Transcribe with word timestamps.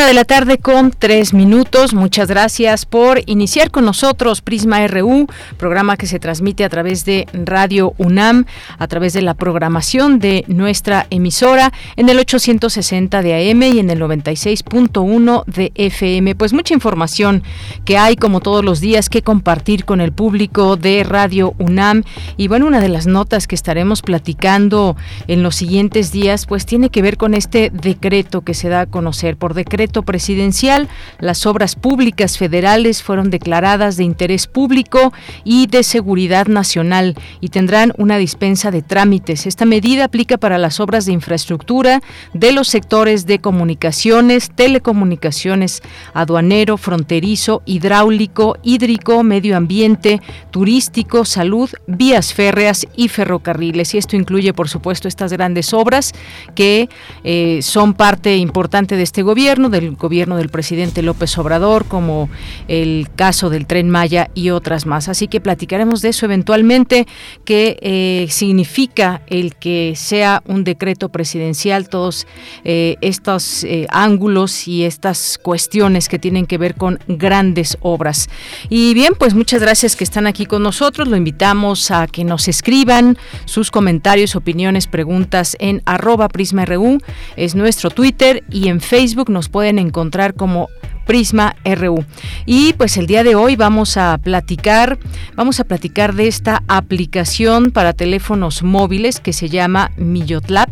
Una 0.00 0.06
de 0.06 0.14
la 0.14 0.24
tarde 0.24 0.56
con 0.56 0.92
tres 0.92 1.34
minutos. 1.34 1.92
Muchas 1.92 2.26
gracias 2.26 2.86
por 2.86 3.20
iniciar 3.26 3.70
con 3.70 3.84
nosotros 3.84 4.40
Prisma 4.40 4.86
RU, 4.86 5.26
programa 5.58 5.98
que 5.98 6.06
se 6.06 6.18
transmite 6.18 6.64
a 6.64 6.70
través 6.70 7.04
de 7.04 7.26
Radio 7.34 7.92
UNAM, 7.98 8.46
a 8.78 8.88
través 8.88 9.12
de 9.12 9.20
la 9.20 9.34
programación 9.34 10.18
de 10.18 10.46
nuestra 10.48 11.06
emisora 11.10 11.74
en 11.96 12.08
el 12.08 12.18
860 12.18 13.20
de 13.20 13.50
AM 13.50 13.62
y 13.62 13.78
en 13.78 13.90
el 13.90 14.00
96.1 14.00 15.44
de 15.44 15.70
FM. 15.74 16.34
Pues 16.34 16.54
mucha 16.54 16.72
información 16.72 17.42
que 17.84 17.98
hay 17.98 18.16
como 18.16 18.40
todos 18.40 18.64
los 18.64 18.80
días 18.80 19.10
que 19.10 19.20
compartir 19.20 19.84
con 19.84 20.00
el 20.00 20.12
público 20.12 20.76
de 20.76 21.04
Radio 21.04 21.52
UNAM. 21.58 22.04
Y 22.38 22.48
bueno, 22.48 22.66
una 22.66 22.80
de 22.80 22.88
las 22.88 23.06
notas 23.06 23.46
que 23.46 23.54
estaremos 23.54 24.00
platicando 24.00 24.96
en 25.28 25.42
los 25.42 25.56
siguientes 25.56 26.10
días, 26.10 26.46
pues 26.46 26.64
tiene 26.64 26.88
que 26.88 27.02
ver 27.02 27.18
con 27.18 27.34
este 27.34 27.68
decreto 27.68 28.40
que 28.40 28.54
se 28.54 28.70
da 28.70 28.80
a 28.80 28.86
conocer 28.86 29.36
por 29.36 29.52
decreto 29.52 29.89
presidencial, 29.90 30.88
las 31.18 31.44
obras 31.46 31.74
públicas 31.74 32.38
federales 32.38 33.02
fueron 33.02 33.30
declaradas 33.30 33.96
de 33.96 34.04
interés 34.04 34.46
público 34.46 35.12
y 35.44 35.66
de 35.66 35.82
seguridad 35.82 36.46
nacional 36.46 37.16
y 37.40 37.48
tendrán 37.48 37.92
una 37.98 38.16
dispensa 38.16 38.70
de 38.70 38.82
trámites. 38.82 39.46
Esta 39.46 39.64
medida 39.64 40.04
aplica 40.04 40.38
para 40.38 40.58
las 40.58 40.80
obras 40.80 41.06
de 41.06 41.12
infraestructura 41.12 42.00
de 42.32 42.52
los 42.52 42.68
sectores 42.68 43.26
de 43.26 43.40
comunicaciones, 43.40 44.50
telecomunicaciones, 44.54 45.82
aduanero, 46.14 46.76
fronterizo, 46.76 47.62
hidráulico, 47.66 48.56
hídrico, 48.62 49.22
medio 49.22 49.56
ambiente, 49.56 50.20
turístico, 50.50 51.24
salud, 51.24 51.70
vías 51.86 52.32
férreas 52.32 52.86
y 52.96 53.08
ferrocarriles. 53.08 53.94
Y 53.94 53.98
esto 53.98 54.16
incluye, 54.16 54.52
por 54.52 54.68
supuesto, 54.68 55.08
estas 55.08 55.32
grandes 55.32 55.72
obras 55.74 56.12
que 56.54 56.88
eh, 57.24 57.60
son 57.62 57.94
parte 57.94 58.36
importante 58.36 58.96
de 58.96 59.02
este 59.02 59.22
gobierno 59.22 59.68
del 59.80 59.96
gobierno 59.96 60.36
del 60.36 60.48
presidente 60.48 61.02
López 61.02 61.36
Obrador, 61.38 61.86
como 61.86 62.28
el 62.68 63.08
caso 63.16 63.50
del 63.50 63.66
tren 63.66 63.90
Maya 63.90 64.30
y 64.34 64.50
otras 64.50 64.86
más. 64.86 65.08
Así 65.08 65.28
que 65.28 65.40
platicaremos 65.40 66.02
de 66.02 66.10
eso 66.10 66.26
eventualmente, 66.26 67.06
qué 67.44 67.78
eh, 67.80 68.26
significa 68.30 69.22
el 69.28 69.54
que 69.56 69.94
sea 69.96 70.42
un 70.46 70.64
decreto 70.64 71.08
presidencial, 71.08 71.88
todos 71.88 72.26
eh, 72.64 72.96
estos 73.00 73.64
eh, 73.64 73.86
ángulos 73.90 74.68
y 74.68 74.84
estas 74.84 75.38
cuestiones 75.42 76.08
que 76.08 76.18
tienen 76.18 76.46
que 76.46 76.58
ver 76.58 76.74
con 76.74 76.98
grandes 77.08 77.78
obras. 77.80 78.28
Y 78.68 78.94
bien, 78.94 79.14
pues 79.18 79.34
muchas 79.34 79.60
gracias 79.60 79.96
que 79.96 80.04
están 80.04 80.26
aquí 80.26 80.46
con 80.46 80.62
nosotros. 80.62 81.08
Lo 81.08 81.16
invitamos 81.16 81.90
a 81.90 82.06
que 82.06 82.24
nos 82.24 82.48
escriban 82.48 83.16
sus 83.44 83.70
comentarios, 83.70 84.36
opiniones, 84.36 84.86
preguntas 84.86 85.56
en 85.60 85.82
arroba 85.86 86.28
prisma.ru, 86.28 86.98
es 87.36 87.54
nuestro 87.54 87.90
Twitter 87.90 88.44
y 88.50 88.68
en 88.68 88.80
Facebook 88.80 89.30
nos 89.30 89.48
pueden 89.48 89.59
encontrar 89.78 90.34
como 90.34 90.68
Prisma 91.10 91.56
RU. 91.64 92.04
Y 92.46 92.72
pues 92.74 92.96
el 92.96 93.08
día 93.08 93.24
de 93.24 93.34
hoy 93.34 93.56
vamos 93.56 93.96
a 93.96 94.16
platicar, 94.18 94.96
vamos 95.34 95.58
a 95.58 95.64
platicar 95.64 96.14
de 96.14 96.28
esta 96.28 96.62
aplicación 96.68 97.72
para 97.72 97.94
teléfonos 97.94 98.62
móviles 98.62 99.18
que 99.18 99.32
se 99.32 99.48
llama 99.48 99.90
Millotlab. 99.96 100.70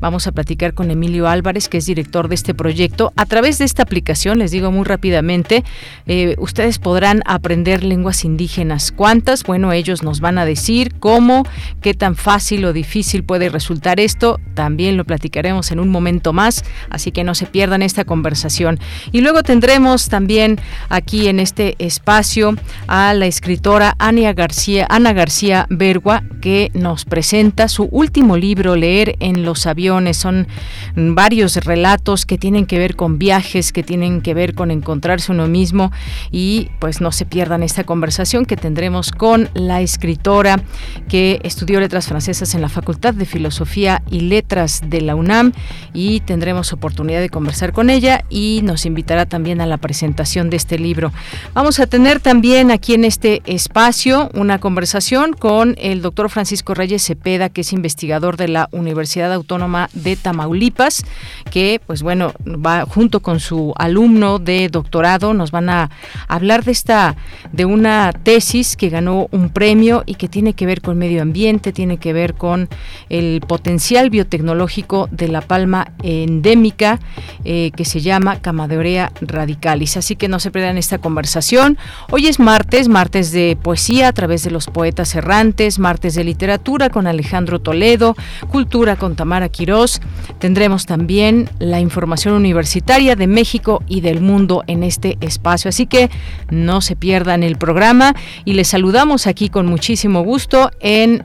Vamos 0.00 0.26
a 0.26 0.32
platicar 0.32 0.72
con 0.72 0.90
Emilio 0.90 1.28
Álvarez, 1.28 1.68
que 1.68 1.76
es 1.76 1.84
director 1.84 2.28
de 2.28 2.34
este 2.34 2.54
proyecto. 2.54 3.12
A 3.16 3.26
través 3.26 3.58
de 3.58 3.66
esta 3.66 3.82
aplicación, 3.82 4.38
les 4.38 4.52
digo 4.52 4.70
muy 4.70 4.84
rápidamente, 4.84 5.64
eh, 6.06 6.34
ustedes 6.38 6.78
podrán 6.78 7.20
aprender 7.26 7.84
lenguas 7.84 8.24
indígenas. 8.24 8.90
¿Cuántas? 8.90 9.42
Bueno, 9.42 9.72
ellos 9.72 10.02
nos 10.02 10.20
van 10.20 10.38
a 10.38 10.46
decir 10.46 10.94
cómo, 10.98 11.42
qué 11.82 11.92
tan 11.92 12.16
fácil 12.16 12.64
o 12.64 12.72
difícil 12.72 13.22
puede 13.22 13.50
resultar 13.50 14.00
esto. 14.00 14.40
También 14.54 14.96
lo 14.96 15.04
platicaremos 15.04 15.72
en 15.72 15.80
un 15.80 15.90
momento 15.90 16.32
más, 16.32 16.64
así 16.88 17.12
que 17.12 17.22
no 17.22 17.34
se 17.34 17.44
pierdan 17.44 17.82
esta 17.82 18.04
conversación. 18.04 18.78
Y 19.12 19.20
luego 19.20 19.42
tendremos 19.74 20.08
también 20.08 20.60
aquí 20.88 21.26
en 21.26 21.40
este 21.40 21.74
espacio 21.80 22.54
a 22.86 23.12
la 23.12 23.26
escritora 23.26 23.96
Ana 23.98 24.32
García, 24.32 24.86
Ana 24.88 25.12
García 25.12 25.66
Bergua, 25.68 26.22
que 26.40 26.70
nos 26.74 27.04
presenta 27.04 27.66
su 27.66 27.88
último 27.90 28.36
libro, 28.36 28.76
Leer 28.76 29.16
en 29.18 29.42
los 29.42 29.66
aviones. 29.66 30.16
Son 30.16 30.46
varios 30.94 31.56
relatos 31.56 32.24
que 32.24 32.38
tienen 32.38 32.66
que 32.66 32.78
ver 32.78 32.94
con 32.94 33.18
viajes, 33.18 33.72
que 33.72 33.82
tienen 33.82 34.20
que 34.20 34.32
ver 34.32 34.54
con 34.54 34.70
encontrarse 34.70 35.32
uno 35.32 35.48
mismo 35.48 35.90
y 36.30 36.68
pues 36.78 37.00
no 37.00 37.10
se 37.10 37.26
pierdan 37.26 37.64
esta 37.64 37.82
conversación 37.82 38.44
que 38.44 38.56
tendremos 38.56 39.10
con 39.10 39.48
la 39.54 39.80
escritora 39.80 40.62
que 41.08 41.40
estudió 41.42 41.80
letras 41.80 42.06
francesas 42.06 42.54
en 42.54 42.60
la 42.60 42.68
Facultad 42.68 43.14
de 43.14 43.26
Filosofía 43.26 44.04
y 44.08 44.20
Letras 44.20 44.82
de 44.86 45.00
la 45.00 45.16
UNAM 45.16 45.52
y 45.92 46.20
tendremos 46.20 46.72
oportunidad 46.72 47.20
de 47.20 47.28
conversar 47.28 47.72
con 47.72 47.90
ella 47.90 48.24
y 48.30 48.60
nos 48.62 48.86
invitará 48.86 49.26
también 49.26 49.60
a 49.60 49.63
la 49.66 49.76
presentación 49.76 50.50
de 50.50 50.56
este 50.56 50.78
libro. 50.78 51.12
Vamos 51.52 51.80
a 51.80 51.86
tener 51.86 52.20
también 52.20 52.70
aquí 52.70 52.94
en 52.94 53.04
este 53.04 53.42
espacio 53.46 54.30
una 54.34 54.58
conversación 54.58 55.32
con 55.32 55.74
el 55.78 56.02
doctor 56.02 56.30
Francisco 56.30 56.74
Reyes 56.74 57.04
Cepeda, 57.04 57.48
que 57.48 57.62
es 57.62 57.72
investigador 57.72 58.36
de 58.36 58.48
la 58.48 58.68
Universidad 58.72 59.32
Autónoma 59.32 59.88
de 59.92 60.16
Tamaulipas, 60.16 61.04
que 61.50 61.80
pues 61.86 62.02
bueno, 62.02 62.32
va 62.46 62.84
junto 62.86 63.20
con 63.20 63.40
su 63.40 63.74
alumno 63.76 64.38
de 64.38 64.68
doctorado, 64.68 65.34
nos 65.34 65.50
van 65.50 65.68
a 65.68 65.90
hablar 66.28 66.64
de 66.64 66.72
esta, 66.72 67.16
de 67.52 67.64
una 67.64 68.12
tesis 68.12 68.76
que 68.76 68.88
ganó 68.88 69.28
un 69.30 69.50
premio 69.50 70.02
y 70.06 70.14
que 70.14 70.28
tiene 70.28 70.54
que 70.54 70.66
ver 70.66 70.80
con 70.80 70.98
medio 70.98 71.22
ambiente, 71.22 71.72
tiene 71.72 71.98
que 71.98 72.12
ver 72.12 72.34
con 72.34 72.68
el 73.08 73.40
potencial 73.46 74.10
biotecnológico 74.10 75.08
de 75.10 75.28
la 75.28 75.40
palma 75.40 75.92
endémica 76.02 76.98
eh, 77.44 77.70
que 77.76 77.84
se 77.84 78.00
llama 78.00 78.40
Camadorea 78.40 79.12
radical 79.44 79.74
Así 79.96 80.16
que 80.16 80.28
no 80.28 80.40
se 80.40 80.50
pierdan 80.50 80.78
esta 80.78 80.98
conversación. 80.98 81.76
Hoy 82.10 82.26
es 82.26 82.38
martes, 82.38 82.88
martes 82.88 83.32
de 83.32 83.56
poesía 83.60 84.08
a 84.08 84.12
través 84.12 84.42
de 84.42 84.50
los 84.50 84.66
poetas 84.66 85.14
errantes, 85.14 85.78
martes 85.78 86.14
de 86.14 86.24
literatura 86.24 86.90
con 86.90 87.06
Alejandro 87.06 87.60
Toledo, 87.60 88.16
cultura 88.50 88.96
con 88.96 89.14
Tamara 89.14 89.48
Quirós. 89.48 90.00
Tendremos 90.38 90.86
también 90.86 91.50
la 91.58 91.80
información 91.80 92.34
universitaria 92.34 93.16
de 93.16 93.26
México 93.26 93.82
y 93.86 94.00
del 94.00 94.20
mundo 94.20 94.62
en 94.66 94.82
este 94.82 95.18
espacio. 95.20 95.68
Así 95.68 95.86
que 95.86 96.08
no 96.50 96.80
se 96.80 96.96
pierdan 96.96 97.42
el 97.42 97.56
programa 97.56 98.14
y 98.44 98.54
les 98.54 98.68
saludamos 98.68 99.26
aquí 99.26 99.48
con 99.48 99.66
muchísimo 99.66 100.22
gusto 100.22 100.70
en 100.80 101.24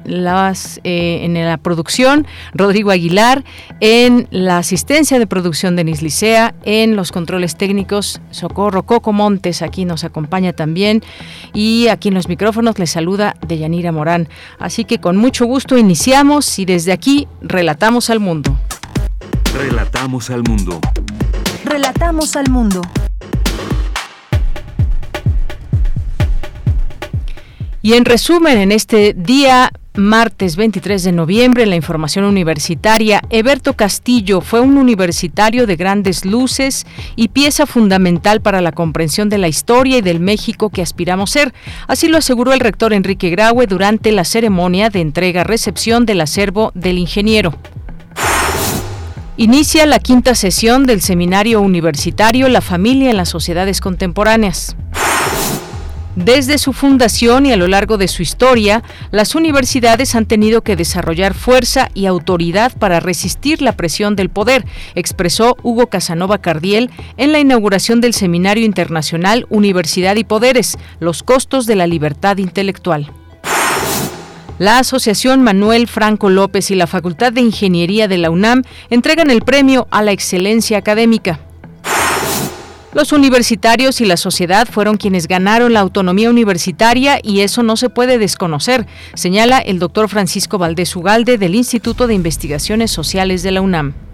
eh, 0.84 1.20
en 1.24 1.34
la 1.34 1.58
producción 1.58 2.26
Rodrigo 2.54 2.92
Aguilar, 2.92 3.44
en 3.80 4.28
la 4.32 4.58
asistencia 4.58 5.20
de 5.20 5.28
producción 5.28 5.76
Denis 5.76 6.02
Licea, 6.02 6.56
en 6.64 6.96
los 6.96 7.12
controles 7.12 7.56
técnicos 7.56 8.09
Socorro 8.32 8.84
Coco 8.84 9.14
Montes 9.14 9.62
aquí 9.62 9.86
nos 9.86 10.04
acompaña 10.04 10.54
también 10.54 11.04
y 11.54 11.88
aquí 11.88 12.08
en 12.08 12.16
los 12.16 12.28
micrófonos 12.28 12.80
les 12.80 12.92
saluda 12.92 13.36
Deyanira 13.48 13.92
Morán. 13.92 14.30
Así 14.58 14.86
que 14.86 15.00
con 15.00 15.18
mucho 15.18 15.46
gusto 15.46 15.78
iniciamos 15.78 16.60
y 16.60 16.66
desde 16.66 16.92
aquí 16.92 17.28
relatamos 17.42 18.10
al 18.10 18.20
mundo. 18.20 18.58
Relatamos 19.54 20.30
al 20.30 20.44
mundo. 20.44 20.80
Relatamos 21.66 22.36
al 22.36 22.50
mundo. 22.50 22.82
Y 27.82 27.94
en 27.94 28.06
resumen, 28.06 28.58
en 28.58 28.72
este 28.72 29.14
día 29.14 29.72
martes 29.96 30.56
23 30.56 31.04
de 31.04 31.12
noviembre 31.12 31.64
en 31.64 31.70
la 31.70 31.76
información 31.76 32.26
universitaria. 32.26 33.22
Eberto 33.30 33.74
Castillo 33.74 34.42
fue 34.42 34.62
un 34.62 34.78
universitario 34.78 35.68
de 35.68 35.76
grandes 35.76 36.26
luces 36.26 36.86
y 37.16 37.28
pieza 37.28 37.66
fundamental 37.66 38.42
para 38.42 38.62
la 38.62 38.72
comprensión 38.72 39.30
de 39.30 39.38
la 39.38 39.48
historia 39.48 39.98
y 39.98 40.02
del 40.02 40.20
México 40.20 40.70
que 40.70 40.82
aspiramos 40.82 41.32
ser. 41.32 41.54
Así 41.88 42.08
lo 42.08 42.18
aseguró 42.18 42.54
el 42.54 42.60
rector 42.60 42.94
Enrique 42.94 43.30
Graue 43.30 43.68
durante 43.68 44.12
la 44.12 44.24
ceremonia 44.24 44.90
de 44.90 45.02
entrega-recepción 45.02 46.06
del 46.06 46.22
acervo 46.22 46.72
del 46.76 46.98
ingeniero. 46.98 47.56
Inicia 49.38 49.86
la 49.86 50.00
quinta 50.00 50.36
sesión 50.36 50.86
del 50.86 51.02
seminario 51.02 51.62
universitario 51.62 52.50
La 52.50 52.62
familia 52.62 53.10
en 53.10 53.18
las 53.18 53.30
sociedades 53.30 53.80
contemporáneas. 53.80 54.76
Desde 56.16 56.58
su 56.58 56.74
fundación 56.74 57.46
y 57.46 57.54
a 57.54 57.58
lo 57.58 57.68
largo 57.68 57.98
de 57.98 58.08
su 58.08 58.24
historia, 58.24 58.84
las 59.12 59.36
universidades 59.36 60.16
han 60.16 60.26
tenido 60.26 60.62
que 60.62 60.76
desarrollar 60.76 61.34
fuerza 61.34 61.90
y 61.94 62.08
autoridad 62.08 62.72
para 62.78 63.00
resistir 63.00 63.62
la 63.62 63.74
presión 63.74 64.16
del 64.16 64.30
poder, 64.30 64.66
expresó 64.96 65.56
Hugo 65.62 65.88
Casanova 65.88 66.40
Cardiel 66.40 66.90
en 67.18 67.32
la 67.32 67.40
inauguración 67.40 68.02
del 68.02 68.14
Seminario 68.14 68.66
Internacional 68.66 69.46
Universidad 69.50 70.16
y 70.16 70.24
Poderes, 70.24 70.78
los 71.00 71.24
costos 71.24 71.66
de 71.68 71.76
la 71.76 71.88
libertad 71.88 72.38
intelectual. 72.38 73.12
La 74.58 74.80
Asociación 74.80 75.42
Manuel 75.42 75.88
Franco 75.88 76.30
López 76.30 76.70
y 76.70 76.76
la 76.76 76.86
Facultad 76.86 77.32
de 77.32 77.40
Ingeniería 77.40 78.10
de 78.10 78.18
la 78.18 78.30
UNAM 78.30 78.64
entregan 78.90 79.30
el 79.32 79.42
premio 79.42 79.88
a 79.90 80.02
la 80.02 80.12
excelencia 80.12 80.78
académica. 80.78 81.40
Los 82.92 83.12
universitarios 83.12 84.02
y 84.02 84.06
la 84.06 84.18
sociedad 84.18 84.68
fueron 84.68 84.98
quienes 84.98 85.28
ganaron 85.28 85.74
la 85.74 85.80
autonomía 85.80 86.32
universitaria 86.32 87.20
y 87.22 87.42
eso 87.42 87.62
no 87.62 87.78
se 87.78 87.90
puede 87.90 88.18
desconocer, 88.18 88.88
señala 89.14 89.60
el 89.60 89.78
doctor 89.78 90.10
Francisco 90.10 90.58
Valdés 90.58 90.96
Ugalde 90.96 91.38
del 91.38 91.54
Instituto 91.54 92.08
de 92.08 92.16
Investigaciones 92.16 92.90
Sociales 92.90 93.44
de 93.44 93.52
la 93.52 93.62
UNAM. 93.62 94.09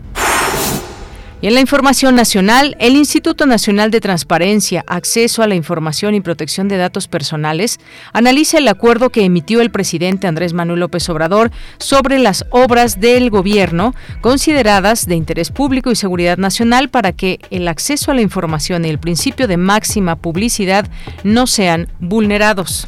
En 1.45 1.53
la 1.53 1.61
información 1.61 2.15
nacional, 2.15 2.75
el 2.79 2.95
Instituto 2.95 3.45
Nacional 3.45 3.91
de 3.91 4.01
Transparencia, 4.01 4.83
Acceso 4.87 5.43
a 5.43 5.47
la 5.47 5.53
Información 5.53 6.15
y 6.15 6.21
Protección 6.21 6.67
de 6.67 6.77
Datos 6.77 7.07
Personales 7.07 7.79
analiza 8.13 8.57
el 8.57 8.67
acuerdo 8.67 9.11
que 9.11 9.23
emitió 9.23 9.61
el 9.61 9.69
presidente 9.69 10.25
Andrés 10.25 10.53
Manuel 10.53 10.79
López 10.79 11.07
Obrador 11.07 11.51
sobre 11.77 12.17
las 12.17 12.45
obras 12.49 12.99
del 12.99 13.29
gobierno 13.29 13.93
consideradas 14.21 15.05
de 15.05 15.17
interés 15.17 15.51
público 15.51 15.91
y 15.91 15.95
seguridad 15.95 16.39
nacional 16.39 16.89
para 16.89 17.11
que 17.11 17.39
el 17.51 17.67
acceso 17.67 18.09
a 18.09 18.15
la 18.15 18.21
información 18.21 18.83
y 18.83 18.89
el 18.89 18.97
principio 18.97 19.47
de 19.47 19.57
máxima 19.57 20.15
publicidad 20.15 20.89
no 21.23 21.45
sean 21.45 21.89
vulnerados. 21.99 22.87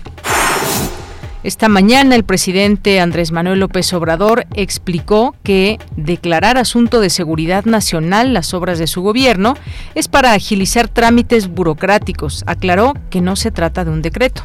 Esta 1.47 1.69
mañana 1.69 2.15
el 2.15 2.25
presidente 2.25 2.99
Andrés 2.99 3.31
Manuel 3.31 3.61
López 3.61 3.93
Obrador 3.93 4.45
explicó 4.53 5.33
que 5.43 5.79
declarar 5.95 6.57
asunto 6.57 6.99
de 6.99 7.09
seguridad 7.09 7.63
nacional 7.63 8.33
las 8.33 8.53
obras 8.53 8.79
de 8.79 8.87
su 8.87 9.01
gobierno 9.01 9.53
es 9.95 10.09
para 10.09 10.33
agilizar 10.33 10.89
trámites 10.89 11.47
burocráticos. 11.47 12.43
Aclaró 12.47 12.95
que 13.09 13.21
no 13.21 13.37
se 13.37 13.51
trata 13.51 13.85
de 13.85 13.91
un 13.91 14.01
decreto 14.01 14.43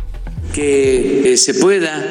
que 0.53 1.33
eh, 1.33 1.37
se 1.37 1.55
pueda 1.55 2.07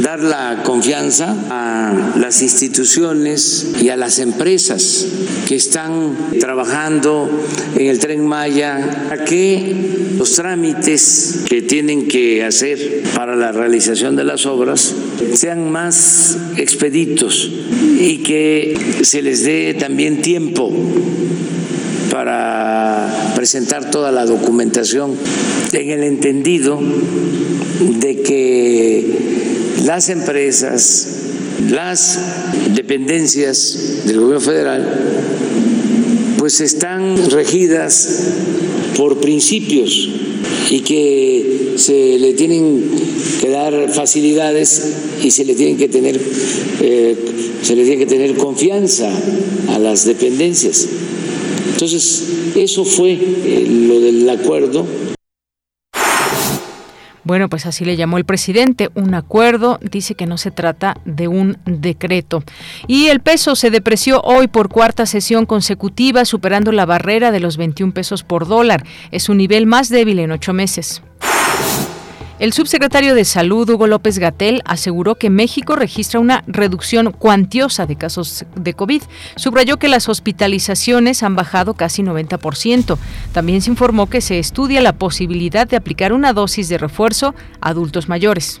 dar 0.00 0.20
la 0.20 0.62
confianza 0.64 1.36
a 1.50 2.14
las 2.18 2.42
instituciones 2.42 3.72
y 3.80 3.90
a 3.90 3.96
las 3.96 4.18
empresas 4.18 5.06
que 5.46 5.56
están 5.56 6.16
trabajando 6.40 7.28
en 7.76 7.86
el 7.86 7.98
tren 7.98 8.26
Maya, 8.26 9.08
a 9.10 9.24
que 9.24 10.14
los 10.16 10.32
trámites 10.32 11.40
que 11.48 11.62
tienen 11.62 12.08
que 12.08 12.44
hacer 12.44 13.02
para 13.14 13.36
la 13.36 13.52
realización 13.52 14.16
de 14.16 14.24
las 14.24 14.46
obras 14.46 14.94
sean 15.34 15.70
más 15.70 16.38
expeditos 16.56 17.50
y 17.98 18.18
que 18.18 18.76
se 19.02 19.22
les 19.22 19.44
dé 19.44 19.74
también 19.74 20.22
tiempo 20.22 20.72
para 22.14 23.32
presentar 23.34 23.90
toda 23.90 24.12
la 24.12 24.24
documentación 24.24 25.16
en 25.72 25.90
el 25.90 26.04
entendido 26.04 26.80
de 27.80 28.22
que 28.22 29.04
las 29.84 30.08
empresas, 30.10 31.08
las 31.70 32.20
dependencias 32.72 34.04
del 34.06 34.20
gobierno 34.20 34.40
federal, 34.40 34.86
pues 36.38 36.60
están 36.60 37.16
regidas 37.32 38.08
por 38.96 39.18
principios 39.18 40.08
y 40.70 40.82
que 40.82 41.72
se 41.78 42.16
le 42.20 42.34
tienen 42.34 42.80
que 43.40 43.48
dar 43.48 43.92
facilidades 43.92 44.82
y 45.20 45.32
se 45.32 45.44
le 45.44 45.56
tienen 45.56 45.76
que 45.78 45.88
tener 45.88 46.20
eh, 46.80 47.16
se 47.60 47.74
le 47.74 47.82
tiene 47.82 47.98
que 47.98 48.06
tener 48.06 48.36
confianza 48.36 49.10
a 49.70 49.80
las 49.80 50.04
dependencias. 50.04 50.86
Entonces, 51.74 52.52
eso 52.54 52.84
fue 52.84 53.12
eh, 53.12 53.66
lo 53.68 53.98
del 53.98 54.30
acuerdo 54.30 54.86
bueno, 57.24 57.48
pues 57.48 57.64
así 57.64 57.86
le 57.86 57.96
llamó 57.96 58.18
el 58.18 58.26
presidente, 58.26 58.90
un 58.94 59.14
acuerdo, 59.14 59.80
dice 59.82 60.14
que 60.14 60.26
no 60.26 60.36
se 60.36 60.50
trata 60.50 60.98
de 61.06 61.26
un 61.26 61.56
decreto. 61.64 62.44
Y 62.86 63.06
el 63.06 63.20
peso 63.20 63.56
se 63.56 63.70
depreció 63.70 64.20
hoy 64.20 64.46
por 64.46 64.68
cuarta 64.68 65.06
sesión 65.06 65.46
consecutiva, 65.46 66.26
superando 66.26 66.70
la 66.70 66.84
barrera 66.84 67.32
de 67.32 67.40
los 67.40 67.56
21 67.56 67.94
pesos 67.94 68.24
por 68.24 68.46
dólar. 68.46 68.84
Es 69.10 69.30
un 69.30 69.38
nivel 69.38 69.64
más 69.64 69.88
débil 69.88 70.18
en 70.18 70.32
ocho 70.32 70.52
meses. 70.52 71.02
El 72.40 72.52
subsecretario 72.52 73.14
de 73.14 73.24
Salud, 73.24 73.70
Hugo 73.70 73.86
López 73.86 74.18
Gatel, 74.18 74.60
aseguró 74.64 75.14
que 75.14 75.30
México 75.30 75.76
registra 75.76 76.18
una 76.18 76.42
reducción 76.48 77.12
cuantiosa 77.12 77.86
de 77.86 77.94
casos 77.94 78.44
de 78.56 78.74
COVID. 78.74 79.02
Subrayó 79.36 79.76
que 79.76 79.86
las 79.86 80.08
hospitalizaciones 80.08 81.22
han 81.22 81.36
bajado 81.36 81.74
casi 81.74 82.02
90%. 82.02 82.98
También 83.32 83.62
se 83.62 83.70
informó 83.70 84.10
que 84.10 84.20
se 84.20 84.40
estudia 84.40 84.80
la 84.80 84.94
posibilidad 84.94 85.68
de 85.68 85.76
aplicar 85.76 86.12
una 86.12 86.32
dosis 86.32 86.68
de 86.68 86.76
refuerzo 86.76 87.36
a 87.60 87.68
adultos 87.68 88.08
mayores. 88.08 88.60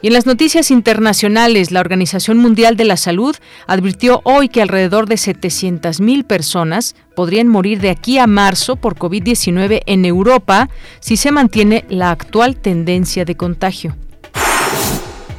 Y 0.00 0.06
en 0.06 0.12
las 0.12 0.26
noticias 0.26 0.70
internacionales, 0.70 1.72
la 1.72 1.80
Organización 1.80 2.38
Mundial 2.38 2.76
de 2.76 2.84
la 2.84 2.96
Salud 2.96 3.34
advirtió 3.66 4.20
hoy 4.22 4.48
que 4.48 4.62
alrededor 4.62 5.08
de 5.08 5.16
700.000 5.16 6.24
personas 6.24 6.94
podrían 7.16 7.48
morir 7.48 7.80
de 7.80 7.90
aquí 7.90 8.18
a 8.18 8.28
marzo 8.28 8.76
por 8.76 8.96
COVID-19 8.96 9.82
en 9.86 10.04
Europa 10.04 10.68
si 11.00 11.16
se 11.16 11.32
mantiene 11.32 11.84
la 11.88 12.12
actual 12.12 12.56
tendencia 12.56 13.24
de 13.24 13.36
contagio. 13.36 13.96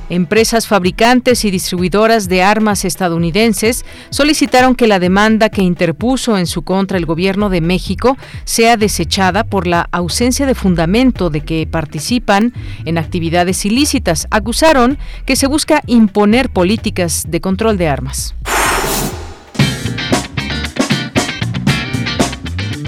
Empresas 0.09 0.67
fabricantes 0.67 1.45
y 1.45 1.51
distribuidoras 1.51 2.27
de 2.27 2.41
armas 2.41 2.83
estadounidenses 2.83 3.85
solicitaron 4.09 4.73
que 4.73 4.87
la 4.87 4.97
demanda 4.97 5.49
que 5.49 5.61
interpuso 5.61 6.37
en 6.37 6.47
su 6.47 6.63
contra 6.63 6.97
el 6.97 7.05
gobierno 7.05 7.49
de 7.49 7.61
México 7.61 8.17
sea 8.43 8.75
desechada 8.75 9.43
por 9.43 9.67
la 9.67 9.87
ausencia 9.91 10.47
de 10.47 10.55
fundamento 10.55 11.29
de 11.29 11.41
que 11.41 11.67
participan 11.67 12.53
en 12.85 12.97
actividades 12.97 13.65
ilícitas. 13.65 14.27
Acusaron 14.31 14.97
que 15.25 15.35
se 15.35 15.45
busca 15.45 15.83
imponer 15.85 16.49
políticas 16.49 17.25
de 17.27 17.39
control 17.41 17.77
de 17.77 17.87
armas. 17.87 18.33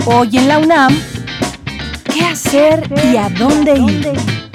Hoy 0.06 0.38
en 0.38 0.48
la 0.48 0.58
UNAM, 0.58 0.98
¿qué 2.12 2.26
hacer 2.26 2.92
y 3.12 3.18
a 3.18 3.30
dónde 3.30 3.78
ir? 3.78 4.51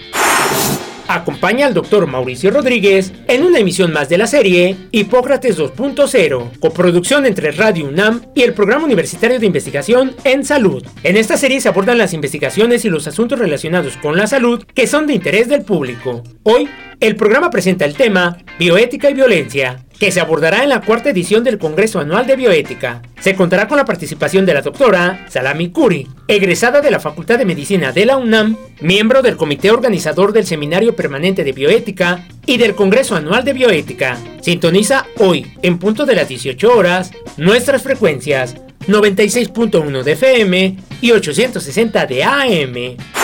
Acompaña 1.07 1.67
al 1.67 1.73
doctor 1.73 2.07
Mauricio 2.07 2.49
Rodríguez 2.49 3.11
en 3.27 3.43
una 3.43 3.59
emisión 3.59 3.91
más 3.91 4.07
de 4.07 4.17
la 4.17 4.25
serie 4.25 4.77
Hipócrates 4.91 5.59
2.0, 5.59 6.59
coproducción 6.59 7.25
entre 7.25 7.51
Radio 7.51 7.85
UNAM 7.85 8.21
y 8.33 8.43
el 8.43 8.53
Programa 8.53 8.85
Universitario 8.85 9.39
de 9.39 9.45
Investigación 9.45 10.15
en 10.23 10.45
Salud. 10.45 10.85
En 11.03 11.17
esta 11.17 11.35
serie 11.35 11.59
se 11.59 11.67
abordan 11.67 11.97
las 11.97 12.13
investigaciones 12.13 12.85
y 12.85 12.89
los 12.89 13.07
asuntos 13.07 13.37
relacionados 13.37 13.97
con 13.97 14.17
la 14.17 14.27
salud 14.27 14.63
que 14.73 14.87
son 14.87 15.05
de 15.05 15.13
interés 15.13 15.49
del 15.49 15.63
público. 15.63 16.23
Hoy, 16.43 16.69
el 16.99 17.17
programa 17.17 17.49
presenta 17.49 17.83
el 17.83 17.95
tema 17.95 18.37
Bioética 18.57 19.09
y 19.09 19.13
Violencia, 19.13 19.83
que 20.03 20.11
se 20.11 20.19
abordará 20.19 20.63
en 20.63 20.69
la 20.69 20.81
cuarta 20.81 21.11
edición 21.11 21.45
del 21.45 21.57
Congreso 21.57 21.97
Anual 21.97 22.27
de 22.27 22.35
Bioética. 22.35 23.01
Se 23.21 23.37
contará 23.37 23.69
con 23.69 23.77
la 23.77 23.85
participación 23.85 24.45
de 24.45 24.53
la 24.53 24.61
doctora 24.61 25.25
Salami 25.29 25.69
Kuri, 25.69 26.09
egresada 26.27 26.81
de 26.81 26.91
la 26.91 26.99
Facultad 26.99 27.37
de 27.37 27.45
Medicina 27.45 27.93
de 27.93 28.05
la 28.05 28.17
UNAM, 28.17 28.57
miembro 28.81 29.21
del 29.21 29.37
comité 29.37 29.71
organizador 29.71 30.33
del 30.33 30.45
Seminario 30.45 30.93
Permanente 30.93 31.45
de 31.45 31.53
Bioética 31.53 32.27
y 32.45 32.57
del 32.57 32.75
Congreso 32.75 33.15
Anual 33.15 33.45
de 33.45 33.53
Bioética. 33.53 34.17
Sintoniza 34.41 35.05
hoy, 35.19 35.53
en 35.61 35.79
punto 35.79 36.05
de 36.05 36.15
las 36.15 36.27
18 36.27 36.77
horas, 36.77 37.11
nuestras 37.37 37.81
frecuencias 37.81 38.57
96.1 38.89 40.03
de 40.03 40.11
FM 40.11 40.77
y 40.99 41.11
860 41.11 42.05
de 42.07 42.23
AM. 42.25 43.22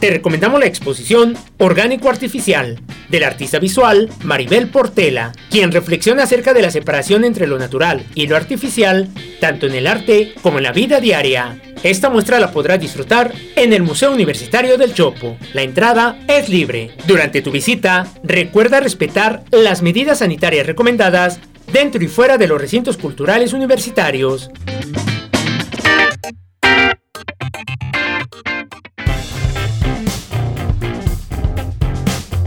Te 0.00 0.10
recomendamos 0.10 0.60
la 0.60 0.66
exposición 0.66 1.38
Orgánico 1.56 2.10
Artificial 2.10 2.78
del 3.08 3.24
artista 3.24 3.58
visual 3.58 4.10
Maribel 4.24 4.68
Portela, 4.68 5.32
quien 5.50 5.72
reflexiona 5.72 6.24
acerca 6.24 6.52
de 6.52 6.60
la 6.60 6.70
separación 6.70 7.24
entre 7.24 7.46
lo 7.46 7.58
natural 7.58 8.04
y 8.14 8.26
lo 8.26 8.36
artificial 8.36 9.08
tanto 9.40 9.66
en 9.66 9.74
el 9.74 9.86
arte 9.86 10.34
como 10.42 10.58
en 10.58 10.64
la 10.64 10.72
vida 10.72 11.00
diaria. 11.00 11.58
Esta 11.82 12.10
muestra 12.10 12.38
la 12.38 12.50
podrás 12.50 12.78
disfrutar 12.78 13.32
en 13.54 13.72
el 13.72 13.82
Museo 13.82 14.12
Universitario 14.12 14.76
del 14.76 14.92
Chopo. 14.92 15.38
La 15.54 15.62
entrada 15.62 16.18
es 16.28 16.50
libre. 16.50 16.90
Durante 17.06 17.40
tu 17.40 17.50
visita, 17.50 18.06
recuerda 18.22 18.80
respetar 18.80 19.44
las 19.50 19.80
medidas 19.80 20.18
sanitarias 20.18 20.66
recomendadas 20.66 21.40
dentro 21.72 22.04
y 22.04 22.08
fuera 22.08 22.36
de 22.36 22.48
los 22.48 22.60
recintos 22.60 22.98
culturales 22.98 23.54
universitarios. 23.54 24.50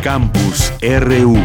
Campus 0.04 0.74
RU. 0.82 1.36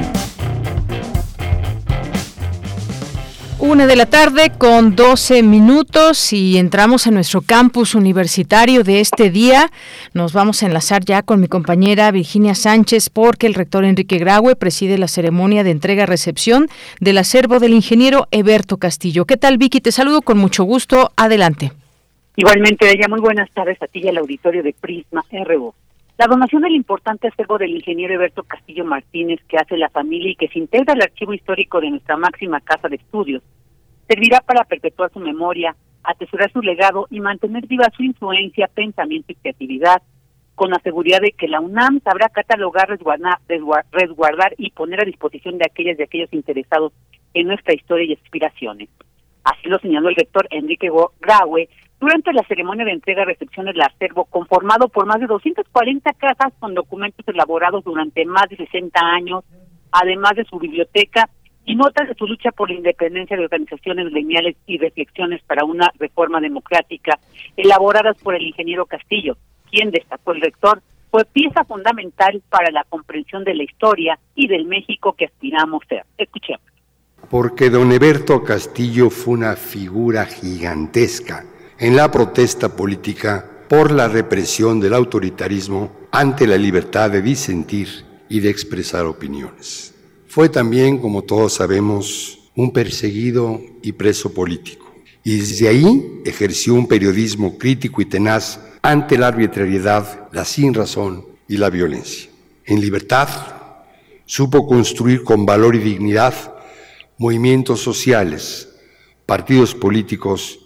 Una 3.58 3.86
de 3.86 3.96
la 3.96 4.06
tarde 4.06 4.52
con 4.56 4.94
12 4.94 5.42
minutos 5.42 6.32
y 6.32 6.58
entramos 6.58 7.06
en 7.08 7.14
nuestro 7.14 7.42
campus 7.42 7.96
universitario 7.96 8.84
de 8.84 9.00
este 9.00 9.30
día. 9.30 9.70
Nos 10.12 10.32
vamos 10.32 10.62
a 10.62 10.66
enlazar 10.66 11.04
ya 11.04 11.22
con 11.22 11.40
mi 11.40 11.48
compañera 11.48 12.10
Virginia 12.12 12.54
Sánchez 12.54 13.10
porque 13.10 13.48
el 13.48 13.54
rector 13.54 13.84
Enrique 13.84 14.18
Graue 14.18 14.54
preside 14.54 14.98
la 14.98 15.08
ceremonia 15.08 15.64
de 15.64 15.72
entrega-recepción 15.72 16.68
del 17.00 17.18
acervo 17.18 17.58
del 17.58 17.74
ingeniero 17.74 18.28
Eberto 18.30 18.76
Castillo. 18.76 19.24
¿Qué 19.24 19.36
tal 19.36 19.58
Vicky? 19.58 19.80
Te 19.80 19.90
saludo 19.90 20.22
con 20.22 20.38
mucho 20.38 20.62
gusto. 20.62 21.10
Adelante. 21.16 21.72
Igualmente, 22.36 22.88
ella, 22.90 23.08
muy 23.08 23.20
buenas 23.20 23.50
tardes 23.50 23.80
a 23.82 23.86
ti 23.88 24.00
y 24.04 24.08
al 24.08 24.18
auditorio 24.18 24.62
de 24.62 24.74
Prisma 24.80 25.24
RU. 25.44 25.74
La 26.16 26.26
donación 26.28 26.62
del 26.62 26.76
importante 26.76 27.26
acervo 27.26 27.58
del 27.58 27.74
ingeniero 27.74 28.14
Eberto 28.14 28.44
Castillo 28.44 28.84
Martínez 28.84 29.40
que 29.48 29.56
hace 29.56 29.76
la 29.76 29.90
familia 29.90 30.30
y 30.30 30.36
que 30.36 30.46
se 30.46 30.60
integra 30.60 30.94
al 30.94 31.02
archivo 31.02 31.34
histórico 31.34 31.80
de 31.80 31.90
nuestra 31.90 32.16
máxima 32.16 32.60
casa 32.60 32.88
de 32.88 32.96
estudios 32.96 33.42
servirá 34.06 34.40
para 34.40 34.64
perpetuar 34.64 35.10
su 35.12 35.18
memoria, 35.18 35.74
atesorar 36.04 36.52
su 36.52 36.62
legado 36.62 37.08
y 37.10 37.18
mantener 37.18 37.66
viva 37.66 37.90
su 37.96 38.04
influencia, 38.04 38.68
pensamiento 38.68 39.32
y 39.32 39.34
creatividad, 39.34 40.02
con 40.54 40.70
la 40.70 40.78
seguridad 40.80 41.20
de 41.20 41.32
que 41.32 41.48
la 41.48 41.60
UNAM 41.60 42.00
sabrá 42.04 42.28
catalogar, 42.28 42.88
resguardar, 42.88 43.38
resguardar 43.90 44.54
y 44.56 44.70
poner 44.70 45.00
a 45.00 45.04
disposición 45.04 45.58
de 45.58 45.66
aquellas 45.68 45.98
y 45.98 46.04
aquellos 46.04 46.32
interesados 46.32 46.92
en 47.32 47.48
nuestra 47.48 47.74
historia 47.74 48.06
y 48.06 48.12
aspiraciones. 48.12 48.88
Así 49.42 49.68
lo 49.68 49.80
señaló 49.80 50.10
el 50.10 50.14
rector 50.14 50.46
Enrique 50.50 50.90
Graue 51.20 51.68
durante 52.04 52.34
la 52.34 52.42
ceremonia 52.46 52.84
de 52.84 52.92
entrega-recepción 52.92 53.64
del 53.64 53.80
acervo, 53.80 54.26
conformado 54.26 54.88
por 54.88 55.06
más 55.06 55.20
de 55.20 55.26
240 55.26 56.12
casas 56.12 56.52
con 56.58 56.74
documentos 56.74 57.26
elaborados 57.26 57.82
durante 57.82 58.26
más 58.26 58.46
de 58.50 58.58
60 58.58 59.00
años, 59.00 59.42
además 59.90 60.36
de 60.36 60.44
su 60.44 60.58
biblioteca 60.58 61.30
y 61.64 61.74
notas 61.74 62.06
de 62.06 62.14
su 62.14 62.26
lucha 62.26 62.50
por 62.52 62.68
la 62.68 62.76
independencia 62.76 63.38
de 63.38 63.44
organizaciones 63.44 64.10
gremiales 64.10 64.54
y 64.66 64.76
reflexiones 64.76 65.42
para 65.44 65.64
una 65.64 65.90
reforma 65.98 66.42
democrática, 66.42 67.18
elaboradas 67.56 68.18
por 68.18 68.34
el 68.34 68.42
ingeniero 68.42 68.84
Castillo, 68.84 69.38
quien 69.70 69.90
destacó 69.90 70.32
el 70.32 70.42
rector, 70.42 70.82
fue 71.10 71.24
pieza 71.24 71.64
fundamental 71.64 72.42
para 72.50 72.70
la 72.70 72.84
comprensión 72.84 73.44
de 73.44 73.54
la 73.54 73.62
historia 73.62 74.18
y 74.34 74.46
del 74.46 74.66
México 74.66 75.14
que 75.14 75.24
aspiramos 75.24 75.80
ser. 75.88 76.04
Escuchemos. 76.18 76.66
Porque 77.30 77.70
don 77.70 77.92
Eberto 77.92 78.44
Castillo 78.44 79.08
fue 79.08 79.32
una 79.32 79.56
figura 79.56 80.26
gigantesca 80.26 81.46
en 81.84 81.96
la 81.96 82.10
protesta 82.10 82.74
política 82.74 83.44
por 83.68 83.92
la 83.92 84.08
represión 84.08 84.80
del 84.80 84.94
autoritarismo 84.94 85.92
ante 86.12 86.46
la 86.46 86.56
libertad 86.56 87.10
de 87.10 87.20
disentir 87.20 88.06
y 88.26 88.40
de 88.40 88.48
expresar 88.48 89.04
opiniones. 89.04 89.92
Fue 90.26 90.48
también, 90.48 90.96
como 90.96 91.24
todos 91.24 91.52
sabemos, 91.52 92.38
un 92.56 92.72
perseguido 92.72 93.60
y 93.82 93.92
preso 93.92 94.32
político. 94.32 94.94
Y 95.24 95.36
desde 95.36 95.68
ahí 95.68 96.22
ejerció 96.24 96.72
un 96.72 96.88
periodismo 96.88 97.58
crítico 97.58 98.00
y 98.00 98.06
tenaz 98.06 98.60
ante 98.80 99.18
la 99.18 99.28
arbitrariedad, 99.28 100.30
la 100.32 100.46
sinrazón 100.46 101.26
y 101.48 101.58
la 101.58 101.68
violencia. 101.68 102.30
En 102.64 102.80
libertad, 102.80 103.28
supo 104.24 104.66
construir 104.66 105.22
con 105.22 105.44
valor 105.44 105.74
y 105.74 105.80
dignidad 105.80 106.32
movimientos 107.18 107.82
sociales, 107.82 108.70
partidos 109.26 109.74
políticos 109.74 110.60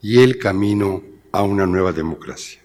y 0.00 0.18
el 0.20 0.38
camino 0.38 1.02
a 1.32 1.42
una 1.42 1.66
nueva 1.66 1.92
democracia. 1.92 2.60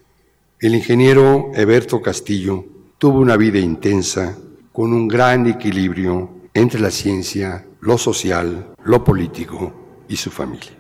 El 0.60 0.76
ingeniero 0.76 1.52
Eberto 1.56 2.02
Castillo 2.02 2.66
tuvo 2.98 3.20
una 3.20 3.36
vida 3.38 3.60
intensa 3.60 4.38
con 4.72 4.94
un 4.94 5.08
gran 5.08 5.48
equilibrio 5.48 6.30
entre 6.54 6.80
la 6.80 6.92
ciencia, 6.92 7.66
lo 7.82 7.98
social, 7.98 8.74
lo 8.86 9.04
político 9.04 10.04
y 10.08 10.16
su 10.16 10.30
familia. 10.30 10.72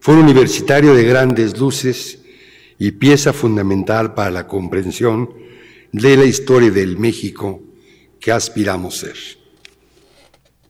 Fue 0.00 0.14
un 0.14 0.20
universitario 0.22 0.94
de 0.94 1.04
grandes 1.04 1.58
luces 1.58 2.20
y 2.78 2.92
pieza 2.92 3.32
fundamental 3.32 4.14
para 4.14 4.30
la 4.30 4.46
comprensión 4.46 5.30
de 5.92 6.16
la 6.16 6.24
historia 6.24 6.70
del 6.70 6.98
México 6.98 7.60
que 8.18 8.32
aspiramos 8.32 8.98
ser. 8.98 9.41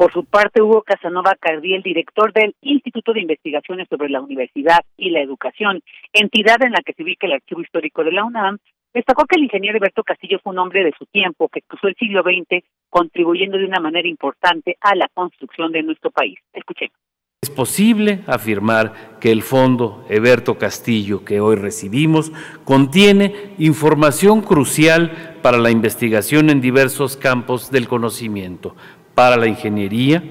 Por 0.02 0.12
su 0.12 0.24
parte, 0.24 0.60
Hugo 0.60 0.82
Casanova 0.82 1.36
Cardiel, 1.38 1.80
director 1.80 2.32
del 2.32 2.56
Instituto 2.60 3.12
de 3.12 3.20
Investigaciones 3.20 3.86
sobre 3.88 4.08
la 4.08 4.20
Universidad 4.20 4.80
y 4.96 5.10
la 5.10 5.20
Educación, 5.20 5.80
entidad 6.12 6.60
en 6.64 6.72
la 6.72 6.82
que 6.84 6.92
se 6.92 7.04
ubica 7.04 7.28
el 7.28 7.34
Archivo 7.34 7.60
Histórico 7.60 8.02
de 8.02 8.10
la 8.10 8.24
UNAM, 8.24 8.58
destacó 8.92 9.26
que 9.26 9.36
el 9.36 9.44
ingeniero 9.44 9.76
Alberto 9.76 10.02
Castillo 10.02 10.40
fue 10.42 10.54
un 10.54 10.58
hombre 10.58 10.82
de 10.82 10.92
su 10.98 11.06
tiempo 11.06 11.48
que 11.48 11.62
cruzó 11.62 11.86
el 11.86 11.94
siglo 11.94 12.24
XX 12.24 12.64
contribuyendo 12.90 13.58
de 13.58 13.64
una 13.64 13.78
manera 13.78 14.08
importante 14.08 14.76
a 14.80 14.96
la 14.96 15.06
construcción 15.14 15.70
de 15.70 15.84
nuestro 15.84 16.10
país. 16.10 16.36
Escuchemos. 16.52 16.96
Es 17.40 17.50
posible 17.50 18.20
afirmar 18.26 19.18
que 19.20 19.30
el 19.30 19.42
fondo 19.42 20.04
Eberto 20.08 20.58
Castillo 20.58 21.24
que 21.24 21.40
hoy 21.40 21.54
recibimos 21.54 22.32
contiene 22.64 23.54
información 23.58 24.42
crucial 24.42 25.38
para 25.42 25.58
la 25.58 25.70
investigación 25.70 26.50
en 26.50 26.60
diversos 26.60 27.16
campos 27.16 27.70
del 27.72 27.88
conocimiento, 27.88 28.76
para 29.14 29.36
la 29.36 29.46
ingeniería, 29.46 30.22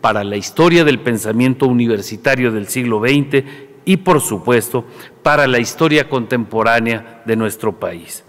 para 0.00 0.24
la 0.24 0.36
historia 0.36 0.84
del 0.84 1.00
pensamiento 1.00 1.66
universitario 1.66 2.52
del 2.52 2.68
siglo 2.68 3.00
XX 3.00 3.44
y, 3.84 3.98
por 3.98 4.20
supuesto, 4.20 4.84
para 5.22 5.46
la 5.46 5.58
historia 5.58 6.08
contemporánea 6.08 7.22
de 7.26 7.36
nuestro 7.36 7.78
país. 7.78 8.24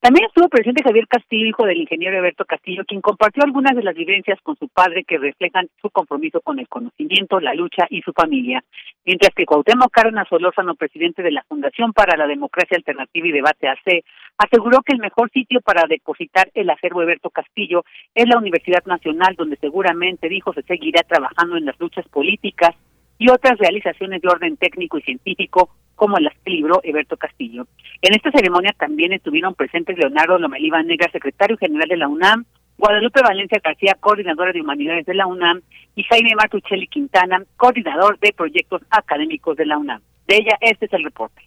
También 0.00 0.26
estuvo 0.26 0.48
presente 0.48 0.84
Javier 0.84 1.08
Castillo, 1.08 1.46
hijo 1.46 1.66
del 1.66 1.80
ingeniero 1.80 2.18
Alberto 2.18 2.44
Castillo, 2.44 2.84
quien 2.86 3.00
compartió 3.00 3.42
algunas 3.42 3.74
de 3.74 3.82
las 3.82 3.96
vivencias 3.96 4.38
con 4.44 4.56
su 4.56 4.68
padre 4.68 5.02
que 5.02 5.18
reflejan 5.18 5.68
su 5.82 5.90
compromiso 5.90 6.40
con 6.40 6.60
el 6.60 6.68
conocimiento, 6.68 7.40
la 7.40 7.52
lucha 7.52 7.84
y 7.90 8.00
su 8.02 8.12
familia, 8.12 8.62
mientras 9.04 9.34
que 9.34 9.44
Cuauhtémoc 9.44 9.90
Cárdenas 9.90 10.28
Solórzano, 10.28 10.76
presidente 10.76 11.24
de 11.24 11.32
la 11.32 11.42
Fundación 11.48 11.92
para 11.92 12.16
la 12.16 12.28
Democracia 12.28 12.76
Alternativa 12.76 13.26
y 13.26 13.32
Debate 13.32 13.66
AC, 13.66 14.04
aseguró 14.38 14.82
que 14.82 14.92
el 14.92 15.00
mejor 15.00 15.30
sitio 15.32 15.60
para 15.62 15.82
depositar 15.88 16.48
el 16.54 16.70
acervo 16.70 17.00
Alberto 17.00 17.30
Castillo 17.30 17.84
es 18.14 18.28
la 18.28 18.38
Universidad 18.38 18.84
Nacional, 18.86 19.34
donde 19.36 19.56
seguramente, 19.56 20.28
dijo, 20.28 20.52
se 20.52 20.62
seguirá 20.62 21.02
trabajando 21.02 21.56
en 21.56 21.64
las 21.64 21.78
luchas 21.80 22.06
políticas 22.06 22.76
y 23.18 23.28
otras 23.30 23.58
realizaciones 23.58 24.22
de 24.22 24.28
orden 24.28 24.56
técnico 24.56 24.98
y 24.98 25.02
científico 25.02 25.70
como 25.94 26.16
las 26.18 26.32
que 26.44 26.52
libró 26.52 26.80
Eberto 26.84 27.16
Castillo. 27.16 27.66
En 28.02 28.14
esta 28.14 28.30
ceremonia 28.30 28.74
también 28.78 29.12
estuvieron 29.12 29.54
presentes 29.54 29.98
Leonardo 29.98 30.38
Lomelí 30.38 30.70
Negra, 30.70 31.10
secretario 31.10 31.56
general 31.56 31.88
de 31.88 31.96
la 31.96 32.08
UNAM, 32.08 32.44
Guadalupe 32.78 33.20
Valencia 33.20 33.60
García, 33.62 33.96
coordinadora 33.98 34.52
de 34.52 34.60
humanidades 34.60 35.04
de 35.04 35.14
la 35.14 35.26
UNAM, 35.26 35.60
y 35.96 36.04
Jaime 36.04 36.36
Martuchelli 36.36 36.86
Quintana, 36.86 37.42
coordinador 37.56 38.20
de 38.20 38.32
proyectos 38.32 38.82
académicos 38.90 39.56
de 39.56 39.66
la 39.66 39.76
UNAM. 39.76 40.00
De 40.28 40.36
ella, 40.36 40.56
este 40.60 40.86
es 40.86 40.92
el 40.92 41.02
reporte. 41.02 41.42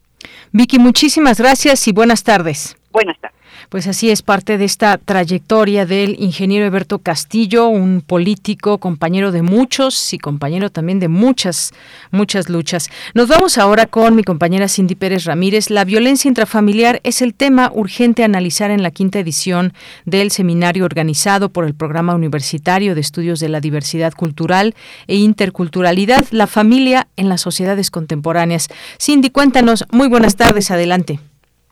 Vicky, 0.52 0.78
muchísimas 0.78 1.40
gracias 1.40 1.88
y 1.88 1.94
buenas 1.94 2.24
tardes. 2.24 2.78
Buenas 2.92 3.18
tardes. 3.20 3.41
Pues 3.72 3.88
así 3.88 4.10
es 4.10 4.22
parte 4.22 4.58
de 4.58 4.66
esta 4.66 4.98
trayectoria 4.98 5.86
del 5.86 6.18
ingeniero 6.20 6.66
Eberto 6.66 7.00
Castillo, 7.00 7.70
un 7.70 8.02
político, 8.02 8.80
compañero 8.80 9.32
de 9.32 9.44
muchos 9.44 10.12
y 10.12 10.18
compañero 10.18 10.70
también 10.70 11.00
de 11.00 11.08
muchas, 11.08 11.72
muchas 12.12 12.50
luchas. 12.50 12.90
Nos 13.14 13.30
vamos 13.30 13.58
ahora 13.58 13.86
con 13.86 14.14
mi 14.14 14.26
compañera 14.26 14.68
Cindy 14.68 14.96
Pérez 14.96 15.24
Ramírez. 15.24 15.70
La 15.70 15.86
violencia 15.86 16.28
intrafamiliar 16.28 17.00
es 17.06 17.22
el 17.22 17.34
tema 17.34 17.72
urgente 17.74 18.24
a 18.24 18.26
analizar 18.26 18.72
en 18.72 18.84
la 18.84 18.92
quinta 18.92 19.20
edición 19.20 19.72
del 20.04 20.32
seminario 20.32 20.84
organizado 20.84 21.48
por 21.48 21.64
el 21.64 21.74
Programa 21.74 22.14
Universitario 22.14 22.94
de 22.94 23.00
Estudios 23.00 23.40
de 23.40 23.48
la 23.48 23.62
Diversidad 23.62 24.12
Cultural 24.12 24.76
e 25.08 25.16
Interculturalidad, 25.16 26.26
la 26.32 26.48
familia 26.48 27.08
en 27.16 27.30
las 27.30 27.40
sociedades 27.40 27.90
contemporáneas. 27.90 28.68
Cindy, 29.00 29.30
cuéntanos. 29.30 29.86
Muy 29.94 30.10
buenas 30.10 30.36
tardes. 30.36 30.72
Adelante. 30.72 31.31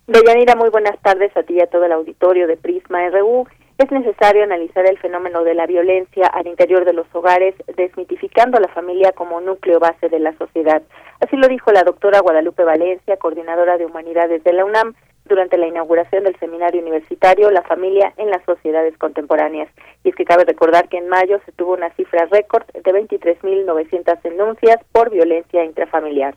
Deyanira, 0.10 0.56
muy 0.56 0.72
buenas 0.72 1.00
tardes 1.04 1.30
a 1.38 1.44
ti 1.44 1.54
y 1.54 1.62
a 1.62 1.68
todo 1.68 1.86
el 1.86 1.92
auditorio 1.92 2.48
de 2.48 2.58
Prisma 2.58 3.08
RU. 3.10 3.46
Es 3.78 3.92
necesario 3.92 4.42
analizar 4.42 4.84
el 4.88 4.98
fenómeno 4.98 5.44
de 5.44 5.54
la 5.54 5.68
violencia 5.68 6.26
al 6.26 6.48
interior 6.48 6.84
de 6.84 6.94
los 6.94 7.06
hogares, 7.14 7.54
desmitificando 7.78 8.60
la 8.60 8.70
familia 8.70 9.12
como 9.12 9.40
núcleo 9.40 9.80
base 9.80 10.10
de 10.10 10.18
la 10.18 10.36
sociedad. 10.40 10.82
Así 11.20 11.38
lo 11.38 11.48
dijo 11.48 11.72
la 11.72 11.84
doctora 11.84 12.22
Guadalupe 12.22 12.64
Valencia, 12.64 13.18
coordinadora 13.18 13.78
de 13.78 13.86
Humanidades 13.86 14.44
de 14.44 14.54
la 14.54 14.66
UNAM, 14.66 14.96
durante 15.26 15.60
la 15.60 15.68
inauguración 15.68 16.24
del 16.24 16.40
seminario 16.40 16.82
universitario 16.82 17.52
La 17.52 17.62
familia 17.62 18.12
en 18.18 18.32
las 18.32 18.44
sociedades 18.46 18.98
contemporáneas. 18.98 19.70
Y 20.04 20.10
es 20.10 20.16
que 20.16 20.26
cabe 20.26 20.44
recordar 20.44 20.90
que 20.90 20.98
en 20.98 21.08
mayo 21.08 21.40
se 21.46 21.52
tuvo 21.52 21.74
una 21.74 21.92
cifra 21.92 22.26
récord 22.32 22.66
de 22.74 22.82
23.900 22.82 24.24
denuncias 24.24 24.78
por 24.92 25.12
violencia 25.12 25.64
intrafamiliar. 25.64 26.34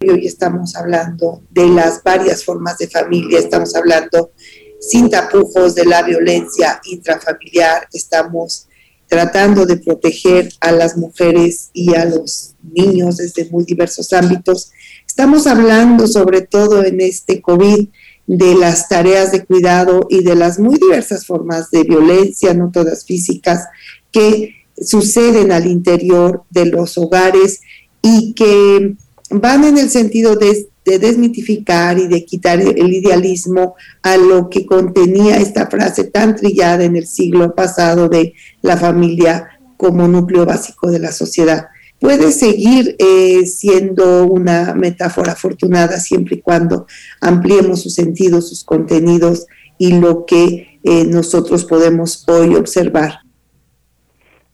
Hoy 0.00 0.26
estamos 0.26 0.76
hablando 0.76 1.42
de 1.50 1.66
las 1.66 2.04
varias 2.04 2.44
formas 2.44 2.78
de 2.78 2.88
familia, 2.88 3.40
estamos 3.40 3.74
hablando 3.74 4.30
sin 4.78 5.10
tapujos 5.10 5.74
de 5.74 5.86
la 5.86 6.02
violencia 6.02 6.80
intrafamiliar, 6.84 7.88
estamos 7.92 8.68
tratando 9.08 9.66
de 9.66 9.78
proteger 9.78 10.52
a 10.60 10.70
las 10.70 10.96
mujeres 10.96 11.70
y 11.72 11.96
a 11.96 12.04
los 12.04 12.54
niños 12.62 13.16
desde 13.16 13.50
muy 13.50 13.64
diversos 13.64 14.12
ámbitos. 14.12 14.70
Estamos 15.04 15.48
hablando 15.48 16.06
sobre 16.06 16.42
todo 16.42 16.84
en 16.84 17.00
este 17.00 17.42
COVID 17.42 17.88
de 18.28 18.54
las 18.54 18.88
tareas 18.88 19.32
de 19.32 19.44
cuidado 19.44 20.06
y 20.08 20.22
de 20.22 20.36
las 20.36 20.60
muy 20.60 20.76
diversas 20.76 21.26
formas 21.26 21.72
de 21.72 21.82
violencia, 21.82 22.54
no 22.54 22.70
todas 22.70 23.04
físicas, 23.04 23.64
que 24.12 24.54
suceden 24.80 25.50
al 25.50 25.66
interior 25.66 26.44
de 26.50 26.66
los 26.66 26.96
hogares 26.98 27.62
y 28.00 28.34
que 28.34 28.94
van 29.30 29.64
en 29.64 29.78
el 29.78 29.90
sentido 29.90 30.36
de, 30.36 30.68
desmitificar 30.84 31.98
y 31.98 32.06
de 32.06 32.24
quitar 32.24 32.62
el 32.62 32.94
idealismo 32.94 33.74
a 34.02 34.16
lo 34.16 34.48
que 34.48 34.64
contenía 34.64 35.36
esta 35.36 35.66
frase 35.66 36.04
tan 36.04 36.34
trillada 36.34 36.82
en 36.82 36.96
el 36.96 37.06
siglo 37.06 37.54
pasado 37.54 38.08
de 38.08 38.32
la 38.62 38.78
familia 38.78 39.48
como 39.76 40.08
núcleo 40.08 40.46
básico 40.46 40.90
de 40.90 40.98
la 40.98 41.12
sociedad. 41.12 41.66
Puede 42.00 42.32
seguir 42.32 42.96
eh, 42.98 43.44
siendo 43.44 44.24
una 44.24 44.72
metáfora 44.72 45.32
afortunada 45.32 46.00
siempre 46.00 46.36
y 46.36 46.40
cuando 46.40 46.86
ampliemos 47.20 47.82
sus 47.82 47.94
sentidos, 47.94 48.48
sus 48.48 48.64
contenidos 48.64 49.46
y 49.76 49.92
lo 49.92 50.24
que 50.24 50.80
eh, 50.84 51.04
nosotros 51.04 51.66
podemos 51.66 52.24
hoy 52.28 52.54
observar. 52.54 53.27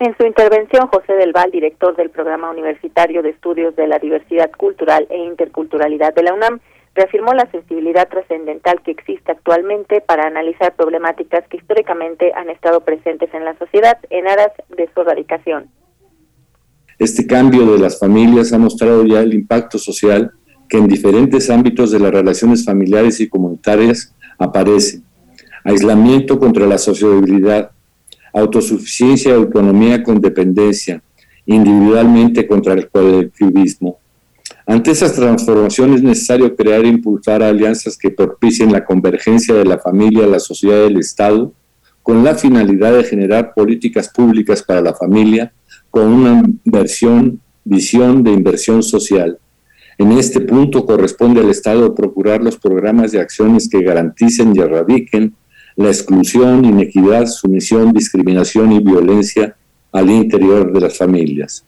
En 0.01 0.17
su 0.17 0.27
intervención, 0.27 0.89
José 0.89 1.13
Del 1.15 1.33
Val, 1.33 1.51
director 1.51 1.97
del 1.97 2.11
Programa 2.11 2.51
Universitario 2.51 3.23
de 3.23 3.31
Estudios 3.31 3.77
de 3.77 3.87
la 3.87 3.99
Diversidad 3.99 4.51
Cultural 4.51 5.07
e 5.09 5.19
Interculturalidad 5.19 6.13
de 6.15 6.25
la 6.25 6.35
UNAM, 6.35 6.61
reafirmó 6.95 7.33
la 7.33 7.51
sensibilidad 7.51 8.09
trascendental 8.09 8.81
que 8.83 8.93
existe 8.93 9.33
actualmente 9.33 10.01
para 10.01 10.27
analizar 10.27 10.75
problemáticas 10.75 11.47
que 11.49 11.59
históricamente 11.59 12.33
han 12.35 12.51
estado 12.51 12.81
presentes 12.81 13.33
en 13.35 13.45
la 13.45 13.57
sociedad 13.59 13.99
en 14.11 14.29
aras 14.29 14.53
de 14.77 14.89
su 14.95 15.01
erradicación. 15.01 15.71
Este 16.99 17.27
cambio 17.27 17.67
de 17.73 17.79
las 17.79 17.99
familias 17.99 18.53
ha 18.53 18.59
mostrado 18.59 19.05
ya 19.05 19.21
el 19.21 19.35
impacto 19.35 19.79
social 19.79 20.33
que 20.69 20.79
en 20.79 20.87
diferentes 20.87 21.51
ámbitos 21.51 21.91
de 21.91 21.99
las 21.99 22.13
relaciones 22.13 22.65
familiares 22.65 23.21
y 23.21 23.29
comunitarias 23.29 24.15
aparece. 24.39 25.01
Aislamiento 25.65 26.39
contra 26.39 26.67
la 26.67 26.79
sociabilidad, 26.79 27.73
autosuficiencia 28.35 29.31
y 29.31 29.35
autonomía 29.35 30.03
con 30.03 30.21
dependencia, 30.21 31.01
individualmente 31.47 32.47
contra 32.47 32.75
el 32.75 32.89
colectivismo. 32.89 33.99
Ante 34.67 34.91
esas 34.91 35.15
transformaciones 35.15 35.97
es 35.97 36.03
necesario 36.03 36.55
crear 36.57 36.85
e 36.85 36.89
impulsar 36.89 37.43
alianzas 37.43 37.97
que 37.97 38.11
propicien 38.11 38.73
la 38.73 38.85
convergencia 38.85 39.55
de 39.55 39.65
la 39.65 39.79
familia, 39.79 40.27
la 40.27 40.41
sociedad 40.41 40.85
y 40.85 40.87
el 40.89 40.99
Estado, 40.99 41.53
con 42.03 42.25
la 42.25 42.35
finalidad 42.35 42.97
de 42.97 43.05
generar 43.05 43.55
políticas 43.55 44.09
públicas 44.09 44.63
para 44.63 44.81
la 44.81 44.95
familia, 44.95 45.53
con 45.91 46.09
una 46.09 46.43
inversión, 46.65 47.41
visión 47.65 48.23
de 48.23 48.33
inversión 48.33 48.83
social. 48.83 49.39
En 49.97 50.13
este 50.13 50.41
punto 50.41 50.87
corresponde 50.87 51.41
al 51.41 51.51
Estado 51.51 51.95
procurar 51.95 52.43
los 52.43 52.57
programas 52.57 53.13
de 53.13 53.21
acciones 53.21 53.69
que 53.69 53.83
garanticen 53.83 54.55
y 54.57 54.59
erradiquen 54.59 55.35
la 55.77 55.89
exclusión, 55.89 56.65
inequidad, 56.65 57.27
sumisión, 57.27 57.93
discriminación 57.93 58.73
y 58.73 58.81
violencia 58.81 59.57
al 59.93 60.11
interior 60.11 60.73
de 60.73 60.81
las 60.81 60.97
familias. 60.97 61.67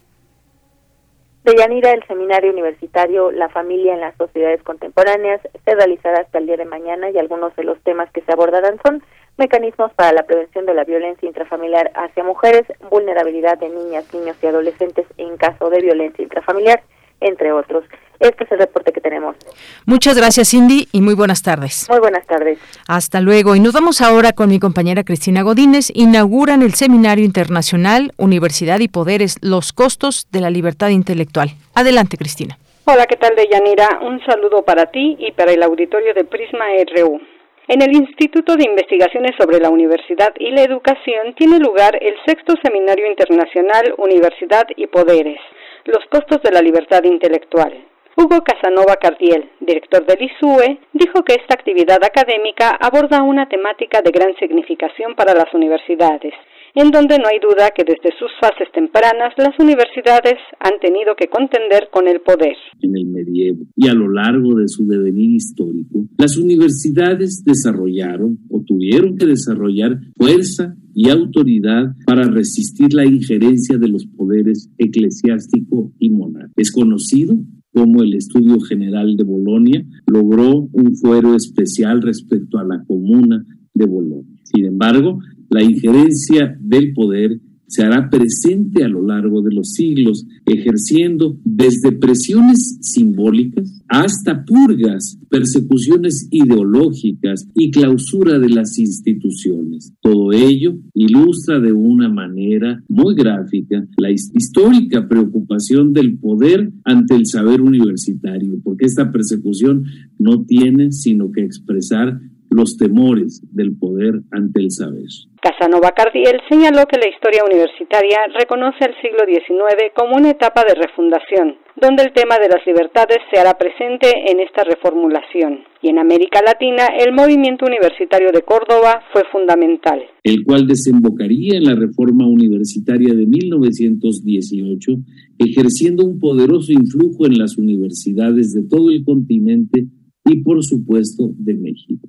De 1.45 1.55
Yanira, 1.55 1.93
el 1.93 2.05
seminario 2.09 2.51
universitario 2.51 3.31
La 3.31 3.49
familia 3.49 3.95
en 3.95 4.01
las 4.01 4.17
sociedades 4.17 4.63
contemporáneas 4.65 5.41
se 5.65 5.75
realizará 5.77 6.23
hasta 6.23 6.39
el 6.39 6.47
día 6.47 6.57
de 6.57 6.65
mañana 6.65 7.09
y 7.11 7.19
algunos 7.19 7.55
de 7.55 7.63
los 7.63 7.81
temas 7.83 8.11
que 8.11 8.23
se 8.23 8.33
abordarán 8.33 8.81
son 8.85 9.01
mecanismos 9.39 9.93
para 9.95 10.13
la 10.13 10.25
prevención 10.25 10.67
de 10.67 10.75
la 10.75 10.83
violencia 10.83 11.29
intrafamiliar 11.29 11.93
hacia 11.95 12.25
mujeres, 12.25 12.65
vulnerabilidad 12.91 13.59
de 13.59 13.69
niñas, 13.69 14.13
niños 14.13 14.37
y 14.43 14.47
adolescentes 14.47 15.07
en 15.19 15.37
caso 15.37 15.71
de 15.71 15.83
violencia 15.83 16.23
intrafamiliar, 16.23 16.83
entre 17.21 17.53
otros. 17.53 17.85
Este 18.21 18.45
es 18.45 18.53
el 18.53 18.59
reporte 18.59 18.93
que 18.93 19.01
tenemos. 19.01 19.37
Muchas 19.85 20.17
gracias, 20.17 20.51
Cindy, 20.51 20.89
y 20.93 21.01
muy 21.01 21.15
buenas 21.15 21.43
tardes. 21.43 21.87
Muy 21.91 22.01
buenas 22.01 22.27
tardes. 22.27 22.59
Hasta 22.89 23.21
luego. 23.21 23.57
Y 23.57 23.61
nos 23.61 23.73
vamos 23.73 24.01
ahora 24.01 24.33
con 24.33 24.49
mi 24.49 24.59
compañera 24.59 25.05
Cristina 25.05 25.43
Godínez. 25.43 25.91
Inauguran 25.95 26.63
el 26.63 26.75
Seminario 26.75 27.25
Internacional 27.25 28.13
Universidad 28.17 28.81
y 28.81 28.89
Poderes, 28.89 29.37
los 29.43 29.73
costos 29.73 30.29
de 30.33 30.41
la 30.41 30.51
libertad 30.51 30.89
intelectual. 30.89 31.51
Adelante, 31.75 32.17
Cristina. 32.17 32.59
Hola, 32.85 33.07
¿qué 33.07 33.17
tal, 33.17 33.35
Deyanira? 33.35 33.99
Un 34.03 34.25
saludo 34.25 34.63
para 34.63 34.87
ti 34.87 35.17
y 35.19 35.33
para 35.33 35.53
el 35.53 35.63
auditorio 35.63 36.15
de 36.15 36.25
Prisma 36.25 36.67
RU. 36.95 37.21
En 37.69 37.83
el 37.83 37.97
Instituto 37.97 38.55
de 38.55 38.65
Investigaciones 38.65 39.33
sobre 39.37 39.59
la 39.59 39.71
Universidad 39.71 40.33
y 40.39 40.53
la 40.53 40.63
Educación 40.63 41.35
tiene 41.37 41.59
lugar 41.59 41.99
el 42.01 42.15
sexto 42.25 42.55
Seminario 42.63 43.09
Internacional 43.09 43.93
Universidad 43.99 44.69
y 44.77 44.87
Poderes, 44.87 45.41
los 45.85 45.99
costos 46.13 46.41
de 46.43 46.53
la 46.53 46.63
libertad 46.63 47.03
intelectual. 47.03 47.75
Hugo 48.19 48.41
Casanova 48.41 48.97
Cardiel, 48.97 49.45
director 49.61 50.01
del 50.07 50.17
ISUE, 50.25 50.81
dijo 50.95 51.21
que 51.23 51.35
esta 51.35 51.53
actividad 51.53 52.01
académica 52.03 52.71
aborda 52.81 53.23
una 53.23 53.47
temática 53.47 54.01
de 54.01 54.11
gran 54.11 54.33
significación 54.41 55.15
para 55.15 55.35
las 55.35 55.53
universidades, 55.53 56.33
en 56.75 56.91
donde 56.91 57.19
no 57.19 57.29
hay 57.29 57.37
duda 57.45 57.77
que 57.77 57.85
desde 57.85 58.17
sus 58.17 58.33
fases 58.41 58.73
tempranas 58.73 59.37
las 59.37 59.53
universidades 59.61 60.41
han 60.61 60.81
tenido 60.81 61.13
que 61.15 61.29
contender 61.29 61.93
con 61.93 62.09
el 62.09 62.23
poder. 62.23 62.57
En 62.81 62.97
el 62.97 63.05
medievo 63.05 63.69
y 63.77 63.87
a 63.87 63.93
lo 63.93 64.09
largo 64.09 64.55
de 64.55 64.67
su 64.67 64.89
devenir 64.89 65.37
histórico, 65.37 66.09
las 66.17 66.39
universidades 66.39 67.45
desarrollaron 67.45 68.39
o 68.49 68.65
tuvieron 68.65 69.19
que 69.19 69.27
desarrollar 69.27 69.93
fuerza 70.17 70.75
y 70.95 71.11
autoridad 71.11 71.93
para 72.07 72.23
resistir 72.23 72.95
la 72.95 73.05
injerencia 73.05 73.77
de 73.77 73.89
los 73.89 74.07
poderes 74.07 74.71
eclesiástico 74.79 75.93
y 75.99 76.09
moral. 76.09 76.49
Es 76.57 76.73
conocido 76.73 77.35
como 77.77 78.03
el 78.03 78.15
Estudio 78.15 78.59
General 78.61 79.19
de 79.19 79.25
Bolonia 79.25 79.85
logró 80.07 80.67
un 80.73 80.97
fuero 80.97 81.35
especial 81.35 82.01
respecto 82.01 82.57
a 82.57 82.65
la 82.65 82.83
comuna 82.87 83.45
de 83.75 83.85
Bolonia. 83.85 84.41
Sin 84.45 84.65
embargo, 84.65 85.19
la 85.51 85.63
injerencia 85.63 86.57
del 86.59 86.95
poder 86.95 87.39
se 87.69 87.83
hará 87.83 88.09
presente 88.11 88.85
a 88.85 88.89
lo 88.89 89.05
largo 89.07 89.43
de 89.43 89.55
los 89.55 89.71
siglos, 89.73 90.27
ejerciendo 90.45 91.39
desde 91.45 91.93
presiones 91.93 92.79
simbólicas 92.81 93.83
hasta 93.89 94.45
purgas, 94.45 95.19
persecuciones 95.29 96.29
ideológicas 96.31 97.49
y 97.55 97.71
clausura 97.71 98.39
de 98.39 98.49
las 98.49 98.79
instituciones. 98.79 99.93
Todo 100.01 100.33
ello 100.33 100.79
ilustra 100.95 101.61
de 101.61 101.73
una 101.73 102.09
manera 102.09 102.83
muy 102.89 103.15
gráfica 103.15 103.87
la 103.99 104.11
histórica 104.11 105.09
preocupación 105.09 105.93
del 105.93 106.19
poder 106.19 106.73
ante 106.85 107.15
el 107.15 107.27
saber 107.27 107.61
universitario, 107.61 108.61
porque 108.63 108.87
esta 108.87 109.11
persecución 109.13 109.85
no 110.19 110.45
tiene 110.45 110.93
sino 110.93 111.33
que 111.33 111.43
expresar 111.43 112.21
los 112.57 112.79
temores 112.79 113.43
del 113.53 113.77
poder 113.77 114.23
ante 114.33 114.63
el 114.63 114.71
saber. 114.71 115.05
Casanova 115.43 115.93
Cardiel 115.93 116.41
señaló 116.49 116.87
que 116.89 116.99
la 116.99 117.07
historia 117.07 117.45
universitaria 117.45 118.19
reconoce 118.35 118.83
al 118.83 118.97
siglo 119.01 119.23
XIX 119.29 119.93
como 119.95 120.17
una 120.17 120.31
etapa 120.31 120.65
de 120.65 120.75
refundación, 120.75 121.61
donde 121.77 122.03
el 122.03 122.13
tema 122.13 122.39
de 122.41 122.49
las 122.49 122.67
libertades 122.67 123.19
se 123.31 123.39
hará 123.39 123.55
presente 123.59 124.09
en 124.33 124.41
esta 124.41 124.65
reformulación. 124.65 125.61
Y 125.83 125.91
en 125.91 125.99
América 125.99 126.41
Latina, 126.45 126.89
el 126.99 127.13
movimiento 127.13 127.67
universitario 127.67 128.33
de 128.33 128.43
Córdoba 128.43 129.03
fue 129.13 129.23
fundamental. 129.31 130.01
El 130.25 130.43
cual 130.43 130.67
desembocaría 130.67 131.59
en 131.59 131.65
la 131.65 131.77
reforma 131.77 132.27
universitaria 132.27 133.15
de 133.15 133.27
1918, 133.27 134.93
ejerciendo 135.39 136.07
un 136.07 136.19
poderoso 136.19 136.73
influjo 136.73 137.27
en 137.27 137.39
las 137.39 137.59
universidades 137.59 138.55
de 138.55 138.63
todo 138.67 138.91
el 138.91 139.05
continente 139.05 139.87
y, 140.25 140.43
por 140.43 140.65
supuesto, 140.65 141.31
de 141.37 141.55
México 141.55 142.09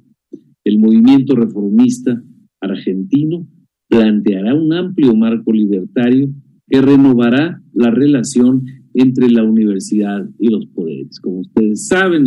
el 0.67 0.79
movimiento 0.79 1.35
reformista 1.35 2.21
argentino 2.59 3.47
planteará 3.87 4.53
un 4.53 4.73
amplio 4.73 5.15
marco 5.15 5.53
libertario 5.53 6.29
que 6.67 6.81
renovará 6.81 7.61
la 7.73 7.91
relación 7.91 8.65
entre 8.93 9.29
la 9.29 9.43
universidad 9.43 10.29
y 10.39 10.49
los 10.49 10.65
poderes. 10.67 11.19
Como 11.21 11.39
ustedes 11.39 11.87
saben, 11.87 12.25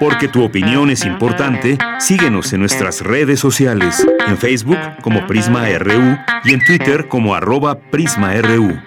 Porque 0.00 0.28
tu 0.28 0.44
opinión 0.44 0.90
es 0.90 1.04
importante, 1.04 1.76
síguenos 1.98 2.52
en 2.52 2.60
nuestras 2.60 3.02
redes 3.02 3.40
sociales, 3.40 4.06
en 4.26 4.36
Facebook 4.36 4.78
como 5.02 5.26
Prisma 5.26 5.66
RU 5.78 6.18
y 6.44 6.52
en 6.52 6.64
Twitter 6.64 7.08
como 7.08 7.34
arroba 7.34 7.78
PrismaRU. 7.90 8.78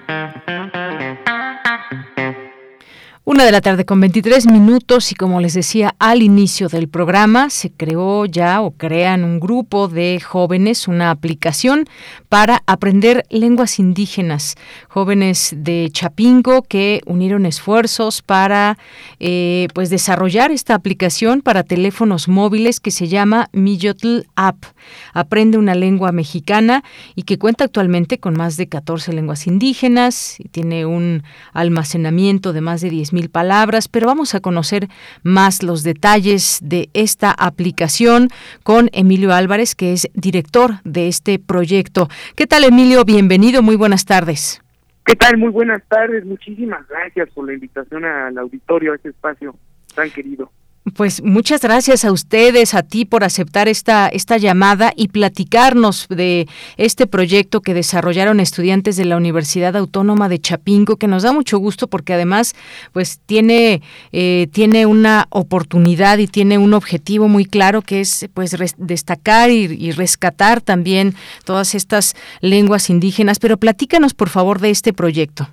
Una 3.30 3.44
de 3.44 3.52
la 3.52 3.60
tarde 3.60 3.84
con 3.84 4.00
23 4.00 4.48
minutos 4.48 5.12
y 5.12 5.16
como 5.16 5.42
les 5.42 5.54
decía 5.54 5.96
al 6.00 6.22
inicio 6.22 6.70
del 6.70 6.88
programa, 6.88 7.50
se 7.50 7.70
creó 7.70 8.26
ya 8.26 8.62
o 8.62 8.72
crean 8.72 9.26
un 9.26 9.42
grupo 9.42 9.90
de 9.90 10.22
jóvenes, 10.22 10.88
una 10.88 11.12
aplicación 11.12 11.88
para 12.30 12.64
aprender 12.68 13.26
lenguas 13.30 13.80
indígenas. 13.80 14.56
Jóvenes 14.88 15.54
de 15.58 15.90
Chapingo 15.92 16.62
que 16.62 17.02
unieron 17.06 17.46
esfuerzos 17.46 18.22
para 18.22 18.78
eh, 19.20 19.68
pues 19.74 19.90
desarrollar 19.90 20.52
esta 20.52 20.74
aplicación 20.74 21.42
para 21.42 21.64
teléfonos 21.64 22.30
móviles 22.30 22.80
que 22.80 22.92
se 22.92 23.10
llama 23.10 23.50
Miyotl 23.52 24.22
App. 24.38 24.64
Aprende 25.12 25.58
una 25.58 25.76
lengua 25.76 26.14
mexicana 26.14 26.82
y 27.14 27.24
que 27.24 27.38
cuenta 27.38 27.66
actualmente 27.66 28.20
con 28.20 28.36
más 28.36 28.56
de 28.56 28.70
14 28.70 29.12
lenguas 29.12 29.48
indígenas 29.48 30.40
y 30.40 30.48
tiene 30.48 30.86
un 30.86 31.24
almacenamiento 31.52 32.54
de 32.54 32.62
más 32.62 32.80
de 32.80 32.90
10 32.90 33.17
mil 33.18 33.30
palabras, 33.30 33.88
pero 33.88 34.06
vamos 34.06 34.36
a 34.36 34.40
conocer 34.40 34.88
más 35.24 35.64
los 35.64 35.82
detalles 35.82 36.60
de 36.62 36.90
esta 36.94 37.32
aplicación 37.32 38.30
con 38.64 38.90
Emilio 38.94 39.34
Álvarez, 39.34 39.74
que 39.74 39.94
es 39.94 40.08
director 40.14 40.76
de 40.84 41.08
este 41.08 41.40
proyecto. 41.40 42.10
¿Qué 42.36 42.46
tal, 42.46 42.64
Emilio? 42.64 43.04
Bienvenido, 43.06 43.64
muy 43.64 43.76
buenas 43.76 44.06
tardes. 44.06 44.62
¿Qué 45.04 45.16
tal? 45.16 45.38
Muy 45.38 45.50
buenas 45.50 45.82
tardes. 45.88 46.26
Muchísimas 46.26 46.88
gracias 46.88 47.30
por 47.34 47.48
la 47.48 47.54
invitación 47.54 48.06
al 48.06 48.38
auditorio, 48.38 48.92
a 48.92 48.98
este 48.98 49.10
espacio 49.10 49.56
tan 49.96 50.12
querido. 50.12 50.52
Pues 50.96 51.22
muchas 51.22 51.62
gracias 51.62 52.06
a 52.06 52.12
ustedes, 52.12 52.74
a 52.74 52.82
ti 52.84 53.04
por 53.04 53.24
aceptar 53.24 53.68
esta, 53.68 54.08
esta 54.08 54.38
llamada 54.38 54.94
y 54.96 55.10
platicarnos 55.10 56.08
de 56.08 56.48
este 56.78 57.08
proyecto 57.08 57.62
que 57.62 57.74
desarrollaron 57.74 58.40
estudiantes 58.40 58.96
de 58.96 59.04
la 59.04 59.18
Universidad 59.18 59.76
Autónoma 59.76 60.30
de 60.30 60.40
Chapingo, 60.40 60.96
que 60.96 61.08
nos 61.08 61.24
da 61.24 61.34
mucho 61.34 61.58
gusto 61.58 61.88
porque 61.88 62.14
además 62.14 62.56
pues 62.94 63.20
tiene, 63.26 63.82
eh, 64.14 64.48
tiene 64.54 64.86
una 64.86 65.28
oportunidad 65.30 66.20
y 66.20 66.28
tiene 66.28 66.58
un 66.58 66.74
objetivo 66.74 67.28
muy 67.28 67.46
claro 67.46 67.82
que 67.82 68.00
es 68.00 68.30
pues 68.34 68.56
destacar 68.78 69.52
y, 69.52 69.92
rescatar 69.92 70.62
también 70.62 71.16
todas 71.44 71.76
estas 71.76 72.16
lenguas 72.40 72.90
indígenas. 72.90 73.40
Pero 73.40 73.58
platícanos 73.58 74.14
por 74.14 74.30
favor 74.30 74.60
de 74.60 74.70
este 74.70 74.94
proyecto. 74.94 75.50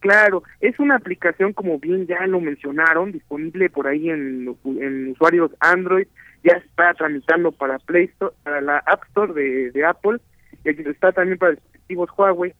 Claro, 0.00 0.44
es 0.60 0.78
una 0.78 0.96
aplicación, 0.96 1.52
como 1.52 1.78
bien 1.78 2.06
ya 2.06 2.24
lo 2.26 2.40
mencionaron, 2.40 3.10
disponible 3.10 3.68
por 3.68 3.88
ahí 3.88 4.10
en, 4.10 4.56
en 4.64 5.10
usuarios 5.10 5.50
Android, 5.58 6.06
ya 6.44 6.54
está 6.54 6.94
tramitando 6.94 7.50
para 7.50 7.78
Play 7.80 8.04
Store, 8.04 8.34
para 8.44 8.60
la 8.60 8.78
App 8.86 9.02
Store 9.08 9.32
de, 9.32 9.72
de 9.72 9.84
Apple, 9.84 10.18
y 10.64 10.88
está 10.88 11.10
también 11.10 11.38
para 11.38 11.52
dispositivos 11.52 12.10
Huawei. 12.16 12.54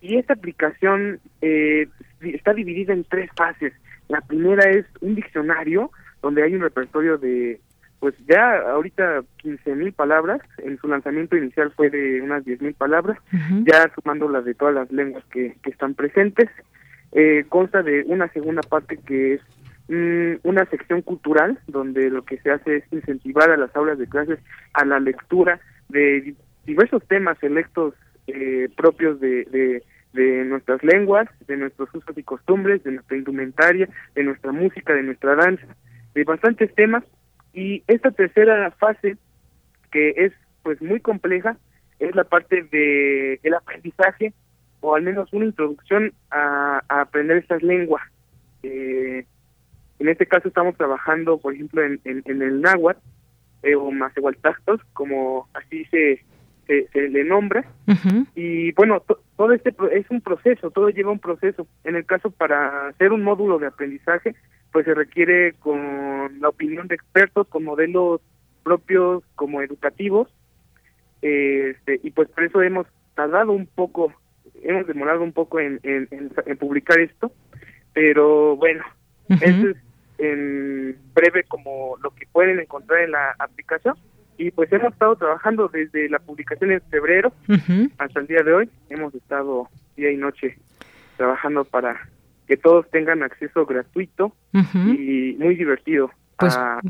Y 0.00 0.16
esta 0.16 0.34
aplicación 0.34 1.20
eh, 1.42 1.86
está 2.22 2.54
dividida 2.54 2.92
en 2.92 3.04
tres 3.04 3.30
fases. 3.36 3.72
La 4.08 4.20
primera 4.20 4.68
es 4.68 4.84
un 5.00 5.14
diccionario, 5.14 5.92
donde 6.22 6.42
hay 6.42 6.54
un 6.54 6.62
repertorio 6.62 7.18
de, 7.18 7.60
pues 8.00 8.14
ya 8.26 8.62
ahorita 8.72 9.22
15 9.36 9.76
mil 9.76 9.92
palabras, 9.92 10.40
en 10.58 10.76
su 10.78 10.88
lanzamiento 10.88 11.36
inicial 11.36 11.72
fue 11.76 11.88
de 11.88 12.20
unas 12.20 12.44
10 12.44 12.62
mil 12.62 12.74
palabras, 12.74 13.16
ya 13.64 13.88
sumando 13.94 14.28
las 14.28 14.44
de 14.44 14.54
todas 14.54 14.74
las 14.74 14.90
lenguas 14.90 15.24
que, 15.26 15.54
que 15.62 15.70
están 15.70 15.94
presentes 15.94 16.48
eh, 17.12 17.44
consta 17.48 17.82
de 17.82 18.04
una 18.06 18.28
segunda 18.32 18.62
parte 18.62 18.98
que 18.98 19.34
es 19.34 19.40
mm, 19.88 20.46
una 20.48 20.64
sección 20.66 21.02
cultural 21.02 21.58
donde 21.66 22.08
lo 22.10 22.24
que 22.24 22.38
se 22.38 22.50
hace 22.50 22.76
es 22.76 22.84
incentivar 22.92 23.50
a 23.50 23.56
las 23.56 23.74
aulas 23.74 23.98
de 23.98 24.08
clases 24.08 24.38
a 24.74 24.84
la 24.84 25.00
lectura 25.00 25.60
de 25.88 26.34
diversos 26.64 27.02
temas 27.08 27.36
selectos 27.38 27.94
eh, 28.26 28.68
propios 28.76 29.18
de, 29.20 29.82
de, 30.12 30.44
nuestras 30.44 30.82
lenguas, 30.84 31.28
de 31.46 31.56
nuestros 31.56 31.88
usos 31.94 32.16
y 32.16 32.22
costumbres, 32.22 32.82
de 32.84 32.92
nuestra 32.92 33.16
indumentaria, 33.16 33.88
de 34.14 34.22
nuestra 34.24 34.52
música, 34.52 34.92
de 34.92 35.02
nuestra 35.02 35.34
danza, 35.34 35.66
de 36.14 36.24
bastantes 36.24 36.72
temas. 36.74 37.04
Y 37.52 37.82
esta 37.86 38.10
tercera 38.10 38.70
fase, 38.72 39.16
que 39.90 40.10
es 40.16 40.32
pues 40.62 40.80
muy 40.82 41.00
compleja, 41.00 41.56
es 41.98 42.14
la 42.14 42.24
parte 42.24 42.62
de 42.70 43.40
el 43.42 43.54
aprendizaje 43.54 44.32
o 44.80 44.94
al 44.94 45.02
menos 45.02 45.32
una 45.32 45.46
introducción 45.46 46.12
a, 46.30 46.82
aprender 46.88 47.38
estas 47.38 47.62
lenguas. 47.62 48.02
Eh, 48.62 49.24
en 49.98 50.08
este 50.08 50.26
caso 50.26 50.48
estamos 50.48 50.76
trabajando, 50.76 51.38
por 51.38 51.54
ejemplo, 51.54 51.82
en, 51.82 52.00
en, 52.04 52.42
el 52.42 52.60
náhuatl 52.60 53.00
eh, 53.62 53.74
o 53.74 53.90
macehualtactos, 53.90 54.80
como 54.94 55.48
así 55.52 55.84
se, 55.86 56.24
se, 56.66 57.08
le 57.08 57.24
nombra. 57.24 57.64
Y 58.34 58.72
bueno, 58.72 59.02
todo 59.36 59.52
este 59.52 59.74
es 59.92 60.10
un 60.10 60.20
proceso, 60.20 60.70
todo 60.70 60.88
lleva 60.88 61.10
un 61.10 61.18
proceso. 61.18 61.66
En 61.84 61.96
el 61.96 62.06
caso 62.06 62.30
para 62.30 62.88
hacer 62.88 63.12
un 63.12 63.22
módulo 63.22 63.58
de 63.58 63.66
aprendizaje, 63.66 64.34
pues 64.72 64.86
se 64.86 64.94
requiere 64.94 65.52
con 65.54 66.40
la 66.40 66.48
opinión 66.48 66.88
de 66.88 66.94
expertos, 66.94 67.48
con 67.48 67.64
modelos 67.64 68.20
propios 68.62 69.22
como 69.34 69.60
educativos. 69.60 70.32
este, 71.20 72.00
y 72.02 72.10
pues 72.12 72.28
por 72.28 72.44
eso 72.44 72.62
hemos 72.62 72.86
tardado 73.14 73.52
un 73.52 73.66
poco 73.66 74.14
hemos 74.62 74.86
demorado 74.86 75.22
un 75.22 75.32
poco 75.32 75.60
en, 75.60 75.80
en, 75.82 76.56
publicar 76.58 76.98
esto, 76.98 77.32
pero 77.92 78.56
bueno, 78.56 78.84
eso 79.28 79.68
es 79.68 79.76
en 80.18 80.96
breve 81.14 81.44
como 81.44 81.96
lo 82.02 82.10
que 82.10 82.26
pueden 82.26 82.60
encontrar 82.60 83.02
en 83.02 83.12
la 83.12 83.34
aplicación. 83.38 83.94
Y 84.36 84.50
pues 84.50 84.72
hemos 84.72 84.92
estado 84.92 85.16
trabajando 85.16 85.68
desde 85.68 86.08
la 86.08 86.18
publicación 86.18 86.72
en 86.72 86.80
febrero 86.82 87.32
hasta 87.98 88.20
el 88.20 88.26
día 88.26 88.42
de 88.42 88.54
hoy. 88.54 88.70
Hemos 88.88 89.14
estado 89.14 89.68
día 89.96 90.10
y 90.10 90.16
noche 90.16 90.56
trabajando 91.16 91.64
para 91.64 92.08
que 92.46 92.56
todos 92.56 92.88
tengan 92.90 93.22
acceso 93.22 93.66
gratuito 93.66 94.34
y 94.74 95.36
muy 95.38 95.56
divertido 95.56 96.10
pues, 96.40 96.56
a, 96.56 96.80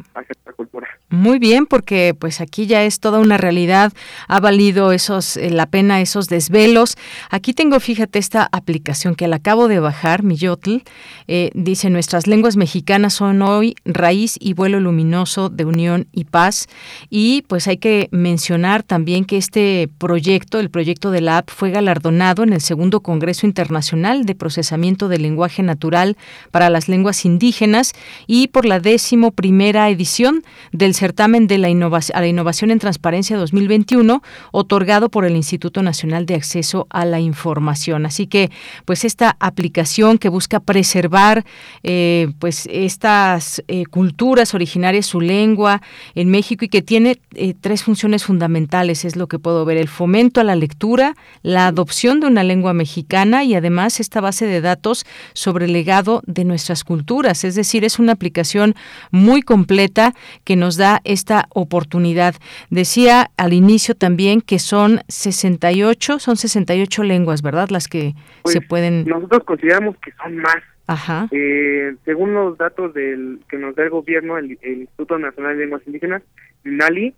cultura. 0.56 0.88
Muy 1.10 1.38
bien, 1.38 1.66
porque 1.66 2.14
pues 2.18 2.40
aquí 2.40 2.66
ya 2.66 2.84
es 2.84 3.00
toda 3.00 3.18
una 3.18 3.36
realidad, 3.36 3.92
ha 4.28 4.38
valido 4.38 4.92
esos 4.92 5.36
eh, 5.36 5.50
la 5.50 5.66
pena 5.66 6.00
esos 6.00 6.28
desvelos. 6.28 6.96
Aquí 7.30 7.52
tengo, 7.52 7.80
fíjate, 7.80 8.18
esta 8.18 8.48
aplicación 8.52 9.16
que 9.16 9.26
la 9.26 9.36
acabo 9.36 9.66
de 9.66 9.80
bajar, 9.80 10.22
Miyotl, 10.22 10.78
eh, 11.26 11.50
dice 11.54 11.90
nuestras 11.90 12.26
lenguas 12.26 12.56
mexicanas 12.56 13.14
son 13.14 13.42
hoy 13.42 13.74
raíz 13.84 14.36
y 14.38 14.52
vuelo 14.52 14.78
luminoso 14.78 15.48
de 15.48 15.64
unión 15.64 16.06
y 16.12 16.24
paz. 16.24 16.68
Y 17.08 17.42
pues 17.48 17.66
hay 17.66 17.78
que 17.78 18.08
mencionar 18.12 18.82
también 18.84 19.24
que 19.24 19.36
este 19.36 19.88
proyecto, 19.98 20.60
el 20.60 20.70
proyecto 20.70 21.10
de 21.10 21.22
la 21.22 21.38
app, 21.38 21.50
fue 21.50 21.70
galardonado 21.70 22.44
en 22.44 22.52
el 22.52 22.60
segundo 22.60 23.00
Congreso 23.00 23.46
Internacional 23.46 24.26
de 24.26 24.34
Procesamiento 24.34 25.08
del 25.08 25.22
Lenguaje 25.22 25.62
Natural 25.62 26.16
para 26.50 26.70
las 26.70 26.88
Lenguas 26.88 27.24
Indígenas 27.24 27.92
y 28.26 28.48
por 28.48 28.64
la 28.64 28.80
décimo 28.80 29.32
primera 29.40 29.88
edición 29.88 30.42
del 30.70 30.94
certamen 30.94 31.46
de 31.46 31.57
la 31.57 31.70
innovación, 31.70 32.14
a 32.18 32.20
la 32.20 32.26
innovación 32.26 32.70
en 32.70 32.79
transparencia 32.79 33.38
2021, 33.38 34.22
otorgado 34.53 35.09
por 35.09 35.24
el 35.24 35.35
Instituto 35.35 35.83
Nacional 35.83 36.26
de 36.26 36.35
Acceso 36.35 36.87
a 36.90 37.07
la 37.07 37.20
Información. 37.20 38.05
Así 38.05 38.26
que, 38.26 38.50
pues 38.85 39.07
esta 39.07 39.38
aplicación 39.40 40.18
que 40.18 40.29
busca 40.29 40.61
preservar, 40.61 41.46
eh, 41.83 42.29
pues 42.38 42.68
estas 42.70 43.62
eh, 43.66 43.87
culturas 43.87 44.53
originarias, 44.53 45.07
su 45.07 45.22
lengua 45.22 45.81
en 46.14 46.29
México 46.29 46.66
y 46.66 46.68
que 46.68 46.83
tiene 46.83 47.18
eh, 47.35 47.55
tres 47.59 47.83
funciones 47.83 48.24
fundamentales, 48.24 49.07
es 49.07 49.16
lo 49.16 49.26
que 49.26 49.38
puedo 49.38 49.64
ver: 49.64 49.79
el 49.79 49.88
fomento 49.88 50.42
a 50.42 50.44
la 50.44 50.55
lectura, 50.55 51.16
la 51.42 51.68
adopción 51.68 52.20
de 52.20 52.26
una 52.26 52.44
lengua 52.44 52.74
mexicana 52.74 53.42
y 53.42 53.55
además 53.55 54.00
esta 54.00 54.20
base 54.20 54.44
de 54.44 54.61
datos 54.61 55.07
sobre 55.33 55.64
el 55.64 55.72
legado 55.72 56.20
de 56.26 56.44
nuestras 56.44 56.85
culturas. 56.85 57.44
Es 57.44 57.55
decir, 57.55 57.87
es 57.87 57.98
una 57.98 58.12
aplicación 58.12 58.74
muy 59.11 59.29
muy 59.30 59.42
completa 59.42 60.12
que 60.44 60.56
nos 60.56 60.76
da 60.76 61.00
esta 61.04 61.46
oportunidad. 61.54 62.34
Decía 62.70 63.30
al 63.36 63.52
inicio 63.52 63.94
también 63.94 64.40
que 64.40 64.58
son 64.58 65.00
68, 65.08 66.18
son 66.18 66.36
68 66.36 67.04
lenguas, 67.04 67.42
¿verdad? 67.42 67.68
Las 67.70 67.86
que 67.86 68.14
se 68.44 68.58
Pues, 68.58 68.68
pueden... 68.68 69.04
Nosotros 69.06 69.44
consideramos 69.44 69.96
que 69.98 70.10
son 70.20 70.36
más. 70.38 70.62
Ajá. 70.88 71.28
Eh, 71.30 71.94
según 72.04 72.34
los 72.34 72.58
datos 72.58 72.92
del 72.94 73.38
que 73.48 73.56
nos 73.56 73.76
da 73.76 73.84
el 73.84 73.90
gobierno, 73.90 74.36
el, 74.38 74.58
el 74.62 74.80
Instituto 74.80 75.16
Nacional 75.18 75.56
de 75.56 75.62
Lenguas 75.62 75.82
Indígenas, 75.86 76.22
INALI, 76.64 77.14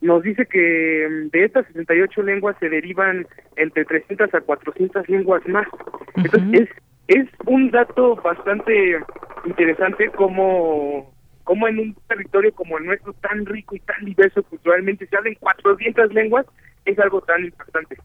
nos 0.00 0.22
dice 0.22 0.46
que 0.46 1.08
mm, 1.10 1.30
de 1.30 1.44
estas 1.44 1.66
68 1.66 2.22
lenguas 2.22 2.56
se 2.60 2.68
derivan 2.68 3.26
entre 3.56 3.84
300 3.84 4.32
a 4.32 4.40
400 4.40 5.08
lenguas 5.08 5.42
más. 5.48 5.66
Entonces, 6.14 6.68
es, 7.08 7.18
es 7.18 7.28
un 7.46 7.70
dato 7.72 8.14
bastante 8.16 8.98
interesante 9.44 10.08
como, 10.10 11.12
como 11.46 11.68
en 11.68 11.78
un 11.78 11.96
territorio 12.08 12.52
como 12.52 12.76
el 12.76 12.86
nuestro, 12.86 13.12
tan 13.12 13.46
rico 13.46 13.76
y 13.76 13.78
tan 13.78 14.04
diverso 14.04 14.42
culturalmente, 14.42 15.06
se 15.06 15.16
hablan 15.16 15.36
400 15.36 16.12
lenguas, 16.12 16.44
es 16.84 16.98
algo 16.98 17.20
tan 17.20 17.44
impactante. 17.44 17.96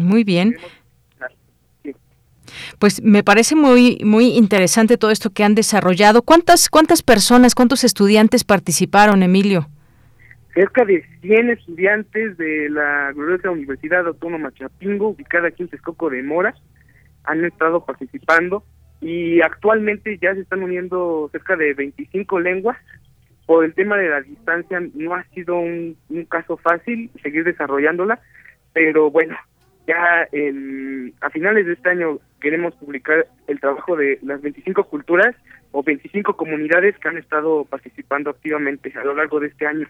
Muy 0.00 0.24
bien. 0.24 0.56
Pues 2.78 3.02
me 3.02 3.22
parece 3.22 3.54
muy 3.54 3.98
muy 4.02 4.28
interesante 4.28 4.96
todo 4.96 5.10
esto 5.10 5.28
que 5.28 5.44
han 5.44 5.54
desarrollado. 5.54 6.22
¿Cuántas 6.22 6.70
cuántas 6.70 7.02
personas, 7.02 7.54
cuántos 7.54 7.84
estudiantes 7.84 8.44
participaron, 8.44 9.22
Emilio? 9.22 9.68
cerca 10.54 10.84
de 10.84 11.04
100 11.20 11.50
estudiantes 11.50 12.36
de 12.38 12.70
la 12.70 13.12
gloriosa 13.12 13.50
Universidad 13.50 14.06
Autónoma 14.06 14.52
Chapingo, 14.52 15.10
ubicada 15.10 15.48
aquí 15.48 15.62
en 15.62 15.68
Texcoco 15.68 16.10
de 16.10 16.22
Mora, 16.22 16.54
han 17.24 17.44
estado 17.44 17.84
participando 17.84 18.64
y 19.00 19.40
actualmente 19.40 20.18
ya 20.18 20.34
se 20.34 20.40
están 20.40 20.62
uniendo 20.62 21.28
cerca 21.32 21.56
de 21.56 21.74
25 21.74 22.40
lenguas. 22.40 22.76
Por 23.46 23.64
el 23.64 23.74
tema 23.74 23.96
de 23.96 24.08
la 24.08 24.20
distancia 24.20 24.80
no 24.94 25.14
ha 25.14 25.24
sido 25.34 25.56
un, 25.58 25.96
caso 26.28 26.56
fácil 26.58 27.10
seguir 27.22 27.44
desarrollándola, 27.44 28.20
pero 28.72 29.10
bueno, 29.10 29.36
ya 29.86 30.28
el- 30.32 31.14
a 31.20 31.30
finales 31.30 31.66
de 31.66 31.72
este 31.72 31.90
año 31.90 32.18
queremos 32.40 32.74
publicar 32.76 33.26
el 33.48 33.58
trabajo 33.58 33.96
de 33.96 34.18
las 34.22 34.40
25 34.40 34.84
culturas 34.84 35.34
o 35.72 35.82
25 35.82 36.36
comunidades 36.36 36.96
que 36.98 37.08
han 37.08 37.18
estado 37.18 37.64
participando 37.64 38.30
activamente 38.30 38.92
a 38.96 39.04
lo 39.04 39.14
largo 39.14 39.40
de 39.40 39.48
este 39.48 39.66
año. 39.66 39.88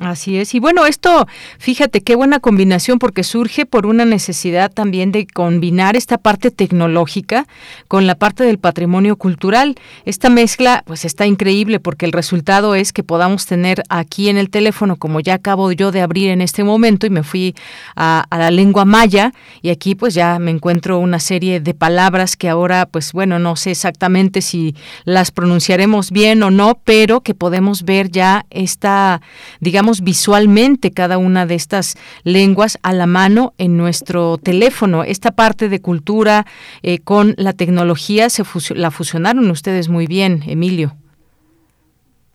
Así 0.00 0.38
es. 0.38 0.56
Y 0.56 0.58
bueno, 0.58 0.86
esto, 0.86 1.28
fíjate 1.58 2.00
qué 2.00 2.16
buena 2.16 2.40
combinación 2.40 2.98
porque 2.98 3.22
surge 3.22 3.64
por 3.64 3.86
una 3.86 4.04
necesidad 4.04 4.72
también 4.72 5.12
de 5.12 5.24
combinar 5.24 5.94
esta 5.94 6.18
parte 6.18 6.50
tecnológica 6.50 7.46
con 7.86 8.08
la 8.08 8.16
parte 8.16 8.42
del 8.42 8.58
patrimonio 8.58 9.14
cultural. 9.14 9.76
Esta 10.04 10.30
mezcla 10.30 10.82
pues 10.84 11.04
está 11.04 11.26
increíble 11.26 11.78
porque 11.78 12.06
el 12.06 12.12
resultado 12.12 12.74
es 12.74 12.92
que 12.92 13.04
podamos 13.04 13.46
tener 13.46 13.84
aquí 13.88 14.28
en 14.28 14.36
el 14.36 14.50
teléfono, 14.50 14.96
como 14.96 15.20
ya 15.20 15.34
acabo 15.34 15.70
yo 15.70 15.92
de 15.92 16.00
abrir 16.00 16.30
en 16.30 16.40
este 16.40 16.64
momento 16.64 17.06
y 17.06 17.10
me 17.10 17.22
fui 17.22 17.54
a, 17.94 18.26
a 18.30 18.38
la 18.38 18.50
lengua 18.50 18.84
maya 18.84 19.32
y 19.62 19.70
aquí 19.70 19.94
pues 19.94 20.12
ya 20.12 20.40
me 20.40 20.50
encuentro 20.50 20.98
una 20.98 21.20
serie 21.20 21.60
de 21.60 21.72
palabras 21.72 22.36
que 22.36 22.48
ahora 22.48 22.86
pues 22.86 23.12
bueno, 23.12 23.38
no 23.38 23.54
sé 23.54 23.70
exactamente 23.70 24.42
si 24.42 24.74
las 25.04 25.30
pronunciaremos 25.30 26.10
bien 26.10 26.42
o 26.42 26.50
no, 26.50 26.80
pero 26.82 27.20
que 27.20 27.34
podemos 27.34 27.84
ver 27.84 28.10
ya 28.10 28.44
esta, 28.50 29.20
digamos, 29.60 29.83
visualmente 29.92 30.90
cada 30.90 31.18
una 31.18 31.46
de 31.46 31.54
estas 31.54 31.96
lenguas 32.24 32.78
a 32.82 32.92
la 32.92 33.06
mano 33.06 33.52
en 33.58 33.76
nuestro 33.76 34.38
teléfono. 34.38 35.04
Esta 35.04 35.30
parte 35.30 35.68
de 35.68 35.80
cultura 35.80 36.46
eh, 36.82 36.98
con 36.98 37.34
la 37.36 37.52
tecnología 37.52 38.30
se 38.30 38.44
fusio- 38.44 38.76
la 38.76 38.90
fusionaron 38.90 39.50
ustedes 39.50 39.88
muy 39.88 40.06
bien, 40.06 40.42
Emilio. 40.46 40.94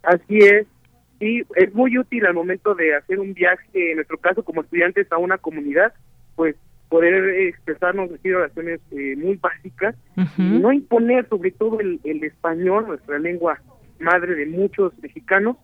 Así 0.04 0.38
es. 0.40 0.66
Sí, 1.20 1.44
es 1.56 1.74
muy 1.74 1.98
útil 1.98 2.26
al 2.26 2.34
momento 2.34 2.76
de 2.76 2.96
hacer 2.96 3.20
un 3.20 3.34
viaje, 3.34 3.92
en 3.92 3.96
nuestro 3.98 4.18
caso 4.18 4.42
como 4.44 4.62
estudiantes, 4.62 5.12
a 5.12 5.18
una 5.18 5.38
comunidad, 5.38 5.92
pues 6.36 6.56
poder 6.88 7.30
expresarnos, 7.48 8.10
decir 8.10 8.36
oraciones 8.36 8.80
eh, 8.92 9.16
muy 9.18 9.36
básicas, 9.36 9.96
y 10.38 10.42
no 10.42 10.72
imponer 10.72 11.28
sobre 11.28 11.52
todo 11.52 11.80
el, 11.82 12.00
el 12.06 12.24
español, 12.24 12.88
nuestra 12.88 13.20
lengua 13.20 13.60
madre 14.00 14.34
de 14.34 14.46
muchos 14.46 14.94
mexicanos, 15.02 15.58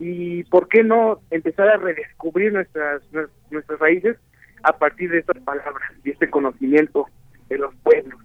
y 0.00 0.42
por 0.44 0.66
qué 0.68 0.82
no 0.82 1.20
empezar 1.30 1.68
a 1.68 1.76
redescubrir 1.76 2.52
nuestras, 2.52 3.02
nues- 3.12 3.28
nuestras 3.50 3.78
raíces 3.78 4.16
a 4.62 4.72
partir 4.76 5.10
de 5.10 5.18
estas 5.18 5.40
palabras 5.42 5.92
y 6.02 6.10
este 6.10 6.28
conocimiento 6.28 7.06
de 7.48 7.58
los 7.58 7.74
pueblos. 7.82 8.18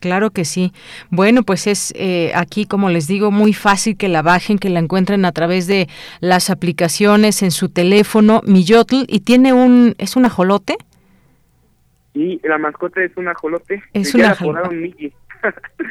Claro 0.00 0.30
que 0.30 0.44
sí. 0.44 0.72
Bueno, 1.10 1.44
pues 1.44 1.66
es 1.66 1.94
eh, 1.96 2.32
aquí, 2.34 2.66
como 2.66 2.90
les 2.90 3.06
digo, 3.06 3.30
muy 3.30 3.54
fácil 3.54 3.96
que 3.96 4.08
la 4.08 4.20
bajen, 4.20 4.58
que 4.58 4.68
la 4.68 4.80
encuentren 4.80 5.24
a 5.24 5.32
través 5.32 5.66
de 5.66 5.88
las 6.20 6.50
aplicaciones 6.50 7.42
en 7.42 7.50
su 7.50 7.70
teléfono, 7.70 8.42
Miyotl, 8.44 9.04
y 9.08 9.20
tiene 9.20 9.54
un, 9.54 9.94
¿es 9.96 10.16
un 10.16 10.26
ajolote? 10.26 10.76
Y 12.12 12.38
la 12.46 12.58
mascota 12.58 13.02
es 13.02 13.16
un 13.16 13.28
ajolote, 13.28 13.82
Es 13.94 14.14
un 14.14 14.22
ajolote. 14.24 15.12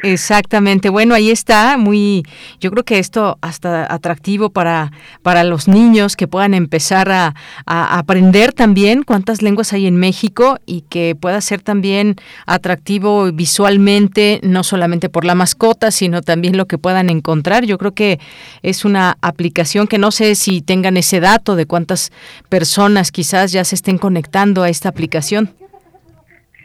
Exactamente. 0.02 0.90
Bueno, 0.90 1.14
ahí 1.14 1.30
está, 1.30 1.76
muy, 1.78 2.24
yo 2.60 2.70
creo 2.70 2.84
que 2.84 2.98
esto 2.98 3.38
hasta 3.40 3.92
atractivo 3.92 4.50
para, 4.50 4.92
para 5.22 5.44
los 5.44 5.66
niños 5.68 6.16
que 6.16 6.28
puedan 6.28 6.52
empezar 6.52 7.10
a, 7.10 7.34
a 7.64 7.98
aprender 7.98 8.52
también 8.52 9.02
cuántas 9.02 9.40
lenguas 9.40 9.72
hay 9.72 9.86
en 9.86 9.96
México 9.96 10.58
y 10.66 10.82
que 10.82 11.16
pueda 11.18 11.40
ser 11.40 11.62
también 11.62 12.16
atractivo 12.46 13.32
visualmente, 13.32 14.40
no 14.42 14.62
solamente 14.62 15.08
por 15.08 15.24
la 15.24 15.34
mascota, 15.34 15.90
sino 15.90 16.20
también 16.20 16.56
lo 16.56 16.66
que 16.66 16.78
puedan 16.78 17.08
encontrar. 17.08 17.64
Yo 17.64 17.78
creo 17.78 17.92
que 17.92 18.18
es 18.62 18.84
una 18.84 19.16
aplicación 19.22 19.86
que 19.86 19.98
no 19.98 20.10
sé 20.10 20.34
si 20.34 20.60
tengan 20.60 20.96
ese 20.96 21.20
dato 21.20 21.56
de 21.56 21.66
cuántas 21.66 22.12
personas 22.48 23.10
quizás 23.10 23.52
ya 23.52 23.64
se 23.64 23.74
estén 23.74 23.98
conectando 23.98 24.62
a 24.62 24.68
esta 24.68 24.88
aplicación. 24.88 25.50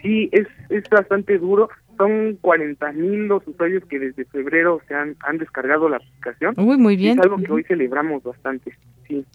Sí, 0.01 0.29
es, 0.31 0.47
es 0.69 0.89
bastante 0.89 1.37
duro. 1.37 1.69
Son 1.99 2.37
40 2.39 2.93
mil 2.93 3.27
los 3.27 3.45
usuarios 3.45 3.83
que 3.85 3.99
desde 3.99 4.23
febrero 4.23 4.79
se 4.87 4.95
han, 4.95 5.17
han 5.19 5.37
descargado 5.37 5.89
la 5.89 5.97
aplicación. 5.97 6.55
Uy, 6.57 6.77
muy 6.77 6.95
bien. 6.95 7.19
Es 7.19 7.25
algo 7.25 7.35
que 7.37 7.51
hoy 7.51 7.63
celebramos 7.65 8.23
bastante. 8.23 8.73
Sí. 9.05 9.25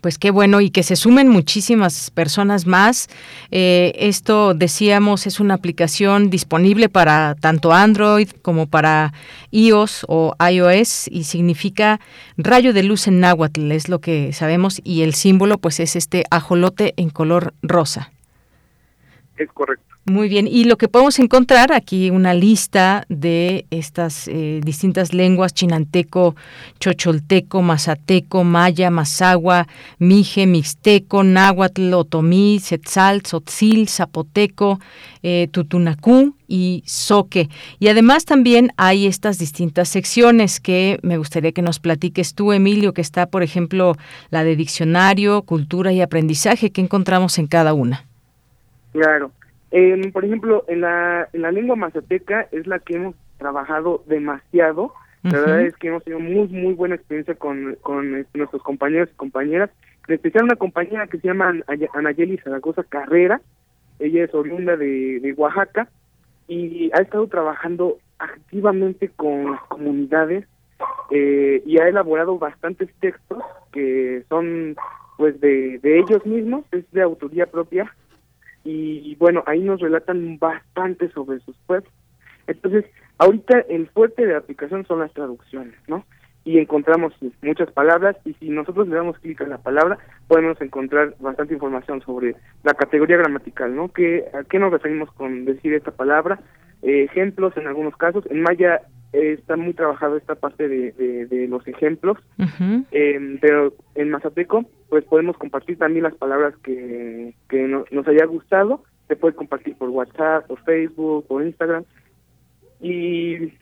Pues 0.00 0.18
qué 0.18 0.30
bueno 0.30 0.60
y 0.60 0.70
que 0.70 0.82
se 0.82 0.96
sumen 0.96 1.28
muchísimas 1.28 2.10
personas 2.10 2.66
más. 2.66 3.08
Eh, 3.50 3.92
esto, 3.96 4.54
decíamos, 4.54 5.26
es 5.26 5.38
una 5.38 5.54
aplicación 5.54 6.28
disponible 6.28 6.88
para 6.88 7.34
tanto 7.34 7.72
Android 7.72 8.30
como 8.42 8.66
para 8.66 9.12
iOS 9.52 10.06
o 10.08 10.34
iOS 10.38 11.08
y 11.08 11.22
significa 11.24 12.00
rayo 12.36 12.72
de 12.72 12.82
luz 12.82 13.06
en 13.06 13.20
náhuatl, 13.20 13.70
es 13.72 13.88
lo 13.88 14.00
que 14.00 14.32
sabemos, 14.32 14.80
y 14.84 15.02
el 15.02 15.14
símbolo 15.14 15.58
pues 15.58 15.80
es 15.80 15.94
este 15.96 16.24
ajolote 16.30 16.94
en 16.96 17.10
color 17.10 17.54
rosa. 17.62 18.10
Es 19.36 19.50
correcto. 19.52 19.85
Muy 20.08 20.28
bien, 20.28 20.46
y 20.46 20.62
lo 20.62 20.78
que 20.78 20.86
podemos 20.86 21.18
encontrar 21.18 21.72
aquí 21.72 22.10
una 22.10 22.32
lista 22.32 23.04
de 23.08 23.66
estas 23.72 24.28
eh, 24.28 24.60
distintas 24.62 25.12
lenguas, 25.12 25.52
chinanteco, 25.52 26.36
chocholteco, 26.78 27.60
mazateco, 27.60 28.44
maya, 28.44 28.88
mazagua, 28.88 29.66
mije, 29.98 30.46
mixteco, 30.46 31.24
náhuatl, 31.24 31.92
otomí, 31.92 32.60
setzal, 32.60 33.22
tzotzil, 33.22 33.88
zapoteco, 33.88 34.78
eh, 35.24 35.48
tutunacú 35.50 36.36
y 36.46 36.84
soque. 36.86 37.48
Y 37.80 37.88
además 37.88 38.26
también 38.26 38.70
hay 38.76 39.08
estas 39.08 39.40
distintas 39.40 39.88
secciones 39.88 40.60
que 40.60 41.00
me 41.02 41.18
gustaría 41.18 41.50
que 41.50 41.62
nos 41.62 41.80
platiques 41.80 42.34
tú, 42.34 42.52
Emilio, 42.52 42.94
que 42.94 43.00
está, 43.00 43.26
por 43.26 43.42
ejemplo, 43.42 43.96
la 44.30 44.44
de 44.44 44.54
diccionario, 44.54 45.42
cultura 45.42 45.92
y 45.92 46.00
aprendizaje, 46.00 46.70
que 46.70 46.80
encontramos 46.80 47.40
en 47.40 47.48
cada 47.48 47.74
una. 47.74 48.04
Claro. 48.92 49.32
Em, 49.78 50.10
por 50.10 50.24
ejemplo, 50.24 50.64
en 50.68 50.80
la, 50.80 51.28
en 51.34 51.42
la 51.42 51.52
lengua 51.52 51.76
mazateca 51.76 52.48
es 52.50 52.66
la 52.66 52.78
que 52.78 52.96
hemos 52.96 53.14
trabajado 53.38 54.02
demasiado. 54.06 54.92
La 55.22 55.40
verdad 55.40 55.60
es 55.62 55.76
que 55.76 55.88
hemos 55.88 56.02
tenido 56.04 56.20
muy, 56.20 56.48
muy 56.48 56.72
buena 56.74 56.94
experiencia 56.94 57.34
con, 57.34 57.76
con 57.82 58.16
este, 58.16 58.38
nuestros 58.38 58.62
compañeros 58.62 59.10
y 59.12 59.16
compañeras. 59.16 59.70
En 60.08 60.14
especial 60.14 60.44
una 60.44 60.56
compañera 60.56 61.06
que 61.08 61.18
se 61.18 61.26
llama 61.28 61.48
Ana- 61.66 61.88
Anayeli 61.92 62.38
Zaragoza 62.38 62.84
Carrera. 62.84 63.40
Ella 63.98 64.24
es 64.24 64.34
oriunda 64.34 64.76
de, 64.76 65.20
de 65.20 65.32
Oaxaca 65.34 65.88
y 66.48 66.90
ha 66.94 67.02
estado 67.02 67.26
trabajando 67.26 67.98
activamente 68.18 69.10
con 69.16 69.50
las 69.52 69.60
comunidades 69.68 70.46
eh, 71.10 71.62
y 71.66 71.78
ha 71.80 71.88
elaborado 71.88 72.38
bastantes 72.38 72.88
textos 73.00 73.42
que 73.72 74.22
son 74.30 74.76
pues 75.18 75.38
de, 75.40 75.78
de 75.82 75.98
ellos 75.98 76.24
mismos, 76.24 76.64
es 76.72 76.90
de 76.92 77.02
autoría 77.02 77.46
propia 77.46 77.92
y 78.68 79.14
bueno, 79.16 79.42
ahí 79.46 79.60
nos 79.60 79.80
relatan 79.80 80.38
bastante 80.38 81.08
sobre 81.10 81.40
sus 81.40 81.56
pueblos. 81.66 81.92
Entonces, 82.46 82.84
ahorita 83.18 83.60
el 83.68 83.88
fuerte 83.88 84.26
de 84.26 84.32
la 84.32 84.38
aplicación 84.38 84.86
son 84.86 85.00
las 85.00 85.12
traducciones, 85.12 85.74
¿no? 85.88 86.04
Y 86.44 86.58
encontramos 86.58 87.12
muchas 87.42 87.70
palabras 87.72 88.16
y 88.24 88.34
si 88.34 88.50
nosotros 88.50 88.86
le 88.86 88.94
damos 88.94 89.18
clic 89.18 89.40
a 89.40 89.48
la 89.48 89.58
palabra, 89.58 89.98
podemos 90.28 90.60
encontrar 90.60 91.14
bastante 91.18 91.54
información 91.54 92.00
sobre 92.02 92.36
la 92.62 92.74
categoría 92.74 93.16
gramatical, 93.16 93.74
¿no? 93.74 93.88
¿Qué, 93.88 94.26
¿A 94.32 94.44
qué 94.44 94.60
nos 94.60 94.70
referimos 94.70 95.10
con 95.12 95.44
decir 95.44 95.74
esta 95.74 95.90
palabra? 95.90 96.38
Eh, 96.82 97.04
ejemplos 97.04 97.56
en 97.56 97.66
algunos 97.66 97.96
casos. 97.96 98.24
En 98.30 98.42
maya 98.42 98.82
está 99.12 99.56
muy 99.56 99.72
trabajado 99.72 100.16
esta 100.16 100.34
parte 100.34 100.68
de, 100.68 101.46
los 101.48 101.66
ejemplos, 101.66 102.18
em, 102.90 103.38
pero 103.38 103.74
en 103.94 104.10
Mazateco 104.10 104.64
pues 104.88 105.04
podemos 105.04 105.36
compartir 105.36 105.78
también 105.78 106.04
las 106.04 106.14
palabras 106.14 106.54
que, 106.62 107.34
que 107.48 107.66
nos 107.66 108.08
haya 108.08 108.24
gustado, 108.26 108.84
se 109.08 109.16
puede 109.16 109.34
compartir 109.34 109.76
por 109.76 109.88
WhatsApp, 109.88 110.46
por 110.46 110.60
Facebook, 110.64 111.26
por 111.26 111.44
Instagram, 111.44 111.84
y 112.80 113.52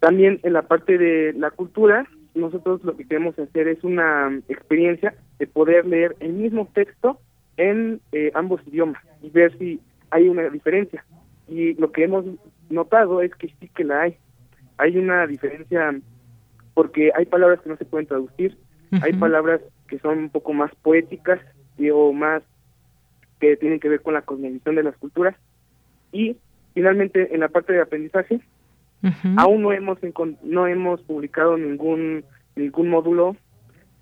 también 0.00 0.40
en 0.42 0.52
la 0.52 0.62
parte 0.62 0.98
de 0.98 1.32
la 1.32 1.50
cultura, 1.50 2.06
nosotros 2.34 2.84
lo 2.84 2.96
que 2.96 3.06
queremos 3.06 3.38
hacer 3.38 3.68
es 3.68 3.82
una 3.82 4.40
experiencia 4.48 5.14
de 5.38 5.46
poder 5.46 5.86
leer 5.86 6.16
el 6.20 6.34
mismo 6.34 6.68
texto 6.72 7.18
en 7.56 8.00
eh, 8.12 8.30
ambos 8.34 8.60
idiomas 8.66 9.02
y 9.22 9.30
ver 9.30 9.56
si 9.58 9.80
hay 10.10 10.28
una 10.28 10.48
diferencia. 10.48 11.04
Y 11.48 11.74
lo 11.74 11.90
que 11.90 12.04
hemos 12.04 12.24
notado 12.70 13.22
es 13.22 13.34
que 13.34 13.48
sí 13.60 13.68
que 13.74 13.84
la 13.84 14.02
hay 14.02 14.16
hay 14.78 14.96
una 14.96 15.26
diferencia 15.26 15.94
porque 16.74 17.10
hay 17.14 17.26
palabras 17.26 17.60
que 17.60 17.68
no 17.68 17.76
se 17.76 17.84
pueden 17.84 18.06
traducir, 18.06 18.56
hay 19.02 19.12
palabras 19.12 19.60
que 19.88 19.98
son 19.98 20.18
un 20.18 20.30
poco 20.30 20.52
más 20.52 20.74
poéticas 20.76 21.40
y, 21.76 21.90
o 21.90 22.12
más 22.12 22.42
que 23.40 23.56
tienen 23.56 23.80
que 23.80 23.88
ver 23.88 24.00
con 24.00 24.14
la 24.14 24.22
cosmovisión 24.22 24.76
de 24.76 24.82
las 24.84 24.96
culturas 24.96 25.36
y 26.12 26.36
finalmente 26.74 27.34
en 27.34 27.40
la 27.40 27.48
parte 27.48 27.72
de 27.72 27.80
aprendizaje 27.80 28.40
aún 29.36 29.62
no 29.62 29.72
hemos 29.72 29.98
no 30.42 30.66
hemos 30.66 31.02
publicado 31.02 31.56
ningún 31.56 32.24
ningún 32.56 32.90
módulo 32.90 33.36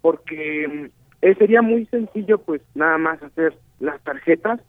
porque 0.00 0.90
eh, 1.22 1.34
sería 1.36 1.62
muy 1.62 1.86
sencillo 1.86 2.38
pues 2.38 2.62
nada 2.74 2.96
más 2.96 3.22
hacer 3.22 3.56
las 3.80 4.00
tarjetas 4.02 4.60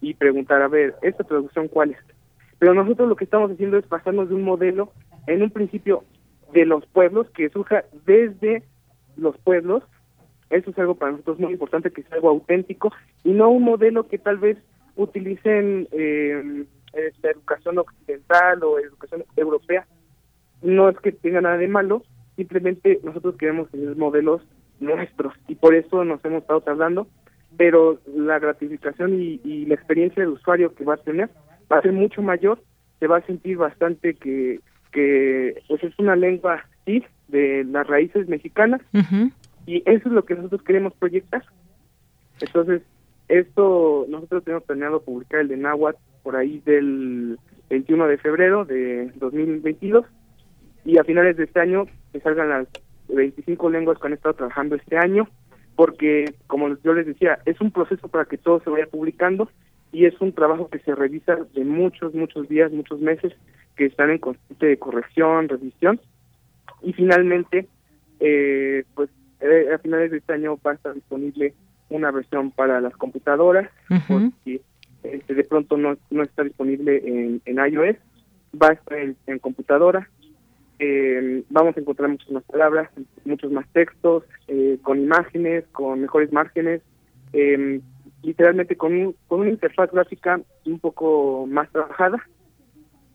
y 0.00 0.14
preguntar 0.14 0.62
a 0.62 0.68
ver 0.68 0.94
esta 1.02 1.24
traducción 1.24 1.68
cuál 1.68 1.92
es 1.92 1.98
pero 2.58 2.74
nosotros 2.74 3.08
lo 3.08 3.16
que 3.16 3.24
estamos 3.24 3.50
haciendo 3.50 3.76
es 3.76 3.86
pasarnos 3.86 4.28
de 4.28 4.34
un 4.34 4.42
modelo 4.42 4.92
en 5.26 5.42
un 5.42 5.50
principio 5.50 6.04
de 6.52 6.66
los 6.66 6.86
pueblos, 6.86 7.28
que 7.30 7.48
surja 7.48 7.84
desde 8.04 8.62
los 9.16 9.36
pueblos. 9.38 9.82
Eso 10.50 10.70
es 10.70 10.78
algo 10.78 10.94
para 10.94 11.12
nosotros 11.12 11.38
muy 11.38 11.52
importante, 11.52 11.90
que 11.90 12.02
sea 12.02 12.16
algo 12.16 12.28
auténtico 12.28 12.92
y 13.24 13.32
no 13.32 13.50
un 13.50 13.62
modelo 13.62 14.08
que 14.08 14.18
tal 14.18 14.38
vez 14.38 14.58
utilicen 14.96 15.88
eh, 15.92 16.64
la 17.22 17.30
educación 17.30 17.78
occidental 17.78 18.62
o 18.62 18.78
educación 18.78 19.24
europea. 19.36 19.86
No 20.60 20.88
es 20.88 20.98
que 20.98 21.12
tenga 21.12 21.40
nada 21.40 21.56
de 21.56 21.68
malo, 21.68 22.02
simplemente 22.36 23.00
nosotros 23.02 23.36
queremos 23.36 23.70
tener 23.70 23.96
modelos 23.96 24.42
nuestros 24.78 25.32
y 25.48 25.54
por 25.54 25.74
eso 25.74 26.04
nos 26.04 26.24
hemos 26.24 26.42
estado 26.42 26.60
tardando, 26.60 27.06
pero 27.56 27.98
la 28.06 28.38
gratificación 28.38 29.20
y, 29.20 29.40
y 29.44 29.64
la 29.66 29.74
experiencia 29.74 30.22
del 30.22 30.32
usuario 30.32 30.74
que 30.74 30.84
va 30.84 30.94
a 30.94 30.98
tener 30.98 31.30
va 31.70 31.78
a 31.78 31.82
ser 31.82 31.92
mucho 31.92 32.20
mayor, 32.20 32.60
se 33.00 33.06
va 33.06 33.18
a 33.18 33.26
sentir 33.26 33.56
bastante 33.56 34.14
que 34.14 34.60
que 34.92 35.60
pues 35.68 35.82
es 35.82 35.98
una 35.98 36.14
lengua 36.14 36.64
sí 36.84 37.02
de 37.28 37.64
las 37.64 37.86
raíces 37.86 38.28
mexicanas. 38.28 38.80
Y 39.66 39.82
eso 39.86 40.08
es 40.08 40.12
lo 40.12 40.24
que 40.24 40.34
nosotros 40.34 40.62
queremos 40.62 40.92
proyectar. 40.94 41.42
Entonces, 42.40 42.82
esto 43.28 44.06
nosotros 44.08 44.44
tenemos 44.44 44.64
planeado 44.64 45.02
publicar 45.02 45.40
el 45.40 45.48
de 45.48 45.56
Nahuatl 45.56 45.98
por 46.22 46.36
ahí 46.36 46.60
del 46.64 47.38
21 47.70 48.06
de 48.06 48.18
febrero 48.18 48.64
de 48.64 49.10
2022 49.16 50.04
y 50.84 50.98
a 50.98 51.04
finales 51.04 51.36
de 51.36 51.44
este 51.44 51.60
año 51.60 51.86
que 52.12 52.20
salgan 52.20 52.50
las 52.50 52.68
25 53.08 53.70
lenguas 53.70 53.98
que 53.98 54.06
han 54.06 54.12
estado 54.12 54.34
trabajando 54.34 54.74
este 54.74 54.98
año 54.98 55.28
porque 55.76 56.34
como 56.46 56.76
yo 56.82 56.92
les 56.92 57.06
decía 57.06 57.38
es 57.46 57.60
un 57.60 57.70
proceso 57.70 58.08
para 58.08 58.26
que 58.26 58.36
todo 58.36 58.60
se 58.60 58.70
vaya 58.70 58.86
publicando 58.86 59.48
y 59.92 60.06
es 60.06 60.18
un 60.20 60.32
trabajo 60.32 60.68
que 60.68 60.78
se 60.80 60.94
revisa 60.94 61.36
de 61.54 61.64
muchos 61.64 62.14
muchos 62.14 62.48
días 62.48 62.72
muchos 62.72 63.00
meses 63.00 63.32
que 63.76 63.86
están 63.86 64.10
en 64.10 64.18
constante 64.18 64.76
corrección, 64.78 65.48
revisión. 65.48 66.00
Y 66.82 66.92
finalmente, 66.92 67.68
eh, 68.20 68.84
pues 68.94 69.10
eh, 69.40 69.68
a 69.74 69.78
finales 69.78 70.10
de 70.10 70.18
este 70.18 70.32
año 70.32 70.58
va 70.64 70.72
a 70.72 70.74
estar 70.74 70.94
disponible 70.94 71.54
una 71.88 72.10
versión 72.10 72.50
para 72.50 72.80
las 72.80 72.96
computadoras, 72.96 73.68
porque 74.08 74.62
este, 75.02 75.34
de 75.34 75.44
pronto 75.44 75.76
no, 75.76 75.96
no 76.10 76.22
está 76.22 76.42
disponible 76.42 77.02
en, 77.04 77.42
en 77.44 77.72
iOS, 77.72 77.96
va 78.60 78.68
a 78.68 78.72
estar 78.72 78.98
en, 78.98 79.38
computadora. 79.40 80.08
Eh, 80.78 81.44
vamos 81.50 81.76
a 81.76 81.80
encontrar 81.80 82.08
muchas 82.08 82.30
más 82.30 82.44
palabras, 82.44 82.90
muchos 83.24 83.52
más 83.52 83.66
textos, 83.72 84.24
con 84.82 85.00
imágenes, 85.00 85.64
con 85.72 86.00
mejores 86.00 86.32
márgenes, 86.32 86.80
literalmente 88.22 88.76
con, 88.76 89.14
con 89.28 89.40
una 89.40 89.50
interfaz 89.50 89.90
gráfica 89.90 90.40
un 90.64 90.78
poco 90.78 91.46
más 91.46 91.70
trabajada 91.70 92.18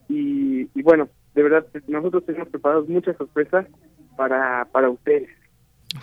y, 0.10 0.82
bueno, 0.82 1.10
de 1.36 1.44
verdad, 1.44 1.66
nosotros 1.88 2.26
tenemos 2.26 2.48
preparados 2.50 2.88
muchas 2.88 3.18
sorpresas 3.18 3.68
para, 4.16 4.66
para 4.72 4.90
ustedes. 4.90 5.30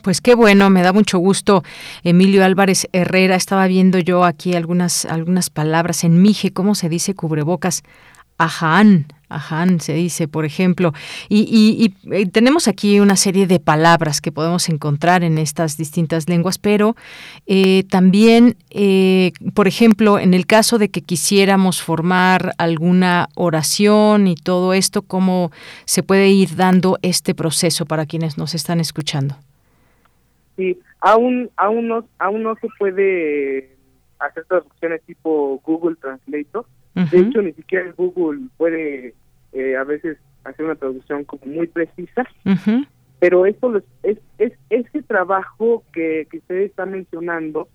Pues 0.02 0.20
qué 0.20 0.34
bueno, 0.34 0.70
me 0.70 0.82
da 0.82 0.92
mucho 0.92 1.18
gusto. 1.18 1.62
Emilio 2.02 2.44
Álvarez 2.44 2.88
Herrera, 2.92 3.34
estaba 3.34 3.66
viendo 3.66 3.98
yo 3.98 4.24
aquí 4.24 4.54
algunas, 4.54 5.04
algunas 5.04 5.50
palabras 5.50 6.04
en 6.04 6.22
Mije, 6.22 6.52
¿cómo 6.52 6.74
se 6.74 6.88
dice 6.88 7.14
cubrebocas? 7.14 7.82
Aján, 8.38 9.06
aján 9.34 9.80
se 9.80 9.94
dice, 9.94 10.28
por 10.28 10.44
ejemplo. 10.44 10.92
Y, 11.28 11.92
y, 12.04 12.26
tenemos 12.26 12.68
aquí 12.68 13.00
una 13.00 13.16
serie 13.16 13.46
de 13.46 13.60
palabras 13.60 14.20
que 14.20 14.32
podemos 14.32 14.68
encontrar 14.68 15.24
en 15.24 15.38
estas 15.38 15.76
distintas 15.76 16.28
lenguas, 16.28 16.58
pero 16.58 16.96
eh, 17.46 17.84
también, 17.90 18.56
eh, 18.70 19.32
por 19.54 19.68
ejemplo, 19.68 20.18
en 20.18 20.34
el 20.34 20.46
caso 20.46 20.78
de 20.78 20.88
que 20.88 21.02
quisiéramos 21.02 21.82
formar 21.82 22.52
alguna 22.58 23.28
oración 23.34 24.26
y 24.26 24.36
todo 24.36 24.72
esto, 24.72 25.02
¿cómo 25.02 25.50
se 25.84 26.02
puede 26.02 26.28
ir 26.28 26.56
dando 26.56 26.98
este 27.02 27.34
proceso 27.34 27.86
para 27.86 28.06
quienes 28.06 28.38
nos 28.38 28.54
están 28.54 28.80
escuchando? 28.80 29.36
Sí, 30.56 30.78
aún, 31.00 31.50
aún, 31.56 31.88
no, 31.88 32.04
aún 32.18 32.42
no 32.42 32.54
se 32.56 32.68
puede 32.78 33.76
hacer 34.20 34.44
traducciones 34.44 35.02
tipo 35.02 35.60
Google 35.64 35.96
Translator 35.96 36.64
de 36.94 37.18
hecho, 37.18 37.42
ni 37.42 37.52
siquiera 37.52 37.92
Google 37.96 38.48
puede 38.56 39.14
eh, 39.54 39.76
a 39.76 39.84
veces 39.84 40.18
hacer 40.44 40.64
una 40.64 40.74
traducción 40.74 41.24
como 41.24 41.46
muy 41.46 41.66
precisa, 41.66 42.26
pero 43.18 43.46
esto 43.46 43.82
es, 44.02 44.18
es, 44.38 44.52
ese 44.68 45.02
trabajo 45.02 45.82
que, 45.92 46.26
que 46.30 46.38
usted 46.38 46.56
está 46.56 46.84
mencionando 46.84 47.68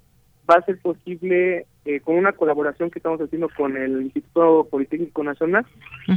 va 0.49 0.55
a 0.55 0.65
ser 0.65 0.77
posible 0.79 1.65
eh, 1.85 1.99
con 2.01 2.15
una 2.15 2.33
colaboración 2.33 2.91
que 2.91 2.99
estamos 2.99 3.21
haciendo 3.21 3.49
con 3.55 3.77
el 3.77 4.01
Instituto 4.01 4.67
Politécnico 4.69 5.23
Nacional, 5.23 5.65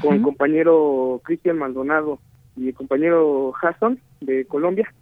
con 0.00 0.14
el 0.14 0.22
compañero 0.22 1.20
Cristian 1.24 1.58
Maldonado 1.58 2.18
y 2.56 2.68
el 2.68 2.74
compañero 2.74 3.52
Hasson 3.60 3.98
de 4.20 4.44
Colombia. 4.46 4.92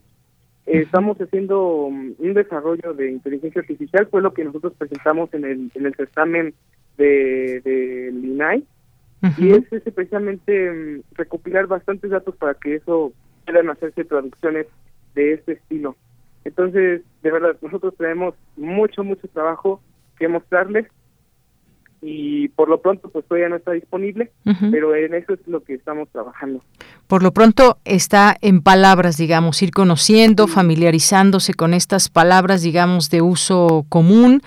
estamos 0.66 1.16
haciendo 1.20 1.88
mm, 1.90 2.12
un 2.18 2.34
desarrollo 2.34 2.94
de 2.94 3.10
inteligencia 3.10 3.62
artificial, 3.62 4.06
fue 4.10 4.22
lo 4.22 4.34
que 4.34 4.44
nosotros 4.44 4.74
presentamos 4.78 5.32
en 5.34 5.44
el, 5.44 5.70
en 5.74 5.86
el 5.86 5.94
certamen 5.94 6.54
de, 6.98 7.60
de 7.64 8.10
INAI 8.12 8.64
y 9.36 9.50
es 9.50 9.70
ese 9.72 9.92
precisamente 9.92 10.70
mm, 10.70 11.14
recopilar 11.14 11.66
bastantes 11.66 12.10
datos 12.10 12.34
para 12.36 12.54
que 12.54 12.76
eso 12.76 13.12
puedan 13.44 13.70
hacerse 13.70 14.04
traducciones 14.04 14.66
de 15.14 15.34
este 15.34 15.52
estilo. 15.52 15.96
Entonces, 16.44 17.02
de 17.22 17.30
verdad, 17.30 17.56
nosotros 17.60 17.94
tenemos 17.98 18.34
mucho, 18.56 19.04
mucho 19.04 19.28
trabajo 19.28 19.82
que 20.18 20.28
mostrarles 20.28 20.86
y 22.02 22.48
por 22.48 22.70
lo 22.70 22.80
pronto 22.80 23.10
pues 23.10 23.26
todavía 23.26 23.50
no 23.50 23.56
está 23.56 23.72
disponible, 23.72 24.30
pero 24.70 24.94
en 24.94 25.12
eso 25.12 25.34
es 25.34 25.46
lo 25.46 25.62
que 25.62 25.74
estamos 25.74 26.08
trabajando. 26.08 26.62
Por 27.06 27.22
lo 27.22 27.32
pronto 27.32 27.78
está 27.84 28.36
en 28.40 28.62
palabras, 28.62 29.18
digamos, 29.18 29.62
ir 29.62 29.70
conociendo, 29.70 30.46
familiarizándose 30.48 31.52
con 31.52 31.74
estas 31.74 32.08
palabras, 32.08 32.62
digamos, 32.62 33.10
de 33.10 33.20
uso 33.20 33.84
común 33.90 34.40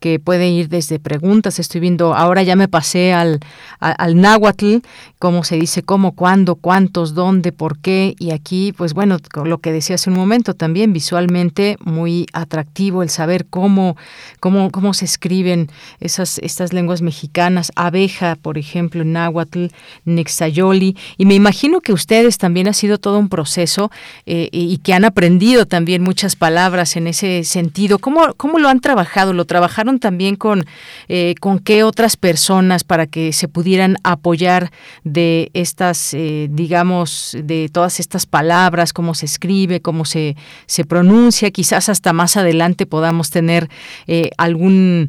que 0.00 0.18
puede 0.18 0.48
ir 0.48 0.68
desde 0.68 0.98
preguntas, 0.98 1.58
estoy 1.58 1.80
viendo, 1.80 2.14
ahora 2.14 2.42
ya 2.42 2.56
me 2.56 2.68
pasé 2.68 3.12
al, 3.12 3.40
al, 3.78 4.20
náhuatl, 4.20 4.78
cómo 5.18 5.44
se 5.44 5.56
dice 5.56 5.82
cómo, 5.82 6.12
cuándo, 6.12 6.56
cuántos, 6.56 7.14
dónde, 7.14 7.52
por 7.52 7.78
qué, 7.78 8.14
y 8.18 8.30
aquí, 8.32 8.72
pues 8.72 8.94
bueno, 8.94 9.18
lo 9.44 9.58
que 9.58 9.72
decía 9.72 9.96
hace 9.96 10.10
un 10.10 10.16
momento 10.16 10.54
también, 10.54 10.92
visualmente 10.92 11.76
muy 11.84 12.26
atractivo 12.32 13.02
el 13.02 13.10
saber 13.10 13.46
cómo, 13.46 13.96
cómo, 14.40 14.70
cómo 14.70 14.94
se 14.94 15.04
escriben 15.04 15.68
esas, 16.00 16.38
estas 16.38 16.72
lenguas 16.72 17.02
mexicanas, 17.02 17.70
abeja, 17.76 18.36
por 18.36 18.56
ejemplo, 18.58 19.04
náhuatl, 19.04 19.66
nexayoli, 20.06 20.96
y 21.18 21.26
me 21.26 21.34
imagino 21.34 21.80
que 21.80 21.92
ustedes 21.92 22.38
también 22.38 22.68
ha 22.68 22.72
sido 22.72 22.98
todo 22.98 23.18
un 23.18 23.28
proceso 23.28 23.90
eh, 24.24 24.48
y 24.50 24.78
que 24.78 24.94
han 24.94 25.04
aprendido 25.04 25.66
también 25.66 26.02
muchas 26.02 26.36
palabras 26.36 26.96
en 26.96 27.06
ese 27.06 27.44
sentido. 27.44 27.98
¿Cómo, 27.98 28.32
cómo 28.36 28.58
lo 28.58 28.68
han 28.68 28.80
trabajado? 28.80 29.34
¿Lo 29.34 29.44
trabajaron 29.44 29.89
también 29.98 30.36
con, 30.36 30.64
eh, 31.08 31.34
con 31.40 31.58
qué 31.58 31.82
otras 31.82 32.16
personas 32.16 32.84
para 32.84 33.06
que 33.06 33.32
se 33.32 33.48
pudieran 33.48 33.96
apoyar 34.04 34.70
de 35.04 35.50
estas, 35.54 36.14
eh, 36.14 36.48
digamos, 36.50 37.36
de 37.42 37.68
todas 37.72 38.00
estas 38.00 38.26
palabras, 38.26 38.92
cómo 38.92 39.14
se 39.14 39.26
escribe, 39.26 39.80
cómo 39.80 40.04
se, 40.04 40.36
se 40.66 40.84
pronuncia. 40.84 41.50
Quizás 41.50 41.88
hasta 41.88 42.12
más 42.12 42.36
adelante 42.36 42.86
podamos 42.86 43.30
tener 43.30 43.68
eh, 44.06 44.30
algún, 44.38 45.08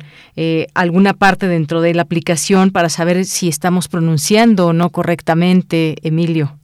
alguna 0.74 1.14
parte 1.14 1.48
dentro 1.48 1.82
de 1.82 1.94
la 1.94 2.02
aplicación 2.02 2.72
para 2.72 2.90
saber 2.90 3.26
si 3.26 3.48
estamos 3.48 3.88
pronunciando 3.88 4.68
o 4.68 4.74
no 4.74 4.90
correctamente, 4.90 5.96
Emilio. 6.02 6.58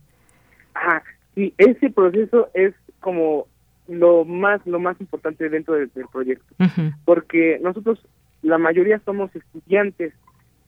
Sí, 1.35 1.53
ese 1.57 1.91
proceso 1.91 2.49
es 2.53 2.73
como 2.99 3.45
lo 3.87 4.25
más 4.25 4.65
lo 4.65 4.79
más 4.79 4.99
importante 4.99 5.49
dentro 5.49 5.75
del, 5.75 5.89
proyecto, 6.11 6.55
porque 7.05 7.59
nosotros 7.61 7.99
la 8.41 8.57
mayoría 8.57 8.99
somos 9.05 9.35
estudiantes 9.35 10.13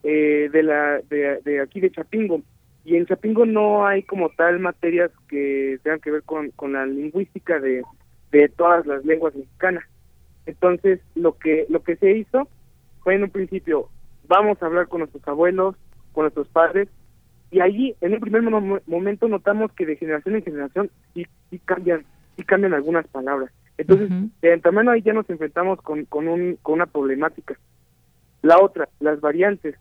eh, 0.02 0.48
de 0.52 0.62
la 0.62 1.00
de, 1.08 1.60
aquí 1.60 1.80
de 1.80 1.90
Chapingo. 1.90 2.42
Y 2.84 2.96
en 2.96 3.06
Chapingo 3.06 3.44
no 3.44 3.86
hay 3.86 4.02
como 4.02 4.30
tal 4.30 4.58
materias 4.58 5.10
que 5.28 5.78
tengan 5.82 6.00
que 6.00 6.10
ver 6.10 6.22
con, 6.22 6.50
con 6.52 6.72
la 6.72 6.86
lingüística 6.86 7.60
de, 7.60 7.82
de 8.32 8.48
todas 8.48 8.86
las 8.86 9.04
lenguas 9.04 9.34
mexicanas. 9.34 9.84
Entonces, 10.46 11.00
lo 11.14 11.36
que 11.36 11.66
lo 11.68 11.82
que 11.82 11.96
se 11.96 12.16
hizo 12.16 12.48
fue 13.02 13.14
en 13.14 13.24
un 13.24 13.30
principio, 13.30 13.88
vamos 14.26 14.62
a 14.62 14.66
hablar 14.66 14.88
con 14.88 15.00
nuestros 15.00 15.26
abuelos, 15.28 15.76
con 16.12 16.24
nuestros 16.24 16.48
padres, 16.48 16.88
y 17.50 17.60
allí 17.60 17.96
en 18.00 18.14
un 18.14 18.20
primer 18.20 18.42
momento 18.86 19.28
notamos 19.28 19.72
que 19.72 19.86
de 19.86 19.96
generación 19.96 20.36
en 20.36 20.44
generación 20.44 20.90
sí, 21.14 21.26
sí 21.50 21.58
cambian, 21.64 22.04
sí 22.36 22.44
cambian 22.44 22.74
algunas 22.74 23.06
palabras. 23.08 23.50
Entonces, 23.78 24.10
de 24.42 24.52
antemano 24.52 24.90
ahí 24.90 25.00
ya 25.00 25.14
nos 25.14 25.28
enfrentamos 25.30 25.80
con, 25.80 26.04
con, 26.04 26.28
un, 26.28 26.58
con 26.62 26.74
una 26.74 26.86
problemática. 26.86 27.58
La 28.42 28.58
otra, 28.58 28.88
las 29.00 29.20
variantes. 29.20 29.74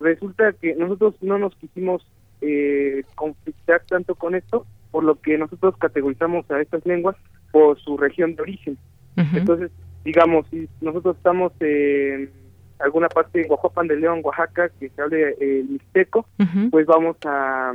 Resulta 0.00 0.52
que 0.52 0.74
nosotros 0.74 1.14
no 1.22 1.38
nos 1.38 1.54
quisimos 1.56 2.06
eh, 2.42 3.04
conflictar 3.14 3.82
tanto 3.88 4.14
con 4.14 4.34
esto, 4.34 4.66
por 4.90 5.02
lo 5.02 5.20
que 5.20 5.38
nosotros 5.38 5.76
categorizamos 5.78 6.50
a 6.50 6.60
estas 6.60 6.84
lenguas 6.84 7.16
por 7.50 7.78
su 7.80 7.96
región 7.96 8.36
de 8.36 8.42
origen. 8.42 8.78
Entonces, 9.16 9.70
digamos, 10.04 10.46
si 10.48 10.68
nosotros 10.80 11.16
estamos 11.16 11.52
en 11.60 12.30
alguna 12.78 13.08
parte 13.08 13.40
de 13.40 13.48
Oaxaca 13.48 13.82
de 13.82 13.96
León, 13.96 14.20
Oaxaca, 14.22 14.68
que 14.78 14.90
se 14.90 15.02
hable 15.02 15.34
el 15.40 15.68
mixteco, 15.68 16.26
pues 16.70 16.86
vamos 16.86 17.16
a 17.24 17.72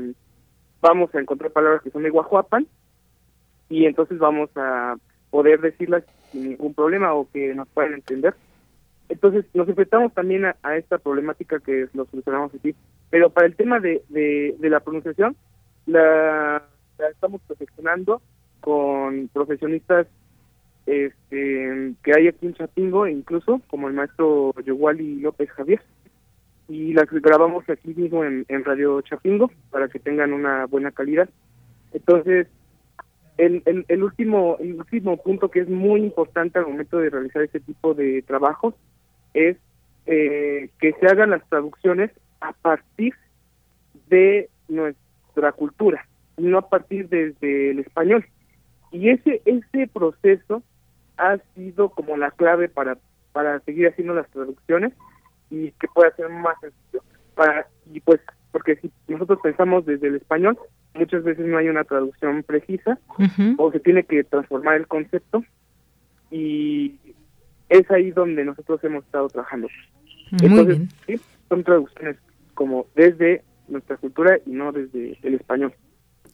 vamos 0.81 1.13
a 1.15 1.19
encontrar 1.19 1.51
palabras 1.51 1.81
que 1.81 1.89
son 1.89 2.03
de 2.03 2.09
Guajuapan 2.09 2.67
y 3.73 3.87
entonces 3.87 4.19
vamos 4.19 4.51
a 4.55 4.97
poder 5.31 5.59
decirlas 5.59 6.03
sin 6.31 6.49
ningún 6.49 6.75
problema 6.75 7.15
o 7.15 7.27
que 7.31 7.55
nos 7.55 7.67
puedan 7.69 7.95
entender. 7.95 8.35
Entonces 9.09 9.45
nos 9.55 9.67
enfrentamos 9.67 10.13
también 10.13 10.45
a, 10.45 10.77
esta 10.77 10.99
problemática 10.99 11.59
que 11.59 11.87
lo 11.93 12.05
solucionamos 12.05 12.53
aquí. 12.53 12.75
Pero 13.09 13.31
para 13.31 13.47
el 13.47 13.55
tema 13.55 13.79
de, 13.79 14.03
de, 14.09 14.69
la 14.69 14.79
pronunciación, 14.79 15.35
la, 15.87 16.61
estamos 17.11 17.41
perfeccionando 17.47 18.21
con 18.61 19.27
profesionistas 19.33 20.05
este, 20.85 21.93
que 22.03 22.13
hay 22.15 22.27
aquí 22.27 22.45
en 22.45 22.53
Chapingo, 22.53 23.07
incluso 23.07 23.59
como 23.67 23.87
el 23.87 23.95
maestro 23.95 24.53
Yowali 24.63 25.19
López 25.19 25.49
Javier. 25.49 25.81
Y 26.69 26.93
las 26.93 27.09
grabamos 27.09 27.67
aquí 27.67 27.95
mismo 27.95 28.23
en 28.23 28.63
Radio 28.63 29.01
Chapingo 29.01 29.49
para 29.71 29.87
que 29.87 29.97
tengan 29.97 30.31
una 30.31 30.67
buena 30.67 30.91
calidad. 30.91 31.27
Entonces, 31.91 32.47
el, 33.37 33.63
el, 33.65 33.85
el, 33.87 34.03
último 34.03 34.57
el 34.59 34.75
último 34.75 35.17
punto 35.17 35.49
que 35.49 35.61
es 35.61 35.69
muy 35.69 36.01
importante 36.01 36.59
al 36.59 36.67
momento 36.67 36.99
de 36.99 37.09
realizar 37.09 37.41
este 37.41 37.59
tipo 37.59 37.93
de 37.93 38.21
trabajos 38.23 38.75
es 39.33 39.57
eh, 40.05 40.69
que 40.79 40.93
se 40.93 41.07
hagan 41.07 41.31
las 41.31 41.47
traducciones 41.49 42.11
a 42.41 42.53
partir 42.53 43.13
de 44.07 44.49
nuestra 44.67 45.51
cultura, 45.53 46.07
no 46.37 46.57
a 46.57 46.69
partir 46.69 47.09
desde 47.09 47.71
el 47.71 47.79
español. 47.79 48.25
Y 48.91 49.09
ese 49.09 49.41
ese 49.45 49.87
proceso 49.87 50.61
ha 51.17 51.37
sido 51.55 51.89
como 51.89 52.17
la 52.17 52.31
clave 52.31 52.69
para 52.69 52.97
para 53.31 53.59
seguir 53.61 53.87
haciendo 53.87 54.13
las 54.13 54.29
traducciones 54.29 54.93
y 55.49 55.71
que 55.71 55.87
pueda 55.93 56.15
ser 56.15 56.29
más 56.29 56.59
sencillo. 56.59 57.03
Para 57.35 57.67
y 57.91 57.99
pues 58.01 58.21
porque 58.51 58.75
si 58.75 58.91
nosotros 59.07 59.39
pensamos 59.41 59.85
desde 59.85 60.07
el 60.07 60.15
español, 60.15 60.57
muchas 60.93 61.23
veces 61.23 61.45
no 61.45 61.57
hay 61.57 61.69
una 61.69 61.83
traducción 61.83 62.43
precisa 62.43 62.99
o 63.57 63.71
se 63.71 63.79
tiene 63.79 64.03
que 64.03 64.23
transformar 64.23 64.75
el 64.75 64.87
concepto 64.87 65.43
y 66.31 66.95
es 67.69 67.89
ahí 67.91 68.11
donde 68.11 68.45
nosotros 68.45 68.83
hemos 68.83 69.03
estado 69.05 69.27
trabajando. 69.29 69.67
Entonces, 70.31 70.79
Sí, 71.07 71.19
son 71.49 71.63
traducciones 71.63 72.17
como 72.53 72.85
desde 72.95 73.43
nuestra 73.67 73.97
cultura 73.97 74.37
y 74.45 74.51
no 74.51 74.71
desde 74.71 75.17
el 75.23 75.35
español. 75.35 75.73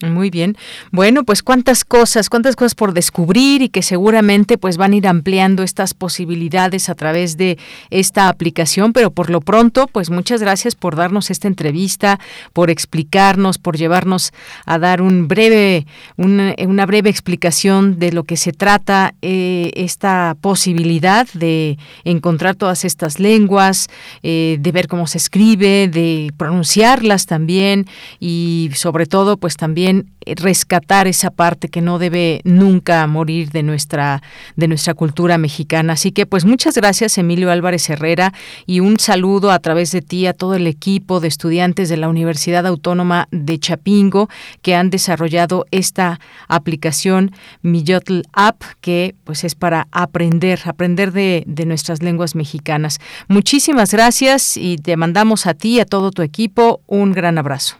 Muy 0.01 0.29
bien. 0.29 0.55
Bueno, 0.93 1.25
pues 1.25 1.43
cuántas 1.43 1.83
cosas, 1.83 2.29
cuántas 2.29 2.55
cosas 2.55 2.73
por 2.73 2.93
descubrir 2.93 3.61
y 3.61 3.67
que 3.67 3.81
seguramente 3.81 4.57
pues 4.57 4.77
van 4.77 4.93
a 4.93 4.95
ir 4.95 5.07
ampliando 5.07 5.61
estas 5.61 5.93
posibilidades 5.93 6.87
a 6.87 6.95
través 6.95 7.35
de 7.35 7.57
esta 7.89 8.29
aplicación, 8.29 8.93
pero 8.93 9.11
por 9.11 9.29
lo 9.29 9.41
pronto, 9.41 9.87
pues 9.87 10.09
muchas 10.09 10.39
gracias 10.39 10.75
por 10.75 10.95
darnos 10.95 11.29
esta 11.31 11.49
entrevista, 11.49 12.17
por 12.53 12.69
explicarnos, 12.69 13.57
por 13.57 13.75
llevarnos 13.75 14.31
a 14.65 14.79
dar 14.79 15.01
un 15.01 15.27
breve, 15.27 15.85
una, 16.15 16.85
breve 16.85 17.09
explicación 17.09 17.99
de 17.99 18.13
lo 18.13 18.23
que 18.23 18.37
se 18.37 18.53
trata 18.53 19.15
eh, 19.21 19.71
esta 19.75 20.37
posibilidad 20.39 21.27
de 21.33 21.77
encontrar 22.05 22.55
todas 22.55 22.85
estas 22.85 23.19
lenguas, 23.19 23.89
eh, 24.23 24.59
de 24.61 24.71
ver 24.71 24.87
cómo 24.87 25.07
se 25.07 25.17
escribe, 25.17 25.89
de 25.89 26.31
pronunciarlas 26.37 27.25
también 27.25 27.85
y 28.21 28.69
sobre 28.75 29.05
todo 29.05 29.35
pues 29.35 29.57
también 29.57 29.88
eh, 29.89 30.35
rescatar 30.35 31.07
esa 31.07 31.31
parte 31.31 31.69
que 31.69 31.81
no 31.81 31.99
debe 31.99 32.41
nunca 32.43 33.05
morir 33.07 33.51
de 33.51 33.63
nuestra 33.63 34.21
de 34.55 34.67
nuestra 34.67 34.93
cultura 34.93 35.37
mexicana. 35.37 35.93
Así 35.93 36.11
que 36.11 36.25
pues 36.25 36.45
muchas 36.45 36.75
gracias 36.75 37.17
Emilio 37.17 37.51
Álvarez 37.51 37.89
Herrera 37.89 38.33
y 38.65 38.79
un 38.79 38.99
saludo 38.99 39.51
a 39.51 39.59
través 39.59 39.91
de 39.91 40.01
ti 40.01 40.25
a 40.27 40.33
todo 40.33 40.55
el 40.55 40.67
equipo 40.67 41.19
de 41.19 41.27
estudiantes 41.27 41.89
de 41.89 41.97
la 41.97 42.09
Universidad 42.09 42.65
Autónoma 42.65 43.27
de 43.31 43.59
Chapingo 43.59 44.29
que 44.61 44.75
han 44.75 44.89
desarrollado 44.89 45.65
esta 45.71 46.19
aplicación 46.47 47.31
Millotl 47.61 48.21
App 48.33 48.61
que 48.81 49.15
pues 49.23 49.43
es 49.43 49.55
para 49.55 49.87
aprender, 49.91 50.59
aprender 50.65 51.11
de, 51.11 51.43
de 51.47 51.65
nuestras 51.65 52.01
lenguas 52.01 52.35
mexicanas. 52.35 52.99
Muchísimas 53.27 53.91
gracias 53.91 54.57
y 54.57 54.77
te 54.77 54.97
mandamos 54.97 55.45
a 55.45 55.53
ti 55.53 55.77
y 55.77 55.79
a 55.79 55.85
todo 55.85 56.11
tu 56.11 56.21
equipo 56.21 56.81
un 56.87 57.11
gran 57.13 57.37
abrazo. 57.37 57.77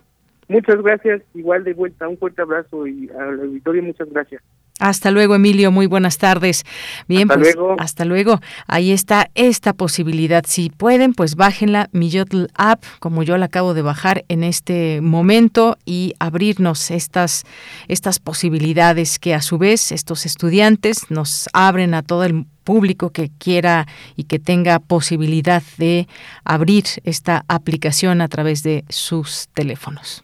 Muchas 0.49 0.81
gracias, 0.81 1.21
igual 1.35 1.63
de 1.63 1.73
vuelta, 1.73 2.07
un 2.07 2.17
fuerte 2.17 2.41
abrazo 2.41 2.87
y 2.87 3.07
al 3.11 3.39
auditorio 3.39 3.83
muchas 3.83 4.09
gracias. 4.09 4.41
Hasta 4.79 5.11
luego, 5.11 5.35
Emilio. 5.35 5.69
Muy 5.71 5.85
buenas 5.85 6.17
tardes. 6.17 6.63
Bien, 7.07 7.29
hasta 7.29 7.35
pues 7.35 7.55
luego. 7.55 7.75
hasta 7.77 8.05
luego. 8.05 8.39
Ahí 8.65 8.91
está 8.91 9.29
esta 9.35 9.73
posibilidad. 9.73 10.43
Si 10.47 10.71
pueden, 10.71 11.13
pues 11.13 11.35
bájenla, 11.35 11.89
Millotl 11.91 12.45
App, 12.55 12.83
como 12.99 13.21
yo 13.21 13.37
la 13.37 13.45
acabo 13.45 13.75
de 13.75 13.83
bajar 13.83 14.23
en 14.27 14.43
este 14.43 15.01
momento 15.01 15.77
y 15.85 16.13
abrirnos 16.19 16.89
estas, 16.89 17.43
estas 17.87 18.19
posibilidades 18.19 19.19
que 19.19 19.35
a 19.35 19.41
su 19.41 19.59
vez 19.59 19.91
estos 19.91 20.25
estudiantes 20.25 21.11
nos 21.11 21.47
abren 21.53 21.93
a 21.93 22.01
todo 22.01 22.23
el 22.23 22.45
público 22.63 23.11
que 23.11 23.29
quiera 23.37 23.85
y 24.15 24.23
que 24.23 24.39
tenga 24.39 24.79
posibilidad 24.79 25.61
de 25.77 26.07
abrir 26.43 26.85
esta 27.03 27.43
aplicación 27.47 28.21
a 28.21 28.27
través 28.29 28.63
de 28.63 28.85
sus 28.89 29.47
teléfonos. 29.53 30.23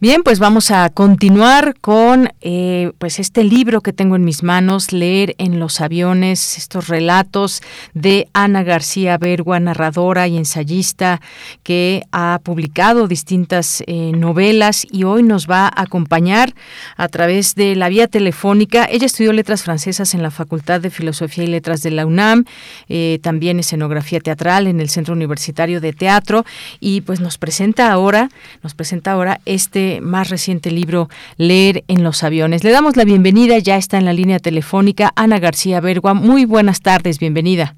Bien, 0.00 0.22
pues 0.22 0.38
vamos 0.38 0.70
a 0.70 0.90
continuar 0.90 1.74
con 1.80 2.30
eh, 2.40 2.92
pues 2.98 3.18
este 3.18 3.42
libro 3.42 3.80
que 3.80 3.92
tengo 3.92 4.14
en 4.14 4.24
mis 4.24 4.44
manos, 4.44 4.92
leer 4.92 5.34
en 5.38 5.58
los 5.58 5.80
aviones 5.80 6.56
estos 6.56 6.86
relatos 6.86 7.62
de 7.94 8.28
Ana 8.32 8.62
García 8.62 9.18
Bergua, 9.18 9.58
narradora 9.58 10.28
y 10.28 10.36
ensayista 10.36 11.20
que 11.64 12.04
ha 12.12 12.38
publicado 12.44 13.08
distintas 13.08 13.82
eh, 13.88 14.12
novelas 14.14 14.86
y 14.88 15.02
hoy 15.02 15.24
nos 15.24 15.50
va 15.50 15.66
a 15.66 15.82
acompañar 15.82 16.54
a 16.96 17.08
través 17.08 17.56
de 17.56 17.74
la 17.74 17.88
vía 17.88 18.06
telefónica. 18.06 18.86
Ella 18.88 19.06
estudió 19.06 19.32
letras 19.32 19.64
francesas 19.64 20.14
en 20.14 20.22
la 20.22 20.30
Facultad 20.30 20.80
de 20.80 20.90
Filosofía 20.90 21.42
y 21.42 21.48
Letras 21.48 21.82
de 21.82 21.90
la 21.90 22.06
UNAM, 22.06 22.44
eh, 22.88 23.18
también 23.20 23.58
escenografía 23.58 24.20
teatral 24.20 24.68
en 24.68 24.78
el 24.78 24.90
Centro 24.90 25.14
Universitario 25.14 25.80
de 25.80 25.92
Teatro 25.92 26.44
y 26.78 27.00
pues 27.00 27.18
nos 27.18 27.36
presenta 27.36 27.90
ahora, 27.90 28.30
nos 28.62 28.74
presenta 28.74 29.10
ahora 29.10 29.40
este 29.44 29.87
más 30.00 30.30
reciente 30.30 30.70
libro, 30.70 31.08
Leer 31.36 31.84
en 31.88 32.02
los 32.02 32.22
aviones. 32.22 32.64
Le 32.64 32.70
damos 32.70 32.96
la 32.96 33.04
bienvenida, 33.04 33.58
ya 33.58 33.76
está 33.76 33.98
en 33.98 34.04
la 34.04 34.12
línea 34.12 34.38
telefónica 34.38 35.12
Ana 35.16 35.38
García 35.38 35.80
Bergua. 35.80 36.14
Muy 36.14 36.44
buenas 36.44 36.80
tardes, 36.80 37.18
bienvenida. 37.18 37.74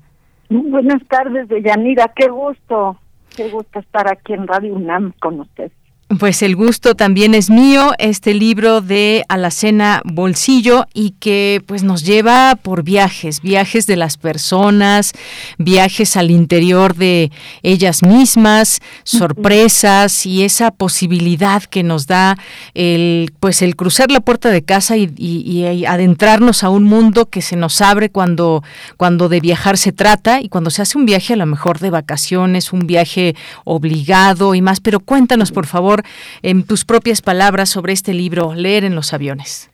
Muy 0.49 0.71
buenas 0.71 1.03
tardes, 1.09 1.49
Deyanira, 1.49 2.13
qué 2.15 2.29
gusto, 2.29 2.99
qué 3.37 3.49
gusto 3.49 3.79
estar 3.79 4.11
aquí 4.11 4.33
en 4.33 4.47
Radio 4.47 4.75
UNAM 4.75 5.13
con 5.21 5.41
usted. 5.41 5.71
Pues 6.19 6.43
el 6.43 6.57
gusto 6.57 6.97
también 6.97 7.35
es 7.35 7.51
mío, 7.51 7.93
este 8.01 8.35
libro 8.35 8.81
de 8.81 9.25
Alacena 9.29 10.03
Bolsillo 10.05 10.87
y 10.93 11.13
que 11.13 11.63
pues 11.67 11.85
nos 11.85 12.03
lleva 12.03 12.57
por 12.61 12.83
viajes, 12.83 13.41
viajes 13.43 13.87
de 13.87 13.95
las 13.95 14.17
personas, 14.17 15.13
viajes 15.57 16.17
al 16.17 16.33
interior 16.33 16.97
de 16.97 17.31
ellas 17.63 18.03
mismas, 18.03 18.81
sorpresas 19.05 20.27
y 20.27 20.43
esa 20.43 20.73
posibilidad 20.73 21.63
que 21.63 21.85
nos 21.85 22.09
da 22.09 22.37
el 22.75 23.33
pues 23.39 23.63
el 23.63 23.77
cruzar 23.77 24.11
la 24.11 24.19
puerta 24.19 24.49
de 24.51 24.63
casa 24.63 24.97
y, 24.97 25.15
y 25.17 25.85
adentrarnos 25.85 26.65
a 26.65 26.71
un 26.71 26.83
mundo 26.83 27.27
que 27.27 27.41
se 27.41 27.55
nos 27.55 27.81
abre 27.81 28.11
cuando 28.11 28.65
cuando 28.97 29.29
de 29.29 29.39
viajar 29.39 29.79
se 29.79 29.93
trata 29.93 30.41
y 30.41 30.49
cuando 30.49 30.71
se 30.71 30.83
hace 30.83 30.99
un 30.99 31.07
viaje 31.07 31.35
a 31.35 31.37
lo 31.37 31.47
mejor 31.47 31.79
de 31.79 31.91
vacaciones, 31.91 32.73
un 32.73 32.89
viaje 32.89 33.37
obligado 33.63 34.57
y 34.57 34.61
más, 34.61 34.81
pero 34.81 34.99
cuéntanos 34.99 35.53
por 35.53 35.67
favor 35.67 36.00
en 36.43 36.65
tus 36.65 36.85
propias 36.85 37.23
palabras 37.23 37.69
sobre 37.69 37.93
este 37.93 38.15
libro, 38.15 38.55
Leer 38.55 38.85
en 38.85 38.95
los 38.95 39.13
aviones. 39.13 39.71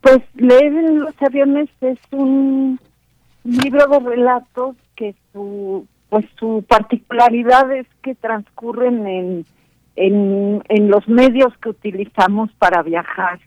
Pues 0.00 0.18
Leer 0.34 0.72
en 0.72 1.00
los 1.00 1.14
aviones 1.22 1.68
es 1.80 1.98
un 2.10 2.78
libro 3.44 3.86
de 3.86 3.98
relatos 4.00 4.76
que 4.96 5.14
su 5.32 5.86
pues 6.08 6.26
su 6.38 6.62
particularidad 6.68 7.72
es 7.72 7.86
que 8.02 8.14
transcurren 8.14 9.06
en, 9.06 9.46
en, 9.96 10.62
en 10.68 10.90
los 10.90 11.08
medios 11.08 11.56
que 11.56 11.70
utilizamos 11.70 12.50
para 12.58 12.82
viajar, 12.82 13.40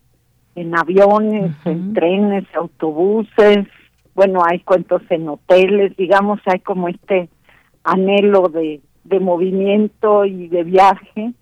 en 0.55 0.75
aviones, 0.75 1.51
en 1.63 1.93
trenes, 1.93 2.45
autobuses, 2.55 3.67
bueno, 4.15 4.41
hay 4.43 4.61
cuentos 4.61 5.03
en 5.09 5.29
hoteles, 5.29 5.95
digamos, 5.95 6.39
hay 6.45 6.59
como 6.59 6.87
este 6.87 7.29
anhelo 7.83 8.47
de, 8.47 8.81
de 9.03 9.19
movimiento 9.19 10.25
y 10.25 10.47
de 10.47 10.63
viaje 10.63 11.33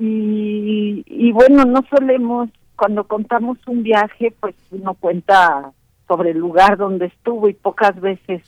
y, 0.00 1.04
y 1.06 1.32
bueno, 1.32 1.64
no 1.66 1.84
solemos, 1.90 2.48
cuando 2.74 3.04
contamos 3.04 3.58
un 3.66 3.82
viaje, 3.82 4.32
pues 4.40 4.54
uno 4.70 4.94
cuenta 4.94 5.72
sobre 6.08 6.30
el 6.30 6.38
lugar 6.38 6.78
donde 6.78 7.06
estuvo 7.06 7.50
y 7.50 7.52
pocas 7.52 8.00
veces 8.00 8.42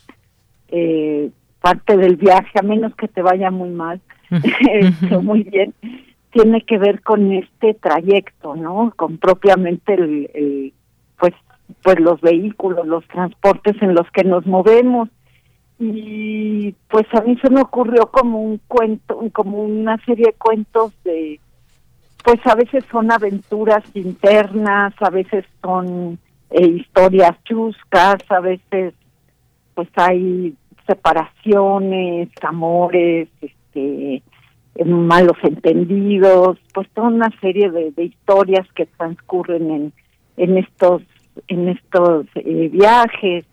eh, 0.69 1.29
parte 1.61 1.95
del 1.95 2.15
viaje, 2.15 2.59
a 2.59 2.63
menos 2.63 2.95
que 2.95 3.07
te 3.07 3.21
vaya 3.21 3.51
muy 3.51 3.69
mal, 3.69 4.01
muy 5.21 5.43
bien, 5.43 5.75
tiene 6.31 6.63
que 6.63 6.79
ver 6.79 7.01
con 7.03 7.31
este 7.31 7.75
trayecto, 7.75 8.55
¿no? 8.55 8.91
Con 8.95 9.19
propiamente 9.19 9.93
el, 9.93 10.31
el, 10.33 10.73
pues 11.19 11.33
pues 11.83 11.99
los 11.99 12.19
vehículos, 12.21 12.87
los 12.87 13.07
transportes 13.07 13.79
en 13.81 13.93
los 13.93 14.09
que 14.11 14.23
nos 14.23 14.45
movemos. 14.45 15.09
Y 15.79 16.73
pues 16.89 17.05
a 17.13 17.21
mí 17.21 17.37
se 17.41 17.49
me 17.49 17.61
ocurrió 17.61 18.09
como 18.11 18.41
un 18.41 18.59
cuento, 18.67 19.19
como 19.33 19.63
una 19.63 19.97
serie 20.05 20.27
de 20.27 20.33
cuentos 20.33 20.93
de, 21.03 21.39
pues 22.23 22.39
a 22.45 22.55
veces 22.55 22.83
son 22.91 23.11
aventuras 23.11 23.83
internas, 23.93 24.93
a 24.99 25.09
veces 25.09 25.45
son 25.61 26.17
eh, 26.49 26.67
historias 26.67 27.41
chuscas, 27.43 28.19
a 28.29 28.39
veces 28.39 28.93
pues 29.75 29.89
hay 29.95 30.55
separaciones, 30.87 32.29
amores, 32.41 33.27
este 33.41 34.23
malos 34.85 35.37
entendidos, 35.43 36.57
pues 36.73 36.89
toda 36.95 37.09
una 37.09 37.29
serie 37.41 37.69
de, 37.69 37.93
historias 38.03 38.67
que 38.73 38.87
transcurren 38.87 39.69
en, 39.69 39.93
en 40.37 40.57
estos 40.57 41.03
en 41.47 41.69
estos 41.69 42.25
eh, 42.35 42.69
viajes. 42.71 43.45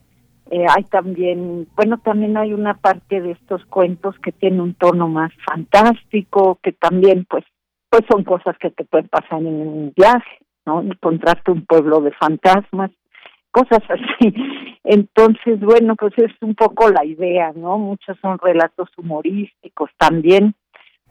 Eh, 0.50 0.66
hay 0.68 0.82
también, 0.84 1.68
bueno, 1.76 1.98
también 1.98 2.36
hay 2.36 2.52
una 2.52 2.74
parte 2.74 3.20
de 3.20 3.32
estos 3.32 3.64
cuentos 3.66 4.18
que 4.18 4.32
tiene 4.32 4.60
un 4.60 4.74
tono 4.74 5.08
más 5.08 5.32
fantástico, 5.46 6.58
que 6.62 6.72
también, 6.72 7.24
pues, 7.28 7.44
pues 7.90 8.04
son 8.08 8.24
cosas 8.24 8.56
que 8.58 8.70
te 8.70 8.84
pueden 8.84 9.08
pasar 9.08 9.40
en 9.40 9.46
un 9.46 9.92
viaje, 9.96 10.38
¿no? 10.64 10.80
Encontrarte 10.80 11.50
un 11.50 11.66
pueblo 11.66 12.00
de 12.00 12.12
fantasmas, 12.12 12.92
cosas 13.50 13.80
así. 13.88 14.32
Entonces, 14.84 15.60
bueno, 15.60 15.96
pues 15.96 16.14
es 16.16 16.32
un 16.40 16.54
poco 16.54 16.88
la 16.88 17.04
idea, 17.04 17.52
¿no? 17.54 17.78
Muchos 17.78 18.16
son 18.22 18.38
relatos 18.38 18.88
humorísticos 18.96 19.90
también, 19.98 20.54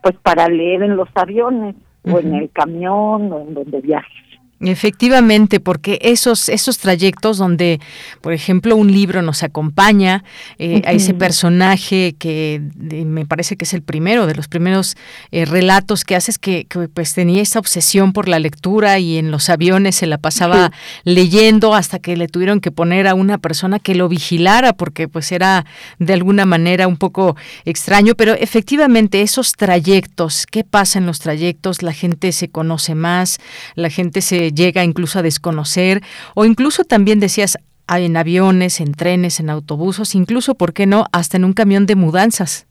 pues 0.02 0.16
para 0.24 0.48
leer 0.48 0.84
en 0.84 0.96
los 0.96 1.10
aviones 1.16 1.76
o 2.10 2.18
en 2.18 2.34
el 2.34 2.50
camión 2.52 3.32
o 3.32 3.42
en 3.42 3.54
donde 3.54 3.82
viajes. 3.82 4.29
Efectivamente, 4.62 5.62
porque 5.62 6.00
esos, 6.02 6.50
esos 6.50 6.80
trayectos 6.80 7.38
donde, 7.38 7.80
por 8.20 8.34
ejemplo, 8.34 8.76
un 8.76 8.92
libro 8.92 9.22
nos 9.22 9.42
acompaña 9.42 10.26
eh, 10.58 10.82
a 10.86 10.92
ese 10.92 11.14
personaje 11.14 12.16
que 12.20 12.62
me 12.78 13.26
parece 13.26 13.56
que 13.56 13.64
es 13.64 13.74
el 13.74 13.82
primero 13.84 14.28
de 14.28 14.36
los 14.36 14.50
primeros 14.50 14.98
eh, 15.32 15.46
relatos 15.46 16.04
que 16.04 16.18
haces 16.18 16.38
que, 16.38 16.68
pues 16.94 17.14
tenía 17.14 17.42
esa 17.42 17.60
obsesión 17.60 18.12
por 18.12 18.28
la 18.28 18.38
lectura 18.38 19.00
y 19.00 19.18
en 19.18 19.32
los 19.32 19.50
aviones 19.50 19.96
se 19.96 20.08
la 20.08 20.18
pasaba 20.18 20.74
leyendo 21.06 21.74
hasta 21.74 22.00
que 22.00 22.18
le 22.18 22.28
tuvieron 22.28 22.60
que 22.60 22.72
poner 22.72 23.08
a 23.08 23.14
una 23.14 23.38
persona 23.38 23.80
que 23.80 23.96
lo 23.96 24.10
vigilara 24.10 24.74
porque 24.74 25.08
pues 25.08 25.32
era 25.32 25.66
de 26.00 26.14
alguna 26.14 26.46
manera 26.46 26.88
un 26.88 26.98
poco 26.98 27.38
extraño, 27.64 28.14
pero 28.16 28.34
efectivamente 28.34 29.22
esos 29.22 29.54
trayectos, 29.54 30.46
¿qué 30.46 30.66
pasa 30.66 31.00
en 31.00 31.06
los 31.06 31.20
trayectos? 31.20 31.82
La 31.82 31.94
gente 31.94 32.34
se 32.34 32.50
conoce 32.50 32.94
más, 32.94 33.38
la 33.76 33.90
gente 33.90 34.22
se 34.22 34.49
llega 34.54 34.84
incluso 34.84 35.20
a 35.20 35.22
desconocer, 35.22 36.02
o 36.36 36.46
incluso 36.46 36.84
también 36.84 37.20
decías 37.20 37.58
en 37.88 38.18
aviones, 38.18 38.82
en 38.82 38.94
trenes, 38.94 39.40
en 39.40 39.50
autobuses, 39.50 40.16
incluso, 40.16 40.56
¿por 40.56 40.74
qué 40.74 40.86
no?, 40.86 41.06
hasta 41.12 41.38
en 41.38 41.46
un 41.46 41.54
camión 41.54 41.86
de 41.86 41.96
mudanzas. 41.96 42.68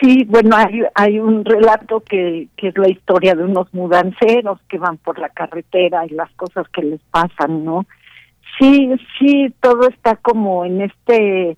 Sí, 0.00 0.24
bueno, 0.28 0.56
hay, 0.56 0.82
hay 0.94 1.18
un 1.18 1.44
relato 1.44 2.00
que, 2.00 2.48
que 2.56 2.68
es 2.68 2.78
la 2.78 2.88
historia 2.88 3.34
de 3.34 3.44
unos 3.44 3.72
mudanceros 3.74 4.60
que 4.68 4.78
van 4.78 4.96
por 4.96 5.18
la 5.18 5.28
carretera 5.28 6.06
y 6.06 6.10
las 6.10 6.30
cosas 6.32 6.68
que 6.68 6.82
les 6.82 7.00
pasan, 7.10 7.64
¿no? 7.64 7.84
Sí, 8.58 8.90
sí, 9.18 9.54
todo 9.60 9.88
está 9.88 10.16
como 10.16 10.64
en 10.64 10.82
este, 10.82 11.56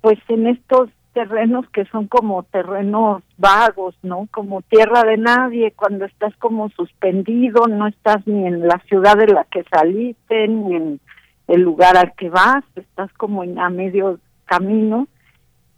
pues 0.00 0.18
en 0.28 0.46
estos 0.48 0.90
terrenos 1.16 1.64
que 1.70 1.86
son 1.86 2.08
como 2.08 2.42
terrenos 2.42 3.22
vagos, 3.38 3.94
¿no? 4.02 4.28
Como 4.30 4.60
tierra 4.60 5.02
de 5.02 5.16
nadie, 5.16 5.72
cuando 5.74 6.04
estás 6.04 6.36
como 6.36 6.68
suspendido, 6.68 7.68
no 7.68 7.86
estás 7.86 8.26
ni 8.26 8.46
en 8.46 8.68
la 8.68 8.78
ciudad 8.86 9.16
de 9.16 9.28
la 9.28 9.44
que 9.44 9.64
saliste, 9.72 10.46
ni 10.46 10.76
en 10.76 11.00
el 11.48 11.60
lugar 11.62 11.96
al 11.96 12.12
que 12.16 12.28
vas, 12.28 12.64
estás 12.74 13.10
como 13.14 13.44
en, 13.44 13.58
a 13.58 13.70
medio 13.70 14.18
camino 14.44 15.08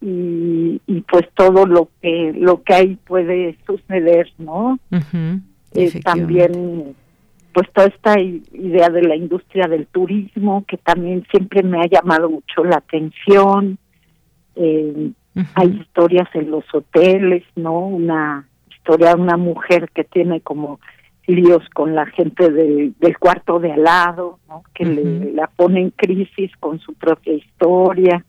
y, 0.01 0.82
y 0.89 1.01
pues 1.03 1.28
todo 1.36 1.66
lo 1.66 1.89
que 2.03 2.32
lo 2.34 2.64
que 2.64 2.74
ahí 2.74 2.97
puede 2.97 3.57
suceder, 3.64 4.32
¿no? 4.39 4.80
Eh, 5.72 6.01
también 6.01 6.97
pues 7.53 7.72
toda 7.72 7.86
esta 7.86 8.18
idea 8.18 8.89
de 8.89 9.03
la 9.03 9.14
industria 9.14 9.68
del 9.68 9.86
turismo 9.86 10.64
que 10.66 10.78
también 10.78 11.24
siempre 11.30 11.62
me 11.62 11.80
ha 11.80 11.86
llamado 11.86 12.28
mucho 12.28 12.64
la 12.64 12.78
atención. 12.78 13.78
Eh, 14.57 15.12
hay 15.55 15.68
historias 15.80 16.28
en 16.34 16.51
los 16.51 16.64
hoteles, 16.72 17.45
¿no? 17.57 17.80
Una 17.80 18.47
historia 18.70 19.14
de 19.14 19.20
una 19.20 19.36
mujer 19.36 19.91
que 19.95 20.05
tiene 20.05 20.41
como 20.41 20.80
líos 21.26 21.62
con 21.74 21.95
la 21.95 22.07
gente 22.07 22.51
del, 22.51 22.95
del 22.99 23.18
cuarto 23.18 23.59
de 23.59 23.72
al 23.72 23.84
lado, 23.84 24.39
¿no? 24.49 24.62
Que 24.74 24.84
le, 24.84 25.32
la 25.32 25.47
pone 25.47 25.80
en 25.80 25.91
crisis 25.91 26.51
con 26.59 26.78
su 26.80 26.95
propia 26.95 27.34
historia. 27.34 28.24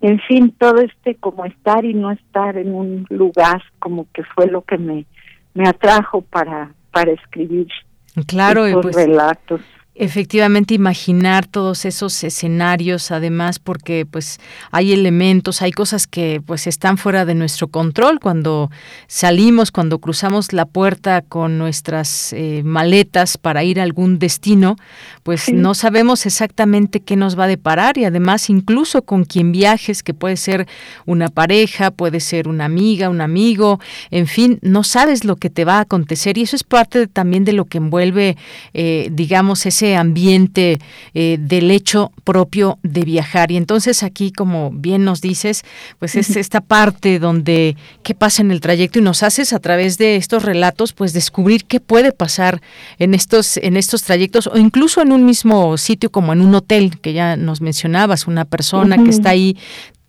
En 0.00 0.20
fin, 0.20 0.54
todo 0.58 0.80
este 0.80 1.14
como 1.14 1.44
estar 1.44 1.84
y 1.84 1.94
no 1.94 2.10
estar 2.10 2.56
en 2.56 2.74
un 2.74 3.06
lugar 3.08 3.62
como 3.78 4.06
que 4.12 4.24
fue 4.24 4.48
lo 4.48 4.62
que 4.62 4.78
me, 4.78 5.06
me 5.54 5.68
atrajo 5.68 6.22
para, 6.22 6.74
para 6.90 7.12
escribir 7.12 7.68
claro, 8.26 8.66
estos 8.66 8.82
pues, 8.82 8.96
relatos 8.96 9.60
efectivamente 9.94 10.74
imaginar 10.74 11.46
todos 11.46 11.84
esos 11.84 12.24
escenarios 12.24 13.12
además 13.12 13.60
porque 13.60 14.04
pues 14.04 14.40
hay 14.72 14.92
elementos 14.92 15.62
hay 15.62 15.70
cosas 15.70 16.08
que 16.08 16.42
pues 16.44 16.66
están 16.66 16.98
fuera 16.98 17.24
de 17.24 17.36
nuestro 17.36 17.68
control 17.68 18.18
cuando 18.18 18.72
salimos 19.06 19.70
cuando 19.70 20.00
cruzamos 20.00 20.52
la 20.52 20.66
puerta 20.66 21.22
con 21.22 21.58
nuestras 21.58 22.32
eh, 22.32 22.62
maletas 22.64 23.38
para 23.38 23.62
ir 23.62 23.78
a 23.78 23.84
algún 23.84 24.18
destino 24.18 24.74
pues 25.22 25.52
no 25.52 25.74
sabemos 25.74 26.26
exactamente 26.26 26.98
qué 26.98 27.14
nos 27.14 27.38
va 27.38 27.44
a 27.44 27.48
deparar 27.48 27.96
y 27.96 28.04
además 28.04 28.50
incluso 28.50 29.02
con 29.02 29.24
quien 29.24 29.52
viajes 29.52 30.02
que 30.02 30.12
puede 30.12 30.36
ser 30.36 30.66
una 31.06 31.28
pareja 31.28 31.92
puede 31.92 32.18
ser 32.18 32.48
una 32.48 32.64
amiga 32.64 33.10
un 33.10 33.20
amigo 33.20 33.78
en 34.10 34.26
fin 34.26 34.58
no 34.60 34.82
sabes 34.82 35.24
lo 35.24 35.36
que 35.36 35.50
te 35.50 35.64
va 35.64 35.78
a 35.78 35.82
acontecer 35.82 36.36
y 36.36 36.42
eso 36.42 36.56
es 36.56 36.64
parte 36.64 37.06
también 37.06 37.44
de 37.44 37.52
lo 37.52 37.66
que 37.66 37.78
envuelve 37.78 38.36
eh, 38.72 39.08
digamos 39.12 39.66
ese 39.66 39.83
ambiente 39.96 40.78
eh, 41.12 41.36
del 41.38 41.70
hecho 41.70 42.12
propio 42.24 42.78
de 42.82 43.02
viajar. 43.02 43.50
Y 43.50 43.56
entonces 43.56 44.02
aquí, 44.02 44.32
como 44.32 44.70
bien 44.70 45.04
nos 45.04 45.20
dices, 45.20 45.62
pues 45.98 46.16
es 46.16 46.36
esta 46.36 46.60
parte 46.60 47.18
donde 47.18 47.76
qué 48.02 48.14
pasa 48.14 48.42
en 48.42 48.50
el 48.50 48.60
trayecto 48.60 48.98
y 48.98 49.02
nos 49.02 49.22
haces 49.22 49.52
a 49.52 49.58
través 49.58 49.98
de 49.98 50.16
estos 50.16 50.42
relatos, 50.42 50.92
pues 50.92 51.12
descubrir 51.12 51.64
qué 51.64 51.80
puede 51.80 52.12
pasar 52.12 52.62
en 52.98 53.14
estos, 53.14 53.58
en 53.58 53.76
estos 53.76 54.02
trayectos 54.02 54.46
o 54.46 54.56
incluso 54.56 55.02
en 55.02 55.12
un 55.12 55.24
mismo 55.24 55.76
sitio 55.76 56.10
como 56.10 56.32
en 56.32 56.40
un 56.40 56.54
hotel 56.54 56.98
que 57.00 57.12
ya 57.12 57.36
nos 57.36 57.60
mencionabas, 57.60 58.26
una 58.26 58.44
persona 58.44 58.96
que 59.02 59.10
está 59.10 59.30
ahí 59.30 59.56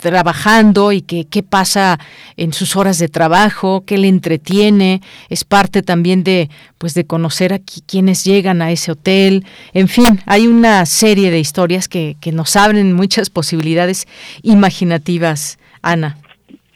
trabajando 0.06 0.91
y 0.91 1.01
que 1.01 1.26
qué 1.26 1.41
pasa 1.41 1.97
en 2.38 2.53
sus 2.53 2.76
horas 2.76 2.99
de 2.99 3.08
trabajo, 3.08 3.84
qué 3.88 3.97
le 3.97 4.08
entretiene, 4.08 5.01
es 5.30 5.43
parte 5.43 5.82
también 5.82 6.24
de 6.24 6.51
pues 6.78 6.93
de 6.93 7.08
conocer 7.08 7.53
a 7.53 7.60
quienes 7.88 8.24
llegan 8.24 8.62
a 8.62 8.70
ese 8.70 8.91
hotel, 8.91 9.45
en 9.74 9.88
fin, 9.88 10.20
hay 10.28 10.45
una 10.45 10.86
serie 10.86 11.32
de 11.32 11.39
historias 11.39 11.88
que, 11.88 12.18
que 12.22 12.32
nos 12.32 12.56
abren 12.56 12.93
muchas 12.93 13.32
posibilidades 13.32 14.06
imaginativas, 14.43 15.58
Ana. 15.82 16.18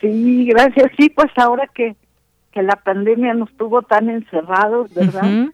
Sí, 0.01 0.47
gracias. 0.47 0.91
Sí, 0.97 1.09
pues 1.09 1.29
ahora 1.35 1.69
que, 1.75 1.95
que 2.51 2.63
la 2.63 2.77
pandemia 2.77 3.35
nos 3.35 3.51
tuvo 3.57 3.83
tan 3.83 4.09
encerrados, 4.09 4.91
¿verdad? 4.95 5.49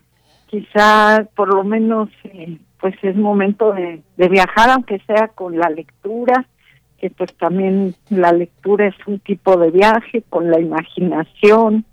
Quizá 0.47 1.27
por 1.35 1.53
lo 1.53 1.65
menos 1.65 2.07
eh, 2.23 2.57
pues 2.79 2.95
es 3.01 3.17
momento 3.17 3.73
de, 3.73 4.01
de 4.15 4.29
viajar, 4.29 4.69
aunque 4.69 4.99
sea 5.07 5.27
con 5.27 5.57
la 5.57 5.69
lectura, 5.69 6.45
que 6.99 7.09
pues 7.09 7.33
también 7.35 7.95
la 8.09 8.31
lectura 8.31 8.87
es 8.87 8.95
un 9.07 9.19
tipo 9.19 9.57
de 9.57 9.71
viaje 9.71 10.23
con 10.29 10.49
la 10.49 10.59
imaginación 10.59 11.85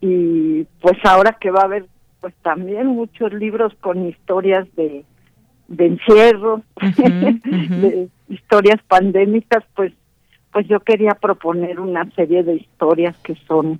y 0.00 0.64
pues 0.80 0.98
ahora 1.04 1.36
que 1.40 1.50
va 1.50 1.60
a 1.60 1.64
haber 1.64 1.86
pues 2.20 2.34
también 2.42 2.88
muchos 2.88 3.32
libros 3.32 3.72
con 3.80 4.06
historias 4.06 4.66
de, 4.76 5.04
de 5.68 5.86
encierro, 5.86 6.62
de 6.80 8.08
historias 8.28 8.80
pandémicas, 8.88 9.64
pues 9.74 9.92
pues 10.52 10.68
yo 10.68 10.80
quería 10.80 11.12
proponer 11.12 11.78
una 11.80 12.10
serie 12.12 12.42
de 12.42 12.54
historias 12.54 13.14
que 13.18 13.34
son 13.46 13.78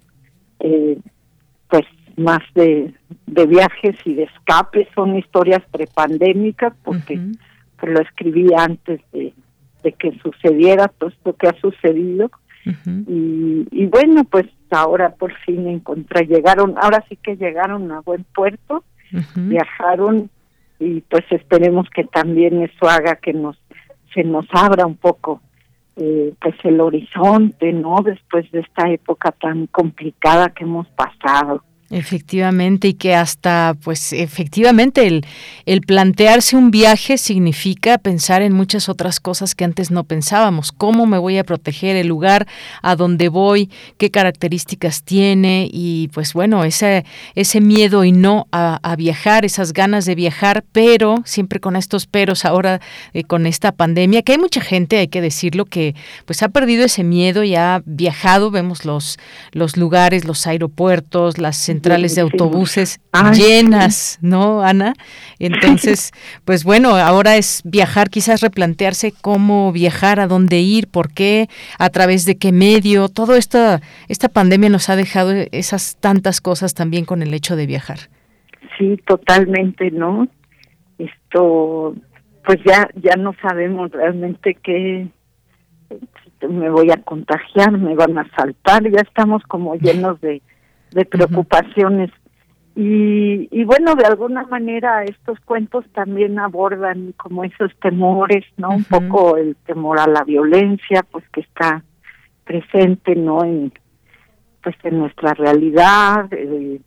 eh, 0.60 0.98
pues 1.70 1.86
más 2.16 2.42
de, 2.54 2.92
de 3.26 3.46
viajes 3.46 3.96
y 4.04 4.12
de 4.12 4.24
escapes, 4.24 4.86
son 4.94 5.16
historias 5.16 5.62
prepandémicas 5.70 6.74
porque 6.84 7.18
pues, 7.80 7.92
lo 7.92 8.00
escribí 8.00 8.48
antes 8.54 9.00
de, 9.12 9.32
de 9.86 9.92
que 9.92 10.18
sucediera 10.18 10.88
todo 10.88 11.10
esto 11.10 11.32
que 11.34 11.48
ha 11.48 11.60
sucedido 11.60 12.30
y, 13.06 13.66
y 13.70 13.86
bueno 13.86 14.24
pues 14.24 14.46
ahora 14.70 15.14
por 15.14 15.32
fin 15.44 15.68
encontré 15.68 16.26
llegaron 16.26 16.74
ahora 16.80 17.04
sí 17.08 17.16
que 17.16 17.36
llegaron 17.36 17.92
a 17.92 18.00
buen 18.00 18.24
puerto 18.34 18.82
viajaron 19.36 20.28
y 20.80 21.00
pues 21.02 21.24
esperemos 21.30 21.88
que 21.94 22.04
también 22.04 22.62
eso 22.62 22.88
haga 22.88 23.16
que 23.16 23.32
nos 23.32 23.56
se 24.12 24.24
nos 24.24 24.46
abra 24.52 24.84
un 24.84 24.96
poco 24.96 25.40
eh, 25.96 26.34
pues 26.40 26.54
el 26.64 26.80
horizonte, 26.82 27.72
¿no? 27.72 27.96
Después 28.04 28.50
de 28.52 28.60
esta 28.60 28.90
época 28.90 29.32
tan 29.32 29.66
complicada 29.68 30.50
que 30.50 30.64
hemos 30.64 30.86
pasado. 30.88 31.62
Efectivamente, 31.88 32.88
y 32.88 32.94
que 32.94 33.14
hasta, 33.14 33.76
pues 33.84 34.12
efectivamente, 34.12 35.06
el, 35.06 35.24
el 35.66 35.82
plantearse 35.82 36.56
un 36.56 36.72
viaje 36.72 37.16
significa 37.16 37.96
pensar 37.98 38.42
en 38.42 38.52
muchas 38.52 38.88
otras 38.88 39.20
cosas 39.20 39.54
que 39.54 39.64
antes 39.64 39.92
no 39.92 40.02
pensábamos. 40.02 40.72
¿Cómo 40.72 41.06
me 41.06 41.18
voy 41.18 41.38
a 41.38 41.44
proteger 41.44 41.94
el 41.94 42.08
lugar 42.08 42.48
a 42.82 42.96
donde 42.96 43.28
voy? 43.28 43.70
¿Qué 43.98 44.10
características 44.10 45.04
tiene? 45.04 45.68
Y 45.72 46.08
pues 46.08 46.32
bueno, 46.32 46.64
ese, 46.64 47.04
ese 47.36 47.60
miedo 47.60 48.02
y 48.02 48.10
no 48.10 48.48
a, 48.50 48.96
viajar, 48.96 49.44
esas 49.44 49.72
ganas 49.72 50.06
de 50.06 50.16
viajar, 50.16 50.64
pero 50.72 51.22
siempre 51.24 51.60
con 51.60 51.76
estos 51.76 52.06
peros 52.06 52.44
ahora 52.44 52.80
eh, 53.12 53.22
con 53.22 53.46
esta 53.46 53.70
pandemia, 53.70 54.22
que 54.22 54.32
hay 54.32 54.38
mucha 54.38 54.60
gente, 54.60 54.98
hay 54.98 55.08
que 55.08 55.20
decirlo, 55.20 55.66
que 55.66 55.94
pues 56.24 56.42
ha 56.42 56.48
perdido 56.48 56.84
ese 56.84 57.04
miedo 57.04 57.44
y 57.44 57.54
ha 57.54 57.82
viajado, 57.84 58.50
vemos 58.50 58.84
los, 58.84 59.18
los 59.52 59.76
lugares, 59.76 60.24
los 60.24 60.46
aeropuertos, 60.46 61.38
las 61.38 61.56
centrales 61.76 62.14
de 62.14 62.22
autobuses 62.22 63.00
llenas, 63.34 64.18
¿no, 64.22 64.62
Ana? 64.62 64.94
Entonces, 65.38 66.12
pues 66.44 66.64
bueno, 66.64 66.96
ahora 66.96 67.36
es 67.36 67.62
viajar, 67.64 68.08
quizás 68.08 68.40
replantearse 68.40 69.12
cómo 69.12 69.72
viajar, 69.72 70.20
a 70.20 70.26
dónde 70.26 70.60
ir, 70.60 70.88
por 70.88 71.12
qué, 71.12 71.48
a 71.78 71.90
través 71.90 72.24
de 72.24 72.38
qué 72.38 72.50
medio. 72.52 73.08
Todo 73.08 73.36
esta 73.36 73.80
esta 74.08 74.28
pandemia 74.28 74.70
nos 74.70 74.88
ha 74.88 74.96
dejado 74.96 75.32
esas 75.52 75.96
tantas 76.00 76.40
cosas 76.40 76.74
también 76.74 77.04
con 77.04 77.22
el 77.22 77.34
hecho 77.34 77.56
de 77.56 77.66
viajar. 77.66 77.98
Sí, 78.78 78.96
totalmente, 79.06 79.90
¿no? 79.90 80.28
Esto 80.98 81.94
pues 82.44 82.58
ya 82.64 82.88
ya 82.94 83.16
no 83.16 83.34
sabemos 83.42 83.90
realmente 83.90 84.56
qué 84.62 85.08
me 86.48 86.70
voy 86.70 86.90
a 86.90 87.02
contagiar, 87.02 87.72
me 87.72 87.94
van 87.94 88.18
a 88.18 88.28
saltar, 88.36 88.82
ya 88.90 89.00
estamos 89.00 89.42
como 89.44 89.74
llenos 89.84 90.20
de 90.20 90.42
de 90.92 91.04
preocupaciones. 91.04 92.10
y, 92.74 93.48
y 93.50 93.64
bueno, 93.64 93.94
de 93.94 94.04
alguna 94.04 94.44
manera 94.44 95.04
estos 95.04 95.40
cuentos 95.40 95.84
también 95.92 96.38
abordan 96.38 97.12
como 97.16 97.44
esos 97.44 97.74
temores, 97.80 98.44
¿no? 98.56 98.70
Un 98.70 98.84
poco 98.84 99.36
el 99.36 99.56
temor 99.66 99.98
a 99.98 100.06
la 100.06 100.24
violencia, 100.24 101.02
pues 101.10 101.24
que 101.30 101.40
está 101.40 101.82
presente, 102.44 103.14
¿no? 103.16 103.44
En, 103.44 103.72
pues 104.62 104.76
en 104.82 104.98
nuestra 104.98 105.32
realidad, 105.34 106.28
eh, 106.32 106.80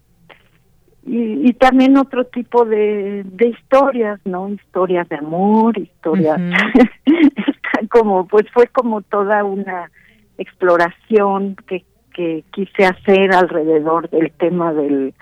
y, 1.06 1.50
y, 1.50 1.54
también 1.54 1.98
otro 1.98 2.26
tipo 2.26 2.66
de, 2.66 3.24
de 3.24 3.48
historias, 3.48 4.20
¿no? 4.26 4.50
Historias 4.50 5.08
de 5.10 5.16
amor, 5.16 5.78
historias, 5.78 6.40
como, 7.90 8.28
pues 8.28 8.46
fue 8.54 8.68
como 8.68 9.02
toda 9.02 9.44
una 9.44 9.90
exploración 10.38 11.56
que 11.68 11.86
que 12.20 12.44
quise 12.52 12.86
hacer 12.86 13.34
alrededor 13.34 14.10
del 14.10 14.30
tema 14.32 14.74
del, 14.74 15.14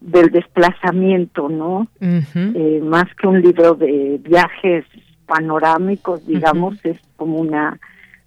del 0.00 0.30
desplazamiento, 0.30 1.48
¿no? 1.48 1.88
Eh, 2.00 2.80
más 2.80 3.06
que 3.16 3.26
un 3.26 3.42
libro 3.42 3.74
de 3.74 4.20
viajes 4.22 4.84
panorámicos, 5.26 6.24
digamos, 6.24 6.76
es 6.84 6.96
como 7.16 7.38
una 7.38 7.80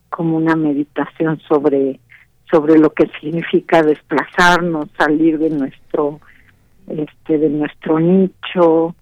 como 0.10 0.36
una 0.36 0.58
meditación 0.58 1.40
sobre 1.48 2.02
sobre 2.52 2.78
lo 2.78 2.90
que 2.90 3.10
significa 3.22 3.82
desplazarnos, 3.82 4.90
salir 4.98 5.40
de 5.40 5.50
nuestro 5.50 6.20
este 6.90 7.38
de 7.38 7.50
nuestro 7.50 7.98
nicho, 7.98 8.94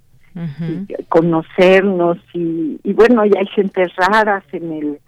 conocernos 1.10 2.20
y, 2.32 2.80
y 2.84 2.94
bueno, 2.94 3.26
ya 3.26 3.40
hay 3.40 3.48
gente 3.48 3.88
raras 3.98 4.44
en 4.52 4.72
el 4.72 5.00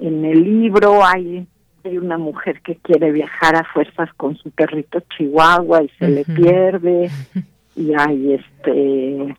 en 0.00 0.22
el 0.26 0.42
libro, 0.44 1.02
hay 1.02 1.46
hay 1.84 1.98
una 1.98 2.18
mujer 2.18 2.60
que 2.62 2.76
quiere 2.76 3.12
viajar 3.12 3.56
a 3.56 3.64
fuerzas 3.64 4.08
con 4.16 4.36
su 4.36 4.50
perrito 4.50 5.00
chihuahua 5.16 5.82
y 5.82 5.90
se 5.98 6.08
le 6.08 6.24
pierde. 6.24 7.10
Y 7.76 7.92
hay 7.92 8.34
este 8.34 9.36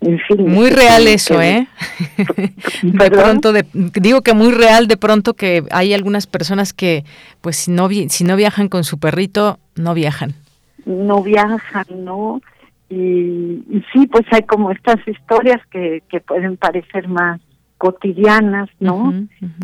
en 0.00 0.18
fin 0.26 0.48
muy 0.48 0.68
real 0.68 1.06
eso 1.06 1.40
eh 1.40 1.68
de 2.82 3.10
pronto 3.12 3.52
digo 3.72 4.22
que 4.22 4.34
muy 4.34 4.50
real 4.50 4.88
de 4.88 4.96
pronto 4.96 5.34
que 5.34 5.62
hay 5.70 5.94
algunas 5.94 6.26
personas 6.26 6.72
que 6.72 7.04
pues 7.40 7.54
si 7.54 7.70
no 7.70 7.88
si 7.88 8.24
no 8.24 8.34
viajan 8.34 8.68
con 8.68 8.82
su 8.82 8.98
perrito 8.98 9.60
no 9.76 9.94
viajan. 9.94 10.34
No 10.86 11.22
viajan 11.22 11.86
no 11.98 12.40
y, 12.90 13.62
y 13.70 13.84
sí 13.92 14.08
pues 14.08 14.26
hay 14.32 14.42
como 14.42 14.72
estas 14.72 14.96
historias 15.06 15.64
que 15.70 16.02
que 16.08 16.18
pueden 16.18 16.56
parecer 16.56 17.06
más 17.06 17.40
cotidianas, 17.78 18.68
¿no? 18.80 19.14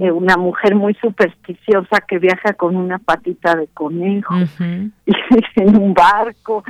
Eh, 0.01 0.11
una 0.11 0.37
mujer 0.37 0.77
muy 0.77 0.95
supersticiosa 0.95 2.01
que 2.09 2.19
viaja 2.19 2.55
con 2.55 2.77
una 2.77 2.99
patita 2.99 3.57
de 3.57 3.67
conejo 3.75 4.35
en 5.57 5.77
un 5.77 5.93
barco, 5.93 6.63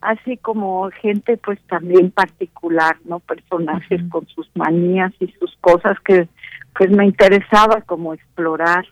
así 0.00 0.36
como 0.36 0.88
gente 1.02 1.36
pues 1.36 1.60
también 1.62 2.12
particular, 2.12 2.96
¿no? 3.04 3.18
Personajes 3.18 4.02
con 4.08 4.26
sus 4.28 4.48
manías 4.54 5.12
y 5.18 5.26
sus 5.38 5.54
cosas 5.60 5.98
que 6.04 6.28
pues 6.76 6.90
me 6.90 7.06
interesaba 7.06 7.80
como 7.82 8.14
explorar, 8.14 8.86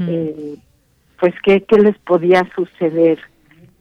eh, 0.00 0.56
pues 1.18 1.34
qué, 1.42 1.62
qué 1.64 1.78
les 1.78 1.98
podía 1.98 2.46
suceder 2.54 3.18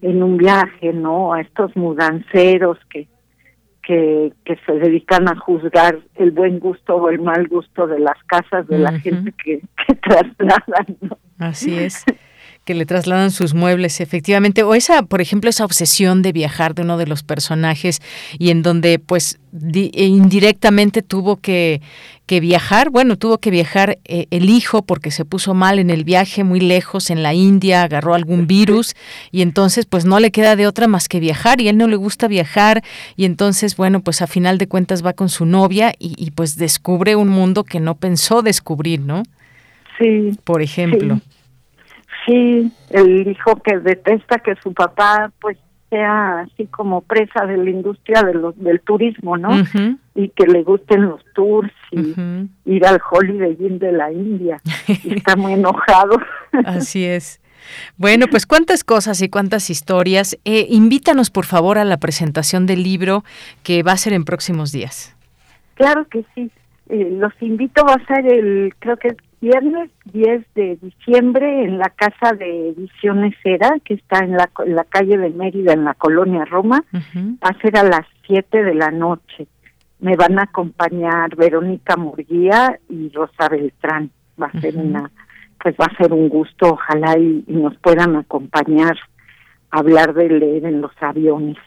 en 0.02 0.24
un 0.24 0.38
viaje, 0.38 0.94
¿no? 0.94 1.34
A 1.34 1.42
estos 1.42 1.76
mudanceros 1.76 2.78
que 2.90 3.08
que, 3.90 4.60
se 4.66 4.74
dedican 4.74 5.28
a 5.28 5.36
juzgar 5.36 5.98
el 6.16 6.30
buen 6.30 6.60
gusto 6.60 6.96
o 6.96 7.10
el 7.10 7.20
mal 7.20 7.48
gusto 7.48 7.88
de 7.88 8.00
las 8.00 8.24
casas 8.26 8.68
de 8.68 8.78
la 8.78 9.00
gente 9.00 9.34
que, 9.44 9.62
que 9.88 9.96
trasladan. 9.96 10.98
¿no? 11.02 11.18
Así 11.40 11.76
es 11.76 12.06
que 12.70 12.76
le 12.76 12.86
trasladan 12.86 13.32
sus 13.32 13.56
muebles, 13.56 14.00
efectivamente, 14.00 14.62
o 14.62 14.76
esa, 14.76 15.02
por 15.02 15.22
ejemplo, 15.22 15.50
esa 15.50 15.66
obsesión 15.66 16.22
de 16.22 16.32
viajar 16.32 16.76
de 16.76 16.84
uno 16.84 17.00
de 17.00 17.08
los 17.08 17.24
personajes 17.24 18.00
y 18.38 18.52
en 18.52 18.62
donde, 18.62 19.00
pues, 19.00 19.40
e 19.74 20.06
indirectamente 20.06 21.02
tuvo 21.02 21.38
que, 21.38 21.82
que, 22.28 22.40
viajar, 22.40 22.92
bueno, 22.92 23.18
tuvo 23.18 23.40
que 23.40 23.50
viajar 23.50 23.98
eh, 24.06 24.28
el 24.30 24.52
hijo 24.52 24.84
porque 24.84 25.10
se 25.10 25.26
puso 25.26 25.56
mal 25.56 25.80
en 25.80 25.90
el 25.90 26.04
viaje 26.04 26.44
muy 26.44 26.60
lejos, 26.60 27.10
en 27.10 27.24
la 27.24 27.34
India, 27.34 27.82
agarró 27.82 28.14
algún 28.14 28.46
virus 28.46 28.96
y 29.32 29.42
entonces, 29.42 29.88
pues, 29.88 30.06
no 30.06 30.20
le 30.20 30.30
queda 30.30 30.56
de 30.56 30.68
otra 30.68 30.88
más 30.88 31.08
que 31.10 31.20
viajar 31.20 31.62
y 31.62 31.66
a 31.66 31.72
él 31.72 31.78
no 31.78 31.88
le 31.88 31.96
gusta 31.96 32.28
viajar 32.28 32.84
y 33.16 33.26
entonces, 33.26 33.78
bueno, 33.78 34.02
pues, 34.02 34.22
a 34.22 34.28
final 34.28 34.60
de 34.60 34.68
cuentas 34.68 35.04
va 35.04 35.14
con 35.14 35.30
su 35.30 35.48
novia 35.48 35.92
y, 35.98 36.30
pues, 36.36 36.56
descubre 36.56 37.16
un 37.16 37.30
mundo 37.30 37.64
que 37.64 37.80
no 37.80 37.96
pensó 37.96 38.44
descubrir, 38.44 39.00
¿no? 39.00 39.24
Sí. 39.98 40.38
Por 40.44 40.62
ejemplo. 40.62 41.16
Sí, 41.16 41.39
el 42.32 43.28
hijo 43.28 43.56
que 43.58 43.80
detesta 43.80 44.40
que 44.40 44.56
su 44.62 44.74
papá 44.74 45.32
pues 45.40 45.58
sea 45.90 46.42
así 46.42 46.68
como 46.68 47.02
presa 47.02 47.46
de 47.46 47.58
la 47.58 47.70
industria 47.70 48.22
de 48.22 48.34
los, 48.36 48.58
del 48.62 48.80
turismo, 48.82 49.38
¿no? 49.38 49.50
Y 50.16 50.30
que 50.30 50.46
le 50.46 50.64
gusten 50.64 51.04
los 51.04 51.22
tours 51.34 51.72
y 51.92 52.14
ir 52.66 52.86
al 52.86 53.00
Holiday 53.10 53.58
Inn 53.60 53.80
de 53.80 53.92
la 53.92 54.12
India. 54.12 54.62
está 54.88 55.36
muy 55.36 55.54
enojado. 55.54 56.20
Así 56.66 57.06
es. 57.06 57.42
Bueno, 57.98 58.28
pues 58.28 58.46
cuántas 58.46 58.84
cosas 58.84 59.22
y 59.22 59.30
cuántas 59.30 59.70
historias. 59.70 60.38
Eh, 60.46 60.68
invítanos, 60.70 61.30
por 61.30 61.46
favor, 61.46 61.78
a 61.78 61.86
la 61.86 61.98
presentación 61.98 62.66
del 62.66 62.84
libro 62.84 63.24
que 63.64 63.84
va 63.84 63.94
a 63.94 63.98
ser 63.98 64.14
en 64.14 64.26
próximos 64.26 64.72
días. 64.72 65.16
Claro 65.76 66.08
que 66.08 66.24
sí. 66.36 66.52
Eh, 66.90 67.10
los 67.12 67.34
invito, 67.42 67.84
va 67.86 67.94
a 67.94 68.06
ser 68.06 68.26
el, 68.26 68.74
creo 68.80 68.98
que 68.98 69.10
es 69.10 69.18
viernes 69.42 69.90
10 70.06 70.46
de 70.56 70.78
diciembre 70.82 71.64
en 71.64 71.78
la 71.78 71.90
Casa 71.90 72.34
de 72.36 72.70
Ediciones 72.70 73.36
Era, 73.44 73.78
que 73.84 73.96
está 73.96 74.20
en 74.20 74.34
la, 74.34 74.50
la 74.66 74.84
calle 74.84 75.18
de 75.18 75.30
Mérida, 75.30 75.74
en 75.74 75.86
la 75.86 75.94
colonia 75.94 76.46
Roma. 76.46 76.84
Va 76.94 77.50
a 77.50 77.62
ser 77.62 77.78
a 77.78 77.84
las 77.84 78.06
7 78.28 78.64
de 78.64 78.76
la 78.76 78.92
noche. 78.92 79.48
Me 80.00 80.16
van 80.16 80.40
a 80.40 80.44
acompañar 80.44 81.36
Verónica 81.36 81.96
Murguía 81.98 82.80
y 82.90 83.10
Rosa 83.10 83.50
Beltrán. 83.50 84.12
Va 84.42 84.48
a 84.48 84.62
ser 84.62 84.78
una 84.78 85.10
pues 85.62 85.76
va 85.76 85.86
a 85.86 85.98
ser 85.98 86.14
un 86.14 86.30
gusto, 86.30 86.70
ojalá 86.70 87.18
y, 87.18 87.44
nos 87.48 87.76
puedan 87.78 88.16
acompañar 88.16 88.98
a 89.72 89.80
hablar 89.80 90.14
de 90.14 90.30
leer 90.30 90.66
en 90.66 90.82
los 90.82 90.92
aviones. 91.02 91.58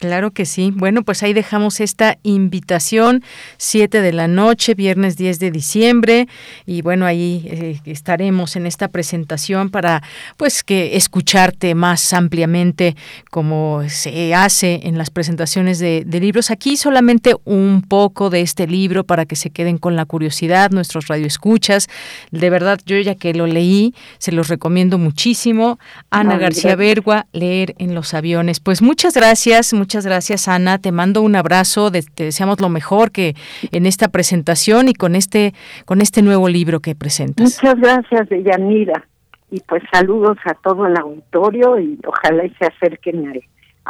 Claro 0.00 0.32
que 0.32 0.44
sí. 0.44 0.72
Bueno, 0.74 1.02
pues 1.02 1.22
ahí 1.22 1.32
dejamos 1.32 1.80
esta 1.80 2.18
invitación, 2.24 3.22
7 3.58 4.00
de 4.00 4.12
la 4.12 4.28
noche, 4.28 4.74
viernes 4.74 5.16
10 5.16 5.38
de 5.38 5.50
diciembre, 5.50 6.28
y 6.66 6.82
bueno, 6.82 7.06
ahí 7.06 7.46
eh, 7.48 7.80
estaremos 7.84 8.56
en 8.56 8.66
esta 8.66 8.88
presentación 8.88 9.70
para 9.70 10.02
pues 10.36 10.62
que 10.64 10.96
escucharte 10.96 11.74
más 11.74 12.12
ampliamente 12.12 12.96
como 13.30 13.82
se 13.88 14.34
hace 14.34 14.80
en 14.84 14.98
las 14.98 15.10
presentaciones 15.10 15.78
de, 15.78 16.04
libros. 16.14 16.50
Aquí 16.50 16.76
solamente 16.76 17.34
un 17.44 17.82
poco 17.82 18.30
de 18.30 18.40
este 18.40 18.66
libro 18.66 19.04
para 19.04 19.26
que 19.26 19.36
se 19.36 19.50
queden 19.50 19.78
con 19.78 19.96
la 19.96 20.04
curiosidad, 20.04 20.70
nuestros 20.70 21.08
radioescuchas. 21.08 21.88
De 22.30 22.50
verdad, 22.50 22.80
yo 22.86 22.98
ya 22.98 23.14
que 23.14 23.34
lo 23.34 23.46
leí, 23.46 23.94
se 24.18 24.32
los 24.32 24.48
recomiendo 24.48 24.98
muchísimo. 24.98 25.78
Ana 26.10 26.38
García 26.38 26.76
Bergua, 26.76 27.26
leer 27.32 27.74
en 27.78 27.94
los 27.94 28.14
aviones. 28.14 28.60
Pues 28.60 28.80
muchas 28.80 29.14
gracias, 29.14 29.72
muchas 29.84 30.06
gracias, 30.06 30.48
Ana. 30.48 30.78
Te 30.78 30.92
mando 30.92 31.20
un 31.20 31.36
abrazo. 31.36 31.92
te 31.92 32.24
deseamos 32.24 32.58
lo 32.58 32.70
mejor 32.70 33.10
que 33.12 33.34
en 33.70 33.84
esta 33.84 34.08
presentación 34.08 34.88
y 34.88 34.94
con 34.94 35.14
este, 35.14 35.52
con 35.84 36.00
este 36.00 36.22
nuevo 36.22 36.48
libro 36.48 36.80
que 36.80 36.94
presentas. 36.94 37.60
Muchas 37.62 37.78
gracias, 37.78 38.30
Deyanira. 38.30 39.06
Y 39.50 39.60
pues 39.60 39.82
saludos 39.92 40.38
a 40.46 40.54
todo 40.54 40.86
el 40.86 40.96
auditorio 40.96 41.78
y 41.78 41.98
ojalá 42.06 42.44
se 42.58 42.64
acerquen 42.64 43.28
a, 43.28 43.32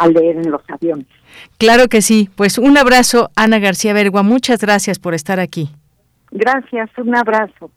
a 0.02 0.08
leer 0.08 0.38
en 0.38 0.50
los 0.50 0.62
aviones. 0.68 1.06
Claro 1.58 1.86
que 1.86 2.02
sí. 2.02 2.28
Pues 2.34 2.58
un 2.58 2.76
abrazo, 2.76 3.30
Ana 3.36 3.60
García 3.60 3.92
Bergua. 3.92 4.24
Muchas 4.24 4.60
gracias 4.60 4.98
por 4.98 5.14
estar 5.14 5.38
aquí. 5.38 5.70
Gracias, 6.32 6.90
un 6.98 7.14
abrazo. 7.14 7.70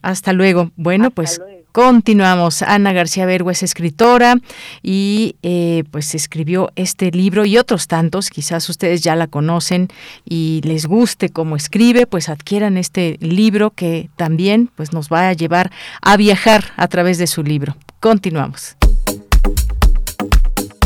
Hasta 0.00 0.32
luego. 0.32 0.70
Bueno, 0.76 1.10
pues 1.10 1.40
continuamos. 1.72 2.62
Ana 2.62 2.92
García 2.92 3.26
Bergua 3.26 3.52
es 3.52 3.62
escritora 3.62 4.36
y 4.82 5.36
eh, 5.42 5.84
pues 5.90 6.14
escribió 6.14 6.70
este 6.76 7.10
libro 7.10 7.44
y 7.44 7.58
otros 7.58 7.88
tantos. 7.88 8.30
Quizás 8.30 8.68
ustedes 8.68 9.02
ya 9.02 9.16
la 9.16 9.26
conocen 9.26 9.88
y 10.24 10.60
les 10.64 10.86
guste 10.86 11.30
cómo 11.30 11.56
escribe, 11.56 12.06
pues 12.06 12.28
adquieran 12.28 12.76
este 12.76 13.16
libro 13.20 13.70
que 13.70 14.10
también 14.16 14.70
pues 14.76 14.92
nos 14.92 15.08
va 15.08 15.28
a 15.28 15.32
llevar 15.32 15.72
a 16.02 16.16
viajar 16.16 16.72
a 16.76 16.88
través 16.88 17.18
de 17.18 17.26
su 17.26 17.42
libro. 17.42 17.76
Continuamos. 18.00 18.76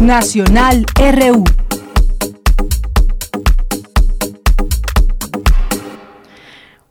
Nacional 0.00 0.86
RU. 0.96 1.65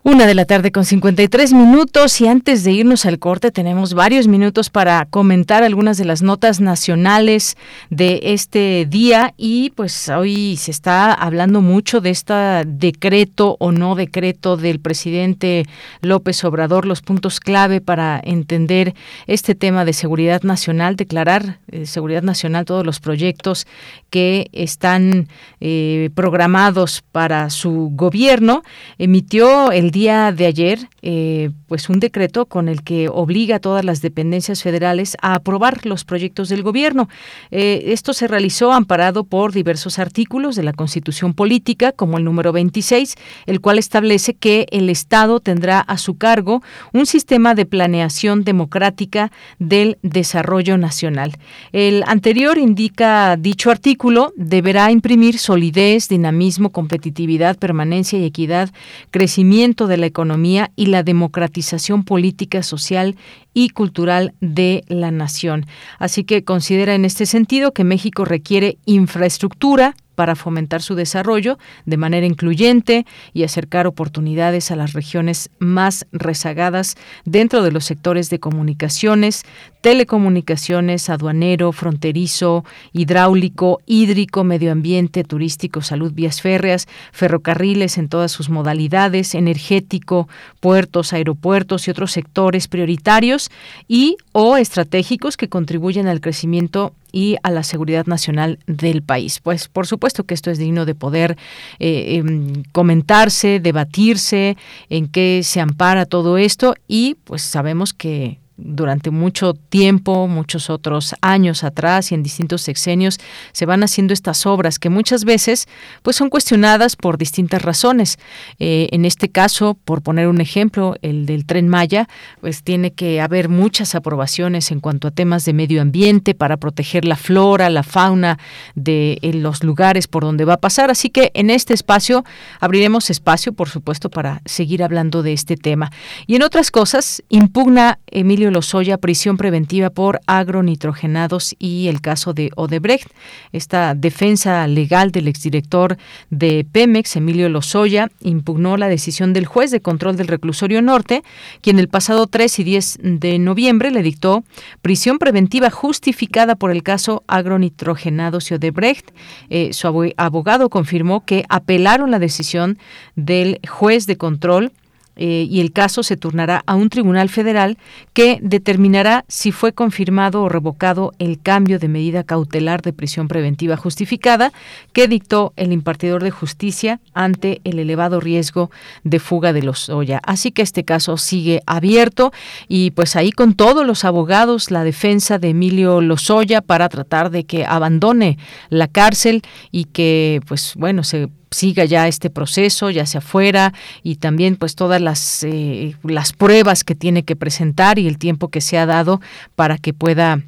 Una 0.08 0.28
de 0.28 0.36
la 0.36 0.44
tarde 0.44 0.70
con 0.70 0.84
53 0.84 1.52
minutos 1.52 2.20
y 2.20 2.28
antes 2.28 2.62
de 2.62 2.70
irnos 2.70 3.06
al 3.06 3.18
corte 3.18 3.50
tenemos 3.50 3.92
varios 3.92 4.28
minutos 4.28 4.70
para 4.70 5.04
comentar 5.06 5.64
algunas 5.64 5.98
de 5.98 6.04
las 6.04 6.22
notas 6.22 6.60
nacionales 6.60 7.56
de 7.90 8.20
este 8.22 8.86
día 8.88 9.34
y 9.36 9.70
pues 9.70 10.08
hoy 10.08 10.58
se 10.58 10.70
está 10.70 11.12
hablando 11.12 11.60
mucho 11.60 12.00
de 12.00 12.10
este 12.10 12.34
decreto 12.66 13.56
o 13.58 13.72
no 13.72 13.96
decreto 13.96 14.56
del 14.56 14.78
presidente 14.78 15.64
López 16.02 16.44
Obrador, 16.44 16.86
los 16.86 17.02
puntos 17.02 17.40
clave 17.40 17.80
para 17.80 18.20
entender 18.22 18.94
este 19.26 19.56
tema 19.56 19.84
de 19.84 19.92
seguridad 19.92 20.44
nacional, 20.44 20.94
declarar 20.94 21.58
eh, 21.72 21.84
seguridad 21.84 22.22
nacional 22.22 22.64
todos 22.64 22.86
los 22.86 23.00
proyectos 23.00 23.66
que 24.10 24.50
están 24.52 25.26
eh, 25.60 26.10
programados 26.14 27.02
para 27.10 27.50
su 27.50 27.90
gobierno, 27.92 28.62
emitió 28.98 29.72
el 29.72 29.95
día 29.96 30.30
de 30.30 30.44
ayer 30.44 30.88
eh, 31.00 31.50
pues 31.68 31.88
un 31.88 32.00
decreto 32.00 32.44
con 32.44 32.68
el 32.68 32.82
que 32.82 33.08
obliga 33.08 33.56
a 33.56 33.60
todas 33.60 33.82
las 33.82 34.02
dependencias 34.02 34.62
federales 34.62 35.16
a 35.22 35.34
aprobar 35.34 35.86
los 35.86 36.04
proyectos 36.04 36.50
del 36.50 36.62
gobierno. 36.62 37.08
Eh, 37.50 37.84
esto 37.86 38.12
se 38.12 38.28
realizó 38.28 38.72
amparado 38.72 39.24
por 39.24 39.52
diversos 39.52 39.98
artículos 39.98 40.54
de 40.54 40.64
la 40.64 40.74
Constitución 40.74 41.32
Política, 41.32 41.92
como 41.92 42.18
el 42.18 42.24
número 42.24 42.52
26, 42.52 43.14
el 43.46 43.62
cual 43.62 43.78
establece 43.78 44.34
que 44.34 44.66
el 44.70 44.90
Estado 44.90 45.40
tendrá 45.40 45.80
a 45.80 45.96
su 45.96 46.18
cargo 46.18 46.62
un 46.92 47.06
sistema 47.06 47.54
de 47.54 47.64
planeación 47.64 48.44
democrática 48.44 49.32
del 49.58 49.96
desarrollo 50.02 50.76
nacional. 50.76 51.38
El 51.72 52.04
anterior 52.06 52.58
indica 52.58 53.36
dicho 53.38 53.70
artículo 53.70 54.34
deberá 54.36 54.90
imprimir 54.90 55.38
solidez, 55.38 56.08
dinamismo, 56.08 56.70
competitividad, 56.70 57.56
permanencia 57.56 58.18
y 58.18 58.24
equidad, 58.24 58.70
crecimiento 59.10 59.85
de 59.86 59.96
la 59.96 60.06
economía 60.06 60.70
y 60.76 60.86
la 60.86 61.02
democratización 61.02 62.04
política, 62.04 62.62
social 62.62 63.16
y 63.54 63.70
cultural 63.70 64.34
de 64.40 64.84
la 64.88 65.10
nación. 65.10 65.66
Así 65.98 66.24
que 66.24 66.44
considera 66.44 66.94
en 66.94 67.04
este 67.04 67.26
sentido 67.26 67.72
que 67.72 67.84
México 67.84 68.24
requiere 68.24 68.78
infraestructura, 68.84 69.94
para 70.16 70.34
fomentar 70.34 70.82
su 70.82 70.96
desarrollo 70.96 71.58
de 71.84 71.96
manera 71.96 72.26
incluyente 72.26 73.06
y 73.32 73.44
acercar 73.44 73.86
oportunidades 73.86 74.72
a 74.72 74.76
las 74.76 74.94
regiones 74.94 75.50
más 75.60 76.06
rezagadas 76.10 76.96
dentro 77.24 77.62
de 77.62 77.70
los 77.70 77.84
sectores 77.84 78.28
de 78.30 78.40
comunicaciones, 78.40 79.44
telecomunicaciones, 79.82 81.08
aduanero, 81.08 81.70
fronterizo, 81.70 82.64
hidráulico, 82.92 83.80
hídrico, 83.86 84.42
medio 84.42 84.72
ambiente, 84.72 85.22
turístico, 85.22 85.82
salud, 85.82 86.12
vías 86.12 86.40
férreas, 86.40 86.88
ferrocarriles 87.12 87.98
en 87.98 88.08
todas 88.08 88.32
sus 88.32 88.48
modalidades, 88.48 89.36
energético, 89.36 90.28
puertos, 90.58 91.12
aeropuertos 91.12 91.86
y 91.86 91.92
otros 91.92 92.10
sectores 92.10 92.66
prioritarios 92.66 93.50
y 93.86 94.16
o 94.32 94.56
estratégicos 94.56 95.36
que 95.36 95.48
contribuyen 95.48 96.08
al 96.08 96.20
crecimiento 96.20 96.92
y 97.16 97.38
a 97.42 97.50
la 97.50 97.62
seguridad 97.62 98.04
nacional 98.04 98.58
del 98.66 99.02
país. 99.02 99.40
Pues 99.40 99.68
por 99.68 99.86
supuesto 99.86 100.24
que 100.24 100.34
esto 100.34 100.50
es 100.50 100.58
digno 100.58 100.84
de 100.84 100.94
poder 100.94 101.38
eh, 101.78 102.16
em, 102.16 102.62
comentarse, 102.72 103.58
debatirse, 103.58 104.58
en 104.90 105.08
qué 105.08 105.40
se 105.42 105.62
ampara 105.62 106.04
todo 106.04 106.36
esto 106.36 106.74
y 106.86 107.14
pues 107.24 107.40
sabemos 107.40 107.94
que 107.94 108.38
durante 108.56 109.10
mucho 109.10 109.54
tiempo, 109.54 110.28
muchos 110.28 110.70
otros 110.70 111.14
años 111.20 111.64
atrás 111.64 112.10
y 112.10 112.14
en 112.14 112.22
distintos 112.22 112.62
sexenios 112.62 113.18
se 113.52 113.66
van 113.66 113.82
haciendo 113.82 114.14
estas 114.14 114.46
obras 114.46 114.78
que 114.78 114.88
muchas 114.88 115.24
veces 115.24 115.68
pues 116.02 116.16
son 116.16 116.30
cuestionadas 116.30 116.96
por 116.96 117.18
distintas 117.18 117.62
razones. 117.62 118.18
Eh, 118.58 118.88
en 118.92 119.04
este 119.04 119.28
caso, 119.28 119.76
por 119.84 120.02
poner 120.02 120.28
un 120.28 120.40
ejemplo, 120.40 120.96
el 121.02 121.26
del 121.26 121.46
tren 121.46 121.68
Maya, 121.68 122.08
pues 122.40 122.62
tiene 122.62 122.92
que 122.92 123.20
haber 123.20 123.48
muchas 123.48 123.94
aprobaciones 123.94 124.70
en 124.70 124.80
cuanto 124.80 125.08
a 125.08 125.10
temas 125.10 125.44
de 125.44 125.52
medio 125.52 125.82
ambiente 125.82 126.34
para 126.34 126.56
proteger 126.56 127.04
la 127.04 127.16
flora, 127.16 127.70
la 127.70 127.82
fauna 127.82 128.38
de 128.74 129.18
los 129.34 129.62
lugares 129.62 130.08
por 130.08 130.24
donde 130.24 130.44
va 130.44 130.54
a 130.54 130.60
pasar. 130.60 130.90
Así 130.90 131.10
que 131.10 131.30
en 131.34 131.50
este 131.50 131.74
espacio 131.74 132.24
abriremos 132.60 133.10
espacio, 133.10 133.52
por 133.52 133.68
supuesto, 133.68 134.10
para 134.10 134.40
seguir 134.44 134.82
hablando 134.82 135.22
de 135.22 135.32
este 135.32 135.56
tema. 135.56 135.90
Y 136.26 136.36
en 136.36 136.42
otras 136.42 136.70
cosas, 136.70 137.22
impugna 137.28 137.98
Emilio 138.06 138.45
Lozoya 138.50 138.98
prisión 138.98 139.36
preventiva 139.36 139.90
por 139.90 140.20
agronitrogenados 140.26 141.54
y 141.58 141.88
el 141.88 142.00
caso 142.00 142.32
de 142.32 142.50
Odebrecht. 142.56 143.08
Esta 143.52 143.94
defensa 143.94 144.66
legal 144.66 145.10
del 145.12 145.28
exdirector 145.28 145.96
de 146.30 146.66
Pemex, 146.70 147.16
Emilio 147.16 147.48
Lozoya, 147.48 148.08
impugnó 148.20 148.76
la 148.76 148.88
decisión 148.88 149.32
del 149.32 149.46
juez 149.46 149.70
de 149.70 149.80
control 149.80 150.16
del 150.16 150.28
reclusorio 150.28 150.82
norte, 150.82 151.22
quien 151.60 151.78
el 151.78 151.88
pasado 151.88 152.26
3 152.26 152.58
y 152.58 152.64
10 152.64 152.98
de 153.02 153.38
noviembre 153.38 153.90
le 153.90 154.02
dictó 154.02 154.44
prisión 154.82 155.18
preventiva 155.18 155.70
justificada 155.70 156.56
por 156.56 156.70
el 156.70 156.82
caso 156.82 157.22
agronitrogenados 157.26 158.50
y 158.50 158.54
Odebrecht. 158.54 159.10
Eh, 159.50 159.72
su 159.72 160.12
abogado 160.16 160.70
confirmó 160.70 161.24
que 161.24 161.44
apelaron 161.48 162.10
la 162.10 162.18
decisión 162.18 162.78
del 163.14 163.60
juez 163.68 164.06
de 164.06 164.16
control 164.16 164.72
eh, 165.16 165.46
y 165.50 165.60
el 165.60 165.72
caso 165.72 166.02
se 166.02 166.16
turnará 166.16 166.62
a 166.66 166.74
un 166.74 166.90
tribunal 166.90 167.28
federal 167.28 167.78
que 168.12 168.38
determinará 168.42 169.24
si 169.28 169.50
fue 169.50 169.72
confirmado 169.72 170.42
o 170.42 170.48
revocado 170.48 171.12
el 171.18 171.40
cambio 171.40 171.78
de 171.78 171.88
medida 171.88 172.24
cautelar 172.24 172.82
de 172.82 172.92
prisión 172.92 173.26
preventiva 173.26 173.76
justificada 173.76 174.52
que 174.92 175.08
dictó 175.08 175.52
el 175.56 175.72
impartidor 175.72 176.22
de 176.22 176.30
justicia 176.30 177.00
ante 177.14 177.60
el 177.64 177.78
elevado 177.78 178.20
riesgo 178.20 178.70
de 179.04 179.18
fuga 179.18 179.52
de 179.52 179.62
los 179.62 179.88
Oya. 179.88 180.20
Así 180.24 180.52
que 180.52 180.62
este 180.62 180.84
caso 180.84 181.16
sigue 181.16 181.62
abierto 181.66 182.32
y 182.68 182.90
pues 182.90 183.16
ahí 183.16 183.32
con 183.32 183.54
todos 183.54 183.86
los 183.86 184.04
abogados 184.04 184.70
la 184.70 184.84
defensa 184.84 185.38
de 185.38 185.50
Emilio 185.50 186.00
Lozoya 186.00 186.60
para 186.60 186.88
tratar 186.88 187.30
de 187.30 187.44
que 187.44 187.64
abandone 187.64 188.38
la 188.68 188.88
cárcel 188.88 189.42
y 189.70 189.84
que 189.84 190.40
pues 190.46 190.74
bueno 190.76 191.02
se 191.02 191.28
siga 191.56 191.86
ya 191.86 192.06
este 192.06 192.28
proceso, 192.28 192.90
ya 192.90 193.06
sea 193.06 193.20
fuera, 193.20 193.72
y 194.02 194.16
también 194.16 194.56
pues 194.56 194.74
todas 194.74 195.00
las, 195.00 195.42
eh, 195.42 195.96
las 196.02 196.32
pruebas 196.32 196.84
que 196.84 196.94
tiene 196.94 197.22
que 197.22 197.34
presentar 197.34 197.98
y 197.98 198.06
el 198.06 198.18
tiempo 198.18 198.48
que 198.48 198.60
se 198.60 198.76
ha 198.76 198.84
dado 198.84 199.20
para 199.54 199.78
que 199.78 199.94
pueda 199.94 200.42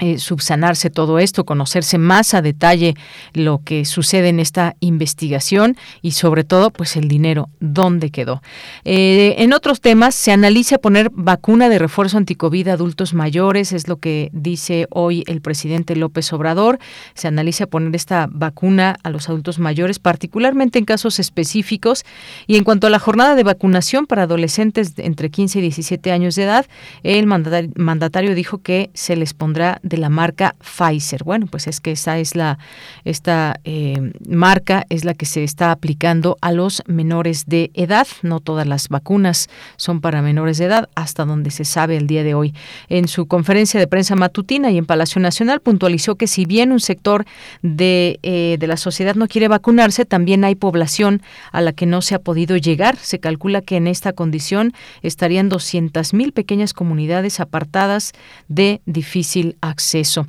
eh, 0.00 0.18
subsanarse 0.18 0.90
todo 0.90 1.18
esto, 1.18 1.44
conocerse 1.44 1.98
más 1.98 2.34
a 2.34 2.42
detalle 2.42 2.94
lo 3.32 3.60
que 3.64 3.84
sucede 3.84 4.28
en 4.28 4.40
esta 4.40 4.74
investigación 4.80 5.76
y 6.02 6.12
sobre 6.12 6.42
todo 6.42 6.70
pues 6.70 6.96
el 6.96 7.06
dinero, 7.06 7.48
dónde 7.60 8.10
quedó. 8.10 8.42
Eh, 8.84 9.36
en 9.38 9.52
otros 9.52 9.80
temas 9.80 10.14
se 10.14 10.32
analiza 10.32 10.78
poner 10.78 11.10
vacuna 11.12 11.68
de 11.68 11.78
refuerzo 11.78 12.16
anticovid 12.16 12.68
a 12.68 12.72
adultos 12.72 13.14
mayores, 13.14 13.72
es 13.72 13.86
lo 13.86 13.98
que 13.98 14.30
dice 14.32 14.86
hoy 14.90 15.22
el 15.26 15.40
presidente 15.40 15.94
López 15.96 16.32
Obrador. 16.32 16.78
Se 17.14 17.28
analiza 17.28 17.66
poner 17.66 17.94
esta 17.94 18.26
vacuna 18.30 18.96
a 19.02 19.10
los 19.10 19.28
adultos 19.28 19.58
mayores, 19.58 19.98
particularmente 19.98 20.78
en 20.78 20.84
casos 20.84 21.18
específicos. 21.20 22.04
Y 22.46 22.56
en 22.56 22.64
cuanto 22.64 22.86
a 22.86 22.90
la 22.90 22.98
jornada 22.98 23.34
de 23.34 23.44
vacunación 23.44 24.06
para 24.06 24.24
adolescentes 24.24 24.94
entre 24.96 25.30
15 25.30 25.58
y 25.58 25.62
17 25.62 26.12
años 26.12 26.34
de 26.34 26.44
edad, 26.44 26.66
el 27.02 27.26
mandatario 27.26 28.34
dijo 28.34 28.58
que 28.58 28.90
se 28.94 29.16
les 29.16 29.34
pondrá 29.34 29.80
de 29.84 29.98
la 29.98 30.08
marca 30.08 30.56
Pfizer. 30.58 31.22
Bueno, 31.24 31.46
pues 31.46 31.66
es 31.66 31.80
que 31.80 31.92
esa 31.92 32.18
es 32.18 32.34
la 32.34 32.58
esta 33.04 33.60
eh, 33.64 34.12
marca 34.26 34.86
es 34.88 35.04
la 35.04 35.12
que 35.14 35.26
se 35.26 35.44
está 35.44 35.70
aplicando 35.70 36.38
a 36.40 36.52
los 36.52 36.82
menores 36.86 37.44
de 37.46 37.70
edad. 37.74 38.06
No 38.22 38.40
todas 38.40 38.66
las 38.66 38.88
vacunas 38.88 39.48
son 39.76 40.00
para 40.00 40.22
menores 40.22 40.58
de 40.58 40.64
edad, 40.64 40.88
hasta 40.94 41.26
donde 41.26 41.50
se 41.50 41.64
sabe 41.64 41.96
el 41.96 42.06
día 42.06 42.24
de 42.24 42.34
hoy. 42.34 42.54
En 42.88 43.08
su 43.08 43.26
conferencia 43.26 43.78
de 43.78 43.86
prensa 43.86 44.16
matutina 44.16 44.70
y 44.70 44.78
en 44.78 44.86
Palacio 44.86 45.20
Nacional 45.20 45.60
puntualizó 45.60 46.16
que 46.16 46.26
si 46.26 46.46
bien 46.46 46.72
un 46.72 46.80
sector 46.80 47.26
de, 47.62 48.18
eh, 48.22 48.56
de 48.58 48.66
la 48.66 48.78
sociedad 48.78 49.14
no 49.14 49.28
quiere 49.28 49.48
vacunarse, 49.48 50.06
también 50.06 50.44
hay 50.44 50.54
población 50.54 51.20
a 51.52 51.60
la 51.60 51.72
que 51.72 51.84
no 51.84 52.00
se 52.00 52.14
ha 52.14 52.18
podido 52.18 52.56
llegar. 52.56 52.96
Se 52.96 53.20
calcula 53.20 53.60
que 53.60 53.76
en 53.76 53.86
esta 53.86 54.14
condición 54.14 54.72
estarían 55.02 55.50
200.000 55.50 56.32
pequeñas 56.32 56.72
comunidades 56.72 57.38
apartadas 57.38 58.12
de 58.48 58.80
difícil 58.86 59.58
acceso 59.60 59.73
acceso. 59.74 60.26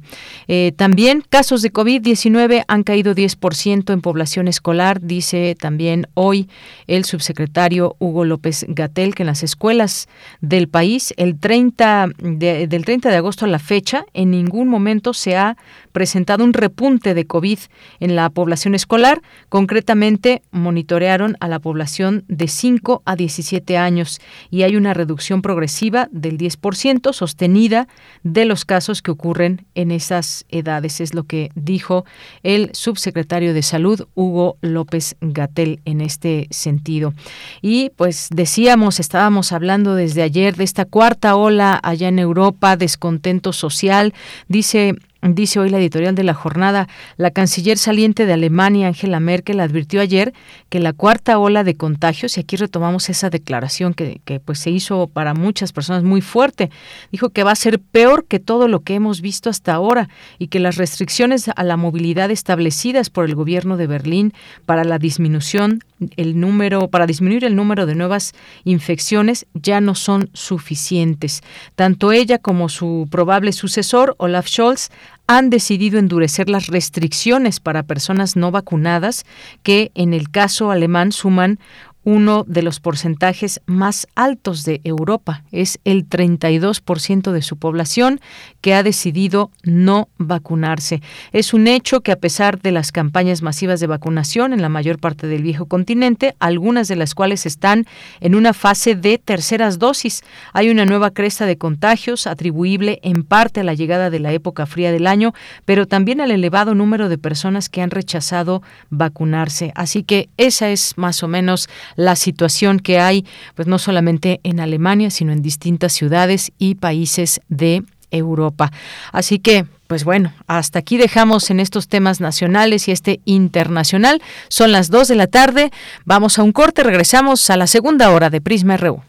Eh, 0.48 0.74
también 0.76 1.24
casos 1.30 1.62
de 1.62 1.72
COVID-19 1.72 2.64
han 2.68 2.84
caído 2.84 3.14
10% 3.14 3.93
en 3.93 4.02
población 4.02 4.48
escolar, 4.48 5.02
dice 5.02 5.56
también 5.60 6.08
hoy 6.16 6.50
el 6.88 7.06
subsecretario 7.06 7.96
Hugo 8.00 8.26
López 8.26 8.66
Gatel, 8.68 9.14
que 9.14 9.24
en 9.24 9.28
las 9.28 9.43
escuelas 9.43 10.08
del 10.41 10.68
país, 10.68 11.14
el 11.18 11.39
30 11.39 12.08
del 12.18 12.86
30 12.86 13.10
de 13.10 13.16
agosto 13.16 13.46
a 13.46 13.48
la 13.48 13.60
fecha, 13.60 14.06
en 14.14 14.32
ningún 14.32 14.68
momento 14.68 15.14
se 15.14 15.38
ha 15.38 15.58
presentado 15.91 16.43
un 16.43 16.54
repunte 16.54 17.14
de 17.14 17.26
COVID 17.26 17.60
en 18.00 18.16
la 18.16 18.30
población 18.30 18.74
escolar. 18.76 19.22
Concretamente, 19.50 20.41
monitorearon 20.52 21.38
a 21.39 21.48
la 21.48 21.60
población 21.60 22.24
de 22.28 22.48
5 22.48 23.04
a 23.06 23.16
17 23.16 23.78
años 23.78 24.20
y 24.50 24.64
hay 24.64 24.76
una 24.76 24.93
reducción 24.93 25.41
progresiva 25.41 26.10
del 26.12 26.38
10% 26.38 27.14
sostenida 27.14 27.88
de 28.24 28.46
los 28.46 28.66
casos 28.66 29.02
que 29.02 29.12
ocurren 29.12 29.35
en 29.38 29.92
esas 29.92 30.46
edades. 30.50 31.02
Es 31.02 31.14
lo 31.14 31.24
que 31.24 31.50
dijo 31.56 32.06
el 32.44 32.70
subsecretario 32.74 33.54
de 33.54 33.62
Salud, 33.62 34.08
Hugo 34.16 34.58
López 34.62 35.16
Gatel, 35.22 35.82
en 35.86 36.02
este 36.02 36.48
sentido. 36.52 37.14
Y 37.62 37.92
pues 37.98 38.30
decíamos, 38.32 39.00
estábamos 39.00 39.52
hablando 39.52 39.96
desde 39.96 40.22
ayer 40.22 40.56
de 40.56 40.64
esta 40.64 40.86
cuarta 40.86 41.36
ola 41.36 41.80
allá 41.84 42.08
en 42.08 42.20
Europa, 42.20 42.78
descontento 42.78 43.52
social. 43.52 44.14
Dice 44.48 44.96
Dice 45.34 45.59
hoy 45.59 45.71
la 45.71 45.80
editorial 45.80 46.13
de 46.13 46.23
la 46.23 46.36
jornada, 46.36 46.88
la 47.17 47.32
canciller 47.32 47.80
saliente 47.80 48.28
de 48.28 48.34
Alemania, 48.34 48.88
Angela 48.88 49.19
Merkel, 49.19 49.59
advirtió 49.59 49.99
ayer 49.99 50.36
que 50.69 50.80
la 50.80 50.93
cuarta 50.93 51.39
ola 51.39 51.63
de 51.63 51.76
contagios, 51.76 52.38
y 52.38 52.41
aquí 52.41 52.57
retomamos 52.57 53.09
esa 53.09 53.32
declaración 53.32 53.95
que, 53.95 54.21
que, 54.23 54.39
pues 54.39 54.59
se 54.59 54.69
hizo 54.69 55.07
para 55.07 55.34
muchas 55.34 55.73
personas 55.73 56.03
muy 56.03 56.21
fuerte, 56.21 56.69
dijo 57.11 57.30
que 57.30 57.43
va 57.43 57.51
a 57.51 57.55
ser 57.55 57.80
peor 57.80 58.26
que 58.26 58.39
todo 58.39 58.67
lo 58.67 58.82
que 58.82 58.93
hemos 58.93 59.21
visto 59.21 59.49
hasta 59.49 59.73
ahora 59.73 60.09
y 60.38 60.49
que 60.49 60.59
las 60.59 60.76
restricciones 60.76 61.49
a 61.55 61.63
la 61.63 61.76
movilidad 61.76 62.30
establecidas 62.30 63.09
por 63.09 63.26
el 63.26 63.34
gobierno 63.34 63.78
de 63.78 63.88
Berlín 63.88 64.34
para 64.67 64.84
la 64.84 64.99
disminución 64.99 65.80
el 66.18 66.39
número 66.39 66.89
para 66.89 67.08
disminuir 67.08 67.46
el 67.46 67.56
número 67.56 67.86
de 67.86 67.96
nuevas 67.96 68.34
infecciones 68.64 69.46
ya 69.54 69.82
no 69.82 69.96
son 69.96 70.30
suficientes. 70.34 71.41
Tanto 71.76 72.12
ella 72.12 72.38
como 72.39 72.70
su 72.70 73.08
probable 73.10 73.52
sucesor 73.54 74.16
Olaf 74.18 74.48
Scholz 74.48 74.89
han 75.28 75.50
decidido 75.50 75.98
endurecer 75.98 76.50
las 76.50 76.68
restricciones 76.68 77.60
para 77.60 77.84
personas 77.84 78.36
no 78.36 78.52
vacunadas, 78.52 79.26
que 79.64 79.91
en 79.96 80.14
el 80.14 80.30
caso 80.30 80.70
alemán 80.70 81.12
suman 81.12 81.60
uno 82.06 82.45
de 82.47 82.62
los 82.62 82.80
porcentajes 82.80 83.60
más 83.66 84.08
altos 84.16 84.64
de 84.64 84.80
Europa. 84.84 85.43
Es 85.51 85.80
el 85.84 86.08
32% 86.08 87.32
de 87.32 87.41
su 87.41 87.58
población 87.58 88.22
que 88.62 88.74
ha 88.74 88.84
decidido 88.84 89.51
no 89.64 90.08
vacunarse. 90.18 91.01
Es 91.34 91.53
un 91.53 91.68
hecho 91.68 92.01
que 92.01 92.12
a 92.12 92.20
pesar 92.20 92.62
de 92.62 92.72
las 92.72 92.91
campañas 92.91 93.41
masivas 93.41 93.80
de 93.80 93.88
vacunación 93.88 94.53
en 94.53 94.62
la 94.62 94.70
mayor 94.70 94.99
parte 94.99 95.28
del 95.28 95.41
viejo 95.41 95.66
continente, 95.66 96.36
algunas 96.39 96.88
de 96.88 96.95
las 96.95 97.16
cuales 97.16 97.45
están 97.45 97.86
en 98.22 98.36
una 98.36 98.53
fase 98.53 98.95
de 98.95 99.18
terceras 99.18 99.80
dosis, 99.80 100.24
hay 100.53 100.70
una 100.70 100.86
nueva 100.86 101.12
cresta 101.12 101.45
de 101.45 101.58
contagios 101.58 102.28
atribuible 102.28 102.99
en 103.01 103.24
parte 103.24 103.62
a 103.62 103.64
la 103.64 103.74
llegada 103.74 104.12
de 104.12 104.20
la 104.20 104.32
época 104.32 104.68
fría 104.68 104.91
del 104.91 105.08
año, 105.08 105.34
pero 105.66 105.88
también 105.88 106.22
al 106.22 106.32
elevado 106.32 106.76
número 106.76 107.10
de 107.10 107.18
personas 107.18 107.68
que 107.68 107.82
han 107.82 107.89
rechazado 107.89 108.62
vacunarse. 108.91 109.72
Así 109.76 110.03
que 110.03 110.30
esa 110.38 110.70
es 110.70 110.97
más 110.97 111.24
o 111.24 111.28
menos 111.28 111.68
la 111.96 112.16
situación 112.16 112.80
que 112.80 113.00
hay, 113.00 113.26
pues 113.56 113.68
no 113.68 113.80
solamente 113.80 114.39
en 114.43 114.60
Alemania, 114.60 115.10
sino 115.10 115.32
en 115.32 115.41
distintas 115.41 115.93
ciudades 115.93 116.52
y 116.58 116.76
países 116.76 117.41
de 117.50 117.84
Europa. 118.12 118.72
Así 119.12 119.39
que, 119.39 119.66
pues 119.88 120.04
bueno, 120.04 120.34
hasta 120.48 120.80
aquí 120.80 120.98
dejamos 120.98 121.50
en 121.50 121.60
estos 121.60 121.88
temas 121.88 122.22
nacionales 122.22 122.88
y 122.88 122.91
este 122.91 123.20
internacional. 123.26 124.22
Son 124.48 124.72
las 124.72 124.89
2 124.89 125.08
de 125.10 125.16
la 125.16 125.28
tarde. 125.28 125.72
Vamos 126.06 126.39
a 126.39 126.43
un 126.43 126.52
corte, 126.52 126.84
regresamos 126.84 127.50
a 127.50 127.58
la 127.58 127.68
segunda 127.68 128.10
hora 128.12 128.30
de 128.30 128.41
Prisma 128.41 128.78
RU. 128.78 129.02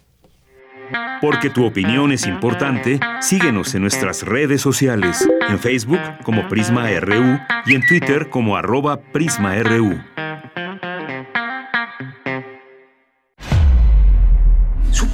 Porque 1.21 1.51
tu 1.51 1.65
opinión 1.65 2.13
es 2.13 2.27
importante, 2.27 3.01
síguenos 3.21 3.75
en 3.75 3.83
nuestras 3.83 4.23
redes 4.23 4.61
sociales, 4.61 5.27
en 5.49 5.59
Facebook 5.59 6.01
como 6.23 6.49
Prisma 6.49 6.89
RU 7.01 7.41
y 7.67 7.75
en 7.75 7.87
Twitter 7.87 8.29
como 8.29 8.57
arroba 8.57 9.01
PrismaRU. 9.01 9.99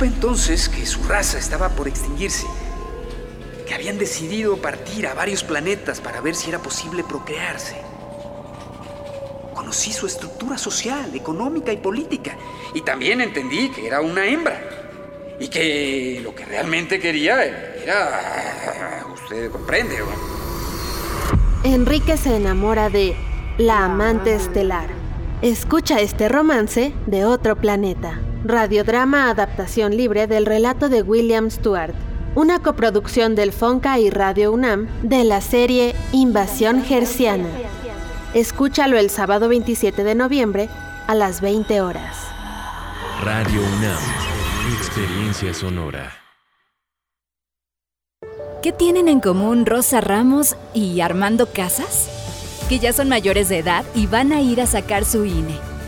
Entonces 0.05 0.69
que 0.69 0.85
su 0.87 1.03
raza 1.05 1.39
estaba 1.39 1.71
por 1.71 1.89
extinguirse, 1.89 2.47
que 3.67 3.75
habían 3.75 3.99
decidido 3.99 4.57
partir 4.57 5.07
a 5.07 5.15
varios 5.15 5.45
planetas 5.45 6.01
para 6.01 6.21
ver 6.21 6.35
si 6.35 6.49
era 6.49 6.59
posible 6.59 7.05
procrearse. 7.05 7.77
Conocí 9.55 9.93
su 9.93 10.07
estructura 10.07 10.59
social, 10.59 11.15
económica 11.15 11.73
y 11.73 11.77
política, 11.77 12.37
y 12.75 12.83
también 12.83 13.21
entendí 13.21 13.71
que 13.71 13.87
era 13.87 14.01
una 14.01 14.27
hembra, 14.27 14.61
y 15.39 15.49
que 15.49 16.21
lo 16.23 16.35
que 16.35 16.45
realmente 16.45 16.99
quería 16.99 17.45
era... 17.45 19.07
Usted 19.13 19.51
comprende, 19.51 19.97
Enrique 21.65 22.17
se 22.17 22.37
enamora 22.37 22.91
de 22.91 23.15
la 23.59 23.85
amante 23.85 24.35
estelar. 24.35 24.89
Escucha 25.43 26.01
este 26.01 26.29
romance 26.29 26.93
de 27.07 27.25
otro 27.25 27.57
planeta. 27.57 28.21
Radiodrama 28.45 29.31
adaptación 29.31 29.97
libre 29.97 30.27
del 30.27 30.47
relato 30.47 30.89
de 30.89 31.03
William 31.03 31.49
Stewart, 31.49 31.95
una 32.35 32.59
coproducción 32.59 33.37
del 33.37 33.53
Fonca 33.53 34.01
y 34.01 34.11
Radio 34.11 34.51
UNAM 34.51 34.89
de 35.03 35.23
la 35.23 35.41
serie 35.41 35.95
Invasión 36.11 36.83
Gerciana. 36.83 37.49
Escúchalo 38.35 38.99
el 38.99 39.11
sábado 39.11 39.49
27 39.49 40.03
de 40.03 40.15
noviembre 40.17 40.69
a 41.07 41.15
las 41.15 41.41
20 41.41 41.83
horas. 41.83 42.17
Radio 43.23 43.61
UNAM, 43.61 44.03
experiencia 44.77 45.55
sonora. 45.55 46.11
¿Qué 48.61 48.73
tienen 48.73 49.07
en 49.09 49.21
común 49.21 49.67
Rosa 49.67 50.01
Ramos 50.01 50.57
y 50.75 51.01
Armando 51.01 51.47
Casas? 51.47 52.09
Que 52.69 52.81
ya 52.81 52.93
son 52.93 53.09
mayores 53.09 53.49
de 53.49 53.59
edad 53.59 53.85
y 53.95 54.09
van 54.09 54.33
a 54.33 54.41
ir 54.41 54.61
a 54.61 54.67
sacar 54.67 55.05
su 55.05 55.25
INE. 55.25 55.72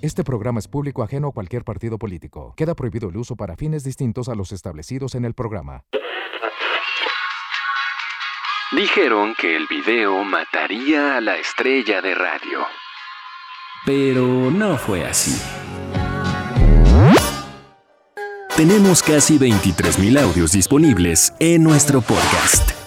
Este 0.00 0.22
programa 0.22 0.60
es 0.60 0.68
público 0.68 1.02
ajeno 1.02 1.28
a 1.28 1.32
cualquier 1.32 1.64
partido 1.64 1.98
político. 1.98 2.54
Queda 2.56 2.76
prohibido 2.76 3.08
el 3.08 3.16
uso 3.16 3.34
para 3.34 3.56
fines 3.56 3.82
distintos 3.82 4.28
a 4.28 4.36
los 4.36 4.52
establecidos 4.52 5.16
en 5.16 5.24
el 5.24 5.34
programa. 5.34 5.82
Dijeron 8.76 9.34
que 9.40 9.56
el 9.56 9.66
video 9.66 10.22
mataría 10.22 11.16
a 11.16 11.20
la 11.20 11.36
estrella 11.36 12.00
de 12.00 12.14
radio. 12.14 12.60
Pero 13.84 14.22
no 14.52 14.76
fue 14.76 15.04
así. 15.04 15.36
Tenemos 18.56 19.02
casi 19.02 19.38
23.000 19.38 20.20
audios 20.20 20.52
disponibles 20.52 21.32
en 21.40 21.64
nuestro 21.64 22.02
podcast. 22.02 22.77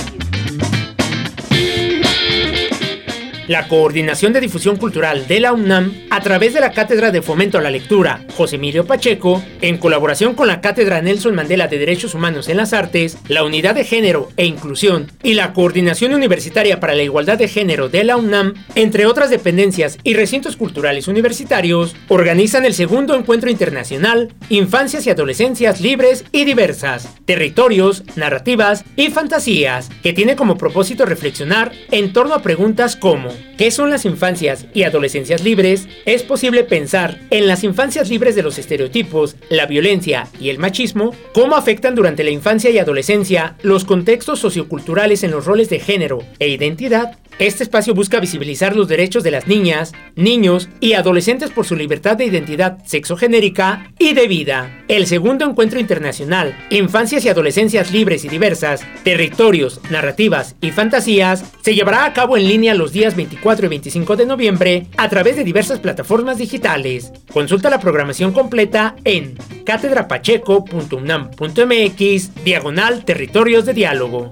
La 3.47 3.67
Coordinación 3.67 4.33
de 4.33 4.39
Difusión 4.39 4.75
Cultural 4.77 5.27
de 5.27 5.39
la 5.39 5.53
UNAM, 5.53 5.93
a 6.09 6.21
través 6.21 6.53
de 6.53 6.59
la 6.59 6.71
Cátedra 6.71 7.11
de 7.11 7.21
Fomento 7.21 7.57
a 7.57 7.61
la 7.61 7.71
Lectura 7.71 8.23
José 8.37 8.57
Emilio 8.57 8.85
Pacheco, 8.85 9.43
en 9.61 9.77
colaboración 9.77 10.35
con 10.35 10.47
la 10.47 10.61
Cátedra 10.61 11.01
Nelson 11.01 11.35
Mandela 11.35 11.67
de 11.67 11.79
Derechos 11.79 12.13
Humanos 12.13 12.49
en 12.49 12.57
las 12.57 12.73
Artes, 12.73 13.17
la 13.27 13.43
Unidad 13.43 13.75
de 13.75 13.83
Género 13.83 14.29
e 14.37 14.45
Inclusión 14.45 15.11
y 15.23 15.33
la 15.33 15.53
Coordinación 15.53 16.13
Universitaria 16.13 16.79
para 16.79 16.95
la 16.95 17.03
Igualdad 17.03 17.37
de 17.37 17.47
Género 17.47 17.89
de 17.89 18.03
la 18.03 18.17
UNAM, 18.17 18.53
entre 18.75 19.05
otras 19.05 19.29
dependencias 19.29 19.97
y 20.03 20.13
recintos 20.13 20.55
culturales 20.55 21.07
universitarios, 21.07 21.95
organizan 22.09 22.65
el 22.65 22.73
segundo 22.73 23.15
encuentro 23.15 23.49
internacional 23.49 24.33
Infancias 24.49 25.07
y 25.07 25.09
Adolescencias 25.09 25.81
Libres 25.81 26.25
y 26.31 26.45
Diversas, 26.45 27.09
Territorios, 27.25 28.03
Narrativas 28.15 28.85
y 28.95 29.09
Fantasías, 29.09 29.89
que 30.03 30.13
tiene 30.13 30.35
como 30.35 30.57
propósito 30.57 31.05
reflexionar 31.05 31.71
en 31.91 32.13
torno 32.13 32.35
a 32.35 32.41
preguntas 32.41 32.95
como 32.95 33.30
¿Qué 33.57 33.71
son 33.71 33.89
las 33.89 34.05
infancias 34.05 34.65
y 34.73 34.83
adolescencias 34.83 35.43
libres? 35.43 35.87
Es 36.05 36.23
posible 36.23 36.63
pensar 36.63 37.19
en 37.29 37.47
las 37.47 37.63
infancias 37.63 38.09
libres 38.09 38.35
de 38.35 38.43
los 38.43 38.57
estereotipos, 38.57 39.35
la 39.49 39.65
violencia 39.65 40.27
y 40.39 40.49
el 40.49 40.59
machismo, 40.59 41.15
cómo 41.33 41.55
afectan 41.55 41.95
durante 41.95 42.23
la 42.23 42.31
infancia 42.31 42.69
y 42.69 42.79
adolescencia 42.79 43.55
los 43.61 43.85
contextos 43.85 44.39
socioculturales 44.39 45.23
en 45.23 45.31
los 45.31 45.45
roles 45.45 45.69
de 45.69 45.79
género 45.79 46.19
e 46.39 46.49
identidad. 46.49 47.17
Este 47.41 47.63
espacio 47.63 47.93
busca 47.95 48.19
visibilizar 48.19 48.75
los 48.75 48.87
derechos 48.87 49.23
de 49.23 49.31
las 49.31 49.47
niñas, 49.47 49.93
niños 50.15 50.69
y 50.79 50.93
adolescentes 50.93 51.49
por 51.49 51.65
su 51.65 51.75
libertad 51.75 52.15
de 52.15 52.25
identidad 52.25 52.77
sexogenérica 52.85 53.91
y 53.97 54.13
de 54.13 54.27
vida. 54.27 54.83
El 54.87 55.07
segundo 55.07 55.49
encuentro 55.49 55.79
internacional, 55.79 56.55
Infancias 56.69 57.25
y 57.25 57.29
Adolescencias 57.29 57.91
Libres 57.91 58.23
y 58.25 58.29
Diversas, 58.29 58.85
Territorios, 59.03 59.81
Narrativas 59.89 60.55
y 60.61 60.69
Fantasías, 60.69 61.43
se 61.63 61.73
llevará 61.73 62.05
a 62.05 62.13
cabo 62.13 62.37
en 62.37 62.47
línea 62.47 62.75
los 62.75 62.91
días 62.91 63.15
24 63.15 63.65
y 63.65 63.69
25 63.69 64.15
de 64.17 64.27
noviembre 64.27 64.85
a 64.97 65.09
través 65.09 65.35
de 65.35 65.43
diversas 65.43 65.79
plataformas 65.79 66.37
digitales. 66.37 67.11
Consulta 67.33 67.71
la 67.71 67.79
programación 67.79 68.33
completa 68.33 68.95
en 69.03 69.35
catedrapacheco.unam.mx, 69.65 72.43
diagonal 72.43 73.03
Territorios 73.03 73.65
de 73.65 73.73
Diálogo. 73.73 74.29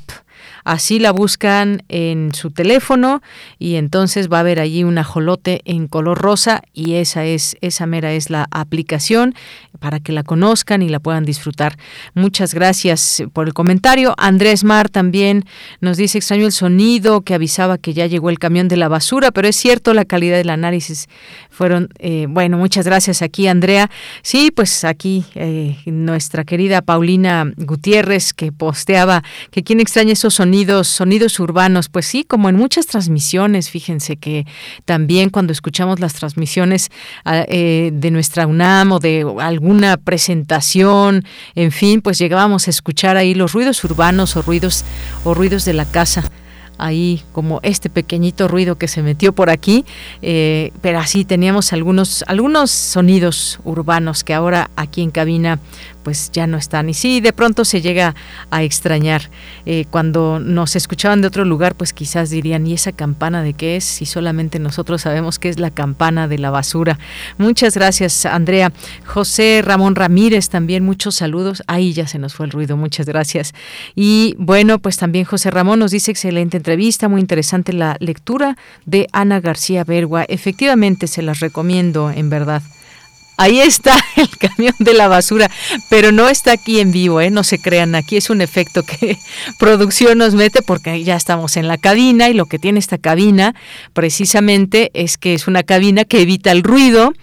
Así 0.64 1.00
la 1.00 1.12
buscan 1.12 1.84
en 1.90 2.34
su 2.34 2.52
teléfono 2.52 3.22
y 3.58 3.76
entonces 3.76 4.32
va 4.32 4.38
a 4.38 4.42
haber 4.42 4.60
allí 4.60 4.84
un 4.84 4.98
ajolote 4.98 5.62
en 5.66 5.88
color 5.88 6.20
rosa 6.20 6.62
y 6.74 6.94
esa 6.96 7.26
es 7.26 7.58
esa 7.62 7.86
mera 7.88 8.14
es 8.14 8.30
la 8.30 8.48
aplicación 8.52 9.36
para 9.82 10.00
que 10.00 10.14
la 10.14 10.24
conozcan 10.24 10.82
y 10.82 10.88
la 10.88 11.02
puedan 11.02 11.26
disfrutar. 11.26 11.78
Muchas 12.14 12.54
gracias 12.54 13.24
por 13.34 13.48
el 13.48 13.54
comentario. 13.54 14.14
Andrés 14.18 14.64
Mar 14.64 14.88
también 14.88 15.44
nos 15.82 15.98
dice 15.98 16.20
extraño 16.20 16.46
el 16.46 16.54
sonido 16.54 17.22
que 17.22 17.34
avisaba 17.34 17.78
que 17.78 17.94
ya 17.94 18.06
llegó 18.06 18.30
el 18.30 18.40
camión 18.40 18.70
de 18.70 18.78
la 18.78 18.88
basura, 18.88 19.32
pero 19.32 19.50
es 19.50 19.58
cierto 19.58 19.94
la 19.94 20.06
calidad 20.06 20.38
del 20.38 20.52
análisis 20.52 21.10
fueron 21.50 21.90
eh, 22.00 22.28
bueno. 22.30 22.58
Muchas 22.58 22.86
gracias 22.86 23.22
aquí 23.22 23.48
Andrea. 23.48 23.90
Sí, 24.22 24.52
pues 24.56 24.86
aquí 24.86 25.26
eh, 25.36 25.78
nuestra 25.86 26.46
querida 26.46 26.82
Paulina 26.82 27.52
Gutiérrez 27.58 28.34
que 28.34 28.54
posteaba 28.54 29.24
que 29.50 29.64
quién 29.64 29.82
extraña 29.82 30.14
esos 30.14 30.36
sonidos 30.36 30.62
sonidos, 31.02 31.40
urbanos, 31.40 31.90
pues 31.90 32.06
sí, 32.06 32.24
como 32.24 32.48
en 32.48 32.56
muchas 32.56 32.86
transmisiones, 32.86 33.72
fíjense 33.72 34.18
que 34.18 34.46
también 34.86 35.32
cuando 35.32 35.52
escuchamos 35.52 36.00
las 36.00 36.14
transmisiones 36.14 36.90
ah, 37.26 37.44
eh, 37.48 37.90
de 37.92 38.12
nuestra 38.12 38.46
UNAM 38.46 38.92
o 38.92 39.00
de 39.00 39.24
alguna 39.72 39.96
presentación, 39.96 41.24
en 41.56 41.72
fin, 41.72 42.02
pues 42.02 42.18
llegábamos 42.18 42.68
a 42.68 42.72
escuchar 42.72 43.16
ahí 43.16 43.34
los 43.34 43.54
ruidos 43.54 43.82
urbanos 43.86 44.36
o 44.36 44.42
ruidos 44.42 44.84
o 45.24 45.34
ruidos 45.34 45.64
de 45.64 45.72
la 45.72 45.86
casa 45.86 46.30
ahí 46.78 47.22
como 47.32 47.62
este 47.64 47.90
pequeñito 47.90 48.50
ruido 48.50 48.78
que 48.78 48.90
se 48.90 49.02
metió 49.02 49.34
por 49.34 49.50
aquí, 49.50 49.86
eh, 50.22 50.74
pero 50.82 51.00
así 51.00 51.24
teníamos 51.24 51.72
algunos, 51.72 52.26
algunos 52.28 52.70
sonidos 52.72 53.60
urbanos 53.64 54.26
que 54.26 54.34
ahora 54.34 54.72
aquí 54.76 55.02
en 55.02 55.12
cabina 55.12 55.60
pues 56.04 56.32
ya 56.32 56.48
no 56.48 56.58
están. 56.58 56.90
Y 56.90 56.94
sí, 56.94 57.22
de 57.22 57.34
pronto 57.34 57.66
se 57.66 57.82
llega 57.82 58.16
a 58.50 58.64
extrañar. 58.64 59.30
Eh, 59.66 59.86
cuando 59.90 60.40
nos 60.40 60.76
escuchaban 60.76 61.22
de 61.22 61.28
otro 61.28 61.46
lugar, 61.46 61.76
pues 61.76 61.94
quizás 61.94 62.30
dirían, 62.30 62.66
¿y 62.68 62.74
esa 62.74 62.92
campana 62.92 63.44
de 63.44 63.54
qué 63.54 63.76
es? 63.76 63.84
Si 63.84 64.06
solamente 64.06 64.60
nosotros 64.60 65.02
sabemos 65.02 65.40
que 65.40 65.50
es 65.50 65.60
la 65.60 65.72
campana 65.72 66.28
de 66.28 66.38
la 66.38 66.50
basura. 66.50 67.00
Muchas 67.38 67.76
gracias, 67.76 68.26
Andrea. 68.26 68.72
José 69.06 69.62
Ramón 69.64 69.96
Ramírez, 69.96 70.50
también 70.50 70.84
muchos 70.84 71.16
saludos. 71.16 71.64
Ahí 71.68 71.94
ya 71.94 72.08
se 72.08 72.20
nos 72.20 72.34
fue 72.34 72.46
el 72.46 72.52
ruido, 72.52 72.78
muchas 72.78 73.06
gracias. 73.06 73.54
Y 73.96 74.36
bueno, 74.38 74.80
pues 74.80 74.98
también 74.98 75.26
José 75.26 75.52
Ramón 75.52 75.80
nos 75.80 75.92
dice, 75.92 76.12
excelente 76.12 76.58
entrevista, 76.58 77.08
muy 77.08 77.22
interesante 77.22 77.74
la 77.74 77.98
lectura 78.00 78.58
de 78.86 79.08
Ana 79.12 79.40
García 79.40 79.84
Bergua. 79.84 80.24
Efectivamente, 80.28 81.08
se 81.08 81.22
las 81.22 81.40
recomiendo, 81.40 82.12
en 82.12 82.30
verdad. 82.30 82.62
Ahí 83.42 83.60
está 83.60 83.98
el 84.18 84.30
camión 84.38 84.76
de 84.78 84.94
la 84.94 85.08
basura, 85.08 85.50
pero 85.90 86.12
no 86.12 86.30
está 86.30 86.52
aquí 86.52 86.80
en 86.80 86.92
vivo, 86.92 87.22
¿eh? 87.22 87.32
no 87.32 87.44
se 87.44 87.58
crean, 87.58 87.96
aquí 87.96 88.16
es 88.16 88.30
un 88.30 88.40
efecto 88.40 88.84
que 88.84 89.18
producción 89.60 90.20
nos 90.20 90.36
mete 90.36 90.62
porque 90.62 91.04
ya 91.04 91.16
estamos 91.16 91.58
en 91.58 91.68
la 91.68 91.80
cabina 91.80 92.30
y 92.30 92.36
lo 92.36 92.46
que 92.46 92.60
tiene 92.60 92.78
esta 92.78 93.00
cabina 93.00 93.56
precisamente 93.94 94.92
es 94.94 95.18
que 95.18 95.34
es 95.34 95.48
una 95.48 95.64
cabina 95.64 96.06
que 96.06 96.22
evita 96.22 96.52
el 96.52 96.62
ruido 96.62 97.14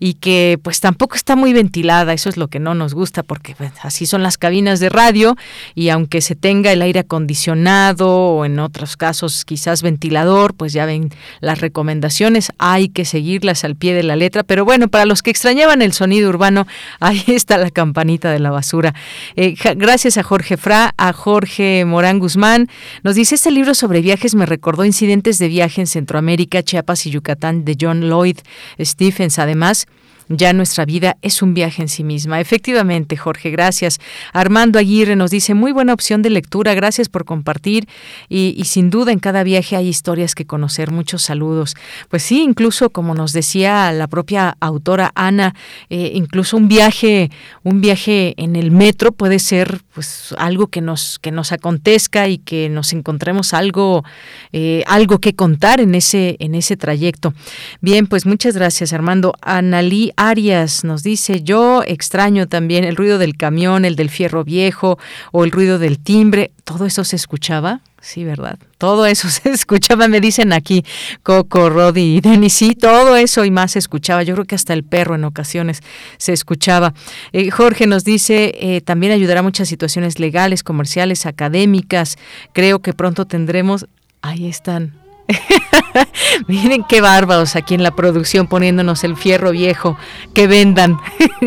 y 0.00 0.14
que 0.14 0.58
pues 0.64 0.80
tampoco 0.80 1.14
está 1.14 1.36
muy 1.36 1.52
ventilada, 1.52 2.12
eso 2.12 2.28
es 2.28 2.36
lo 2.36 2.48
que 2.48 2.58
no 2.58 2.74
nos 2.74 2.92
gusta 2.92 3.22
porque 3.22 3.54
pues, 3.54 3.70
así 3.82 4.04
son 4.04 4.24
las 4.24 4.36
cabinas 4.36 4.80
de 4.80 4.88
radio 4.88 5.36
y 5.76 5.90
aunque 5.90 6.22
se 6.22 6.34
tenga 6.34 6.72
el 6.72 6.82
aire 6.82 6.98
acondicionado 6.98 8.08
o 8.08 8.44
en 8.44 8.58
otros 8.58 8.96
casos 8.96 9.44
quizás 9.44 9.82
ventilador, 9.82 10.54
pues 10.54 10.72
ya 10.72 10.86
ven 10.86 11.10
las 11.38 11.60
recomendaciones, 11.60 12.50
hay 12.58 12.88
que 12.88 13.04
seguirlas 13.04 13.62
al 13.62 13.76
pie 13.76 13.94
de 13.94 14.02
la 14.02 14.16
letra, 14.16 14.42
pero 14.42 14.64
bueno, 14.64 14.88
para 14.88 15.06
los 15.06 15.22
que 15.22 15.30
extrañaban 15.30 15.67
el 15.72 15.92
sonido 15.92 16.28
urbano, 16.28 16.66
ahí 17.00 17.24
está 17.28 17.58
la 17.58 17.70
campanita 17.70 18.30
de 18.30 18.38
la 18.38 18.50
basura. 18.50 18.94
Eh, 19.36 19.54
gracias 19.76 20.18
a 20.18 20.22
Jorge 20.22 20.56
Fra, 20.56 20.94
a 20.96 21.12
Jorge 21.12 21.84
Morán 21.84 22.18
Guzmán. 22.18 22.68
Nos 23.02 23.14
dice, 23.14 23.34
este 23.34 23.50
libro 23.50 23.74
sobre 23.74 24.00
viajes 24.00 24.34
me 24.34 24.46
recordó 24.46 24.84
incidentes 24.84 25.38
de 25.38 25.48
viaje 25.48 25.80
en 25.80 25.86
Centroamérica, 25.86 26.62
Chiapas 26.62 27.06
y 27.06 27.10
Yucatán 27.10 27.64
de 27.64 27.76
John 27.80 28.08
Lloyd 28.08 28.38
Stephens. 28.80 29.38
Además, 29.38 29.86
ya 30.28 30.52
nuestra 30.52 30.84
vida 30.84 31.16
es 31.22 31.42
un 31.42 31.54
viaje 31.54 31.82
en 31.82 31.88
sí 31.88 32.04
misma. 32.04 32.40
Efectivamente, 32.40 33.16
Jorge, 33.16 33.50
gracias. 33.50 33.98
Armando 34.32 34.78
Aguirre 34.78 35.16
nos 35.16 35.30
dice, 35.30 35.54
muy 35.54 35.72
buena 35.72 35.94
opción 35.94 36.22
de 36.22 36.30
lectura, 36.30 36.74
gracias 36.74 37.08
por 37.08 37.24
compartir 37.24 37.88
y, 38.28 38.62
sin 38.64 38.90
duda 38.90 39.12
en 39.12 39.18
cada 39.18 39.42
viaje 39.42 39.76
hay 39.76 39.88
historias 39.88 40.34
que 40.34 40.44
conocer. 40.44 40.90
Muchos 40.90 41.22
saludos. 41.22 41.74
Pues 42.08 42.22
sí, 42.22 42.42
incluso 42.42 42.90
como 42.90 43.14
nos 43.14 43.32
decía 43.32 43.90
la 43.92 44.06
propia 44.06 44.56
autora 44.60 45.12
Ana, 45.14 45.54
eh, 45.88 46.12
incluso 46.14 46.56
un 46.56 46.68
viaje, 46.68 47.30
un 47.62 47.80
viaje 47.80 48.34
en 48.36 48.56
el 48.56 48.70
metro 48.70 49.12
puede 49.12 49.38
ser 49.38 49.80
pues 49.94 50.34
algo 50.38 50.66
que 50.66 50.80
nos, 50.80 51.18
que 51.18 51.30
nos 51.30 51.52
acontezca 51.52 52.28
y 52.28 52.38
que 52.38 52.68
nos 52.68 52.92
encontremos 52.92 53.54
algo, 53.54 54.04
eh, 54.52 54.82
algo 54.86 55.18
que 55.18 55.34
contar 55.34 55.80
en 55.80 55.94
ese, 55.94 56.36
en 56.38 56.54
ese 56.54 56.76
trayecto. 56.76 57.32
Bien, 57.80 58.06
pues 58.06 58.26
muchas 58.26 58.54
gracias, 58.54 58.92
Armando. 58.92 59.34
Analí 59.40 60.12
Arias 60.18 60.82
nos 60.82 61.04
dice, 61.04 61.42
yo 61.42 61.84
extraño 61.86 62.48
también 62.48 62.82
el 62.82 62.96
ruido 62.96 63.18
del 63.18 63.36
camión, 63.36 63.84
el 63.84 63.94
del 63.94 64.10
fierro 64.10 64.42
viejo 64.42 64.98
o 65.30 65.44
el 65.44 65.52
ruido 65.52 65.78
del 65.78 66.00
timbre. 66.00 66.50
¿Todo 66.64 66.86
eso 66.86 67.04
se 67.04 67.14
escuchaba? 67.14 67.82
Sí, 68.00 68.24
¿verdad? 68.24 68.58
Todo 68.78 69.06
eso 69.06 69.28
se 69.30 69.50
escuchaba, 69.50 70.08
me 70.08 70.20
dicen 70.20 70.52
aquí, 70.52 70.84
Coco, 71.22 71.70
Rodi 71.70 72.16
y 72.16 72.20
Denis, 72.20 72.52
sí, 72.52 72.74
todo 72.74 73.16
eso 73.16 73.44
y 73.44 73.52
más 73.52 73.72
se 73.72 73.78
escuchaba. 73.78 74.24
Yo 74.24 74.34
creo 74.34 74.44
que 74.44 74.56
hasta 74.56 74.72
el 74.72 74.82
perro 74.82 75.14
en 75.14 75.22
ocasiones 75.22 75.82
se 76.16 76.32
escuchaba. 76.32 76.94
Eh, 77.32 77.50
Jorge 77.52 77.86
nos 77.86 78.02
dice, 78.02 78.54
eh, 78.58 78.80
también 78.80 79.12
ayudará 79.12 79.40
a 79.40 79.44
muchas 79.44 79.68
situaciones 79.68 80.18
legales, 80.18 80.64
comerciales, 80.64 81.26
académicas. 81.26 82.18
Creo 82.52 82.80
que 82.80 82.92
pronto 82.92 83.24
tendremos, 83.26 83.86
ahí 84.20 84.48
están, 84.48 84.94
Miren 86.46 86.84
qué 86.88 87.00
bárbaros 87.00 87.56
aquí 87.56 87.74
en 87.74 87.82
la 87.82 87.90
producción 87.90 88.46
poniéndonos 88.46 89.04
el 89.04 89.16
fierro 89.16 89.50
viejo 89.50 89.98
que 90.34 90.46
vendan. 90.46 90.98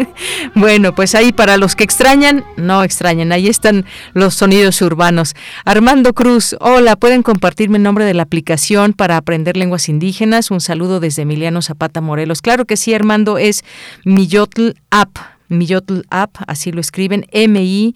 bueno, 0.55 0.93
pues 0.93 1.15
ahí 1.15 1.31
para 1.31 1.57
los 1.57 1.75
que 1.75 1.83
extrañan, 1.83 2.43
no 2.57 2.83
extrañan, 2.83 3.31
ahí 3.31 3.47
están 3.47 3.85
los 4.13 4.35
sonidos 4.35 4.81
urbanos. 4.81 5.35
Armando 5.65 6.13
Cruz, 6.13 6.55
hola, 6.59 6.95
pueden 6.95 7.23
compartirme 7.23 7.77
el 7.77 7.83
nombre 7.83 8.05
de 8.05 8.13
la 8.13 8.23
aplicación 8.23 8.93
para 8.93 9.17
aprender 9.17 9.57
lenguas 9.57 9.89
indígenas. 9.89 10.51
Un 10.51 10.61
saludo 10.61 10.99
desde 10.99 11.23
Emiliano 11.23 11.61
Zapata 11.61 12.01
Morelos. 12.01 12.41
Claro 12.41 12.65
que 12.65 12.77
sí, 12.77 12.93
Armando, 12.93 13.37
es 13.37 13.63
Miyotl 14.05 14.73
App. 14.91 15.17
Miyotl 15.47 16.01
App, 16.09 16.37
así 16.47 16.71
lo 16.71 16.79
escriben, 16.79 17.25
M-I-Y-O-T-L 17.31 17.91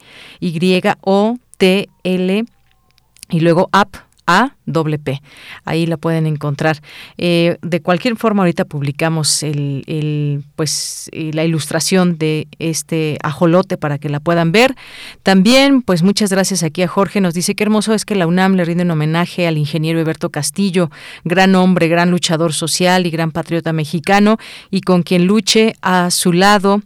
y 3.29 3.39
luego 3.39 3.69
app 3.71 3.95
a 4.27 4.54
doble 4.65 4.99
P. 4.99 5.21
Ahí 5.63 5.85
la 5.85 5.97
pueden 5.97 6.25
encontrar. 6.25 6.81
Eh, 7.17 7.57
de 7.61 7.81
cualquier 7.81 8.15
forma, 8.17 8.43
ahorita 8.43 8.65
publicamos 8.65 9.43
el, 9.43 10.43
pues 10.55 11.09
eh, 11.11 11.31
la 11.33 11.43
ilustración 11.43 12.17
de 12.17 12.47
este 12.59 13.17
ajolote 13.23 13.77
para 13.77 13.97
que 13.97 14.09
la 14.09 14.19
puedan 14.19 14.51
ver. 14.51 14.75
También, 15.23 15.81
pues 15.81 16.03
muchas 16.03 16.31
gracias 16.31 16.63
aquí 16.63 16.81
a 16.81 16.87
Jorge. 16.87 17.21
Nos 17.21 17.33
dice 17.33 17.55
que 17.55 17.63
hermoso 17.63 17.93
es 17.93 18.05
que 18.05 18.15
la 18.15 18.27
UNAM 18.27 18.55
le 18.55 18.65
rinde 18.65 18.83
un 18.83 18.91
homenaje 18.91 19.47
al 19.47 19.57
ingeniero 19.57 19.99
Eberto 19.99 20.29
Castillo, 20.29 20.89
gran 21.23 21.55
hombre, 21.55 21.87
gran 21.87 22.11
luchador 22.11 22.53
social 22.53 23.05
y 23.05 23.11
gran 23.11 23.31
patriota 23.31 23.73
mexicano, 23.73 24.37
y 24.71 24.81
con 24.81 25.03
quien 25.03 25.25
luche 25.25 25.75
a 25.81 26.11
su 26.11 26.33
lado, 26.33 26.81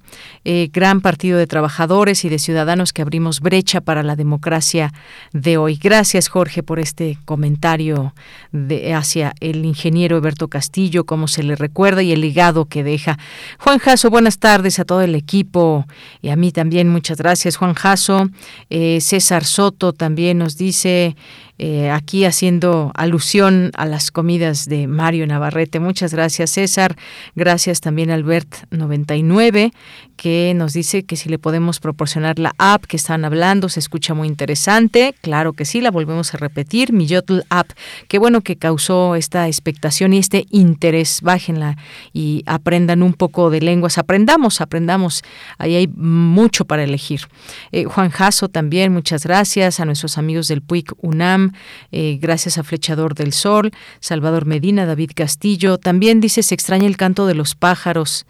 eh, 0.45 0.69
gran 0.71 1.01
partido 1.01 1.37
de 1.37 1.47
trabajadores 1.47 2.25
y 2.25 2.29
de 2.29 2.39
ciudadanos 2.39 2.93
que 2.93 3.01
abrimos 3.01 3.39
brecha 3.39 3.81
para 3.81 4.03
la 4.03 4.15
democracia 4.15 4.93
de 5.33 5.57
hoy. 5.57 5.79
Gracias, 5.81 6.27
Jorge, 6.27 6.63
por 6.63 6.79
este 6.79 7.17
comentario 7.25 7.68
hacia 8.95 9.33
el 9.39 9.65
ingeniero 9.65 10.17
Eberto 10.17 10.47
Castillo, 10.47 11.05
cómo 11.05 11.27
se 11.27 11.43
le 11.43 11.55
recuerda 11.55 12.01
y 12.01 12.11
el 12.11 12.21
legado 12.21 12.65
que 12.65 12.83
deja. 12.83 13.17
Juan 13.59 13.79
Jasso, 13.79 14.09
buenas 14.09 14.39
tardes 14.39 14.79
a 14.79 14.85
todo 14.85 15.01
el 15.01 15.15
equipo 15.15 15.85
y 16.21 16.29
a 16.29 16.35
mí 16.35 16.51
también, 16.51 16.89
muchas 16.89 17.17
gracias, 17.17 17.57
Juan 17.57 17.73
Jasso. 17.73 18.29
Eh, 18.69 18.99
César 19.01 19.43
Soto 19.45 19.93
también 19.93 20.37
nos 20.37 20.57
dice 20.57 21.15
eh, 21.61 21.91
aquí 21.91 22.23
haciendo 22.23 22.93
alusión 22.95 23.71
a 23.75 23.85
las 23.85 24.11
comidas 24.11 24.65
de 24.65 24.87
Mario 24.87 25.27
Navarrete. 25.27 25.81
Muchas 25.81 26.13
gracias, 26.13 26.51
César. 26.51 26.95
Gracias 27.35 27.81
también 27.81 28.11
Albert99, 28.11 29.73
que 30.15 30.53
nos 30.55 30.71
dice 30.71 31.03
que 31.03 31.17
si 31.17 31.27
le 31.27 31.37
podemos 31.37 31.81
proporcionar 31.81 32.39
la 32.39 32.55
app 32.57 32.85
que 32.85 32.95
están 32.95 33.25
hablando, 33.25 33.67
se 33.67 33.81
escucha 33.81 34.13
muy 34.13 34.29
interesante. 34.29 35.13
Claro 35.21 35.51
que 35.51 35.65
sí, 35.65 35.81
la 35.81 35.91
volvemos 35.91 36.33
a 36.33 36.37
repetir. 36.37 36.93
Miyotl 36.93 37.41
App. 37.49 37.71
Qué 38.07 38.19
bueno 38.19 38.39
que 38.39 38.55
causó 38.55 39.15
esta 39.15 39.47
expectación 39.47 40.13
y 40.13 40.19
este 40.19 40.45
interés. 40.51 41.19
Bájenla 41.21 41.75
y 42.13 42.41
aprendan 42.45 43.03
un 43.03 43.13
poco 43.13 43.49
de 43.49 43.59
lenguas. 43.59 43.97
Aprendamos, 43.97 44.61
aprendamos. 44.61 45.23
Ahí 45.57 45.75
hay 45.75 45.87
mucho 45.87 46.63
para 46.63 46.85
elegir. 46.85 47.23
Eh, 47.73 47.83
Juan 47.83 48.11
Jasso 48.11 48.47
también, 48.47 48.93
muchas 48.93 49.25
gracias. 49.25 49.81
A 49.81 49.85
nuestros 49.85 50.17
amigos 50.17 50.47
del 50.47 50.61
PUIC 50.61 50.93
UNAM 51.01 51.48
eh, 51.91 52.17
gracias 52.21 52.57
a 52.57 52.63
Flechador 52.63 53.15
del 53.15 53.33
Sol, 53.33 53.71
Salvador 53.99 54.45
Medina, 54.45 54.85
David 54.85 55.11
Castillo. 55.15 55.77
También 55.77 56.19
dice, 56.19 56.43
se 56.43 56.55
extraña 56.55 56.87
el 56.87 56.97
canto 56.97 57.27
de 57.27 57.35
los 57.35 57.55
pájaros, 57.55 58.25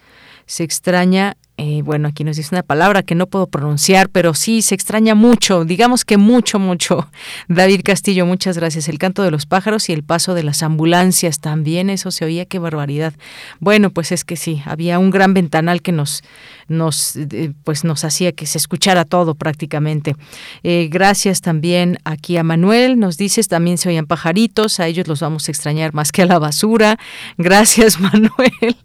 se 0.46 0.64
extraña 0.64 1.36
eh, 1.62 1.82
bueno, 1.82 2.08
aquí 2.08 2.24
nos 2.24 2.38
dice 2.38 2.54
una 2.54 2.62
palabra 2.62 3.02
que 3.02 3.14
no 3.14 3.26
puedo 3.26 3.46
pronunciar, 3.46 4.08
pero 4.08 4.32
sí 4.32 4.62
se 4.62 4.74
extraña 4.74 5.14
mucho, 5.14 5.66
digamos 5.66 6.06
que 6.06 6.16
mucho, 6.16 6.58
mucho. 6.58 7.06
David 7.48 7.82
Castillo, 7.84 8.24
muchas 8.24 8.56
gracias. 8.56 8.88
El 8.88 8.98
canto 8.98 9.22
de 9.22 9.30
los 9.30 9.44
pájaros 9.44 9.90
y 9.90 9.92
el 9.92 10.02
paso 10.02 10.32
de 10.32 10.42
las 10.42 10.62
ambulancias 10.62 11.38
también, 11.38 11.90
eso 11.90 12.12
se 12.12 12.24
oía, 12.24 12.46
qué 12.46 12.58
barbaridad. 12.58 13.12
Bueno, 13.58 13.90
pues 13.90 14.10
es 14.10 14.24
que 14.24 14.36
sí, 14.36 14.62
había 14.64 14.98
un 14.98 15.10
gran 15.10 15.34
ventanal 15.34 15.82
que 15.82 15.92
nos, 15.92 16.22
nos, 16.70 17.16
eh, 17.16 17.52
pues 17.64 17.84
nos 17.84 18.04
hacía 18.04 18.32
que 18.32 18.46
se 18.46 18.56
escuchara 18.56 19.04
todo 19.04 19.34
prácticamente. 19.34 20.16
Eh, 20.62 20.88
gracias 20.90 21.40
también 21.40 21.98
aquí 22.04 22.36
a 22.36 22.44
Manuel, 22.44 22.98
nos 22.98 23.16
dices, 23.16 23.48
también 23.48 23.76
se 23.76 23.88
oían 23.88 24.06
pajaritos, 24.06 24.80
a 24.80 24.86
ellos 24.86 25.08
los 25.08 25.20
vamos 25.20 25.48
a 25.48 25.52
extrañar 25.52 25.92
más 25.92 26.12
que 26.12 26.22
a 26.22 26.26
la 26.26 26.38
basura. 26.38 26.98
Gracias, 27.36 28.00
Manuel. 28.00 28.76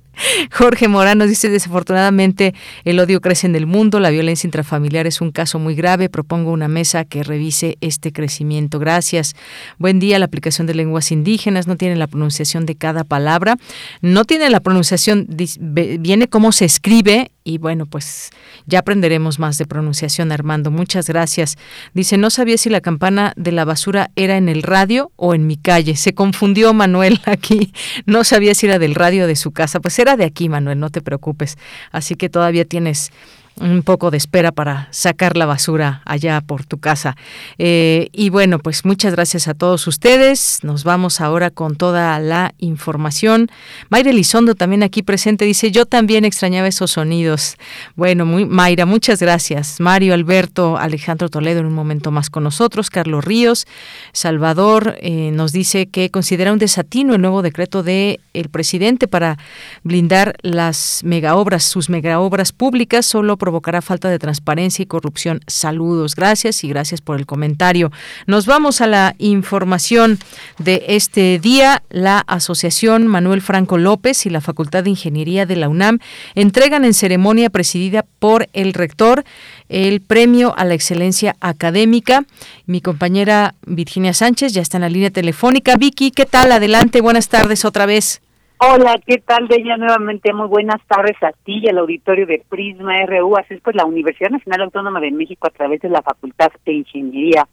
Jorge 0.51 0.87
Morano 0.87 1.27
dice, 1.27 1.49
desafortunadamente 1.49 2.53
el 2.85 2.99
odio 2.99 3.21
crece 3.21 3.47
en 3.47 3.55
el 3.55 3.65
mundo, 3.65 3.99
la 3.99 4.09
violencia 4.09 4.47
intrafamiliar 4.47 5.07
es 5.07 5.21
un 5.21 5.31
caso 5.31 5.59
muy 5.59 5.75
grave, 5.75 6.09
propongo 6.09 6.51
una 6.51 6.67
mesa 6.67 7.03
que 7.03 7.23
revise 7.23 7.77
este 7.81 8.11
crecimiento. 8.11 8.79
Gracias. 8.79 9.35
Buen 9.77 9.99
día, 9.99 10.17
la 10.19 10.25
aplicación 10.25 10.67
de 10.67 10.75
lenguas 10.75 11.11
indígenas 11.11 11.67
no 11.67 11.75
tiene 11.75 11.95
la 11.95 12.07
pronunciación 12.07 12.65
de 12.65 12.75
cada 12.75 13.03
palabra, 13.03 13.57
no 14.01 14.23
tiene 14.25 14.49
la 14.49 14.61
pronunciación, 14.61 15.27
viene 15.29 16.27
cómo 16.27 16.51
se 16.51 16.65
escribe 16.65 17.31
y 17.47 17.59
bueno, 17.59 17.85
pues 17.85 18.31
ya 18.65 18.79
aprenderemos 18.79 19.37
más 19.37 19.59
de 19.59 19.67
pronunciación, 19.67 20.31
Armando. 20.31 20.71
Muchas 20.71 21.07
gracias. 21.07 21.57
Dice, 21.93 22.17
no 22.17 22.31
sabía 22.31 22.57
si 22.57 22.71
la 22.71 22.81
campana 22.81 23.33
de 23.37 23.51
la 23.51 23.65
basura 23.65 24.09
era 24.15 24.35
en 24.35 24.49
el 24.49 24.63
radio 24.63 25.11
o 25.15 25.35
en 25.35 25.45
mi 25.45 25.55
calle. 25.55 25.95
Se 25.95 26.15
confundió 26.15 26.73
Manuel 26.73 27.21
aquí. 27.25 27.71
No 28.07 28.23
sabía 28.23 28.55
si 28.55 28.65
era 28.65 28.79
del 28.79 28.95
radio 28.95 29.27
de 29.27 29.35
su 29.35 29.51
casa. 29.51 29.79
Pues 29.79 29.99
era 29.99 30.17
de 30.17 30.25
aquí, 30.25 30.49
Manuel, 30.49 30.79
no 30.79 30.89
te 30.89 31.01
preocupes. 31.01 31.59
Así 31.91 32.15
que 32.15 32.29
todavía 32.29 32.65
tienes 32.65 33.11
un 33.59 33.83
poco 33.83 34.11
de 34.11 34.17
espera 34.17 34.51
para 34.51 34.87
sacar 34.91 35.37
la 35.37 35.45
basura 35.45 36.01
allá 36.05 36.41
por 36.41 36.65
tu 36.65 36.79
casa. 36.79 37.15
Eh, 37.57 38.09
y 38.11 38.29
bueno, 38.29 38.59
pues 38.59 38.85
muchas 38.85 39.13
gracias 39.13 39.47
a 39.47 39.53
todos 39.53 39.87
ustedes. 39.87 40.59
Nos 40.63 40.83
vamos 40.83 41.21
ahora 41.21 41.51
con 41.51 41.75
toda 41.75 42.19
la 42.19 42.53
información. 42.57 43.49
Mayra 43.89 44.09
Elizondo 44.09 44.55
también 44.55 44.83
aquí 44.83 45.03
presente 45.03 45.45
dice, 45.45 45.71
yo 45.71 45.85
también 45.85 46.25
extrañaba 46.25 46.67
esos 46.67 46.91
sonidos. 46.91 47.55
Bueno, 47.95 48.25
muy, 48.25 48.45
Mayra, 48.45 48.85
muchas 48.85 49.21
gracias. 49.21 49.79
Mario, 49.79 50.13
Alberto, 50.13 50.77
Alejandro 50.77 51.29
Toledo 51.29 51.61
en 51.61 51.67
un 51.67 51.73
momento 51.73 52.11
más 52.11 52.29
con 52.29 52.43
nosotros. 52.43 52.89
Carlos 52.89 53.23
Ríos, 53.23 53.67
Salvador 54.11 54.97
eh, 54.99 55.31
nos 55.31 55.51
dice 55.51 55.87
que 55.87 56.09
considera 56.09 56.51
un 56.51 56.59
desatino 56.59 57.15
el 57.15 57.21
nuevo 57.21 57.41
decreto 57.41 57.83
del 57.83 58.19
el 58.33 58.49
presidente 58.49 59.07
para 59.07 59.37
blindar 59.83 60.35
las 60.41 61.01
megaobras, 61.03 61.63
sus 61.63 61.89
megaobras 61.89 62.51
públicas. 62.51 63.05
Solo 63.05 63.37
provocará 63.45 63.83
falta 63.83 64.09
de 64.09 64.17
transparencia 64.17 64.81
y 64.81 64.87
corrupción. 64.87 65.39
Saludos, 65.45 66.15
gracias 66.15 66.63
y 66.63 66.67
gracias 66.67 66.99
por 66.99 67.15
el 67.15 67.27
comentario. 67.27 67.91
Nos 68.25 68.47
vamos 68.47 68.81
a 68.81 68.87
la 68.87 69.13
información 69.19 70.17
de 70.57 70.83
este 70.87 71.37
día. 71.37 71.83
La 71.91 72.21
Asociación 72.21 73.05
Manuel 73.05 73.43
Franco 73.43 73.77
López 73.77 74.25
y 74.25 74.31
la 74.31 74.41
Facultad 74.41 74.83
de 74.83 74.89
Ingeniería 74.89 75.45
de 75.45 75.57
la 75.57 75.69
UNAM 75.69 75.99
entregan 76.33 76.85
en 76.85 76.95
ceremonia 76.95 77.51
presidida 77.51 78.03
por 78.17 78.49
el 78.53 78.73
rector 78.73 79.23
el 79.69 80.01
premio 80.01 80.57
a 80.57 80.65
la 80.65 80.73
excelencia 80.73 81.35
académica. 81.39 82.25
Mi 82.65 82.81
compañera 82.81 83.53
Virginia 83.67 84.15
Sánchez 84.15 84.53
ya 84.53 84.63
está 84.63 84.77
en 84.77 84.81
la 84.81 84.89
línea 84.89 85.11
telefónica. 85.11 85.75
Vicky, 85.75 86.09
¿qué 86.09 86.25
tal? 86.25 86.51
Adelante, 86.51 86.99
buenas 86.99 87.29
tardes 87.29 87.63
otra 87.63 87.85
vez. 87.85 88.21
Hola, 88.57 89.01
¿qué 89.05 89.17
tal, 89.17 89.47
ella 89.51 89.75
Nuevamente, 89.75 90.31
muy 90.33 90.47
buenas 90.47 90.81
tardes 90.87 91.21
a 91.21 91.33
ti 91.43 91.59
y 91.61 91.67
al 91.67 91.77
auditorio 91.77 92.25
de 92.25 92.41
Prisma 92.47 93.05
RU. 93.05 93.35
Así 93.35 93.55
es, 93.55 93.61
pues 93.61 93.75
la 93.75 93.85
Universidad 93.85 94.29
Nacional 94.29 94.61
Autónoma 94.61 95.01
de 95.01 95.11
México, 95.11 95.47
a 95.47 95.49
través 95.49 95.81
de 95.81 95.89
la 95.89 96.01
Facultad 96.01 96.51
de 96.65 96.71
Ingeniería, 96.71 97.45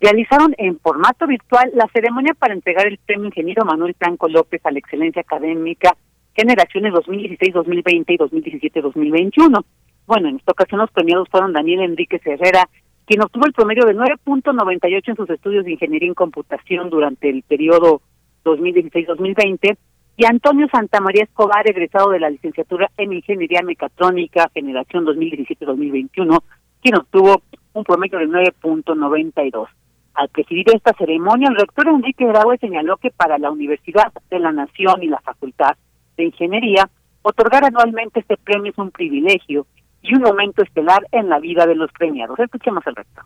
realizaron 0.00 0.54
en 0.56 0.78
formato 0.78 1.26
virtual 1.26 1.72
la 1.74 1.88
ceremonia 1.92 2.34
para 2.34 2.54
entregar 2.54 2.86
el 2.86 2.98
premio 2.98 3.26
Ingeniero 3.26 3.64
Manuel 3.64 3.96
Franco 3.98 4.28
López 4.28 4.64
a 4.64 4.70
la 4.70 4.78
excelencia 4.78 5.22
académica 5.22 5.96
generaciones 6.36 6.92
2016, 6.92 7.52
2020 7.52 8.12
y 8.12 8.16
2017, 8.16 8.80
2021. 8.80 9.64
Bueno, 10.06 10.28
en 10.28 10.36
esta 10.36 10.52
ocasión 10.52 10.80
los 10.80 10.90
premiados 10.92 11.28
fueron 11.30 11.52
Daniel 11.52 11.80
Enrique 11.80 12.20
Herrera, 12.24 12.68
quien 13.06 13.22
obtuvo 13.22 13.46
el 13.46 13.52
promedio 13.52 13.86
de 13.86 13.94
9.98 13.94 15.02
en 15.08 15.16
sus 15.16 15.30
estudios 15.30 15.64
de 15.64 15.72
ingeniería 15.72 16.08
en 16.08 16.14
computación 16.14 16.90
durante 16.90 17.28
el 17.28 17.42
periodo 17.42 18.02
2016-2020 18.44 19.76
y 20.16 20.24
Antonio 20.26 20.68
Santamaría 20.70 21.24
Escobar, 21.24 21.68
egresado 21.68 22.10
de 22.10 22.20
la 22.20 22.30
licenciatura 22.30 22.90
en 22.96 23.12
Ingeniería 23.12 23.62
Mecatrónica, 23.62 24.50
generación 24.54 25.04
2017-2021, 25.06 26.42
quien 26.80 26.96
obtuvo 26.96 27.42
un 27.72 27.84
promedio 27.84 28.18
de 28.20 28.28
9.92. 28.28 29.66
Al 30.14 30.28
presidir 30.28 30.66
esta 30.72 30.92
ceremonia, 30.96 31.48
el 31.48 31.56
rector 31.56 31.88
Enrique 31.88 32.24
Graue 32.26 32.58
señaló 32.58 32.96
que 32.98 33.10
para 33.10 33.38
la 33.38 33.50
Universidad 33.50 34.12
de 34.30 34.38
la 34.38 34.52
Nación 34.52 35.02
y 35.02 35.08
la 35.08 35.20
Facultad 35.20 35.76
de 36.16 36.26
Ingeniería, 36.26 36.88
otorgar 37.22 37.64
anualmente 37.64 38.20
este 38.20 38.36
premio 38.36 38.70
es 38.70 38.78
un 38.78 38.92
privilegio 38.92 39.66
y 40.02 40.14
un 40.14 40.22
momento 40.22 40.62
estelar 40.62 41.04
en 41.10 41.28
la 41.28 41.40
vida 41.40 41.66
de 41.66 41.74
los 41.74 41.90
premiados. 41.90 42.38
Escuchemos 42.38 42.86
al 42.86 42.94
rector. 42.94 43.24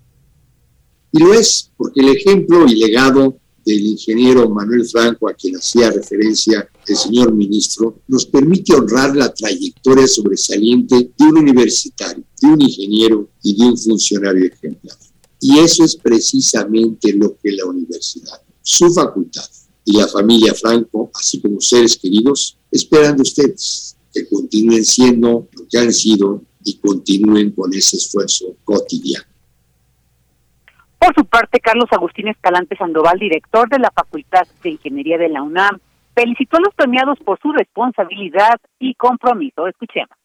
Y 1.12 1.22
lo 1.22 1.34
es, 1.34 1.70
porque 1.76 2.00
el 2.00 2.16
ejemplo 2.16 2.64
y 2.66 2.78
legado 2.78 3.34
del 3.68 3.86
ingeniero 3.86 4.48
Manuel 4.48 4.86
Franco, 4.86 5.28
a 5.28 5.34
quien 5.34 5.56
hacía 5.56 5.90
referencia 5.90 6.66
el 6.86 6.96
señor 6.96 7.34
ministro, 7.34 8.00
nos 8.08 8.24
permite 8.24 8.74
honrar 8.74 9.14
la 9.14 9.32
trayectoria 9.32 10.06
sobresaliente 10.06 11.12
de 11.16 11.24
un 11.26 11.36
universitario, 11.36 12.24
de 12.40 12.48
un 12.48 12.62
ingeniero 12.62 13.28
y 13.42 13.56
de 13.56 13.66
un 13.66 13.76
funcionario 13.76 14.46
ejemplar. 14.46 14.96
Y 15.40 15.58
eso 15.58 15.84
es 15.84 15.96
precisamente 15.96 17.12
lo 17.12 17.36
que 17.36 17.52
la 17.52 17.66
universidad, 17.66 18.40
su 18.62 18.90
facultad 18.90 19.44
y 19.84 19.98
la 19.98 20.08
familia 20.08 20.54
Franco, 20.54 21.10
así 21.14 21.38
como 21.38 21.60
seres 21.60 21.98
queridos, 21.98 22.56
esperan 22.70 23.16
de 23.16 23.22
ustedes, 23.22 23.96
que 24.14 24.26
continúen 24.28 24.84
siendo 24.84 25.46
lo 25.52 25.68
que 25.68 25.78
han 25.78 25.92
sido 25.92 26.42
y 26.64 26.78
continúen 26.78 27.50
con 27.50 27.72
ese 27.74 27.98
esfuerzo 27.98 28.56
cotidiano. 28.64 29.27
Por 30.98 31.14
su 31.14 31.24
parte, 31.24 31.60
Carlos 31.60 31.88
Agustín 31.90 32.28
Escalante 32.28 32.76
Sandoval, 32.76 33.18
director 33.18 33.68
de 33.68 33.78
la 33.78 33.90
Facultad 33.90 34.46
de 34.62 34.70
Ingeniería 34.70 35.16
de 35.16 35.28
la 35.28 35.42
UNAM, 35.42 35.78
felicitó 36.14 36.56
a 36.56 36.60
los 36.60 36.74
premiados 36.74 37.18
por 37.20 37.38
su 37.40 37.52
responsabilidad 37.52 38.58
y 38.78 38.94
compromiso. 38.94 39.66
Escuchemos. 39.68 40.16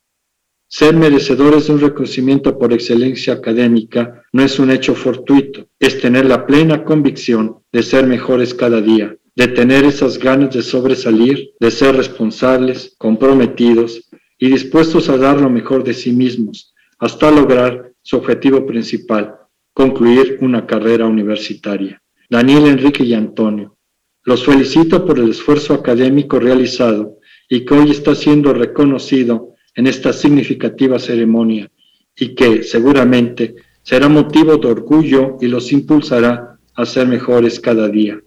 Ser 0.68 0.96
merecedores 0.96 1.68
de 1.68 1.74
un 1.74 1.82
reconocimiento 1.82 2.58
por 2.58 2.74
excelencia 2.74 3.34
académica 3.34 4.24
no 4.32 4.42
es 4.42 4.58
un 4.58 4.72
hecho 4.72 4.96
fortuito, 4.96 5.68
es 5.80 6.02
tener 6.02 6.26
la 6.26 6.48
plena 6.48 6.84
convicción 6.84 7.60
de 7.72 7.84
ser 7.84 8.08
mejores 8.08 8.56
cada 8.56 8.82
día, 8.82 9.16
de 9.36 9.48
tener 9.50 9.86
esas 9.86 10.18
ganas 10.18 10.52
de 10.56 10.64
sobresalir, 10.64 11.52
de 11.60 11.70
ser 11.70 11.96
responsables, 11.96 12.96
comprometidos 12.98 14.10
y 14.40 14.50
dispuestos 14.50 15.10
a 15.10 15.18
dar 15.18 15.40
lo 15.40 15.52
mejor 15.52 15.84
de 15.84 15.94
sí 15.94 16.12
mismos 16.12 16.74
hasta 16.98 17.30
lograr 17.30 17.92
su 18.02 18.18
objetivo 18.18 18.66
principal, 18.66 19.36
concluir 19.74 20.38
una 20.42 20.66
carrera 20.66 21.06
universitaria. 21.06 22.02
Daniel, 22.30 22.68
Enrique 22.68 23.04
y 23.04 23.14
Antonio, 23.14 23.78
los 24.24 24.46
felicito 24.46 25.06
por 25.06 25.20
el 25.20 25.32
esfuerzo 25.32 25.74
académico 25.74 26.40
realizado 26.40 27.18
y 27.50 27.66
que 27.66 27.74
hoy 27.74 27.92
está 27.92 28.16
siendo 28.16 28.54
reconocido 28.54 29.56
en 29.76 29.88
esta 29.88 30.14
significativa 30.14 31.00
ceremonia 31.00 31.70
y 32.16 32.36
que 32.36 32.64
seguramente 32.64 33.56
será 33.82 34.08
motivo 34.08 34.58
de 34.58 34.68
orgullo 34.68 35.38
y 35.42 35.48
los 35.48 35.72
impulsará 35.72 36.58
a 36.76 36.86
ser 36.86 37.08
mejores 37.08 37.60
cada 37.60 37.90
día. 37.90 38.20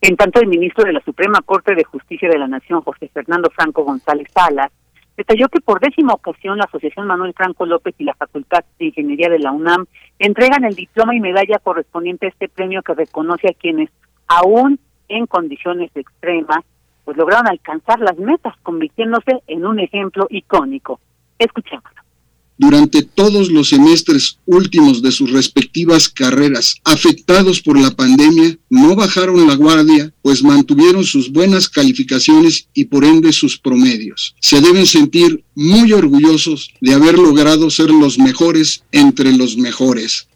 En 0.00 0.16
tanto, 0.16 0.40
el 0.40 0.46
ministro 0.46 0.84
de 0.84 0.92
la 0.92 1.04
Suprema 1.04 1.40
Corte 1.44 1.74
de 1.74 1.84
Justicia 1.84 2.28
de 2.28 2.38
la 2.38 2.46
Nación, 2.46 2.80
José 2.82 3.10
Fernando 3.12 3.50
Franco 3.50 3.84
González 3.84 4.28
Salas, 4.32 4.70
detalló 5.16 5.48
que 5.48 5.60
por 5.60 5.80
décima 5.80 6.12
ocasión 6.14 6.58
la 6.58 6.64
Asociación 6.64 7.06
Manuel 7.06 7.34
Franco 7.34 7.66
López 7.66 7.94
y 7.98 8.04
la 8.04 8.14
Facultad 8.14 8.64
de 8.78 8.86
Ingeniería 8.86 9.28
de 9.28 9.38
la 9.38 9.52
UNAM 9.52 9.86
entregan 10.18 10.64
el 10.64 10.74
diploma 10.74 11.14
y 11.14 11.20
medalla 11.20 11.58
correspondiente 11.58 12.26
a 12.26 12.28
este 12.30 12.48
premio 12.48 12.82
que 12.82 12.94
reconoce 12.94 13.48
a 13.48 13.54
quienes, 13.54 13.90
aún 14.26 14.78
en 15.08 15.26
condiciones 15.26 15.90
extremas, 15.94 16.64
pues 17.04 17.16
lograron 17.16 17.46
alcanzar 17.46 18.00
las 18.00 18.18
metas, 18.18 18.54
convirtiéndose 18.62 19.42
en 19.46 19.64
un 19.64 19.78
ejemplo 19.78 20.26
icónico. 20.30 21.00
Escuchemos 21.38 21.84
durante 22.58 23.02
todos 23.02 23.50
los 23.50 23.68
semestres 23.68 24.38
últimos 24.46 25.02
de 25.02 25.12
sus 25.12 25.32
respectivas 25.32 26.08
carreras 26.08 26.80
afectados 26.84 27.60
por 27.60 27.78
la 27.80 27.90
pandemia 27.90 28.56
no 28.70 28.94
bajaron 28.96 29.46
la 29.46 29.54
guardia, 29.54 30.12
pues 30.22 30.42
mantuvieron 30.42 31.04
sus 31.04 31.32
buenas 31.32 31.68
calificaciones 31.68 32.68
y 32.74 32.86
por 32.86 33.04
ende 33.04 33.32
sus 33.32 33.58
promedios. 33.58 34.34
Se 34.40 34.60
deben 34.60 34.86
sentir 34.86 35.44
muy 35.54 35.92
orgullosos 35.92 36.70
de 36.80 36.94
haber 36.94 37.18
logrado 37.18 37.70
ser 37.70 37.90
los 37.90 38.18
mejores 38.18 38.84
entre 38.92 39.36
los 39.36 39.56
mejores. 39.56 40.28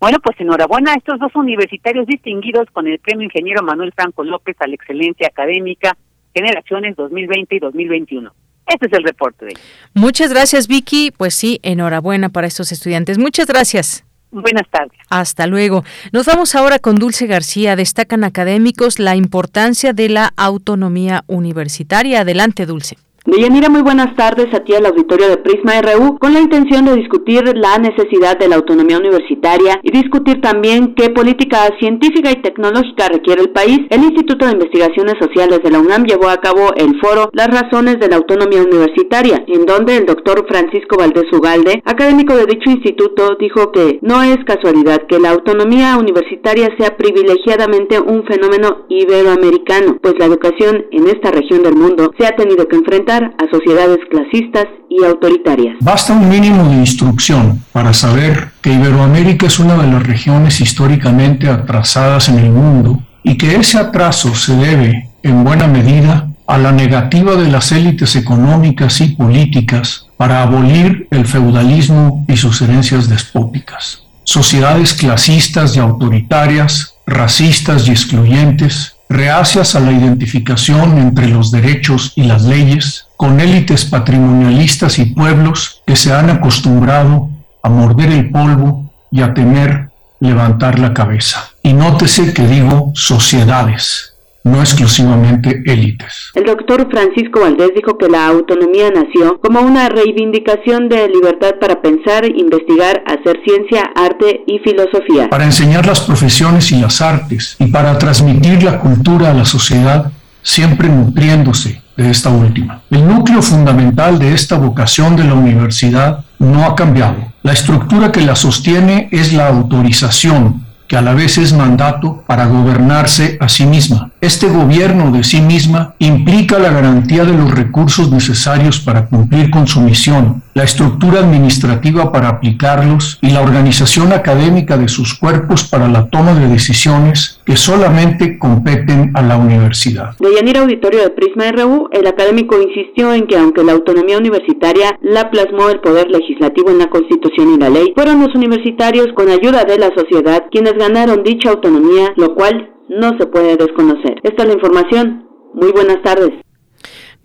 Bueno, 0.00 0.18
pues 0.22 0.36
enhorabuena 0.38 0.92
a 0.92 0.94
estos 0.94 1.18
dos 1.18 1.34
universitarios 1.34 2.06
distinguidos 2.06 2.68
con 2.72 2.86
el 2.86 3.00
Premio 3.00 3.24
Ingeniero 3.24 3.64
Manuel 3.64 3.92
Franco 3.94 4.22
López 4.22 4.56
a 4.60 4.68
la 4.68 4.74
Excelencia 4.74 5.26
Académica 5.26 5.96
Generaciones 6.34 6.94
2020 6.94 7.56
y 7.56 7.58
2021. 7.58 8.32
Este 8.68 8.86
es 8.86 8.92
el 8.92 9.02
reporte 9.02 9.46
de 9.46 9.54
Muchas 9.94 10.30
gracias, 10.30 10.68
Vicky. 10.68 11.10
Pues 11.10 11.34
sí, 11.34 11.58
enhorabuena 11.62 12.28
para 12.28 12.46
estos 12.46 12.70
estudiantes. 12.72 13.18
Muchas 13.18 13.46
gracias. 13.46 14.04
Buenas 14.30 14.68
tardes. 14.70 14.98
Hasta 15.08 15.46
luego. 15.46 15.84
Nos 16.12 16.26
vamos 16.26 16.54
ahora 16.54 16.78
con 16.78 16.96
Dulce 16.96 17.26
García. 17.26 17.76
Destacan 17.76 18.24
académicos 18.24 18.98
la 18.98 19.16
importancia 19.16 19.94
de 19.94 20.10
la 20.10 20.32
autonomía 20.36 21.24
universitaria. 21.26 22.20
Adelante, 22.20 22.66
Dulce. 22.66 22.98
Deyanira, 23.28 23.68
muy 23.68 23.82
buenas 23.82 24.16
tardes 24.16 24.46
a 24.54 24.60
ti 24.60 24.72
al 24.72 24.86
auditorio 24.86 25.28
de 25.28 25.36
Prisma 25.36 25.82
RU 25.82 26.16
con 26.18 26.32
la 26.32 26.40
intención 26.40 26.86
de 26.86 26.96
discutir 26.96 27.42
la 27.58 27.76
necesidad 27.76 28.38
de 28.38 28.48
la 28.48 28.56
autonomía 28.56 28.96
universitaria 28.96 29.78
y 29.82 29.90
discutir 29.90 30.40
también 30.40 30.94
qué 30.94 31.10
política 31.10 31.68
científica 31.78 32.30
y 32.30 32.40
tecnológica 32.40 33.10
requiere 33.10 33.42
el 33.42 33.50
país. 33.50 33.80
El 33.90 34.04
Instituto 34.04 34.46
de 34.46 34.52
Investigaciones 34.52 35.16
Sociales 35.20 35.60
de 35.62 35.70
la 35.70 35.78
UNAM 35.78 36.04
llevó 36.04 36.30
a 36.30 36.38
cabo 36.38 36.72
el 36.74 36.98
foro 37.02 37.28
Las 37.34 37.48
razones 37.48 38.00
de 38.00 38.08
la 38.08 38.16
autonomía 38.16 38.62
universitaria, 38.62 39.44
en 39.46 39.66
donde 39.66 39.98
el 39.98 40.06
doctor 40.06 40.46
Francisco 40.48 40.96
Valdés 40.96 41.30
Ugalde, 41.30 41.82
académico 41.84 42.34
de 42.34 42.46
dicho 42.46 42.70
instituto, 42.70 43.36
dijo 43.38 43.72
que 43.72 43.98
no 44.00 44.22
es 44.22 44.38
casualidad 44.46 45.02
que 45.06 45.20
la 45.20 45.32
autonomía 45.32 45.98
universitaria 45.98 46.70
sea 46.78 46.96
privilegiadamente 46.96 48.00
un 48.00 48.24
fenómeno 48.24 48.86
iberoamericano, 48.88 49.98
pues 50.00 50.14
la 50.18 50.24
educación 50.24 50.86
en 50.92 51.08
esta 51.08 51.30
región 51.30 51.62
del 51.62 51.76
mundo 51.76 52.10
se 52.18 52.26
ha 52.26 52.34
tenido 52.34 52.66
que 52.66 52.76
enfrentar 52.76 53.17
a 53.24 53.50
sociedades 53.50 53.98
clasistas 54.10 54.66
y 54.88 55.04
autoritarias. 55.04 55.76
Basta 55.80 56.12
un 56.12 56.28
mínimo 56.28 56.68
de 56.68 56.76
instrucción 56.76 57.62
para 57.72 57.92
saber 57.92 58.50
que 58.60 58.72
Iberoamérica 58.72 59.46
es 59.46 59.58
una 59.58 59.76
de 59.76 59.90
las 59.90 60.06
regiones 60.06 60.60
históricamente 60.60 61.48
atrasadas 61.48 62.28
en 62.28 62.38
el 62.38 62.50
mundo 62.50 63.02
y 63.22 63.36
que 63.36 63.56
ese 63.56 63.78
atraso 63.78 64.34
se 64.34 64.56
debe, 64.56 65.10
en 65.22 65.44
buena 65.44 65.66
medida, 65.66 66.28
a 66.46 66.56
la 66.56 66.72
negativa 66.72 67.36
de 67.36 67.50
las 67.50 67.72
élites 67.72 68.16
económicas 68.16 69.02
y 69.02 69.08
políticas 69.08 70.06
para 70.16 70.42
abolir 70.42 71.06
el 71.10 71.26
feudalismo 71.26 72.24
y 72.26 72.36
sus 72.36 72.62
herencias 72.62 73.08
despóticas. 73.08 74.04
Sociedades 74.24 74.94
clasistas 74.94 75.76
y 75.76 75.80
autoritarias, 75.80 76.94
racistas 77.06 77.86
y 77.86 77.90
excluyentes, 77.90 78.96
reacias 79.08 79.74
a 79.74 79.80
la 79.80 79.92
identificación 79.92 80.98
entre 80.98 81.28
los 81.28 81.50
derechos 81.50 82.12
y 82.16 82.22
las 82.24 82.44
leyes, 82.44 83.07
con 83.18 83.40
élites 83.40 83.84
patrimonialistas 83.84 85.00
y 85.00 85.06
pueblos 85.06 85.82
que 85.84 85.96
se 85.96 86.12
han 86.12 86.30
acostumbrado 86.30 87.28
a 87.64 87.68
morder 87.68 88.12
el 88.12 88.30
polvo 88.30 88.92
y 89.10 89.22
a 89.22 89.34
temer 89.34 89.88
levantar 90.20 90.78
la 90.78 90.94
cabeza. 90.94 91.50
Y 91.64 91.72
nótese 91.72 92.32
que 92.32 92.46
digo 92.46 92.92
sociedades, 92.94 94.14
no 94.44 94.60
exclusivamente 94.60 95.64
élites. 95.66 96.30
El 96.36 96.44
doctor 96.44 96.88
Francisco 96.88 97.40
Valdés 97.40 97.72
dijo 97.74 97.98
que 97.98 98.08
la 98.08 98.28
autonomía 98.28 98.88
nació 98.92 99.40
como 99.40 99.62
una 99.62 99.88
reivindicación 99.88 100.88
de 100.88 101.08
libertad 101.08 101.56
para 101.60 101.82
pensar, 101.82 102.24
investigar, 102.24 103.02
hacer 103.04 103.40
ciencia, 103.44 103.90
arte 103.96 104.44
y 104.46 104.60
filosofía. 104.60 105.28
Para 105.28 105.44
enseñar 105.44 105.84
las 105.84 106.02
profesiones 106.02 106.70
y 106.70 106.80
las 106.80 107.00
artes 107.00 107.56
y 107.58 107.66
para 107.66 107.98
transmitir 107.98 108.62
la 108.62 108.78
cultura 108.78 109.32
a 109.32 109.34
la 109.34 109.44
sociedad, 109.44 110.12
siempre 110.40 110.88
nutriéndose 110.88 111.82
de 111.98 112.10
esta 112.10 112.30
última. 112.30 112.80
El 112.90 113.06
núcleo 113.06 113.42
fundamental 113.42 114.18
de 114.18 114.32
esta 114.32 114.56
vocación 114.56 115.16
de 115.16 115.24
la 115.24 115.34
universidad 115.34 116.24
no 116.38 116.64
ha 116.64 116.76
cambiado. 116.76 117.16
La 117.42 117.52
estructura 117.52 118.12
que 118.12 118.22
la 118.22 118.36
sostiene 118.36 119.08
es 119.10 119.32
la 119.32 119.48
autorización 119.48 120.64
que 120.86 120.96
a 120.96 121.02
la 121.02 121.12
vez 121.12 121.36
es 121.36 121.52
mandato 121.52 122.24
para 122.26 122.46
gobernarse 122.46 123.36
a 123.40 123.48
sí 123.48 123.66
misma. 123.66 124.10
Este 124.20 124.48
gobierno 124.48 125.12
de 125.12 125.22
sí 125.22 125.40
misma 125.40 125.94
implica 126.00 126.58
la 126.58 126.72
garantía 126.72 127.24
de 127.24 127.34
los 127.34 127.54
recursos 127.54 128.10
necesarios 128.10 128.80
para 128.80 129.06
cumplir 129.06 129.48
con 129.48 129.68
su 129.68 129.80
misión, 129.80 130.42
la 130.54 130.64
estructura 130.64 131.20
administrativa 131.20 132.10
para 132.10 132.28
aplicarlos 132.28 133.20
y 133.22 133.30
la 133.30 133.42
organización 133.42 134.12
académica 134.12 134.76
de 134.76 134.88
sus 134.88 135.14
cuerpos 135.14 135.62
para 135.62 135.86
la 135.86 136.08
toma 136.08 136.34
de 136.34 136.48
decisiones 136.48 137.40
que 137.46 137.56
solamente 137.56 138.40
competen 138.40 139.12
a 139.14 139.22
la 139.22 139.36
universidad. 139.36 140.16
De 140.18 140.34
Yanira 140.34 140.62
Auditorio 140.62 141.02
de 141.02 141.10
Prisma 141.10 141.52
RU, 141.52 141.88
el 141.92 142.08
académico 142.08 142.60
insistió 142.60 143.14
en 143.14 143.28
que 143.28 143.36
aunque 143.36 143.62
la 143.62 143.70
autonomía 143.70 144.18
universitaria 144.18 144.98
la 145.00 145.30
plasmó 145.30 145.68
el 145.70 145.78
poder 145.78 146.08
legislativo 146.10 146.70
en 146.70 146.78
la 146.78 146.90
Constitución 146.90 147.54
y 147.54 147.58
la 147.58 147.70
ley, 147.70 147.92
fueron 147.94 148.20
los 148.20 148.34
universitarios 148.34 149.06
con 149.14 149.28
ayuda 149.28 149.62
de 149.62 149.78
la 149.78 149.94
sociedad 149.94 150.46
quienes 150.50 150.74
ganaron 150.74 151.22
dicha 151.22 151.50
autonomía, 151.50 152.12
lo 152.16 152.34
cual 152.34 152.72
no 152.88 153.16
se 153.18 153.26
puede 153.26 153.56
desconocer. 153.56 154.16
Esta 154.22 154.42
es 154.42 154.48
la 154.48 154.54
información. 154.54 155.28
Muy 155.54 155.72
buenas 155.72 156.02
tardes. 156.02 156.30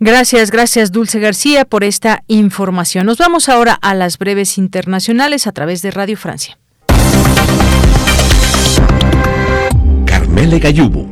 Gracias, 0.00 0.50
gracias 0.50 0.92
Dulce 0.92 1.20
García 1.20 1.64
por 1.64 1.84
esta 1.84 2.22
información. 2.26 3.06
Nos 3.06 3.18
vamos 3.18 3.48
ahora 3.48 3.78
a 3.80 3.94
las 3.94 4.18
breves 4.18 4.58
internacionales 4.58 5.46
a 5.46 5.52
través 5.52 5.82
de 5.82 5.92
Radio 5.92 6.16
Francia. 6.16 6.58
Carmele 10.04 10.58
Gallubo. 10.58 11.08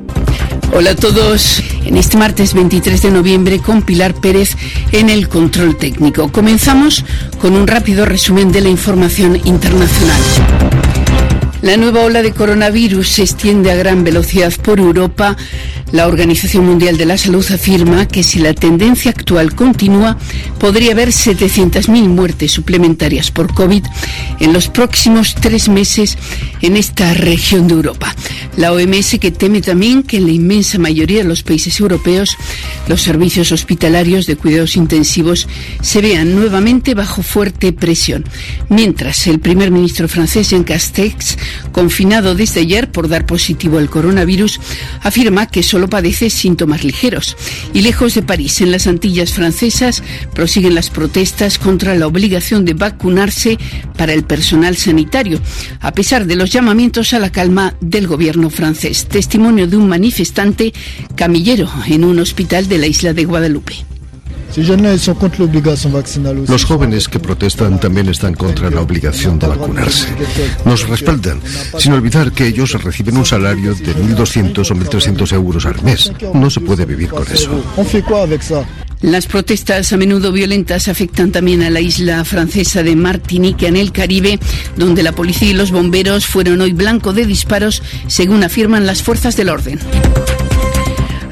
Hola 0.74 0.90
a 0.90 0.96
todos. 0.96 1.62
En 1.84 1.96
este 1.96 2.16
martes 2.16 2.54
23 2.54 3.02
de 3.02 3.10
noviembre 3.10 3.58
con 3.60 3.82
Pilar 3.82 4.14
Pérez 4.14 4.56
en 4.90 5.10
el 5.10 5.28
control 5.28 5.76
técnico. 5.76 6.32
Comenzamos 6.32 7.04
con 7.40 7.54
un 7.54 7.66
rápido 7.66 8.04
resumen 8.04 8.52
de 8.52 8.62
la 8.62 8.68
información 8.68 9.36
internacional. 9.44 10.71
La 11.62 11.76
nueva 11.76 12.00
ola 12.00 12.22
de 12.22 12.32
coronavirus 12.32 13.08
se 13.08 13.22
extiende 13.22 13.70
a 13.70 13.76
gran 13.76 14.02
velocidad 14.02 14.52
por 14.64 14.80
Europa. 14.80 15.36
La 15.92 16.08
Organización 16.08 16.66
Mundial 16.66 16.96
de 16.96 17.06
la 17.06 17.16
Salud 17.16 17.46
afirma 17.52 18.08
que 18.08 18.24
si 18.24 18.40
la 18.40 18.52
tendencia 18.52 19.12
actual 19.12 19.54
continúa, 19.54 20.18
podría 20.58 20.90
haber 20.90 21.10
700.000 21.10 22.08
muertes 22.08 22.50
suplementarias 22.50 23.30
por 23.30 23.54
COVID 23.54 23.84
en 24.40 24.52
los 24.52 24.68
próximos 24.68 25.36
tres 25.36 25.68
meses 25.68 26.18
en 26.62 26.76
esta 26.76 27.14
región 27.14 27.68
de 27.68 27.74
Europa. 27.74 28.12
La 28.56 28.72
OMS 28.72 29.18
que 29.20 29.30
teme 29.30 29.60
también 29.60 30.02
que 30.02 30.16
en 30.16 30.26
la 30.26 30.32
inmensa 30.32 30.78
mayoría 30.78 31.22
de 31.22 31.28
los 31.28 31.42
países 31.42 31.78
europeos 31.78 32.36
los 32.88 33.02
servicios 33.02 33.52
hospitalarios 33.52 34.26
de 34.26 34.36
cuidados 34.36 34.76
intensivos 34.76 35.46
se 35.80 36.00
vean 36.00 36.34
nuevamente 36.34 36.94
bajo 36.94 37.22
fuerte 37.22 37.72
presión. 37.72 38.24
Mientras 38.68 39.26
el 39.26 39.38
primer 39.38 39.70
ministro 39.70 40.08
francés 40.08 40.50
Jean 40.50 40.64
Castex, 40.64 41.36
confinado 41.72 42.34
desde 42.34 42.60
ayer 42.60 42.90
por 42.90 43.08
dar 43.08 43.26
positivo 43.26 43.78
al 43.78 43.90
coronavirus, 43.90 44.60
afirma 45.00 45.46
que 45.46 45.62
solo 45.62 45.88
padece 45.88 46.30
síntomas 46.30 46.84
ligeros. 46.84 47.36
Y 47.72 47.82
lejos 47.82 48.14
de 48.14 48.22
París, 48.22 48.60
en 48.60 48.72
las 48.72 48.86
Antillas 48.86 49.32
francesas, 49.32 50.02
prosiguen 50.34 50.74
las 50.74 50.90
protestas 50.90 51.58
contra 51.58 51.94
la 51.94 52.06
obligación 52.06 52.64
de 52.64 52.74
vacunarse 52.74 53.58
para 53.96 54.12
el 54.12 54.24
personal 54.24 54.76
sanitario, 54.76 55.40
a 55.80 55.92
pesar 55.92 56.26
de 56.26 56.36
los 56.36 56.50
llamamientos 56.50 57.12
a 57.12 57.18
la 57.18 57.30
calma 57.30 57.74
del 57.80 58.06
gobierno 58.06 58.50
francés. 58.50 59.06
Testimonio 59.06 59.66
de 59.66 59.76
un 59.76 59.88
manifestante 59.88 60.72
camillero 61.16 61.70
en 61.86 62.04
un 62.04 62.18
hospital 62.18 62.68
de 62.68 62.78
la 62.78 62.86
isla 62.86 63.12
de 63.12 63.24
Guadalupe. 63.24 63.91
Los 66.48 66.64
jóvenes 66.64 67.08
que 67.08 67.18
protestan 67.18 67.80
también 67.80 68.08
están 68.08 68.34
contra 68.34 68.70
la 68.70 68.80
obligación 68.80 69.38
de 69.38 69.46
vacunarse. 69.46 70.08
Nos 70.64 70.88
respaldan, 70.88 71.40
sin 71.78 71.92
olvidar 71.92 72.32
que 72.32 72.46
ellos 72.46 72.72
reciben 72.82 73.16
un 73.16 73.24
salario 73.24 73.74
de 73.74 73.94
1.200 73.94 74.70
o 74.70 74.74
1.300 74.74 75.32
euros 75.32 75.66
al 75.66 75.82
mes. 75.82 76.12
No 76.34 76.50
se 76.50 76.60
puede 76.60 76.84
vivir 76.84 77.08
con 77.08 77.26
eso. 77.32 77.50
Las 79.02 79.26
protestas 79.26 79.92
a 79.92 79.96
menudo 79.96 80.30
violentas 80.30 80.86
afectan 80.86 81.32
también 81.32 81.62
a 81.62 81.70
la 81.70 81.80
isla 81.80 82.24
francesa 82.24 82.84
de 82.84 82.94
Martinique 82.94 83.66
en 83.66 83.76
el 83.76 83.90
Caribe, 83.90 84.38
donde 84.76 85.02
la 85.02 85.10
policía 85.10 85.50
y 85.50 85.54
los 85.54 85.72
bomberos 85.72 86.26
fueron 86.26 86.60
hoy 86.60 86.72
blanco 86.72 87.12
de 87.12 87.26
disparos, 87.26 87.82
según 88.06 88.44
afirman 88.44 88.86
las 88.86 89.02
fuerzas 89.02 89.36
del 89.36 89.48
orden. 89.48 89.80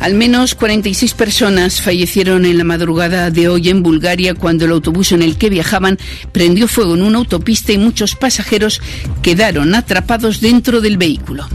Al 0.01 0.15
menos 0.15 0.55
46 0.55 1.13
personas 1.13 1.83
fallecieron 1.83 2.47
en 2.47 2.57
la 2.57 2.65
madrugada 2.65 3.31
de 3.31 3.49
hoy 3.49 3.69
en 3.69 3.83
Bulgaria 3.83 4.35
cuando 4.35 4.65
el 4.65 4.71
autobús 4.71 5.13
en 5.13 5.21
el 5.21 5.37
que 5.37 5.51
viajaban 5.51 5.99
prendió 6.33 6.69
fuego 6.69 6.95
en 6.95 7.03
una 7.03 7.19
autopista 7.19 7.73
y 7.73 7.79
muchos 7.79 8.17
pasajeros 8.17 8.81
quedaron 9.21 9.75
atrapados 9.75 10.41
dentro 10.41 10.81
del 10.81 10.97
vehículo. 10.97 11.47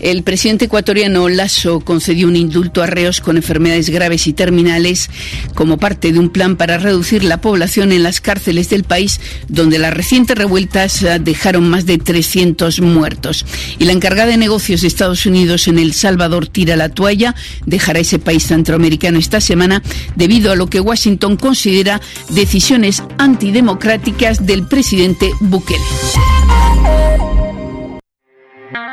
El 0.00 0.22
presidente 0.22 0.64
ecuatoriano 0.64 1.28
Lasso 1.28 1.80
concedió 1.80 2.26
un 2.26 2.36
indulto 2.36 2.82
a 2.82 2.86
reos 2.86 3.20
con 3.20 3.36
enfermedades 3.36 3.90
graves 3.90 4.26
y 4.26 4.32
terminales 4.32 5.10
como 5.54 5.78
parte 5.78 6.12
de 6.12 6.18
un 6.18 6.30
plan 6.30 6.56
para 6.56 6.78
reducir 6.78 7.22
la 7.22 7.40
población 7.40 7.92
en 7.92 8.02
las 8.02 8.20
cárceles 8.20 8.70
del 8.70 8.84
país, 8.84 9.20
donde 9.48 9.78
las 9.78 9.92
recientes 9.92 10.36
revueltas 10.36 11.02
eh, 11.02 11.18
dejaron 11.20 11.68
más 11.68 11.86
de 11.86 11.98
300 11.98 12.80
muertos. 12.80 13.44
Y 13.78 13.84
la 13.84 13.92
encargada 13.92 14.30
de 14.30 14.36
negocios 14.36 14.80
de 14.80 14.88
Estados 14.88 15.26
Unidos 15.26 15.68
en 15.68 15.78
El 15.78 15.92
Salvador 15.92 16.48
tira 16.48 16.76
la 16.76 16.88
toalla, 16.88 17.34
dejará 17.66 18.00
ese 18.00 18.18
país 18.18 18.46
centroamericano 18.46 19.18
esta 19.18 19.40
semana 19.40 19.82
debido 20.16 20.50
a 20.50 20.56
lo 20.56 20.68
que 20.68 20.80
Washington 20.80 21.36
considera 21.36 22.00
decisiones 22.30 23.02
antidemocráticas 23.18 24.46
del 24.46 24.66
presidente 24.66 25.28
Bukele. 25.40 25.80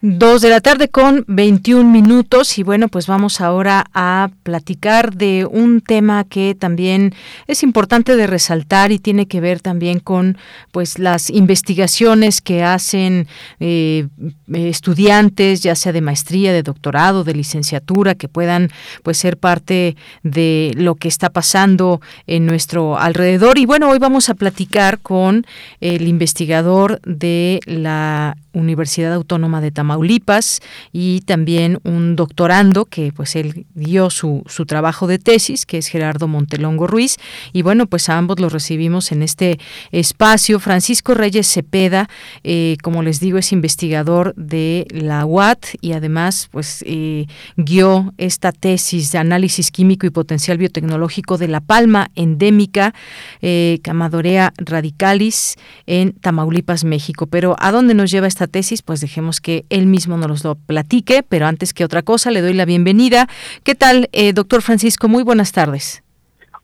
Dos 0.00 0.42
de 0.42 0.50
la 0.50 0.60
tarde 0.60 0.88
con 0.88 1.24
21 1.26 1.90
minutos 1.90 2.56
y 2.56 2.62
bueno, 2.62 2.86
pues 2.86 3.08
vamos 3.08 3.40
ahora 3.40 3.84
a 3.94 4.30
platicar 4.44 5.14
de 5.14 5.44
un 5.44 5.80
tema 5.80 6.22
que 6.22 6.54
también 6.54 7.16
es 7.48 7.64
importante 7.64 8.14
de 8.14 8.28
resaltar 8.28 8.92
y 8.92 9.00
tiene 9.00 9.26
que 9.26 9.40
ver 9.40 9.58
también 9.58 9.98
con 9.98 10.38
pues 10.70 11.00
las 11.00 11.30
investigaciones 11.30 12.40
que 12.40 12.62
hacen 12.62 13.26
eh, 13.58 14.06
estudiantes, 14.52 15.64
ya 15.64 15.74
sea 15.74 15.90
de 15.90 16.00
maestría, 16.00 16.52
de 16.52 16.62
doctorado, 16.62 17.24
de 17.24 17.34
licenciatura, 17.34 18.14
que 18.14 18.28
puedan 18.28 18.70
pues 19.02 19.18
ser 19.18 19.36
parte 19.36 19.96
de 20.22 20.70
lo 20.76 20.94
que 20.94 21.08
está 21.08 21.30
pasando 21.30 22.00
en 22.28 22.46
nuestro 22.46 23.00
alrededor. 23.00 23.58
Y 23.58 23.66
bueno, 23.66 23.90
hoy 23.90 23.98
vamos 23.98 24.28
a 24.28 24.34
platicar 24.34 25.00
con 25.00 25.44
el 25.80 26.06
investigador 26.06 27.00
de 27.02 27.58
la 27.66 28.36
Universidad 28.58 29.12
Autónoma 29.12 29.60
de 29.60 29.70
Tamaulipas 29.70 30.60
y 30.92 31.20
también 31.22 31.78
un 31.84 32.16
doctorando 32.16 32.84
que 32.84 33.12
pues 33.12 33.36
él 33.36 33.66
dio 33.74 34.10
su, 34.10 34.42
su 34.46 34.66
trabajo 34.66 35.06
de 35.06 35.18
tesis, 35.18 35.66
que 35.66 35.78
es 35.78 35.86
Gerardo 35.86 36.28
Montelongo 36.28 36.86
Ruiz. 36.86 37.16
Y 37.52 37.62
bueno, 37.62 37.86
pues 37.86 38.08
a 38.08 38.18
ambos 38.18 38.40
los 38.40 38.52
recibimos 38.52 39.12
en 39.12 39.22
este 39.22 39.58
espacio. 39.92 40.58
Francisco 40.58 41.14
Reyes 41.14 41.46
Cepeda, 41.46 42.08
eh, 42.44 42.76
como 42.82 43.02
les 43.02 43.20
digo, 43.20 43.38
es 43.38 43.52
investigador 43.52 44.34
de 44.36 44.86
la 44.90 45.24
UAT 45.24 45.66
y 45.80 45.92
además 45.92 46.48
pues 46.50 46.84
eh, 46.86 47.26
guió 47.56 48.12
esta 48.18 48.52
tesis 48.52 49.12
de 49.12 49.18
análisis 49.18 49.70
químico 49.70 50.06
y 50.06 50.10
potencial 50.10 50.58
biotecnológico 50.58 51.38
de 51.38 51.48
la 51.48 51.60
palma 51.60 52.08
endémica 52.14 52.94
eh, 53.40 53.78
Camadorea 53.82 54.52
radicalis 54.56 55.56
en 55.86 56.12
Tamaulipas, 56.12 56.84
México. 56.84 57.26
Pero 57.26 57.56
¿a 57.58 57.70
dónde 57.70 57.94
nos 57.94 58.10
lleva 58.10 58.26
esta 58.26 58.46
tesis? 58.48 58.82
Pues 58.82 59.00
dejemos 59.00 59.40
que 59.40 59.64
él 59.70 59.86
mismo 59.86 60.16
nos 60.16 60.44
lo 60.44 60.54
platique, 60.56 61.22
pero 61.22 61.46
antes 61.46 61.72
que 61.72 61.84
otra 61.84 62.02
cosa 62.02 62.30
le 62.30 62.40
doy 62.40 62.54
la 62.54 62.64
bienvenida. 62.64 63.28
¿Qué 63.62 63.74
tal, 63.74 64.08
eh, 64.12 64.32
doctor 64.32 64.62
Francisco? 64.62 65.08
Muy 65.08 65.22
buenas 65.22 65.52
tardes. 65.52 66.02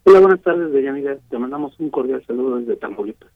Hola, 0.04 0.20
buenas 0.20 0.42
tardes, 0.42 0.72
Deyanira. 0.72 1.16
Te 1.30 1.38
mandamos 1.38 1.74
un 1.78 1.90
cordial 1.90 2.22
saludo 2.26 2.58
desde 2.58 2.76
Tamaulipas. 2.76 3.30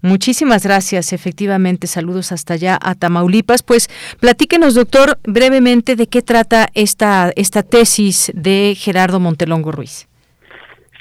Muchísimas 0.00 0.64
gracias, 0.64 1.12
efectivamente, 1.12 1.86
saludos 1.86 2.32
hasta 2.32 2.54
allá 2.54 2.78
a 2.80 2.94
Tamaulipas. 2.94 3.62
Pues 3.62 3.88
platíquenos, 4.20 4.74
doctor, 4.74 5.18
brevemente 5.24 5.96
de 5.96 6.06
qué 6.06 6.22
trata 6.22 6.68
esta, 6.74 7.32
esta 7.36 7.62
tesis 7.62 8.32
de 8.34 8.74
Gerardo 8.76 9.20
Montelongo 9.20 9.72
Ruiz. 9.72 10.08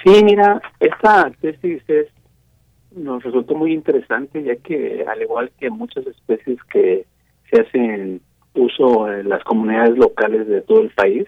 Sí, 0.04 0.24
mira, 0.24 0.62
esta 0.80 1.32
tesis 1.42 1.82
es, 1.88 2.08
nos 2.96 3.24
resultó 3.24 3.56
muy 3.56 3.74
interesante, 3.74 4.42
ya 4.44 4.56
que 4.56 5.06
al 5.08 5.22
igual 5.22 5.52
que 5.60 5.70
muchas 5.70 6.08
especies 6.08 6.58
que 6.72 7.06
se 7.52 7.62
hacen 7.62 8.22
uso 8.54 9.12
en 9.12 9.30
las 9.30 9.44
comunidades 9.44 9.98
locales 9.98 10.48
de 10.48 10.62
todo 10.62 10.82
el 10.82 10.90
país, 10.90 11.28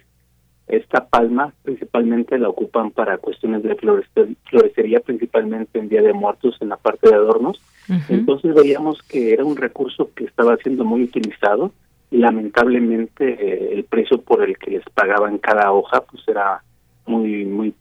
esta 0.68 1.08
palma 1.08 1.54
principalmente 1.64 2.38
la 2.38 2.50
ocupan 2.50 2.92
para 2.92 3.18
cuestiones 3.18 3.64
de 3.64 3.76
florestería, 3.76 5.00
principalmente 5.00 5.80
en 5.80 5.90
Día 5.90 6.02
de 6.02 6.14
Muertos 6.14 6.58
en 6.60 6.70
la 6.70 6.78
parte 6.78 7.10
de 7.10 7.16
adornos. 7.16 7.62
Entonces 8.10 8.54
veíamos 8.54 9.02
que 9.04 9.32
era 9.34 9.46
un 9.46 9.56
recurso 9.56 10.10
que 10.14 10.26
estaba 10.26 10.58
siendo 10.58 10.84
muy 10.84 11.04
utilizado 11.04 11.72
y 12.12 12.18
lamentablemente 12.18 13.30
eh, 13.30 13.74
el 13.74 13.86
precio 13.86 14.22
por 14.22 14.44
el 14.44 14.58
que 14.58 14.72
les 14.72 14.84
pagaban 14.94 15.38
cada 15.38 15.72
hoja 15.72 16.02
pues 16.02 16.22
era 16.28 16.62
muy 17.06 17.46
muy 17.46 17.74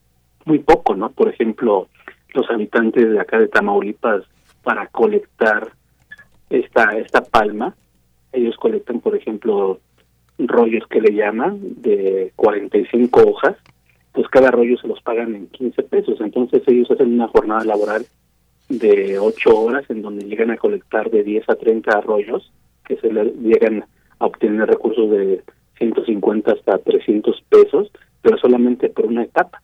muy 0.45 0.61
poco, 0.61 0.95
¿no? 0.95 1.11
Por 1.11 1.29
ejemplo, 1.29 1.89
los 2.37 2.51
habitantes 2.51 3.11
de 3.11 3.21
acá 3.21 3.39
de 3.39 3.49
Tamaulipas 3.49 4.23
para 4.63 4.87
colectar 4.89 5.73
esta 6.51 6.97
esta 6.99 7.23
palma, 7.23 7.75
ellos 8.33 8.57
colectan 8.57 9.01
por 9.01 9.17
ejemplo 9.17 9.81
rollos 10.39 10.87
que 10.89 11.01
le 11.01 11.15
llaman 11.15 11.59
de 11.83 12.33
45 12.37 13.23
hojas, 13.27 13.57
pues 14.13 14.29
cada 14.29 14.51
rollo 14.51 14.77
se 14.79 14.89
los 14.89 15.01
pagan 15.03 15.35
en 15.35 15.47
15 15.49 15.83
pesos. 15.85 16.21
Entonces 16.21 16.63
ellos 16.67 16.91
hacen 16.91 17.15
una 17.15 17.29
jornada 17.29 17.65
laboral 17.65 18.07
de 18.69 19.19
8 19.19 19.57
horas 19.57 19.85
en 19.89 20.03
donde 20.03 20.27
llegan 20.27 20.51
a 20.51 20.57
colectar 20.57 21.11
de 21.11 21.23
10 21.23 21.49
a 21.49 21.55
30 21.57 22.01
rollos, 22.03 22.53
que 22.85 22.97
se 22.97 23.13
les 23.13 23.35
llegan 23.37 23.85
a 24.19 24.27
obtener 24.27 24.69
recursos 24.69 25.11
de 25.11 25.43
150 25.79 26.53
hasta 26.53 26.79
300 26.79 27.43
pesos, 27.49 27.91
pero 28.23 28.39
solamente 28.39 28.89
por 28.89 29.07
una 29.07 29.25
etapa. 29.25 29.63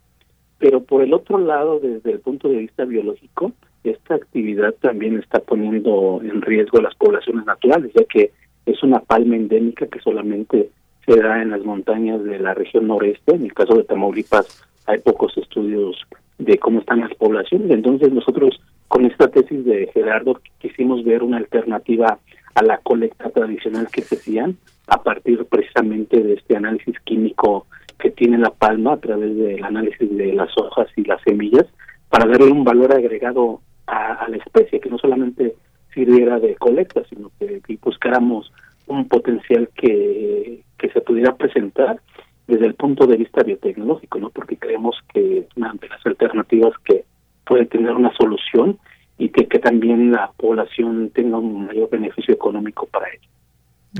Pero 0.62 0.80
por 0.80 1.02
el 1.02 1.12
otro 1.12 1.38
lado, 1.38 1.80
desde 1.80 2.12
el 2.12 2.20
punto 2.20 2.48
de 2.48 2.58
vista 2.58 2.84
biológico, 2.84 3.50
esta 3.82 4.14
actividad 4.14 4.72
también 4.80 5.18
está 5.18 5.40
poniendo 5.40 6.20
en 6.22 6.40
riesgo 6.40 6.80
las 6.80 6.94
poblaciones 6.94 7.44
naturales, 7.44 7.90
ya 7.98 8.04
que 8.04 8.30
es 8.64 8.80
una 8.84 9.00
palma 9.00 9.34
endémica 9.34 9.88
que 9.88 9.98
solamente 9.98 10.70
se 11.04 11.20
da 11.20 11.42
en 11.42 11.50
las 11.50 11.64
montañas 11.64 12.22
de 12.22 12.38
la 12.38 12.54
región 12.54 12.86
noreste. 12.86 13.34
En 13.34 13.42
el 13.42 13.54
caso 13.54 13.74
de 13.74 13.82
Tamaulipas 13.82 14.64
hay 14.86 15.00
pocos 15.00 15.36
estudios 15.36 15.96
de 16.38 16.56
cómo 16.58 16.78
están 16.78 17.00
las 17.00 17.14
poblaciones. 17.16 17.68
Entonces 17.72 18.12
nosotros 18.12 18.60
con 18.86 19.04
esta 19.04 19.26
tesis 19.26 19.64
de 19.64 19.90
Gerardo 19.92 20.40
quisimos 20.60 21.02
ver 21.02 21.24
una 21.24 21.38
alternativa 21.38 22.20
a 22.54 22.62
la 22.62 22.78
colecta 22.78 23.30
tradicional 23.30 23.88
que 23.92 24.02
se 24.02 24.14
hacían 24.14 24.56
a 24.92 25.02
partir 25.02 25.44
precisamente 25.46 26.22
de 26.22 26.34
este 26.34 26.54
análisis 26.54 26.94
químico 27.00 27.66
que 27.98 28.10
tiene 28.10 28.36
la 28.36 28.50
palma 28.50 28.92
a 28.92 28.96
través 28.98 29.34
del 29.36 29.64
análisis 29.64 30.16
de 30.16 30.34
las 30.34 30.50
hojas 30.58 30.88
y 30.96 31.04
las 31.04 31.22
semillas 31.22 31.66
para 32.10 32.26
darle 32.26 32.52
un 32.52 32.62
valor 32.62 32.92
agregado 32.92 33.62
a 33.86 34.26
la 34.28 34.36
especie, 34.36 34.80
que 34.80 34.90
no 34.90 34.98
solamente 34.98 35.54
sirviera 35.94 36.38
de 36.38 36.54
colecta, 36.56 37.02
sino 37.08 37.30
que, 37.38 37.60
buscáramos 37.82 38.52
un 38.86 39.08
potencial 39.08 39.68
que, 39.74 40.62
que 40.78 40.90
se 40.90 41.00
pudiera 41.00 41.34
presentar 41.36 42.00
desde 42.46 42.66
el 42.66 42.74
punto 42.74 43.06
de 43.06 43.16
vista 43.16 43.42
biotecnológico, 43.42 44.18
¿no? 44.18 44.28
Porque 44.28 44.56
creemos 44.56 44.96
que 45.12 45.46
una 45.56 45.72
de 45.80 45.88
las 45.88 46.04
alternativas 46.04 46.72
que 46.84 47.04
puede 47.46 47.64
tener 47.66 47.92
una 47.92 48.12
solución 48.16 48.78
y 49.16 49.30
que, 49.30 49.46
que 49.46 49.58
también 49.58 50.12
la 50.12 50.32
población 50.36 51.10
tenga 51.14 51.38
un 51.38 51.66
mayor 51.66 51.88
beneficio 51.88 52.34
económico 52.34 52.86
para 52.86 53.08
ello. 53.08 53.28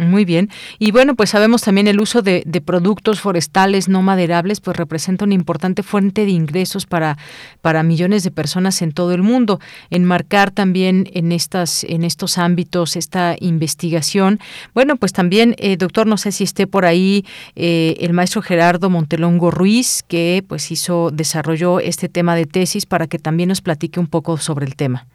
Muy 0.00 0.24
bien. 0.24 0.48
Y 0.78 0.90
bueno, 0.90 1.14
pues 1.14 1.30
sabemos 1.30 1.60
también 1.60 1.86
el 1.86 2.00
uso 2.00 2.22
de, 2.22 2.44
productos 2.64 3.20
forestales 3.20 3.90
no 3.90 4.00
maderables, 4.00 4.62
pues 4.62 4.76
representa 4.76 5.26
una 5.26 5.34
importante 5.34 5.82
fuente 5.82 6.24
de 6.24 6.30
ingresos 6.30 6.86
para, 6.86 7.18
para 7.60 7.82
millones 7.82 8.24
de 8.24 8.30
personas 8.30 8.80
en 8.80 8.92
todo 8.92 9.12
el 9.12 9.22
mundo. 9.22 9.60
Enmarcar 9.90 10.50
también 10.50 11.10
en 11.12 11.30
estas, 11.30 11.84
en 11.84 12.04
estos 12.04 12.38
ámbitos 12.38 12.96
esta 12.96 13.36
investigación. 13.38 14.38
Bueno, 14.72 14.96
pues 14.96 15.12
también, 15.12 15.54
eh, 15.58 15.76
doctor, 15.76 16.06
no 16.06 16.16
sé 16.16 16.32
si 16.32 16.44
esté 16.44 16.66
por 16.66 16.86
ahí 16.86 17.26
eh, 17.54 17.96
el 18.00 18.14
maestro 18.14 18.40
Gerardo 18.40 18.88
Montelongo 18.88 19.50
Ruiz, 19.50 20.02
que 20.08 20.42
pues 20.48 20.70
hizo, 20.70 21.10
desarrolló 21.10 21.80
este 21.80 22.08
tema 22.08 22.34
de 22.34 22.46
tesis 22.46 22.86
para 22.86 23.08
que 23.08 23.18
también 23.18 23.50
nos 23.50 23.60
platique 23.60 24.00
un 24.00 24.06
poco 24.06 24.38
sobre 24.38 24.64
el 24.64 24.74
tema. 24.74 25.06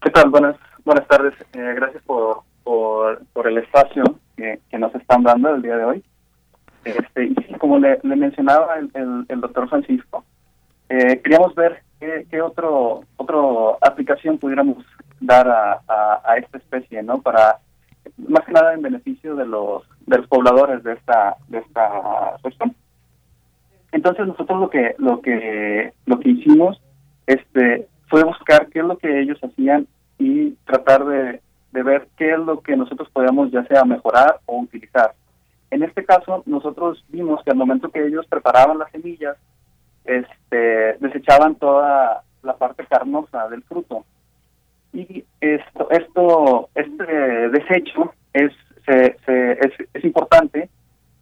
¿Qué 0.00 0.10
tal? 0.10 0.30
Buenas, 0.30 0.56
buenas 0.86 1.06
tardes. 1.06 1.34
Eh, 1.52 1.74
gracias 1.76 2.02
por 2.04 2.46
por, 2.66 3.22
por 3.32 3.46
el 3.46 3.58
espacio 3.58 4.02
que, 4.36 4.58
nos 4.76 4.92
están 4.96 5.22
dando 5.22 5.54
el 5.54 5.62
día 5.62 5.76
de 5.76 5.84
hoy. 5.84 6.04
Este, 6.84 7.32
como 7.58 7.78
le, 7.78 8.00
mencionaba 8.02 8.74
el, 8.78 9.24
el, 9.28 9.40
doctor 9.40 9.68
Francisco, 9.68 10.24
eh, 10.88 11.20
queríamos 11.22 11.54
ver 11.54 11.82
qué, 12.00 12.26
qué, 12.28 12.42
otro 12.42 13.02
otro 13.18 13.78
aplicación 13.80 14.38
pudiéramos 14.38 14.84
dar 15.20 15.48
a, 15.48 15.80
a, 16.24 16.36
esta 16.38 16.58
especie, 16.58 17.04
¿no? 17.04 17.22
Para 17.22 17.58
más 18.28 18.44
que 18.44 18.52
nada 18.52 18.74
en 18.74 18.82
beneficio 18.82 19.36
de 19.36 19.46
los 19.46 19.84
de 20.06 20.18
los 20.18 20.26
pobladores 20.26 20.82
de 20.82 20.94
esta 20.94 21.36
de 21.46 21.58
esta 21.58 22.36
región. 22.42 22.74
Entonces 23.92 24.26
nosotros 24.26 24.60
lo 24.60 24.70
que 24.70 24.96
lo 24.98 25.20
que 25.20 25.92
lo 26.06 26.18
que 26.18 26.30
hicimos 26.30 26.80
este 27.26 27.86
fue 28.08 28.24
buscar 28.24 28.66
qué 28.70 28.80
es 28.80 28.84
lo 28.84 28.98
que 28.98 29.20
ellos 29.20 29.38
hacían 29.42 29.86
y 30.18 30.52
tratar 30.66 31.04
de 31.04 31.45
de 31.76 31.82
ver 31.82 32.08
qué 32.16 32.30
es 32.32 32.38
lo 32.38 32.62
que 32.62 32.74
nosotros 32.74 33.10
podíamos 33.10 33.50
ya 33.50 33.62
sea 33.66 33.84
mejorar 33.84 34.40
o 34.46 34.60
utilizar. 34.60 35.12
En 35.70 35.82
este 35.82 36.06
caso, 36.06 36.42
nosotros 36.46 37.04
vimos 37.08 37.44
que 37.44 37.50
al 37.50 37.58
momento 37.58 37.90
que 37.90 38.06
ellos 38.06 38.26
preparaban 38.26 38.78
las 38.78 38.90
semillas, 38.90 39.36
este, 40.06 40.96
desechaban 41.00 41.56
toda 41.56 42.22
la 42.42 42.56
parte 42.56 42.86
carnosa 42.86 43.48
del 43.48 43.62
fruto. 43.64 44.06
Y 44.94 45.22
esto, 45.38 45.90
esto 45.90 46.70
este 46.74 47.04
desecho 47.50 48.14
es, 48.32 48.52
se, 48.86 49.18
es, 49.26 49.72
es, 49.92 50.04
importante 50.04 50.70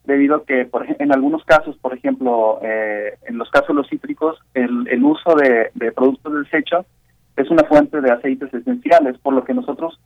debido 0.05 0.37
a 0.37 0.45
que 0.45 0.67
por, 0.67 0.87
en 0.87 1.13
algunos 1.13 1.43
casos, 1.45 1.77
por 1.79 1.95
ejemplo, 1.95 2.61
eh, 2.63 3.19
en 3.27 3.39
los 3.39 3.51
casos 3.51 3.69
de 3.69 3.75
los 3.75 3.89
cítricos, 3.89 4.39
el, 4.53 4.87
el 4.87 5.03
uso 5.03 5.35
de, 5.35 5.73
de 5.75 5.91
productos 5.91 6.33
de 6.33 6.39
desecho 6.41 6.87
es 7.37 7.51
una 7.51 7.65
fuente 7.65 8.01
de 8.01 8.13
aceites 8.13 8.55
esenciales, 8.55 9.19
por 9.19 9.35
lo 9.35 9.43
que 9.43 9.55
nosotros 9.55 9.99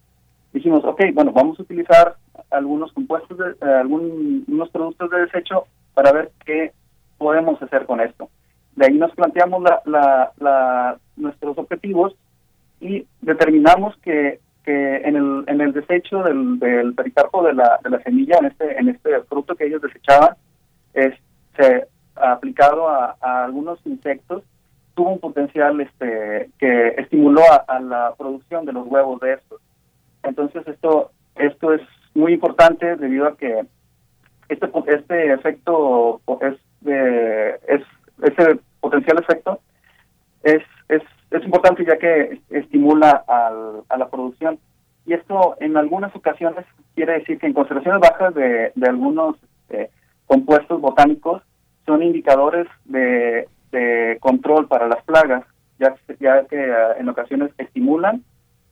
dijimos, 0.53 0.85
ok, 0.85 1.03
bueno, 1.15 1.33
vamos 1.33 1.59
a 1.59 1.62
utilizar 1.62 2.16
algunos 2.51 2.93
compuestos, 2.93 3.37
de, 3.39 3.51
eh, 3.51 3.75
algunos 3.81 4.69
productos 4.70 5.11
de 5.11 5.20
desecho 5.20 5.65
para 5.95 6.12
ver 6.12 6.31
qué 6.45 6.73
podemos 7.19 7.61
hacer 7.62 7.87
con 7.87 8.01
esto. 8.01 8.29
De 8.77 8.87
ahí 8.87 8.95
nos 8.95 9.12
planteamos 9.12 9.62
la, 9.62 10.33
la, 10.39 10.97
nuestros 11.16 11.59
objetivos 11.59 12.15
y 12.81 13.07
determinamos 13.20 13.97
que, 13.99 14.41
que 14.65 14.97
en, 14.99 15.16
el, 15.16 15.45
en 15.49 15.61
el 15.61 15.73
desecho 15.73 16.23
del, 16.23 16.59
del 16.59 16.95
pericarpo 16.95 17.43
de 17.43 17.55
la, 17.55 17.81
de 17.83 17.91
la 17.91 18.01
semilla, 18.03 18.39
en 18.39 18.47
este, 18.47 18.79
en 18.79 18.89
este 18.89 19.20
fruto 19.23 19.57
que 19.57 19.66
ellos 19.66 19.83
desechaban, 19.83 20.37
es, 20.95 21.15
se 21.57 21.89
aplicado 22.20 22.89
a, 22.89 23.16
algunos 23.20 23.79
insectos, 23.85 24.43
tuvo 24.95 25.11
un 25.11 25.20
potencial 25.20 25.81
este 25.81 26.51
que 26.59 26.89
estimuló 26.99 27.43
a, 27.66 27.81
la 27.81 28.15
producción 28.19 28.65
de 28.65 28.73
los 28.73 28.87
huevos 28.87 29.20
de 29.20 29.35
estos. 29.35 29.61
Entonces 30.28 30.66
esto 30.66 31.10
esto 31.36 31.72
es 31.72 31.82
muy 32.14 32.34
importante 32.34 32.96
debido 32.96 33.26
a 33.26 33.36
que 33.36 33.64
este 34.48 34.70
este 34.86 35.32
efecto 35.32 36.20
es 36.40 36.56
es 37.66 37.82
ese 38.22 38.60
potencial 38.80 39.18
efecto 39.18 39.60
es, 40.42 40.62
es, 40.88 41.02
es 41.30 41.44
importante 41.44 41.84
ya 41.84 41.98
que 41.98 42.40
estimula 42.50 43.24
al, 43.26 43.82
a 43.88 43.96
la 43.96 44.09
producción. 44.09 44.59
Y 45.06 45.14
esto 45.14 45.56
en 45.60 45.76
algunas 45.76 46.14
ocasiones 46.14 46.64
quiere 46.94 47.14
decir 47.14 47.38
que 47.38 47.46
en 47.46 47.55
concentraciones 47.55 48.00
bajas 48.00 48.34
de, 48.34 48.72
de 48.74 48.88
algunos 48.88 49.36
este, 49.62 49.90
compuestos 50.26 50.80
botánicos 50.80 51.42
son 51.86 52.02
indicadores 52.02 52.66
de, 52.84 53.48
de, 53.72 54.18
control 54.20 54.68
para 54.68 54.88
las 54.88 55.02
plagas, 55.05 55.44
ya, 55.78 55.94
ya 56.20 56.44
que 56.44 56.56
eh, 56.56 56.74
en 56.98 57.09
ocasiones 57.09 57.50
estimulan 57.56 58.22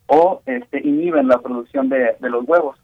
o 0.07 0.43
este, 0.47 0.87
inhiben 0.87 1.29
la 1.29 1.41
producción 1.41 1.89
de, 1.89 2.17
de 2.21 2.31
los 2.31 2.47
huevos. 2.47 2.79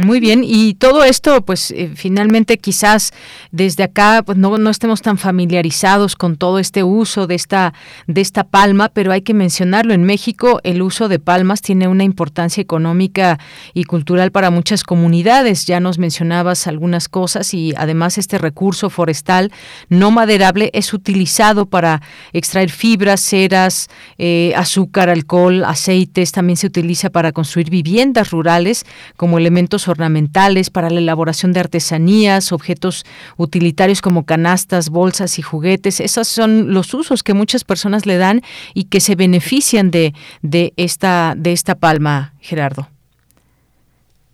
Muy 0.00 0.20
bien, 0.20 0.44
y 0.44 0.74
todo 0.74 1.02
esto, 1.02 1.44
pues 1.44 1.72
eh, 1.72 1.90
finalmente 1.92 2.56
quizás 2.58 3.12
desde 3.50 3.82
acá 3.82 4.22
pues 4.24 4.38
no, 4.38 4.56
no 4.56 4.70
estemos 4.70 5.02
tan 5.02 5.18
familiarizados 5.18 6.14
con 6.14 6.36
todo 6.36 6.60
este 6.60 6.84
uso 6.84 7.26
de 7.26 7.34
esta, 7.34 7.74
de 8.06 8.20
esta 8.20 8.44
palma, 8.44 8.90
pero 8.90 9.10
hay 9.10 9.22
que 9.22 9.34
mencionarlo, 9.34 9.94
en 9.94 10.04
México 10.04 10.60
el 10.62 10.82
uso 10.82 11.08
de 11.08 11.18
palmas 11.18 11.62
tiene 11.62 11.88
una 11.88 12.04
importancia 12.04 12.60
económica 12.60 13.40
y 13.74 13.82
cultural 13.84 14.30
para 14.30 14.50
muchas 14.50 14.84
comunidades, 14.84 15.66
ya 15.66 15.80
nos 15.80 15.98
mencionabas 15.98 16.68
algunas 16.68 17.08
cosas 17.08 17.52
y 17.52 17.74
además 17.76 18.18
este 18.18 18.38
recurso 18.38 18.90
forestal 18.90 19.50
no 19.88 20.12
maderable 20.12 20.70
es 20.74 20.94
utilizado 20.94 21.66
para 21.66 22.02
extraer 22.32 22.70
fibras, 22.70 23.20
ceras, 23.20 23.88
eh, 24.16 24.52
azúcar, 24.54 25.10
alcohol, 25.10 25.64
aceites, 25.64 26.30
también 26.30 26.56
se 26.56 26.68
utiliza 26.68 27.10
para 27.10 27.32
construir 27.32 27.68
viviendas 27.68 28.30
rurales 28.30 28.86
como 29.16 29.38
elementos 29.38 29.87
ornamentales, 29.88 30.70
para 30.70 30.90
la 30.90 31.00
elaboración 31.00 31.52
de 31.52 31.60
artesanías, 31.60 32.52
objetos 32.52 33.04
utilitarios 33.36 34.00
como 34.00 34.24
canastas, 34.24 34.90
bolsas 34.90 35.38
y 35.38 35.42
juguetes. 35.42 36.00
Esos 36.00 36.28
son 36.28 36.72
los 36.72 36.94
usos 36.94 37.22
que 37.22 37.34
muchas 37.34 37.64
personas 37.64 38.06
le 38.06 38.16
dan 38.16 38.42
y 38.74 38.84
que 38.84 39.00
se 39.00 39.14
benefician 39.14 39.90
de, 39.90 40.14
de, 40.42 40.72
esta, 40.76 41.34
de 41.36 41.52
esta 41.52 41.74
palma, 41.74 42.34
Gerardo. 42.40 42.88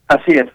Así 0.09 0.33
es. 0.33 0.47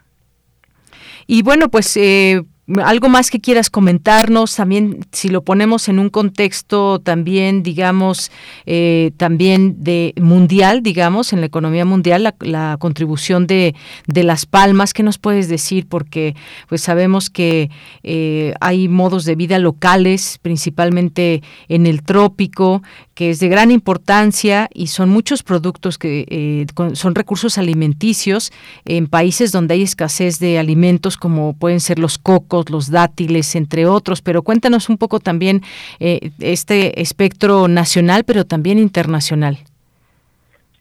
Y 1.27 1.43
bueno, 1.43 1.69
pues 1.69 1.95
eh, 1.97 2.41
algo 2.83 3.09
más 3.09 3.31
que 3.31 3.39
quieras 3.39 3.69
comentarnos, 3.69 4.55
también 4.55 5.05
si 5.11 5.29
lo 5.29 5.43
ponemos 5.43 5.89
en 5.89 5.99
un 5.99 6.09
contexto 6.09 6.99
también, 6.99 7.63
digamos, 7.63 8.31
eh, 8.65 9.11
también 9.17 9.83
de 9.83 10.13
mundial, 10.19 10.83
digamos, 10.83 11.33
en 11.33 11.39
la 11.39 11.47
economía 11.47 11.85
mundial, 11.85 12.33
la, 12.39 12.77
contribución 12.79 13.47
de, 13.47 13.75
de, 14.07 14.23
las 14.23 14.45
palmas, 14.45 14.93
¿qué 14.93 15.03
nos 15.03 15.17
puedes 15.17 15.49
decir? 15.49 15.87
Porque 15.87 16.35
pues 16.67 16.81
sabemos 16.81 17.29
que 17.29 17.69
eh, 18.03 18.53
hay 18.61 18.87
modos 18.87 19.25
de 19.25 19.35
vida 19.35 19.59
locales, 19.59 20.39
principalmente 20.41 21.41
en 21.67 21.87
el 21.87 22.03
trópico, 22.03 22.81
que 23.19 23.31
es 23.31 23.39
de 23.39 23.49
gran 23.49 23.69
importancia 23.69 24.69
y 24.73 24.87
son 24.87 25.09
muchos 25.09 25.43
productos 25.43 25.97
que 25.97 26.25
eh, 26.29 26.65
son 26.93 27.15
recursos 27.15 27.57
alimenticios 27.57 28.53
en 28.85 29.07
países 29.07 29.51
donde 29.51 29.73
hay 29.73 29.81
escasez 29.81 30.39
de 30.39 30.57
alimentos 30.57 31.17
como 31.17 31.53
pueden 31.53 31.81
ser 31.81 31.99
los 31.99 32.17
cocos, 32.17 32.58
los 32.69 32.91
dátiles, 32.91 33.55
entre 33.55 33.85
otros. 33.85 34.21
Pero 34.21 34.41
cuéntanos 34.41 34.89
un 34.89 34.97
poco 34.97 35.19
también 35.19 35.61
eh, 35.99 36.31
este 36.39 37.01
espectro 37.01 37.67
nacional, 37.67 38.23
pero 38.25 38.45
también 38.45 38.79
internacional. 38.79 39.57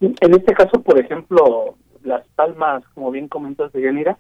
en 0.01 0.35
este 0.35 0.53
caso, 0.55 0.83
por 0.83 0.99
ejemplo, 0.99 1.77
las 2.05 2.27
palmas, 2.35 2.83
como 2.95 3.11
bien 3.11 3.29
comentas 3.29 3.73
de 3.73 3.83
Yanira, 3.83 4.17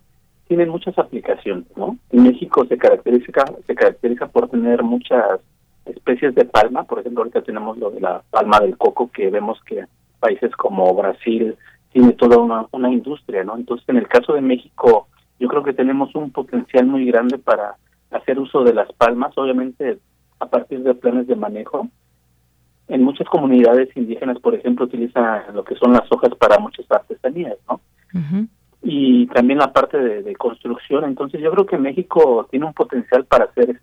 tienen 0.47 0.71
muchas 0.71 0.99
aplicaciones, 0.99 1.67
¿no? 1.77 1.97
En 2.11 2.23
México 2.23 2.65
se 2.67 2.79
caracteriza 2.79 3.45
se 3.67 3.75
caracteriza 3.75 4.27
por 4.29 4.49
tener 4.49 4.83
muchas 4.83 5.41
especies 5.85 6.35
de 6.35 6.45
palma, 6.45 6.85
por 6.85 7.01
ejemplo, 7.01 7.23
ahorita 7.23 7.43
tenemos 7.43 7.79
lo 7.79 7.91
de 7.91 8.01
la 8.01 8.23
palma 8.31 8.61
del 8.61 8.77
coco, 8.77 9.11
que 9.11 9.31
vemos 9.31 9.59
que 9.65 9.85
países 10.21 10.51
como 10.57 10.93
Brasil 10.95 11.57
tiene 11.93 12.13
toda 12.13 12.39
una, 12.39 12.67
una 12.73 12.91
industria, 12.91 13.45
¿no? 13.45 13.57
Entonces, 13.57 13.89
en 13.89 13.97
el 13.97 14.09
caso 14.09 14.35
de 14.35 14.41
México, 14.41 15.09
yo 15.39 15.49
creo 15.49 15.63
que 15.63 15.73
tenemos 15.73 16.15
un 16.15 16.31
potencial 16.31 16.87
muy 16.87 17.05
grande 17.07 17.39
para 17.39 17.77
hacer 18.11 18.39
uso 18.39 18.65
de 18.65 18.75
las 18.75 18.93
palmas, 18.93 19.37
obviamente 19.37 19.99
a 20.41 20.47
partir 20.47 20.83
de 20.83 20.95
planes 20.95 21.27
de 21.27 21.37
manejo. 21.37 21.89
En 22.89 23.03
muchas 23.03 23.29
comunidades 23.29 23.95
indígenas, 23.97 24.39
por 24.39 24.55
ejemplo, 24.55 24.87
utilizan 24.87 25.43
lo 25.55 25.63
que 25.63 25.75
son 25.75 25.93
las 25.93 26.11
hojas 26.11 26.35
para 26.37 26.59
muchas 26.59 26.87
artesanías, 26.91 27.57
¿no? 27.69 27.81
Y 28.83 29.27
también 29.27 29.59
la 29.59 29.73
parte 29.73 29.99
de, 29.99 30.35
construcción. 30.37 31.05
Entonces, 31.05 31.41
yo 31.41 31.51
creo 31.51 31.67
que 31.67 31.77
México 31.77 32.47
tiene 32.51 32.67
un 32.67 32.73
potencial 32.73 33.25
para 33.25 33.45
hacer 33.45 33.81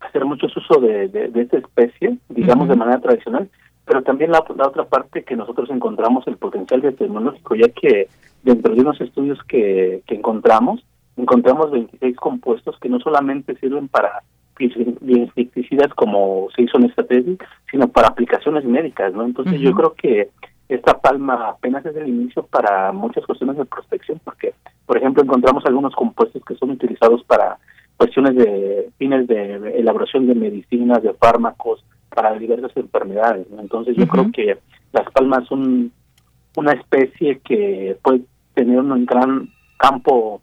hacer 0.00 0.24
mucho 0.24 0.46
uso 0.46 0.80
de, 0.80 1.08
de, 1.08 1.40
esta 1.40 1.58
especie, 1.58 2.16
digamos 2.28 2.68
de 2.68 2.76
manera 2.76 3.00
tradicional, 3.00 3.50
pero 3.90 4.04
también 4.04 4.30
la, 4.30 4.44
la, 4.54 4.68
otra 4.68 4.84
parte 4.84 5.24
que 5.24 5.34
nosotros 5.34 5.68
encontramos 5.68 6.24
el 6.28 6.36
potencial 6.36 6.80
de 6.80 6.92
tecnológico, 6.92 7.56
ya 7.56 7.66
que 7.70 8.06
dentro 8.44 8.72
de 8.72 8.82
unos 8.82 9.00
estudios 9.00 9.42
que, 9.48 10.02
que 10.06 10.14
encontramos, 10.14 10.86
encontramos 11.16 11.72
26 11.72 12.14
compuestos 12.14 12.78
que 12.78 12.88
no 12.88 13.00
solamente 13.00 13.56
sirven 13.56 13.88
para 13.88 14.22
insecticidas 14.60 15.92
como 15.94 16.46
se 16.54 16.62
hizo 16.62 16.78
en 16.78 16.84
esta 16.84 17.02
tesis, 17.02 17.36
sino 17.68 17.88
para 17.88 18.06
aplicaciones 18.06 18.64
médicas, 18.64 19.12
¿no? 19.12 19.24
Entonces 19.24 19.60
yo 19.60 19.72
creo 19.72 19.94
que 19.94 20.28
esta 20.68 20.96
palma 21.00 21.48
apenas 21.48 21.84
es 21.84 21.96
el 21.96 22.06
inicio 22.06 22.44
para 22.44 22.92
muchas 22.92 23.26
cuestiones 23.26 23.56
de 23.56 23.64
prospección, 23.64 24.20
porque, 24.22 24.54
por 24.86 24.98
ejemplo, 24.98 25.24
encontramos 25.24 25.66
algunos 25.66 25.96
compuestos 25.96 26.44
que 26.44 26.54
son 26.54 26.70
utilizados 26.70 27.24
para 27.24 27.58
cuestiones 27.96 28.36
de 28.36 28.88
fines 28.98 29.26
de 29.26 29.80
elaboración 29.80 30.28
de 30.28 30.36
medicinas, 30.36 31.02
de 31.02 31.12
fármacos, 31.14 31.84
para 32.14 32.38
diversas 32.38 32.76
enfermedades. 32.76 33.46
Entonces 33.58 33.96
yo 33.96 34.06
creo 34.06 34.30
que 34.32 34.58
las 34.92 35.10
palmas 35.12 35.46
son 35.46 35.92
una 36.56 36.72
especie 36.72 37.40
que 37.40 37.96
puede 38.02 38.22
tener 38.54 38.78
un 38.78 39.06
gran 39.06 39.48
campo 39.78 40.40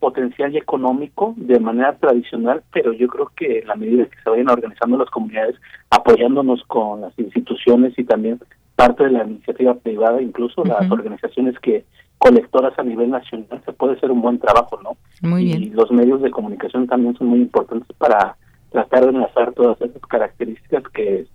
potencial 0.00 0.52
y 0.52 0.58
económico 0.58 1.34
de 1.36 1.60
manera 1.60 1.96
tradicional, 1.96 2.62
pero 2.72 2.92
yo 2.92 3.06
creo 3.06 3.30
que 3.36 3.60
en 3.60 3.68
la 3.68 3.76
medida 3.76 4.04
que 4.06 4.20
se 4.22 4.30
vayan 4.30 4.50
organizando 4.50 4.98
las 4.98 5.08
comunidades, 5.10 5.54
apoyándonos 5.90 6.64
con 6.64 7.02
las 7.02 7.16
instituciones 7.18 7.96
y 7.96 8.04
también 8.04 8.40
parte 8.74 9.04
de 9.04 9.10
la 9.10 9.24
iniciativa 9.24 9.74
privada, 9.74 10.20
incluso 10.20 10.64
las 10.64 10.90
organizaciones 10.90 11.56
que 11.60 11.84
colectoras 12.18 12.76
a 12.78 12.82
nivel 12.82 13.10
nacional, 13.10 13.62
se 13.64 13.72
puede 13.72 13.94
hacer 13.94 14.10
un 14.10 14.22
buen 14.22 14.38
trabajo, 14.38 14.80
¿no? 14.82 14.96
Muy 15.28 15.44
bien. 15.44 15.62
Y 15.62 15.70
los 15.70 15.90
medios 15.92 16.20
de 16.22 16.30
comunicación 16.30 16.86
también 16.86 17.16
son 17.16 17.28
muy 17.28 17.40
importantes 17.40 17.88
para 17.96 18.36
tratar 18.72 19.04
de 19.04 19.10
enlazar 19.10 19.52
todas 19.52 19.80
esas 19.80 20.02
características 20.02 20.82
que 20.92 21.26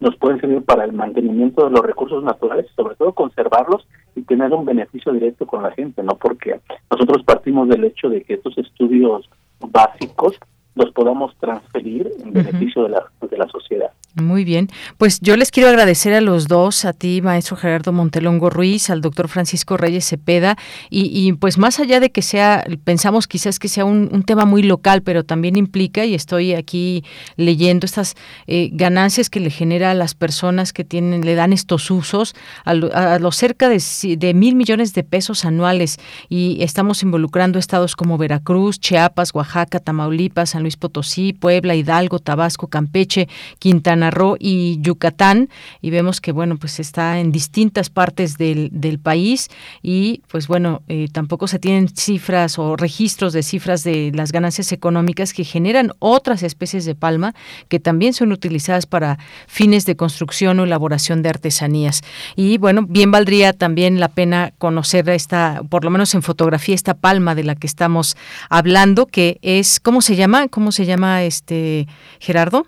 nos 0.00 0.16
pueden 0.16 0.40
servir 0.40 0.62
para 0.62 0.84
el 0.84 0.92
mantenimiento 0.92 1.64
de 1.64 1.70
los 1.70 1.80
recursos 1.80 2.22
naturales 2.22 2.66
y 2.70 2.74
sobre 2.74 2.94
todo 2.96 3.12
conservarlos 3.12 3.86
y 4.14 4.22
tener 4.22 4.52
un 4.52 4.64
beneficio 4.64 5.12
directo 5.12 5.46
con 5.46 5.62
la 5.62 5.70
gente, 5.72 6.02
¿no? 6.02 6.16
Porque 6.16 6.60
nosotros 6.90 7.22
partimos 7.24 7.68
del 7.68 7.84
hecho 7.84 8.08
de 8.08 8.22
que 8.22 8.34
estos 8.34 8.56
estudios 8.58 9.28
básicos 9.60 10.38
los 10.74 10.90
podamos 10.92 11.36
transferir 11.38 12.10
en 12.22 12.32
beneficio 12.32 12.84
de, 12.84 12.90
la, 12.90 13.04
de 13.30 13.36
la 13.36 13.48
sociedad. 13.48 13.90
Muy 14.16 14.44
bien, 14.44 14.68
pues 14.96 15.20
yo 15.20 15.36
les 15.36 15.50
quiero 15.50 15.68
agradecer 15.68 16.14
a 16.14 16.20
los 16.20 16.46
dos, 16.46 16.84
a 16.84 16.92
ti, 16.92 17.20
maestro 17.20 17.56
Gerardo 17.56 17.92
Montelongo 17.92 18.48
Ruiz, 18.48 18.88
al 18.88 19.00
doctor 19.00 19.26
Francisco 19.26 19.76
Reyes 19.76 20.08
Cepeda, 20.08 20.56
y, 20.88 21.32
pues 21.32 21.58
más 21.58 21.80
allá 21.80 21.98
de 21.98 22.10
que 22.10 22.22
sea, 22.22 22.64
pensamos 22.84 23.26
quizás 23.26 23.58
que 23.58 23.66
sea 23.66 23.84
un, 23.84 24.22
tema 24.22 24.44
muy 24.44 24.62
local, 24.62 25.02
pero 25.02 25.24
también 25.24 25.56
implica, 25.56 26.04
y 26.04 26.14
estoy 26.14 26.54
aquí 26.54 27.02
leyendo 27.36 27.86
estas 27.86 28.14
eh, 28.46 28.70
ganancias 28.72 29.30
que 29.30 29.40
le 29.40 29.50
genera 29.50 29.90
a 29.90 29.94
las 29.94 30.14
personas 30.14 30.72
que 30.72 30.84
tienen, 30.84 31.24
le 31.24 31.34
dan 31.34 31.52
estos 31.52 31.90
usos, 31.90 32.36
a, 32.64 32.74
los 32.74 33.36
cerca 33.36 33.68
de, 33.68 33.82
de 34.16 34.32
mil 34.32 34.54
millones 34.54 34.94
de 34.94 35.02
pesos 35.02 35.44
anuales, 35.44 35.98
y 36.28 36.62
estamos 36.62 37.02
involucrando 37.02 37.58
estados 37.58 37.96
como 37.96 38.16
Veracruz, 38.16 38.78
Chiapas, 38.78 39.34
Oaxaca, 39.34 39.80
Tamaulipas, 39.80 40.50
San 40.50 40.63
Luis 40.64 40.76
Potosí, 40.76 41.32
Puebla, 41.32 41.74
Hidalgo, 41.74 42.18
Tabasco, 42.18 42.66
Campeche, 42.66 43.28
Quintana 43.58 44.10
Roo 44.10 44.36
y 44.38 44.78
Yucatán. 44.80 45.48
Y 45.80 45.90
vemos 45.90 46.20
que 46.20 46.32
bueno 46.32 46.56
pues 46.56 46.80
está 46.80 47.20
en 47.20 47.30
distintas 47.30 47.90
partes 47.90 48.36
del, 48.36 48.70
del 48.72 48.98
país. 48.98 49.48
Y 49.82 50.22
pues 50.28 50.48
bueno 50.48 50.82
eh, 50.88 51.08
tampoco 51.12 51.46
se 51.46 51.58
tienen 51.58 51.88
cifras 51.88 52.58
o 52.58 52.76
registros 52.76 53.32
de 53.32 53.42
cifras 53.42 53.84
de 53.84 54.10
las 54.14 54.32
ganancias 54.32 54.72
económicas 54.72 55.32
que 55.32 55.44
generan 55.44 55.92
otras 55.98 56.42
especies 56.42 56.84
de 56.84 56.94
palma 56.94 57.34
que 57.68 57.78
también 57.80 58.14
son 58.14 58.32
utilizadas 58.32 58.86
para 58.86 59.18
fines 59.46 59.86
de 59.86 59.96
construcción 59.96 60.58
o 60.58 60.64
elaboración 60.64 61.22
de 61.22 61.28
artesanías. 61.28 62.02
Y 62.36 62.58
bueno 62.58 62.86
bien 62.88 63.10
valdría 63.10 63.52
también 63.52 64.00
la 64.00 64.08
pena 64.08 64.52
conocer 64.58 65.08
esta 65.10 65.62
por 65.68 65.84
lo 65.84 65.90
menos 65.90 66.14
en 66.14 66.22
fotografía 66.22 66.74
esta 66.74 66.94
palma 66.94 67.34
de 67.34 67.44
la 67.44 67.54
que 67.54 67.66
estamos 67.66 68.16
hablando 68.48 69.06
que 69.06 69.38
es 69.42 69.80
cómo 69.80 70.00
se 70.00 70.16
llama 70.16 70.48
cómo 70.54 70.72
se 70.72 70.86
llama 70.86 71.24
este 71.24 71.86
Gerardo 72.20 72.64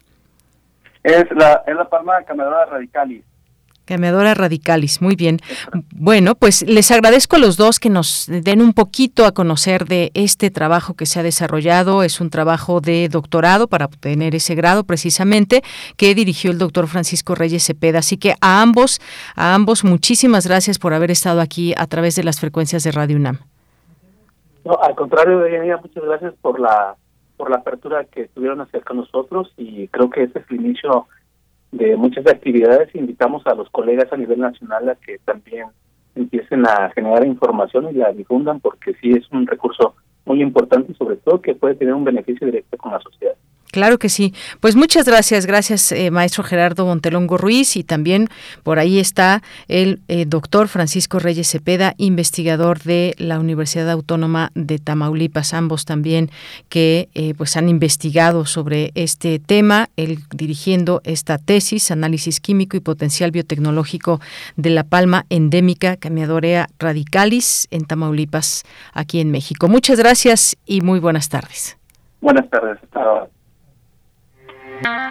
es 1.06 1.24
la, 1.36 1.62
es 1.66 1.76
la 1.76 1.88
palma 1.88 2.20
camedora 2.26 2.64
radicalis. 2.66 3.24
Camedora 3.84 4.34
radicalis, 4.34 5.00
muy 5.00 5.14
bien. 5.14 5.38
Bueno, 5.94 6.34
pues 6.34 6.62
les 6.68 6.90
agradezco 6.90 7.36
a 7.36 7.38
los 7.38 7.56
dos 7.56 7.78
que 7.78 7.88
nos 7.88 8.26
den 8.26 8.60
un 8.60 8.72
poquito 8.72 9.24
a 9.24 9.30
conocer 9.30 9.84
de 9.84 10.10
este 10.14 10.50
trabajo 10.50 10.94
que 10.94 11.06
se 11.06 11.20
ha 11.20 11.22
desarrollado. 11.22 12.02
Es 12.02 12.20
un 12.20 12.28
trabajo 12.28 12.80
de 12.80 13.08
doctorado 13.08 13.68
para 13.68 13.84
obtener 13.84 14.34
ese 14.34 14.56
grado 14.56 14.82
precisamente 14.82 15.62
que 15.96 16.16
dirigió 16.16 16.50
el 16.50 16.58
doctor 16.58 16.88
Francisco 16.88 17.36
Reyes 17.36 17.64
Cepeda. 17.64 18.00
Así 18.00 18.16
que 18.16 18.34
a 18.40 18.60
ambos, 18.60 19.00
a 19.36 19.54
ambos 19.54 19.84
muchísimas 19.84 20.48
gracias 20.48 20.80
por 20.80 20.92
haber 20.92 21.12
estado 21.12 21.40
aquí 21.40 21.72
a 21.76 21.86
través 21.86 22.16
de 22.16 22.24
las 22.24 22.40
frecuencias 22.40 22.82
de 22.82 22.90
Radio 22.90 23.16
UNAM. 23.16 23.38
No, 24.64 24.76
al 24.82 24.96
contrario, 24.96 25.38
Deyanira, 25.38 25.76
muchas 25.76 26.02
gracias 26.02 26.34
por 26.42 26.58
la 26.58 26.96
por 27.36 27.50
la 27.50 27.56
apertura 27.56 28.04
que 28.04 28.28
tuvieron 28.28 28.60
hacer 28.60 28.84
con 28.84 28.98
nosotros 28.98 29.52
y 29.56 29.88
creo 29.88 30.10
que 30.10 30.24
este 30.24 30.40
es 30.40 30.44
el 30.50 30.56
inicio 30.56 31.06
de 31.72 31.96
muchas 31.96 32.26
actividades. 32.26 32.94
Invitamos 32.94 33.46
a 33.46 33.54
los 33.54 33.68
colegas 33.70 34.12
a 34.12 34.16
nivel 34.16 34.40
nacional 34.40 34.88
a 34.88 34.94
que 34.94 35.18
también 35.24 35.66
empiecen 36.14 36.66
a 36.66 36.90
generar 36.94 37.26
información 37.26 37.88
y 37.90 37.94
la 37.94 38.12
difundan 38.12 38.60
porque 38.60 38.94
sí 39.00 39.10
es 39.10 39.30
un 39.30 39.46
recurso 39.46 39.94
muy 40.24 40.42
importante 40.42 40.92
y 40.92 40.94
sobre 40.94 41.16
todo 41.16 41.40
que 41.40 41.54
puede 41.54 41.74
tener 41.74 41.94
un 41.94 42.04
beneficio 42.04 42.46
directo 42.46 42.76
con 42.78 42.92
la 42.92 43.00
sociedad. 43.00 43.34
Claro 43.76 43.98
que 43.98 44.08
sí. 44.08 44.32
Pues 44.60 44.74
muchas 44.74 45.04
gracias, 45.04 45.44
gracias 45.44 45.92
eh, 45.92 46.10
maestro 46.10 46.42
Gerardo 46.42 46.86
Montelongo 46.86 47.36
Ruiz 47.36 47.76
y 47.76 47.84
también 47.84 48.30
por 48.62 48.78
ahí 48.78 48.98
está 48.98 49.42
el 49.68 50.00
eh, 50.08 50.24
doctor 50.26 50.68
Francisco 50.68 51.18
Reyes 51.18 51.50
Cepeda, 51.50 51.92
investigador 51.98 52.78
de 52.78 53.14
la 53.18 53.38
Universidad 53.38 53.90
Autónoma 53.90 54.50
de 54.54 54.78
Tamaulipas, 54.78 55.52
ambos 55.52 55.84
también 55.84 56.30
que 56.70 57.10
eh, 57.12 57.34
pues 57.36 57.58
han 57.58 57.68
investigado 57.68 58.46
sobre 58.46 58.92
este 58.94 59.40
tema, 59.40 59.90
él 59.98 60.20
dirigiendo 60.34 61.02
esta 61.04 61.36
tesis, 61.36 61.90
análisis 61.90 62.40
químico 62.40 62.78
y 62.78 62.80
potencial 62.80 63.30
biotecnológico 63.30 64.22
de 64.56 64.70
la 64.70 64.84
palma 64.84 65.26
endémica 65.28 65.96
Camiadorea 65.98 66.70
radicalis 66.78 67.68
en 67.70 67.84
Tamaulipas, 67.84 68.62
aquí 68.94 69.20
en 69.20 69.30
México. 69.30 69.68
Muchas 69.68 69.98
gracias 69.98 70.56
y 70.64 70.80
muy 70.80 70.98
buenas 70.98 71.28
tardes. 71.28 71.76
Buenas 72.22 72.48
tardes. 72.48 72.78
Hasta 72.82 73.28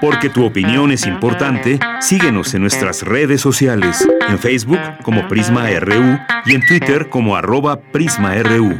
porque 0.01 0.29
tu 0.29 0.45
opinión 0.45 0.91
es 0.91 1.05
importante, 1.05 1.79
síguenos 1.99 2.53
en 2.53 2.61
nuestras 2.61 3.01
redes 3.03 3.41
sociales, 3.41 4.07
en 4.27 4.39
Facebook 4.39 4.79
como 5.03 5.27
Prisma 5.27 5.67
RU 5.79 6.19
y 6.45 6.55
en 6.55 6.65
Twitter 6.65 7.09
como 7.09 7.35
arroba 7.35 7.79
PrismaRU. 7.79 8.79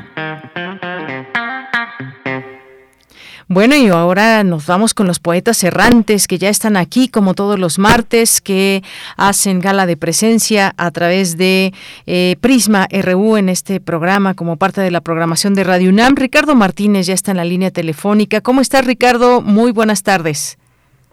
Bueno, 3.48 3.76
y 3.76 3.88
ahora 3.90 4.44
nos 4.44 4.66
vamos 4.66 4.96
con 4.96 5.06
los 5.06 5.20
poetas 5.20 5.64
errantes 5.64 6.28
que 6.28 6.40
ya 6.40 6.50
están 6.50 6.76
aquí 6.78 7.08
como 7.08 7.36
todos 7.36 7.60
los 7.60 7.78
martes, 7.78 8.42
que 8.42 8.84
hacen 9.18 9.60
gala 9.60 9.86
de 9.86 9.98
presencia 9.98 10.74
a 10.78 10.90
través 10.90 11.38
de 11.38 11.72
eh, 12.08 12.38
Prisma 12.42 12.88
RU 12.92 13.38
en 13.38 13.50
este 13.50 13.80
programa 13.80 14.34
como 14.34 14.58
parte 14.58 14.82
de 14.82 14.90
la 14.90 15.02
programación 15.02 15.54
de 15.54 15.64
Radio 15.64 15.90
UNAM. 15.90 16.16
Ricardo 16.16 16.56
Martínez 16.56 17.06
ya 17.06 17.14
está 17.14 17.32
en 17.32 17.38
la 17.38 17.46
línea 17.46 17.70
telefónica. 17.70 18.42
¿Cómo 18.42 18.62
estás, 18.62 18.84
Ricardo? 18.84 19.42
Muy 19.42 19.72
buenas 19.72 20.02
tardes. 20.02 20.58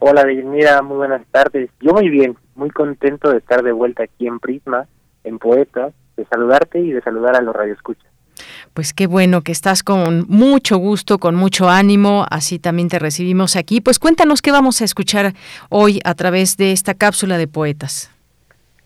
Hola, 0.04 0.24
mira, 0.24 0.82
muy 0.82 0.96
buenas 0.96 1.24
tardes. 1.30 1.70
Yo 1.80 1.92
muy 1.92 2.08
bien, 2.08 2.36
muy 2.56 2.70
contento 2.70 3.30
de 3.30 3.38
estar 3.38 3.62
de 3.62 3.70
vuelta 3.70 4.02
aquí 4.02 4.26
en 4.26 4.40
Prisma, 4.40 4.88
en 5.22 5.38
Poetas, 5.38 5.94
de 6.16 6.24
saludarte 6.24 6.80
y 6.80 6.90
de 6.90 7.00
saludar 7.02 7.36
a 7.36 7.40
los 7.40 7.54
radioescuchas. 7.54 8.10
Pues 8.74 8.92
qué 8.94 9.06
bueno 9.06 9.42
que 9.42 9.52
estás 9.52 9.84
con 9.84 10.24
mucho 10.26 10.76
gusto, 10.78 11.18
con 11.18 11.36
mucho 11.36 11.68
ánimo, 11.68 12.26
así 12.32 12.58
también 12.58 12.88
te 12.88 12.98
recibimos 12.98 13.54
aquí. 13.54 13.80
Pues 13.80 14.00
cuéntanos 14.00 14.42
qué 14.42 14.50
vamos 14.50 14.80
a 14.80 14.84
escuchar 14.86 15.34
hoy 15.68 16.00
a 16.04 16.16
través 16.16 16.56
de 16.56 16.72
esta 16.72 16.94
cápsula 16.94 17.38
de 17.38 17.46
poetas. 17.46 18.10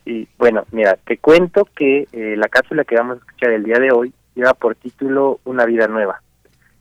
Y 0.05 0.28
bueno, 0.36 0.66
mira, 0.70 0.98
te 1.06 1.16
cuento 1.16 1.66
que 1.74 2.09
eh, 2.12 2.34
la 2.36 2.48
cápsula 2.48 2.84
que 2.84 2.94
vamos 2.94 3.16
a 3.16 3.20
escuchar 3.20 3.52
el 3.52 3.64
día 3.64 3.78
de 3.78 3.90
hoy 3.90 4.12
lleva 4.34 4.52
por 4.52 4.74
título 4.74 5.40
Una 5.47 5.64
vida 5.64 5.88
nueva. 5.88 6.20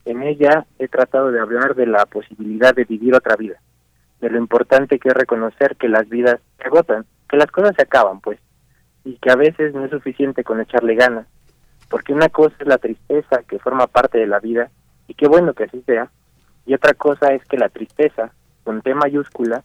En 0.03 0.23
ella 0.23 0.65
he 0.77 0.89
tratado 0.89 1.31
de 1.31 1.39
hablar 1.39 1.73
de 1.73 1.87
la 1.87 2.05
posibilidad 2.05 2.75
de 2.75 2.83
vivir 2.83 3.15
otra 3.15 3.37
vida 3.37 3.61
de 4.25 4.31
lo 4.31 4.39
importante 4.39 4.97
que 4.97 5.09
es 5.09 5.13
reconocer 5.13 5.75
que 5.75 5.87
las 5.87 6.09
vidas 6.09 6.39
se 6.57 6.63
agotan, 6.63 7.05
que 7.29 7.37
las 7.37 7.51
cosas 7.51 7.75
se 7.75 7.83
acaban, 7.83 8.21
pues, 8.21 8.39
y 9.03 9.17
que 9.17 9.29
a 9.29 9.35
veces 9.35 9.75
no 9.75 9.85
es 9.85 9.91
suficiente 9.91 10.43
con 10.43 10.59
echarle 10.59 10.95
ganas, 10.95 11.27
porque 11.89 12.11
una 12.11 12.29
cosa 12.29 12.55
es 12.59 12.65
la 12.65 12.79
tristeza 12.79 13.43
que 13.47 13.59
forma 13.59 13.85
parte 13.85 14.17
de 14.17 14.25
la 14.25 14.39
vida, 14.39 14.71
y 15.07 15.13
qué 15.13 15.27
bueno 15.27 15.53
que 15.53 15.65
así 15.65 15.79
sea, 15.85 16.09
y 16.65 16.73
otra 16.73 16.95
cosa 16.95 17.33
es 17.33 17.45
que 17.45 17.57
la 17.57 17.69
tristeza, 17.69 18.31
con 18.63 18.81
T 18.81 18.95
mayúscula, 18.95 19.63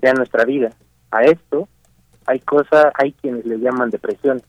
sea 0.00 0.12
nuestra 0.12 0.44
vida. 0.44 0.70
A 1.10 1.22
esto 1.24 1.68
hay 2.26 2.38
cosas, 2.38 2.92
hay 2.94 3.12
quienes 3.12 3.44
le 3.44 3.58
llaman 3.58 3.90
depresión, 3.90 4.40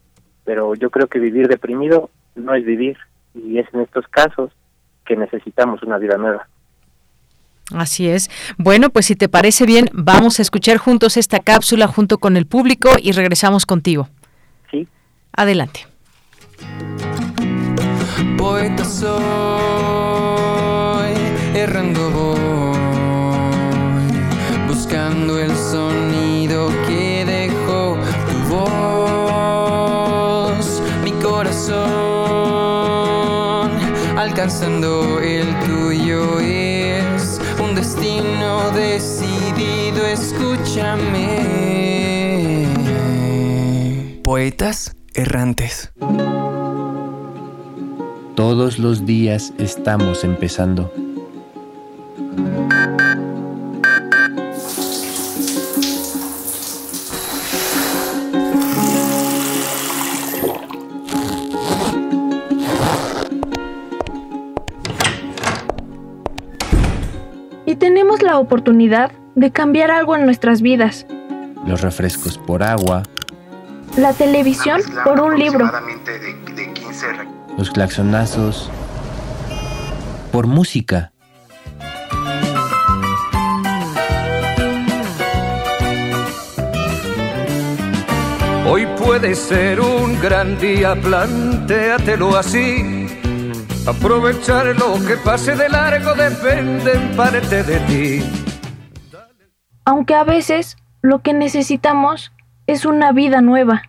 pero 0.46 0.76
yo 0.76 0.92
creo 0.92 1.08
que 1.08 1.18
vivir 1.18 1.48
deprimido 1.48 2.12
no 2.36 2.54
es 2.54 2.64
vivir, 2.64 2.98
y 3.34 3.58
es 3.58 3.68
en 3.74 3.82
estos 3.82 4.08
casos 4.08 4.52
que 5.04 5.16
necesitamos 5.16 5.82
una 5.82 5.98
vida 5.98 6.18
nueva. 6.18 6.48
Así 7.73 8.07
es. 8.07 8.30
Bueno, 8.57 8.89
pues 8.89 9.06
si 9.07 9.15
te 9.15 9.27
parece 9.27 9.65
bien, 9.65 9.89
vamos 9.94 10.39
a 10.39 10.41
escuchar 10.41 10.77
juntos 10.77 11.18
esta 11.18 11.39
cápsula 11.39 11.88
junto 11.88 12.18
con 12.18 12.38
el 12.38 12.45
público 12.45 12.91
y 13.02 13.11
regresamos 13.11 13.65
contigo. 13.65 14.07
Sí. 14.72 14.88
Adelante. 15.34 15.88
Poeta 18.38 18.85
soy, 18.85 19.11
errando 21.53 22.10
voy, 22.11 22.77
buscando 24.68 25.39
el 25.39 25.56
sonido 25.56 26.69
que 26.88 27.26
dejó 27.26 27.98
tu 28.30 28.38
voz, 29.35 30.81
mi 31.03 31.11
corazón, 31.22 31.77
alcanzando 34.18 35.16
escúchame. 40.78 42.68
Poetas 44.24 44.95
errantes. 45.14 45.91
Todos 48.36 48.78
los 48.78 49.06
días 49.06 49.54
estamos 49.58 50.24
empezando. 50.24 50.91
y 67.66 67.76
tenemos 67.76 68.22
la 68.22 68.40
oportunidad 68.40 69.12
de 69.38 69.52
cambiar 69.52 69.92
algo 69.92 70.16
en 70.16 70.26
nuestras 70.26 70.64
vidas. 70.64 71.06
Los 71.66 71.82
refrescos 71.82 72.40
por 72.40 72.64
agua. 72.64 73.04
La 73.96 74.12
televisión 74.12 74.82
por 75.04 75.22
un 75.22 75.38
libro. 75.38 75.72
Los 77.56 77.70
claxonazos 77.70 78.72
por 80.32 80.48
música. 80.48 81.12
Hoy 88.68 88.88
puede 88.98 89.36
ser 89.36 89.80
un 89.80 90.20
gran 90.20 90.58
día, 90.58 90.96
plantéatelo 90.96 92.36
así. 92.36 93.08
Aprovechar 93.86 94.66
lo 94.76 94.96
que 95.06 95.16
pase 95.18 95.56
de 95.56 95.70
largo 95.70 96.16
depende 96.16 96.92
en 96.94 97.16
parte 97.16 97.64
de 97.64 97.80
ti 97.82 98.47
aunque 99.88 100.16
a 100.16 100.26
veces 100.26 100.76
lo 101.02 101.22
que 101.22 101.34
necesitamos 101.34 102.34
es 102.66 102.84
una 102.84 103.14
vida 103.14 103.40
nueva. 103.40 103.84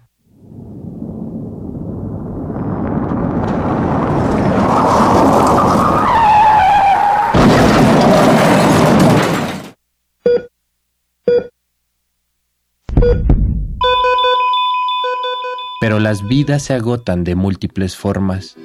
Pero 15.80 15.98
las 15.98 16.22
vidas 16.28 16.62
se 16.62 16.74
agotan 16.74 17.24
de 17.24 17.34
múltiples 17.34 17.96
formas. 17.96 18.56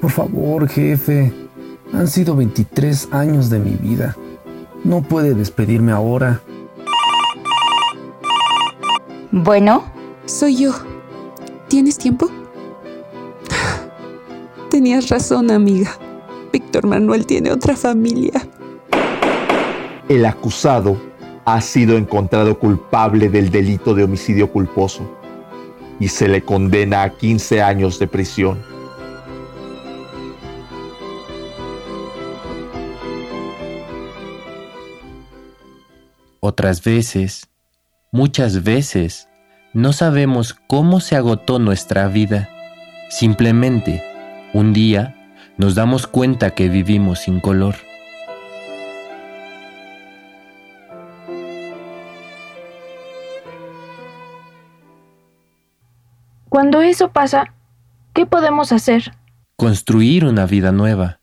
Por 0.00 0.10
favor, 0.10 0.68
jefe, 0.68 1.32
han 1.92 2.08
sido 2.08 2.36
23 2.36 3.08
años 3.12 3.50
de 3.50 3.58
mi 3.58 3.72
vida. 3.72 4.16
No 4.84 5.02
puede 5.02 5.34
despedirme 5.34 5.92
ahora. 5.92 6.40
Bueno, 9.30 9.84
soy 10.26 10.56
yo. 10.56 10.72
¿Tienes 11.68 11.98
tiempo? 11.98 12.30
Tenías 14.70 15.08
razón, 15.08 15.50
amiga. 15.50 15.90
Víctor 16.52 16.86
Manuel 16.86 17.26
tiene 17.26 17.50
otra 17.50 17.76
familia. 17.76 18.46
El 20.08 20.24
acusado 20.24 20.96
ha 21.44 21.60
sido 21.60 21.96
encontrado 21.96 22.58
culpable 22.58 23.28
del 23.28 23.50
delito 23.50 23.94
de 23.94 24.04
homicidio 24.04 24.50
culposo 24.50 25.02
y 26.00 26.08
se 26.08 26.28
le 26.28 26.42
condena 26.42 27.02
a 27.02 27.10
15 27.10 27.62
años 27.62 27.98
de 27.98 28.06
prisión. 28.06 28.58
Otras 36.40 36.84
veces, 36.84 37.48
muchas 38.12 38.62
veces, 38.62 39.28
no 39.72 39.92
sabemos 39.92 40.54
cómo 40.68 41.00
se 41.00 41.16
agotó 41.16 41.58
nuestra 41.58 42.06
vida. 42.06 42.48
Simplemente, 43.10 44.04
un 44.54 44.72
día, 44.72 45.16
nos 45.56 45.74
damos 45.74 46.06
cuenta 46.06 46.50
que 46.50 46.68
vivimos 46.68 47.20
sin 47.20 47.40
color. 47.40 47.74
Cuando 56.48 56.82
eso 56.82 57.10
pasa, 57.10 57.52
¿qué 58.14 58.26
podemos 58.26 58.72
hacer? 58.72 59.12
Construir 59.56 60.24
una 60.24 60.46
vida 60.46 60.70
nueva. 60.70 61.17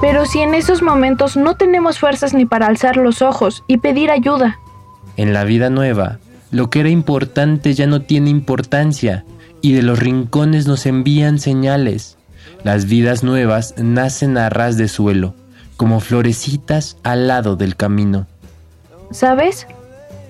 Pero 0.00 0.26
si 0.26 0.40
en 0.40 0.54
esos 0.54 0.80
momentos 0.80 1.36
no 1.36 1.56
tenemos 1.56 1.98
fuerzas 1.98 2.32
ni 2.32 2.46
para 2.46 2.66
alzar 2.66 2.96
los 2.96 3.20
ojos 3.20 3.64
y 3.66 3.78
pedir 3.78 4.10
ayuda. 4.10 4.58
En 5.16 5.32
la 5.32 5.42
vida 5.42 5.70
nueva, 5.70 6.18
lo 6.52 6.70
que 6.70 6.80
era 6.80 6.88
importante 6.88 7.74
ya 7.74 7.86
no 7.88 8.02
tiene 8.02 8.30
importancia 8.30 9.24
y 9.60 9.72
de 9.72 9.82
los 9.82 9.98
rincones 9.98 10.68
nos 10.68 10.86
envían 10.86 11.40
señales. 11.40 12.16
Las 12.62 12.86
vidas 12.86 13.24
nuevas 13.24 13.74
nacen 13.76 14.38
a 14.38 14.48
ras 14.50 14.76
de 14.76 14.86
suelo, 14.86 15.34
como 15.76 15.98
florecitas 15.98 16.96
al 17.02 17.26
lado 17.26 17.56
del 17.56 17.74
camino. 17.74 18.26
¿Sabes? 19.10 19.66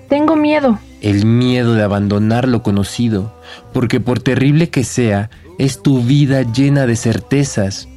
Tengo 0.09 0.35
miedo. 0.35 0.79
El 1.01 1.25
miedo 1.25 1.75
de 1.75 1.83
abandonar 1.83 2.47
lo 2.47 2.63
conocido, 2.63 3.31
porque 3.71 3.99
por 3.99 4.19
terrible 4.19 4.69
que 4.69 4.83
sea, 4.83 5.29
es 5.59 5.81
tu 5.81 6.01
vida 6.01 6.41
llena 6.41 6.87
de 6.87 6.95
certezas, 6.95 7.87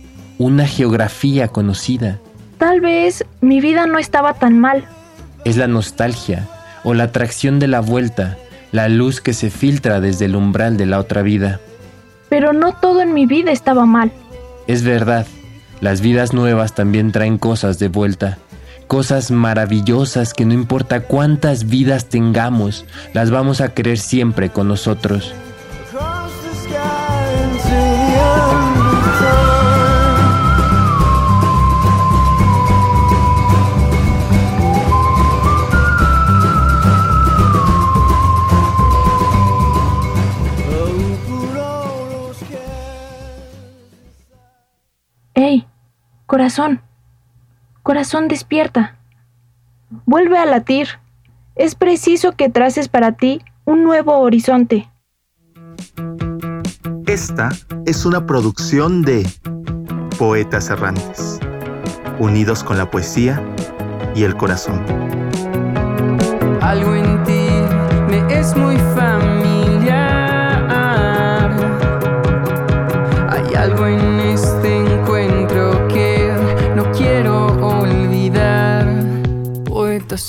una 0.42 0.66
geografía 0.66 1.48
conocida. 1.48 2.18
Tal 2.58 2.80
vez 2.80 3.24
mi 3.40 3.60
vida 3.60 3.86
no 3.86 3.98
estaba 3.98 4.34
tan 4.34 4.58
mal. 4.58 4.84
Es 5.44 5.56
la 5.56 5.68
nostalgia 5.68 6.48
o 6.84 6.94
la 6.94 7.04
atracción 7.04 7.58
de 7.58 7.68
la 7.68 7.80
vuelta, 7.80 8.36
la 8.72 8.88
luz 8.88 9.20
que 9.20 9.34
se 9.34 9.50
filtra 9.50 10.00
desde 10.00 10.24
el 10.24 10.34
umbral 10.34 10.76
de 10.76 10.86
la 10.86 10.98
otra 10.98 11.22
vida. 11.22 11.60
Pero 12.28 12.52
no 12.52 12.72
todo 12.72 13.02
en 13.02 13.14
mi 13.14 13.26
vida 13.26 13.52
estaba 13.52 13.86
mal. 13.86 14.12
Es 14.66 14.82
verdad, 14.82 15.26
las 15.80 16.00
vidas 16.00 16.32
nuevas 16.32 16.74
también 16.74 17.12
traen 17.12 17.38
cosas 17.38 17.78
de 17.78 17.88
vuelta, 17.88 18.38
cosas 18.88 19.30
maravillosas 19.30 20.34
que 20.34 20.44
no 20.44 20.54
importa 20.54 21.00
cuántas 21.00 21.68
vidas 21.68 22.08
tengamos, 22.08 22.84
las 23.12 23.30
vamos 23.30 23.60
a 23.60 23.74
querer 23.74 23.98
siempre 23.98 24.50
con 24.50 24.66
nosotros. 24.66 25.34
Corazón. 46.32 46.80
Corazón 47.82 48.26
despierta. 48.26 48.96
Vuelve 50.06 50.38
a 50.38 50.46
latir. 50.46 50.88
Es 51.56 51.74
preciso 51.74 52.32
que 52.32 52.48
traces 52.48 52.88
para 52.88 53.12
ti 53.12 53.42
un 53.66 53.84
nuevo 53.84 54.18
horizonte. 54.18 54.90
Esta 57.04 57.50
es 57.84 58.06
una 58.06 58.24
producción 58.24 59.02
de 59.02 59.30
Poetas 60.18 60.70
Errantes, 60.70 61.38
unidos 62.18 62.64
con 62.64 62.78
la 62.78 62.90
poesía 62.90 63.42
y 64.14 64.24
el 64.24 64.34
corazón. 64.34 64.82
Algo 66.62 66.94
en 66.94 67.22
ti 67.24 67.46
me 68.08 68.40
es 68.40 68.56
muy 68.56 68.78
familiar. 68.78 69.51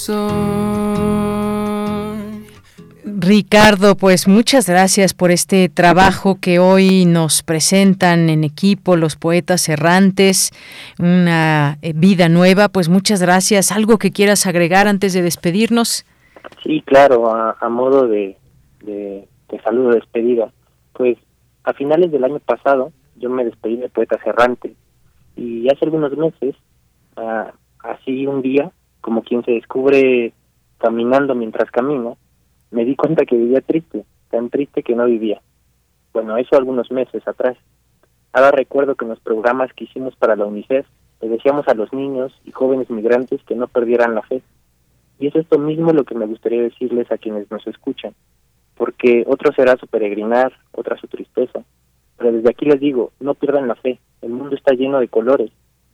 Soy. 0.04 0.84
Ricardo, 3.06 3.96
pues 3.96 4.28
muchas 4.28 4.68
gracias 4.68 5.14
por 5.14 5.32
este 5.32 5.70
trabajo 5.70 6.38
que 6.42 6.60
hoy 6.60 7.06
nos 7.06 7.42
presentan 7.42 8.30
en 8.30 8.44
equipo 8.44 8.98
los 8.98 9.16
poetas 9.16 9.70
errantes, 9.70 10.52
una 11.00 11.78
eh, 11.82 11.94
vida 11.96 12.28
nueva, 12.28 12.68
pues 12.68 12.90
muchas 12.90 13.22
gracias. 13.22 13.72
¿Algo 13.72 13.98
que 13.98 14.12
quieras 14.12 14.46
agregar 14.46 14.88
antes 14.88 15.14
de 15.14 15.22
despedirnos? 15.22 16.06
Sí, 16.64 16.82
claro, 16.86 17.34
a, 17.34 17.56
a 17.62 17.70
modo 17.70 18.08
de, 18.08 18.38
de, 18.84 19.28
de 19.50 19.62
saludo 19.62 19.90
de 19.90 19.96
despedida. 19.96 20.52
Pues 20.92 21.18
a 21.64 21.74
finales 21.74 22.12
del 22.12 22.26
año 22.26 22.40
pasado 22.40 22.92
yo 23.16 23.30
me 23.30 23.46
despedí 23.46 23.78
de 23.78 23.88
Poetas 23.88 24.20
Errantes 24.26 24.74
y 25.38 25.68
hace 25.70 25.86
algunos 25.86 26.16
meses, 26.18 26.56
ah, 27.16 27.54
así 27.80 28.28
un 28.28 28.42
día, 28.42 28.72
como 29.04 29.22
quien 29.22 29.44
se 29.44 29.52
descubre 29.52 30.34
caminando 30.78 31.36
mientras 31.36 31.70
camina, 31.70 32.14
me 32.72 32.86
di 32.86 32.96
cuenta 32.96 33.26
que 33.26 33.36
vivía 33.36 33.60
triste, 33.60 34.06
tan 34.32 34.50
triste 34.50 34.82
que 34.82 34.96
no 34.96 35.06
vivía. 35.06 35.42
Bueno, 36.14 36.38
eso 36.38 36.56
algunos 36.56 36.90
meses 36.90 37.28
atrás. 37.28 37.58
Ahora 38.32 38.52
recuerdo 38.52 38.96
que 38.96 39.04
en 39.04 39.10
los 39.10 39.20
programas 39.20 39.74
que 39.74 39.84
hicimos 39.84 40.16
para 40.16 40.38
la 40.38 40.46
UNICEF 40.46 40.88
le 41.22 41.28
decíamos 41.28 41.68
a 41.68 41.74
los 41.74 41.92
niños 41.92 42.32
y 42.46 42.52
jóvenes 42.52 42.90
migrantes 42.90 43.44
que 43.44 43.56
no 43.56 43.68
perdieran 43.68 44.16
la 44.16 44.22
fe. 44.22 44.42
Y 45.20 45.28
es 45.28 45.36
esto 45.36 45.60
mismo 45.60 45.92
lo 45.92 46.06
que 46.06 46.16
me 46.16 46.26
gustaría 46.26 46.62
decirles 46.62 47.12
a 47.12 47.18
quienes 47.18 47.52
nos 47.52 47.68
escuchan, 47.68 48.14
porque 48.76 49.26
otro 49.28 49.52
será 49.54 49.76
su 49.76 49.88
peregrinar, 49.88 50.54
otra 50.72 50.98
su 50.98 51.08
tristeza. 51.08 51.62
Pero 52.18 52.32
desde 52.32 52.50
aquí 52.50 52.66
les 52.66 52.80
digo, 52.80 53.12
no 53.20 53.34
pierdan 53.34 53.68
la 53.68 53.76
fe, 53.76 54.00
el 54.22 54.30
mundo 54.30 54.56
está 54.56 54.74
lleno 54.74 55.02
de 55.02 55.10
colores. 55.10 55.52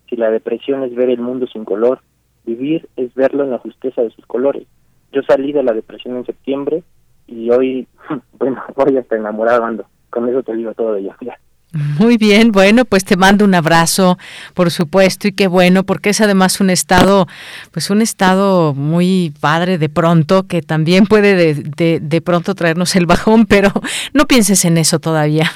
Si 0.07 0.15
la 0.15 0.29
depresión 0.29 0.83
es 0.83 0.93
ver 0.93 1.09
el 1.09 1.19
mundo 1.19 1.47
sin 1.47 1.65
color, 1.65 2.01
vivir 2.55 2.89
es 2.95 3.13
verlo 3.13 3.43
en 3.43 3.51
la 3.51 3.59
justeza 3.59 4.01
de 4.01 4.09
sus 4.11 4.25
colores. 4.25 4.67
Yo 5.11 5.21
salí 5.23 5.51
de 5.51 5.63
la 5.63 5.73
depresión 5.73 6.17
en 6.17 6.25
septiembre 6.25 6.83
y 7.27 7.49
hoy, 7.51 7.87
bueno, 8.39 8.61
hoy 8.75 8.97
hasta 8.97 9.15
enamorado 9.15 9.63
ando. 9.63 9.85
Con 10.09 10.27
eso 10.27 10.43
te 10.43 10.55
digo 10.55 10.73
todo 10.73 10.93
de 10.93 11.01
ello. 11.01 11.15
Ya. 11.21 11.39
Muy 11.71 12.17
bien, 12.17 12.51
bueno, 12.51 12.83
pues 12.83 13.05
te 13.05 13.15
mando 13.15 13.45
un 13.45 13.53
abrazo, 13.53 14.17
por 14.55 14.71
supuesto, 14.71 15.27
y 15.27 15.33
qué 15.33 15.45
bueno, 15.45 15.83
porque 15.83 16.09
es 16.09 16.19
además 16.19 16.59
un 16.61 16.71
estado, 16.71 17.27
pues 17.69 17.91
un 17.91 18.01
estado 18.01 18.73
muy 18.73 19.35
padre 19.39 19.77
de 19.77 19.87
pronto, 19.87 20.47
que 20.47 20.63
también 20.63 21.05
puede 21.05 21.35
de, 21.53 21.99
de, 21.99 22.21
pronto 22.21 22.55
traernos 22.55 22.95
el 22.95 23.05
bajón, 23.05 23.45
pero 23.47 23.71
no 24.13 24.25
pienses 24.25 24.65
en 24.65 24.79
eso 24.79 24.97
todavía. 24.97 25.51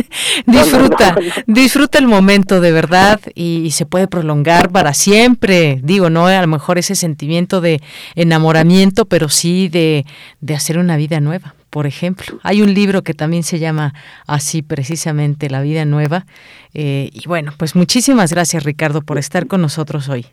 disfruta, 0.46 1.18
disfruta 1.46 1.98
el 1.98 2.06
momento 2.06 2.62
de 2.62 2.72
verdad 2.72 3.20
y, 3.34 3.58
y, 3.66 3.72
se 3.72 3.84
puede 3.84 4.08
prolongar 4.08 4.70
para 4.70 4.94
siempre. 4.94 5.80
Digo, 5.82 6.08
no 6.08 6.28
a 6.28 6.40
lo 6.40 6.46
mejor 6.46 6.78
ese 6.78 6.94
sentimiento 6.94 7.60
de 7.60 7.82
enamoramiento, 8.14 9.04
pero 9.04 9.28
sí 9.28 9.68
de, 9.68 10.06
de 10.40 10.54
hacer 10.54 10.78
una 10.78 10.96
vida 10.96 11.20
nueva 11.20 11.54
por 11.70 11.86
ejemplo. 11.86 12.38
Hay 12.42 12.62
un 12.62 12.74
libro 12.74 13.02
que 13.02 13.14
también 13.14 13.42
se 13.42 13.58
llama 13.58 13.94
así 14.26 14.62
precisamente, 14.62 15.50
La 15.50 15.60
vida 15.60 15.84
nueva. 15.84 16.26
Eh, 16.74 17.10
y 17.12 17.26
bueno, 17.26 17.52
pues 17.56 17.76
muchísimas 17.76 18.32
gracias 18.32 18.64
Ricardo 18.64 19.02
por 19.02 19.18
estar 19.18 19.46
con 19.46 19.60
nosotros 19.60 20.08
hoy. 20.08 20.26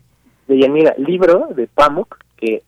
Yanira, 0.48 0.94
libro 0.98 1.48
de 1.56 1.66
Pamuk, 1.66 2.16
que 2.36 2.62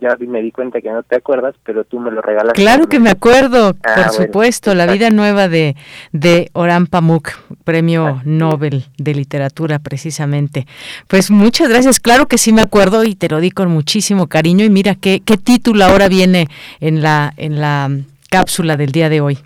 ya 0.00 0.16
me 0.26 0.42
di 0.42 0.50
cuenta 0.50 0.80
que 0.80 0.90
no 0.90 1.02
te 1.02 1.16
acuerdas, 1.16 1.54
pero 1.64 1.84
tú 1.84 1.98
me 1.98 2.10
lo 2.10 2.20
regalaste. 2.20 2.60
Claro 2.60 2.88
que 2.88 2.98
me 2.98 3.10
acuerdo, 3.10 3.68
Ah, 3.68 3.94
por 3.94 3.94
bueno, 3.94 4.12
supuesto, 4.12 4.74
La 4.74 4.86
vida 4.86 5.10
nueva 5.10 5.48
de, 5.48 5.76
de 6.12 6.50
Orhan 6.52 6.86
Pamuk, 6.86 7.30
premio 7.64 8.20
Nobel 8.24 8.84
de 8.98 9.14
literatura 9.14 9.78
precisamente. 9.78 10.66
Pues 11.08 11.30
muchas 11.30 11.68
gracias, 11.68 12.00
claro 12.00 12.26
que 12.26 12.38
sí 12.38 12.52
me 12.52 12.62
acuerdo 12.62 13.04
y 13.04 13.14
te 13.14 13.28
lo 13.28 13.40
di 13.40 13.50
con 13.50 13.70
muchísimo 13.70 14.26
cariño 14.26 14.64
y 14.64 14.70
mira 14.70 14.94
qué, 14.94 15.22
qué 15.24 15.36
título 15.38 15.84
ahora 15.84 16.08
viene 16.08 16.48
en 16.80 17.02
la, 17.02 17.32
en 17.36 17.60
la 17.60 17.90
cápsula 18.34 18.76
del 18.76 18.90
día 18.90 19.08
de 19.08 19.20
hoy. 19.20 19.38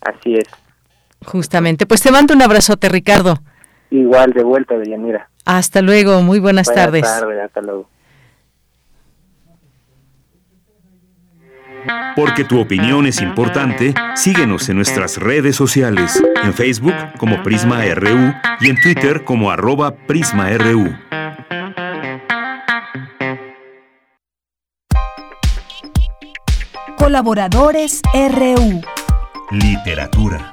Así 0.00 0.34
es. 0.34 0.48
Justamente, 1.24 1.86
pues 1.86 2.02
te 2.02 2.10
mando 2.10 2.34
un 2.34 2.42
abrazote, 2.42 2.88
Ricardo. 2.88 3.38
Igual 3.90 4.32
de 4.32 4.42
vuelta, 4.42 4.76
Deyanira. 4.76 5.28
Hasta 5.44 5.80
luego, 5.80 6.22
muy 6.22 6.40
buenas, 6.40 6.66
tardes. 6.66 7.02
Buenas 7.02 7.20
tardes, 7.20 7.44
hasta 7.44 7.60
luego. 7.60 7.88
Porque 12.16 12.42
tu 12.42 12.60
opinión 12.60 13.06
es 13.06 13.20
importante, 13.20 13.94
síguenos 14.16 14.68
en 14.68 14.76
nuestras 14.76 15.18
redes 15.18 15.54
sociales, 15.54 16.20
en 16.42 16.52
Facebook 16.52 16.94
como 17.18 17.44
Prisma 17.44 17.84
RU 17.94 18.32
y 18.60 18.70
en 18.70 18.80
Twitter 18.80 19.22
como 19.24 19.52
arroba 19.52 19.94
PrismaRU. 19.94 20.92
Colaboradores 27.12 28.00
RU. 28.14 28.80
Literatura. 29.50 30.50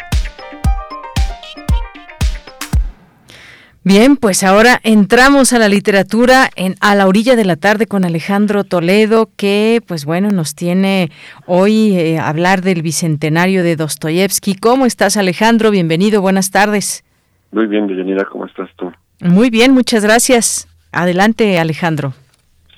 Bien, 3.85 4.17
pues 4.17 4.43
ahora 4.43 4.81
entramos 4.83 5.53
a 5.53 5.59
la 5.59 5.69
literatura 5.69 6.49
en 6.57 6.75
A 6.81 6.95
la 6.95 7.07
orilla 7.07 7.37
de 7.37 7.45
la 7.45 7.55
tarde 7.55 7.87
con 7.87 8.03
Alejandro 8.03 8.65
Toledo, 8.65 9.29
que 9.37 9.81
pues 9.87 10.03
bueno, 10.03 10.31
nos 10.31 10.53
tiene 10.53 11.11
hoy 11.45 11.95
eh, 11.95 12.19
hablar 12.19 12.61
del 12.61 12.81
bicentenario 12.81 13.63
de 13.63 13.77
Dostoyevsky. 13.77 14.55
¿Cómo 14.55 14.85
estás, 14.85 15.15
Alejandro? 15.15 15.71
Bienvenido, 15.71 16.21
buenas 16.21 16.51
tardes. 16.51 17.05
Muy 17.53 17.67
bien, 17.67 17.87
Deyanira, 17.87 18.25
¿cómo 18.25 18.45
estás 18.45 18.69
tú? 18.75 18.91
Muy 19.21 19.49
bien, 19.49 19.73
muchas 19.73 20.03
gracias. 20.03 20.67
Adelante, 20.91 21.57
Alejandro. 21.57 22.11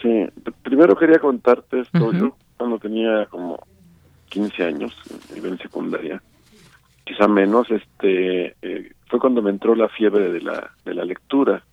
Sí, 0.04 0.28
primero 0.62 0.96
quería 0.96 1.18
contarte 1.18 1.80
esto. 1.80 2.14
Yo 2.14 2.36
cuando 2.62 2.78
tenía 2.78 3.26
como 3.32 3.58
15 4.32 4.64
años, 4.64 4.96
en 5.30 5.36
nivel 5.36 5.60
secundaria, 5.60 6.22
quizá 7.04 7.28
menos, 7.28 7.70
este, 7.70 8.56
eh, 8.62 8.92
fue 9.08 9.20
cuando 9.20 9.42
me 9.42 9.52
entró 9.52 9.76
la 9.76 9.90
fiebre 9.90 10.32
de 10.32 10.42
la, 10.42 10.72
de 10.86 10.94
la 10.94 11.04
lectura. 11.04 11.64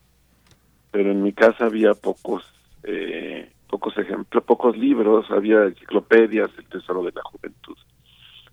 Pero 0.90 1.12
en 1.12 1.22
mi 1.22 1.32
casa 1.32 1.66
había 1.66 1.94
pocos, 1.94 2.42
eh, 2.82 3.50
pocos 3.68 3.96
ejemplos, 3.96 4.42
pocos 4.42 4.76
libros, 4.76 5.30
había 5.30 5.64
enciclopedias, 5.64 6.50
el 6.58 6.64
tesoro 6.64 7.04
de 7.04 7.12
la 7.12 7.22
juventud. 7.22 7.76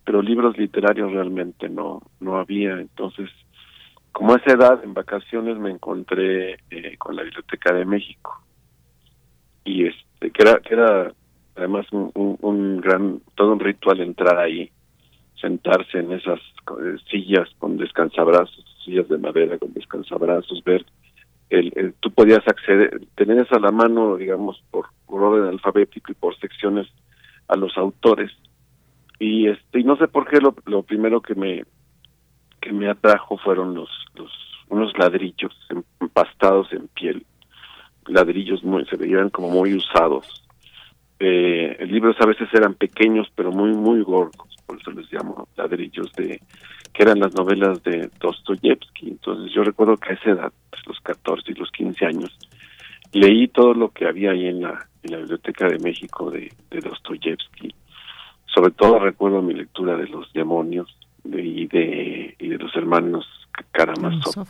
Pero 0.04 0.22
libros 0.22 0.56
literarios 0.58 1.12
realmente 1.12 1.68
no, 1.68 2.04
no 2.20 2.38
había. 2.38 2.80
Entonces, 2.80 3.30
como 4.12 4.34
a 4.34 4.38
esa 4.38 4.52
edad, 4.52 4.84
en 4.84 4.94
vacaciones 4.94 5.58
me 5.58 5.72
encontré 5.72 6.60
eh, 6.70 6.96
con 7.00 7.16
la 7.16 7.24
Biblioteca 7.24 7.74
de 7.74 7.86
México. 7.86 8.44
Y 9.64 9.88
este, 9.88 10.30
que 10.30 10.44
era, 10.44 10.60
que 10.60 10.74
era 10.76 11.12
además 11.56 11.86
un, 11.92 12.12
un, 12.42 12.82
gran, 12.82 13.22
todo 13.36 13.54
un 13.54 13.60
ritual 13.60 14.02
entrar 14.02 14.38
ahí, 14.38 14.70
sentarse 15.40 16.00
en 16.00 16.12
esas 16.14 16.40
eh, 16.40 16.96
sillas 17.10 17.50
con 17.60 17.78
descansabrazos, 17.78 18.66
sillas 18.84 19.08
de 19.10 19.18
madera 19.18 19.58
con 19.58 19.74
descansabrazos, 19.74 20.64
ver, 20.64 20.86
el, 21.50 21.72
el- 21.76 21.94
tú 22.00 22.12
podías 22.12 22.46
acceder, 22.48 23.02
tenías 23.16 23.52
a 23.52 23.60
la 23.60 23.72
mano, 23.72 24.18
digamos, 24.18 24.62
por, 24.72 24.88
por 25.06 25.22
orden 25.24 25.50
alfabético 25.50 26.12
y 26.12 26.16
por 26.16 26.38
secciones 26.40 26.88
a 27.48 27.56
los 27.56 27.78
autores. 27.78 28.32
Y 29.20 29.48
este, 29.48 29.80
y 29.80 29.84
no 29.84 29.96
sé 29.98 30.08
por 30.08 30.28
qué 30.28 30.40
lo, 30.42 30.56
lo 30.66 30.84
primero 30.84 31.22
que 31.22 31.36
me 31.36 31.64
que 32.62 32.74
me 32.74 32.90
atrajo 32.90 33.38
fueron 33.38 33.76
los, 33.76 33.90
los 34.16 34.32
unos 34.70 34.98
ladrillos 34.98 35.54
empastados 36.02 36.74
en 36.74 36.88
piel, 36.88 37.24
ladrillos 38.08 38.64
muy, 38.64 38.84
se 38.86 38.98
veían 38.98 39.30
como 39.30 39.50
muy 39.50 39.76
usados. 39.76 40.26
Eh, 41.20 41.86
libros 41.88 42.18
a 42.20 42.26
veces 42.26 42.50
eran 42.54 42.74
pequeños 42.74 43.32
pero 43.36 43.50
muy 43.52 43.72
muy 43.72 44.02
gordos, 44.02 44.48
por 44.66 44.80
eso 44.80 44.92
les 44.92 45.12
llamo 45.12 45.48
ladrillos 45.56 46.12
de 46.14 46.42
que 46.94 47.04
eran 47.04 47.20
las 47.20 47.34
novelas 47.36 47.84
de 47.84 48.10
Dostoyevsky. 48.20 49.10
Entonces 49.10 49.54
yo 49.54 49.64
recuerdo 49.64 49.98
que 49.98 50.12
a 50.12 50.16
esa 50.16 50.32
edad, 50.32 50.54
pues, 50.70 50.86
los 50.88 51.00
14 51.02 51.52
y 51.52 51.56
los 51.56 51.72
15 51.72 52.06
años, 52.06 52.38
leí 53.12 53.48
todo 53.50 53.74
lo 53.74 53.90
que 53.90 54.08
había 54.08 54.32
ahí 54.32 54.48
en 54.48 54.62
la, 54.62 54.88
en 55.04 55.12
la 55.12 55.18
Biblioteca 55.18 55.68
de 55.68 55.80
México 55.80 56.32
de, 56.32 56.52
de 56.70 56.80
Dostoyevsky. 56.80 57.74
Sobre 58.46 58.72
todo 58.72 59.00
recuerdo 59.00 59.42
mi 59.42 59.54
lectura 59.54 59.98
de 59.98 60.08
Los 60.08 60.32
demonios 60.32 60.98
de, 61.26 61.42
y, 61.44 61.68
de, 61.68 62.36
y 62.40 62.48
de 62.48 62.58
los 62.58 62.74
hermanos 62.76 63.26
Karamazov. 63.72 64.48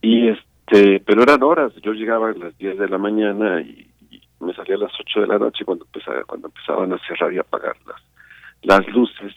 Y 0.00 0.28
este, 0.28 1.00
pero 1.00 1.22
eran 1.22 1.42
horas, 1.42 1.72
yo 1.82 1.92
llegaba 1.92 2.30
a 2.30 2.32
las 2.32 2.56
10 2.58 2.78
de 2.78 2.88
la 2.88 2.98
mañana 2.98 3.60
y 3.60 3.86
me 4.42 4.54
salía 4.54 4.76
a 4.76 4.80
las 4.80 4.92
8 4.98 5.20
de 5.20 5.26
la 5.26 5.38
noche 5.38 5.64
cuando 5.64 5.84
empezaba, 5.84 6.24
cuando 6.24 6.48
empezaban 6.48 6.92
a 6.92 6.98
cerrar 7.06 7.32
y 7.32 7.38
apagar 7.38 7.76
las, 7.86 8.02
las 8.62 8.86
luces. 8.92 9.34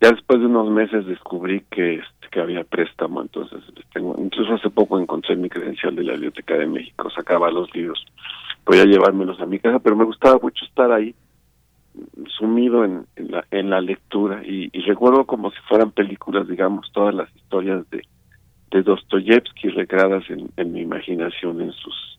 Ya 0.00 0.10
después 0.10 0.40
de 0.40 0.46
unos 0.46 0.70
meses 0.70 1.06
descubrí 1.06 1.64
que 1.70 1.94
este, 1.94 2.28
que 2.30 2.40
había 2.40 2.64
préstamo, 2.64 3.22
entonces 3.22 3.62
tengo, 3.92 4.16
incluso 4.18 4.54
hace 4.54 4.70
poco 4.70 4.98
encontré 4.98 5.36
mi 5.36 5.48
credencial 5.48 5.94
de 5.94 6.04
la 6.04 6.12
Biblioteca 6.12 6.54
de 6.54 6.66
México, 6.66 7.08
sacaba 7.10 7.50
los 7.50 7.72
libros, 7.74 8.04
podía 8.64 8.84
llevármelos 8.84 9.40
a 9.40 9.46
mi 9.46 9.58
casa, 9.58 9.78
pero 9.78 9.96
me 9.96 10.04
gustaba 10.04 10.38
mucho 10.42 10.64
estar 10.64 10.90
ahí 10.90 11.14
sumido 12.38 12.84
en, 12.84 13.06
en 13.50 13.70
la 13.70 13.80
lectura 13.80 14.42
y, 14.44 14.70
y 14.72 14.80
recuerdo 14.80 15.26
como 15.26 15.50
si 15.50 15.58
fueran 15.68 15.90
películas 15.90 16.48
digamos 16.48 16.90
todas 16.90 17.14
las 17.14 17.28
historias 17.36 17.88
de 17.90 18.02
de 18.72 18.82
Dostoyevsky 18.82 19.68
recreadas 19.68 20.28
en, 20.30 20.50
en 20.56 20.72
mi 20.72 20.80
imaginación 20.80 21.60
en 21.60 21.72
sus 21.72 22.11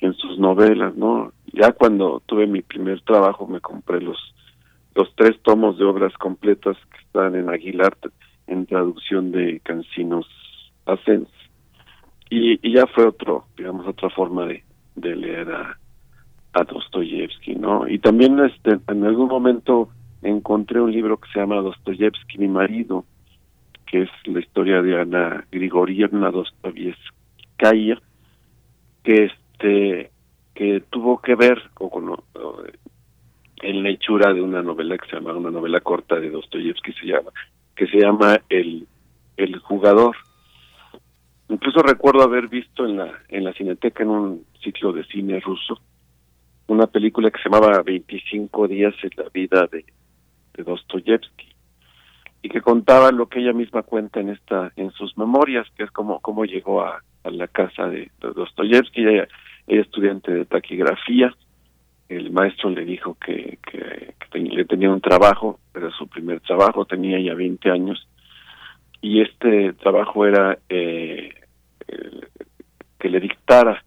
en 0.00 0.14
sus 0.14 0.38
novelas 0.38 0.96
no 0.96 1.32
ya 1.52 1.72
cuando 1.72 2.22
tuve 2.26 2.46
mi 2.46 2.62
primer 2.62 3.00
trabajo 3.02 3.46
me 3.46 3.60
compré 3.60 4.00
los 4.00 4.18
los 4.94 5.14
tres 5.14 5.40
tomos 5.42 5.78
de 5.78 5.84
obras 5.84 6.12
completas 6.14 6.76
que 6.90 6.98
están 6.98 7.34
en 7.34 7.48
Aguilar 7.48 7.96
en 8.46 8.66
traducción 8.66 9.30
de 9.32 9.60
Cancinos 9.60 10.26
Asens 10.86 11.28
y, 12.30 12.58
y 12.66 12.74
ya 12.74 12.86
fue 12.86 13.06
otro 13.06 13.46
digamos 13.56 13.86
otra 13.86 14.10
forma 14.10 14.46
de, 14.46 14.64
de 14.96 15.16
leer 15.16 15.50
a 15.50 15.78
a 16.52 16.64
Dostoyevsky, 16.64 17.54
¿no? 17.54 17.88
Y 17.88 17.98
también 17.98 18.38
este, 18.40 18.78
en 18.88 19.04
algún 19.04 19.28
momento 19.28 19.90
encontré 20.22 20.80
un 20.80 20.92
libro 20.92 21.18
que 21.18 21.30
se 21.32 21.40
llama 21.40 21.56
Dostoyevsky, 21.56 22.38
mi 22.38 22.48
marido, 22.48 23.04
que 23.86 24.02
es 24.02 24.10
la 24.24 24.40
historia 24.40 24.82
de 24.82 25.00
Ana 25.00 25.44
Grigorievna 25.50 26.30
Dostoyevskaya, 26.30 28.00
que 29.04 29.24
este 29.58 30.10
que 30.54 30.82
tuvo 30.90 31.20
que 31.20 31.34
ver 31.34 31.70
con, 31.74 32.10
o, 32.10 32.18
en 33.62 33.82
la 33.82 33.90
hechura 33.90 34.32
de 34.32 34.42
una 34.42 34.62
novela 34.62 34.98
que 34.98 35.08
se 35.08 35.16
llama 35.16 35.34
una 35.34 35.50
novela 35.50 35.80
corta 35.80 36.16
de 36.16 36.30
Dostoyevsky 36.30 36.92
se 36.92 37.06
llama 37.06 37.30
que 37.76 37.86
se 37.86 37.98
llama 37.98 38.40
el 38.48 38.86
el 39.36 39.58
jugador. 39.60 40.16
Incluso 41.48 41.80
recuerdo 41.80 42.22
haber 42.22 42.48
visto 42.48 42.84
en 42.84 42.96
la 42.96 43.12
en 43.28 43.44
la 43.44 43.52
cineteca 43.52 44.02
en 44.02 44.10
un 44.10 44.46
ciclo 44.62 44.92
de 44.92 45.04
cine 45.04 45.40
ruso 45.40 45.80
una 46.66 46.86
película 46.86 47.30
que 47.30 47.40
se 47.40 47.48
llamaba 47.48 47.82
25 47.82 48.68
días 48.68 48.94
en 49.02 49.10
la 49.16 49.30
vida 49.30 49.66
de, 49.72 49.86
de 50.54 50.62
Dostoyevsky 50.62 51.48
y 52.42 52.48
que 52.50 52.60
contaba 52.60 53.10
lo 53.10 53.28
que 53.28 53.40
ella 53.40 53.54
misma 53.54 53.82
cuenta 53.82 54.20
en 54.20 54.28
esta 54.28 54.72
en 54.76 54.90
sus 54.92 55.16
memorias 55.16 55.66
que 55.76 55.84
es 55.84 55.90
como 55.90 56.20
cómo 56.20 56.44
llegó 56.44 56.82
a, 56.82 57.02
a 57.24 57.30
la 57.30 57.48
casa 57.48 57.88
de, 57.88 58.10
de 58.20 58.32
Dostoyevsky. 58.34 59.06
Ella, 59.06 59.28
ella 59.68 59.82
estudiante 59.82 60.32
de 60.32 60.44
taquigrafía 60.44 61.34
el 62.08 62.30
maestro 62.30 62.70
le 62.70 62.84
dijo 62.84 63.16
que, 63.24 63.58
le 64.32 64.64
tenía 64.64 64.90
un 64.90 65.00
trabajo 65.00 65.60
era 65.74 65.90
su 65.90 66.08
primer 66.08 66.40
trabajo 66.40 66.84
tenía 66.84 67.20
ya 67.20 67.34
20 67.34 67.70
años 67.70 68.08
y 69.00 69.20
este 69.20 69.72
trabajo 69.74 70.26
era 70.26 70.58
eh, 70.68 71.32
que 72.98 73.08
le 73.08 73.20
dictara 73.20 73.84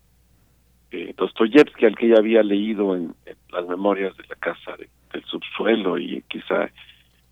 eh, 0.92 1.14
Dostoyevsky, 1.18 1.86
al 1.86 1.96
que 1.96 2.08
ella 2.08 2.18
había 2.18 2.44
leído 2.44 2.96
en, 2.96 3.14
las 3.52 3.68
memorias 3.68 4.16
de 4.18 4.24
la 4.28 4.36
casa 4.36 4.76
de, 4.78 4.90
del 5.14 5.24
subsuelo 5.26 5.98
y 5.98 6.24
quizá 6.28 6.70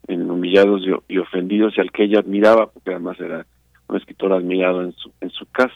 en 0.07 0.29
Humillados 0.29 0.81
y, 0.81 1.13
y, 1.13 1.17
Ofendidos, 1.17 1.77
y 1.77 1.81
al 1.81 1.91
que 1.91 2.03
ella 2.03 2.19
admiraba, 2.19 2.71
porque 2.71 2.91
además 2.91 3.19
era 3.19 3.45
un 3.87 3.97
escritor 3.97 4.33
admirado 4.33 4.81
en 4.83 4.93
su, 4.93 5.11
en 5.21 5.29
su 5.29 5.45
casa. 5.47 5.75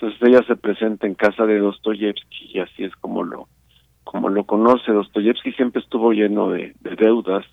Entonces 0.00 0.18
ella 0.22 0.42
se 0.46 0.56
presenta 0.56 1.06
en 1.06 1.14
casa 1.14 1.44
de 1.44 1.58
Dostoyevsky 1.58 2.52
y 2.54 2.60
así 2.60 2.84
es 2.84 2.96
como 2.96 3.22
lo, 3.22 3.48
como 4.02 4.30
lo 4.30 4.44
conoce. 4.44 4.92
Dostoyevsky 4.92 5.52
siempre 5.52 5.82
estuvo 5.82 6.12
lleno 6.12 6.48
de, 6.48 6.74
de 6.80 6.96
deudas. 6.96 7.44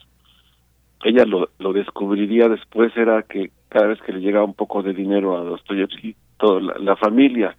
Ella 1.03 1.25
lo, 1.25 1.49
lo 1.59 1.73
descubriría 1.73 2.47
después, 2.47 2.95
era 2.95 3.23
que 3.23 3.51
cada 3.67 3.87
vez 3.87 4.01
que 4.01 4.13
le 4.13 4.21
llegaba 4.21 4.45
un 4.45 4.53
poco 4.53 4.81
de 4.81 4.93
dinero 4.93 5.37
a 5.37 5.41
Dostoyevsky, 5.41 6.15
toda 6.37 6.61
la, 6.61 6.77
la 6.79 6.95
familia 6.95 7.55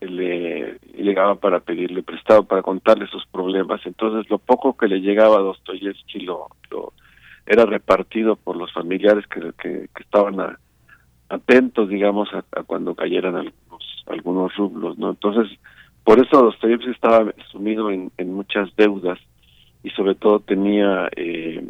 le 0.00 0.78
llegaba 0.96 1.36
para 1.36 1.60
pedirle 1.60 2.02
prestado, 2.02 2.44
para 2.44 2.62
contarle 2.62 3.06
sus 3.06 3.24
problemas. 3.26 3.80
Entonces, 3.86 4.28
lo 4.28 4.38
poco 4.38 4.76
que 4.76 4.88
le 4.88 5.00
llegaba 5.00 5.36
a 5.36 5.42
Dostoyevsky 5.42 6.20
lo, 6.20 6.48
lo 6.70 6.92
era 7.46 7.64
repartido 7.64 8.36
por 8.36 8.56
los 8.56 8.72
familiares 8.72 9.24
que, 9.28 9.52
que, 9.56 9.88
estaban 10.00 10.56
atentos, 11.28 11.88
digamos, 11.88 12.28
a, 12.32 12.62
cuando 12.64 12.94
cayeran 12.94 13.52
algunos, 14.06 14.54
rublos, 14.56 14.98
¿no? 14.98 15.10
Entonces, 15.10 15.58
por 16.04 16.18
eso 16.18 16.42
Dostoyevsky 16.42 16.90
estaba 16.90 17.32
sumido 17.50 17.90
en, 17.90 18.10
en 18.18 18.34
muchas 18.34 18.74
deudas 18.76 19.18
y 19.82 19.90
sobre 19.90 20.14
todo 20.14 20.40
tenía 20.40 21.08
eh, 21.16 21.64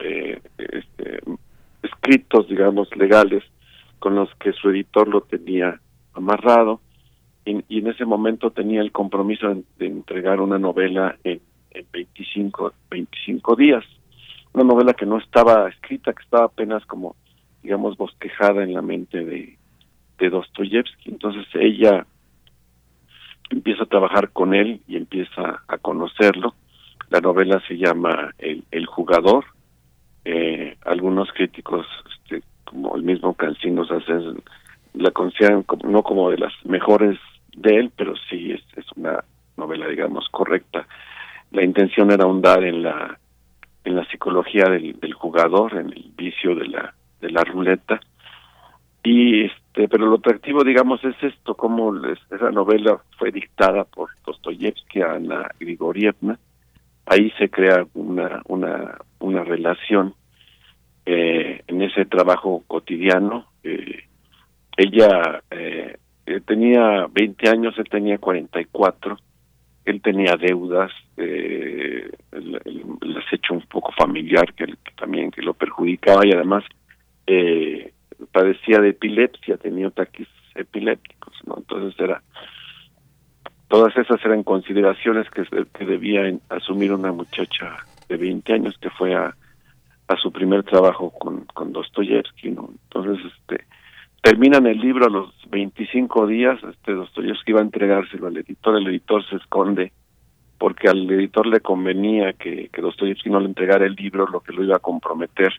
eh, 0.00 0.40
este, 0.56 1.20
escritos, 1.82 2.48
digamos, 2.48 2.94
legales 2.96 3.42
con 3.98 4.14
los 4.14 4.32
que 4.36 4.52
su 4.52 4.70
editor 4.70 5.08
lo 5.08 5.22
tenía 5.22 5.80
amarrado 6.14 6.80
y, 7.44 7.78
en 7.78 7.86
ese 7.86 8.04
momento 8.04 8.50
tenía 8.50 8.80
el 8.80 8.90
compromiso 8.90 9.54
de, 9.78 9.86
entregar 9.86 10.40
una 10.40 10.58
novela 10.58 11.16
en, 11.22 11.40
en 11.70 11.86
25, 11.92 12.72
25 12.90 13.56
días. 13.56 13.84
Una 14.52 14.64
novela 14.64 14.94
que 14.94 15.06
no 15.06 15.18
estaba 15.18 15.68
escrita, 15.68 16.12
que 16.12 16.24
estaba 16.24 16.46
apenas 16.46 16.84
como, 16.86 17.14
digamos, 17.62 17.96
bosquejada 17.96 18.64
en 18.64 18.74
la 18.74 18.82
mente 18.82 19.24
de, 19.24 19.56
de 20.18 20.30
Dostoyevsky. 20.30 21.10
Entonces 21.10 21.46
ella 21.54 22.06
empieza 23.50 23.84
a 23.84 23.86
trabajar 23.86 24.30
con 24.30 24.54
él 24.54 24.80
y 24.86 24.96
empieza 24.96 25.62
a 25.68 25.78
conocerlo. 25.78 26.54
La 27.10 27.20
novela 27.20 27.62
se 27.68 27.76
llama 27.76 28.34
El, 28.38 28.86
jugador. 28.86 29.44
Eh, 30.24 30.76
algunos 30.84 31.28
críticos, 31.32 31.86
este, 32.10 32.42
como 32.64 32.96
el 32.96 33.02
mismo 33.02 33.34
Cancinos, 33.34 33.88
la 34.94 35.10
consideran 35.12 35.64
no 35.84 36.02
como 36.02 36.30
de 36.30 36.38
las 36.38 36.52
mejores 36.64 37.18
de 37.54 37.76
él, 37.76 37.92
pero 37.96 38.14
sí 38.28 38.52
es, 38.52 38.62
es 38.76 38.84
una 38.96 39.22
novela, 39.56 39.86
digamos, 39.86 40.28
correcta. 40.30 40.86
La 41.52 41.62
intención 41.62 42.10
era 42.10 42.24
ahondar 42.24 42.64
en 42.64 42.82
la 42.82 43.18
en 43.84 43.94
la 43.94 44.04
psicología 44.06 44.64
del, 44.64 44.98
del 44.98 45.12
jugador, 45.12 45.74
en 45.74 45.92
el 45.92 46.10
vicio 46.16 46.56
de 46.56 46.66
la 46.66 46.94
de 47.20 47.30
la 47.30 47.44
ruleta 47.44 48.00
y 49.06 49.44
este 49.44 49.88
pero 49.88 50.06
lo 50.06 50.16
atractivo 50.16 50.64
digamos 50.64 51.02
es 51.04 51.14
esto 51.22 51.54
cómo 51.54 51.94
esa 52.04 52.50
novela 52.50 53.00
fue 53.16 53.30
dictada 53.30 53.84
por 53.84 54.10
Dostoyevsky 54.26 55.00
a 55.00 55.12
Ana 55.12 55.48
Grigorievna. 55.60 56.36
Ahí 57.06 57.30
se 57.38 57.48
crea 57.48 57.86
una 57.94 58.42
una 58.48 58.98
una 59.20 59.44
relación 59.44 60.14
eh, 61.04 61.62
en 61.68 61.82
ese 61.82 62.06
trabajo 62.06 62.64
cotidiano. 62.66 63.46
Eh, 63.62 64.08
ella 64.76 65.40
eh, 65.52 65.96
eh, 66.26 66.40
tenía 66.44 67.06
20 67.08 67.48
años, 67.48 67.78
él 67.78 67.88
tenía 67.88 68.18
44, 68.18 69.16
él 69.84 70.02
tenía 70.02 70.34
deudas, 70.34 70.90
eh, 71.16 72.10
el, 72.32 72.60
el, 72.64 73.16
acecho 73.18 73.54
un 73.54 73.62
poco 73.62 73.92
familiar 73.92 74.52
que, 74.52 74.66
también 74.98 75.30
que 75.30 75.42
lo 75.42 75.54
perjudicaba 75.54 76.26
y 76.26 76.32
además 76.32 76.64
eh, 77.26 77.92
padecía 78.32 78.80
de 78.80 78.90
epilepsia, 78.90 79.56
tenía 79.56 79.88
ataques 79.88 80.28
epilépticos, 80.54 81.34
¿no? 81.46 81.56
Entonces 81.58 81.98
era 82.00 82.22
todas 83.68 83.96
esas 83.96 84.24
eran 84.24 84.42
consideraciones 84.42 85.28
que, 85.30 85.44
que 85.76 85.84
debía 85.84 86.22
asumir 86.48 86.92
una 86.92 87.12
muchacha 87.12 87.76
de 88.08 88.16
20 88.16 88.52
años 88.52 88.76
que 88.80 88.90
fue 88.90 89.14
a, 89.14 89.34
a 90.08 90.16
su 90.16 90.30
primer 90.30 90.62
trabajo 90.62 91.10
con, 91.10 91.44
con 91.46 91.72
Dostoyevsky, 91.72 92.50
¿no? 92.50 92.70
Entonces, 92.84 93.32
este, 93.32 93.64
terminan 94.22 94.66
el 94.66 94.78
libro 94.78 95.06
a 95.06 95.10
los 95.10 95.32
25 95.50 96.26
días, 96.26 96.58
este 96.62 96.92
Dostoyevsky 96.92 97.50
iba 97.50 97.60
a 97.60 97.64
entregárselo 97.64 98.28
al 98.28 98.36
editor, 98.36 98.76
el 98.76 98.86
editor 98.86 99.24
se 99.28 99.36
esconde 99.36 99.92
porque 100.58 100.88
al 100.88 101.10
editor 101.10 101.46
le 101.46 101.60
convenía 101.60 102.32
que, 102.32 102.68
que 102.72 102.82
Dostoyevsky 102.82 103.28
no 103.28 103.40
le 103.40 103.46
entregara 103.46 103.84
el 103.84 103.94
libro, 103.94 104.26
lo 104.26 104.40
que 104.40 104.52
lo 104.52 104.64
iba 104.64 104.76
a 104.76 104.80
comprometer 104.80 105.52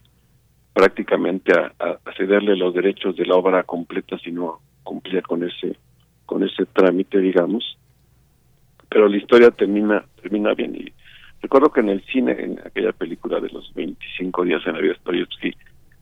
prácticamente 0.77 1.51
a, 1.53 1.97
cederle 2.15 2.55
los 2.55 2.71
derechos 2.71 3.15
de 3.15 3.25
la 3.25 3.33
obra 3.33 3.63
completa 3.63 4.15
si 4.19 4.31
no 4.31 4.59
cumplía 4.83 5.23
con 5.23 5.43
ese 5.43 5.75
con 6.27 6.43
ese 6.43 6.67
trámite, 6.67 7.17
digamos. 7.17 7.79
Pero 8.87 9.09
la 9.09 9.17
historia 9.17 9.49
termina 9.49 10.05
termina 10.21 10.53
bien 10.53 10.75
y 10.75 10.93
recuerdo 11.41 11.71
que 11.71 11.79
en 11.79 11.89
el 11.89 12.05
cine, 12.05 12.33
en 12.37 12.59
aquella 12.63 12.91
película 12.91 13.39
de 13.39 13.49
los 13.49 13.73
25 13.73 14.43
días 14.43 14.61
en 14.67 14.73
la 14.73 14.81
vida 14.81 14.91
de 14.91 14.97
Dostoyevsky, 14.99 15.51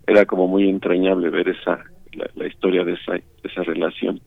era 0.08 0.26
como 0.26 0.46
muy 0.46 0.68
entrañable 0.68 1.30
ver 1.30 1.48
esa 1.48 1.82
la, 2.36 2.46
historia 2.46 2.84
de 2.84 2.96
esa, 2.96 3.14
esa 3.44 3.64
relación. 3.64 4.20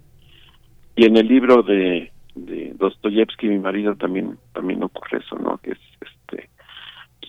Y 0.97 1.05
en 1.05 1.19
el 1.19 1.29
libro 1.29 1.63
de, 1.63 2.11
de 2.35 2.73
Dostoyevsky, 2.75 3.49
mi 3.49 3.59
marido, 3.59 3.97
también 3.97 4.39
también 4.55 4.83
ocurre 4.83 5.19
eso, 5.19 5.37
¿no? 5.37 5.59
Que 5.59 5.73
es, 5.73 5.79
este, 6.01 6.49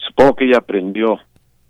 supongo 0.08 0.38
que 0.38 0.46
ella 0.46 0.60
aprendió 0.60 1.20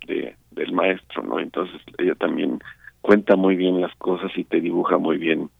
de, 0.06 0.36
del 0.50 0.72
maestro, 0.72 1.22
¿no? 1.22 1.38
Entonces 1.38 1.80
ella 1.98 2.14
también 2.14 2.58
cuenta 3.00 3.36
muy 3.36 3.56
bien 3.56 3.80
las 3.80 3.94
cosas 3.96 4.30
y 4.36 4.44
te 4.44 4.60
dibuja 4.60 4.98
muy 4.98 5.16
bien 5.16 5.50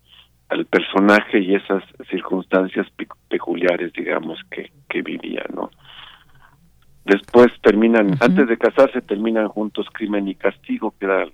al 0.49 0.67
personaje 0.67 1.39
y 1.39 1.55
esas 1.55 1.83
circunstancias 2.11 2.87
peculiares, 3.29 3.93
digamos, 3.93 4.39
que, 4.51 4.71
que 4.89 5.03
vivía, 5.03 5.45
¿no? 5.55 5.71
Después 7.05 7.49
terminan, 7.63 8.17
antes 8.21 8.49
de 8.49 8.59
casarse, 8.59 9.01
terminan 9.01 9.49
juntos 9.49 9.87
Crimen 9.93 10.29
y 10.29 10.35
Castigo, 10.35 10.95
que 10.99 11.07
era, 11.07 11.27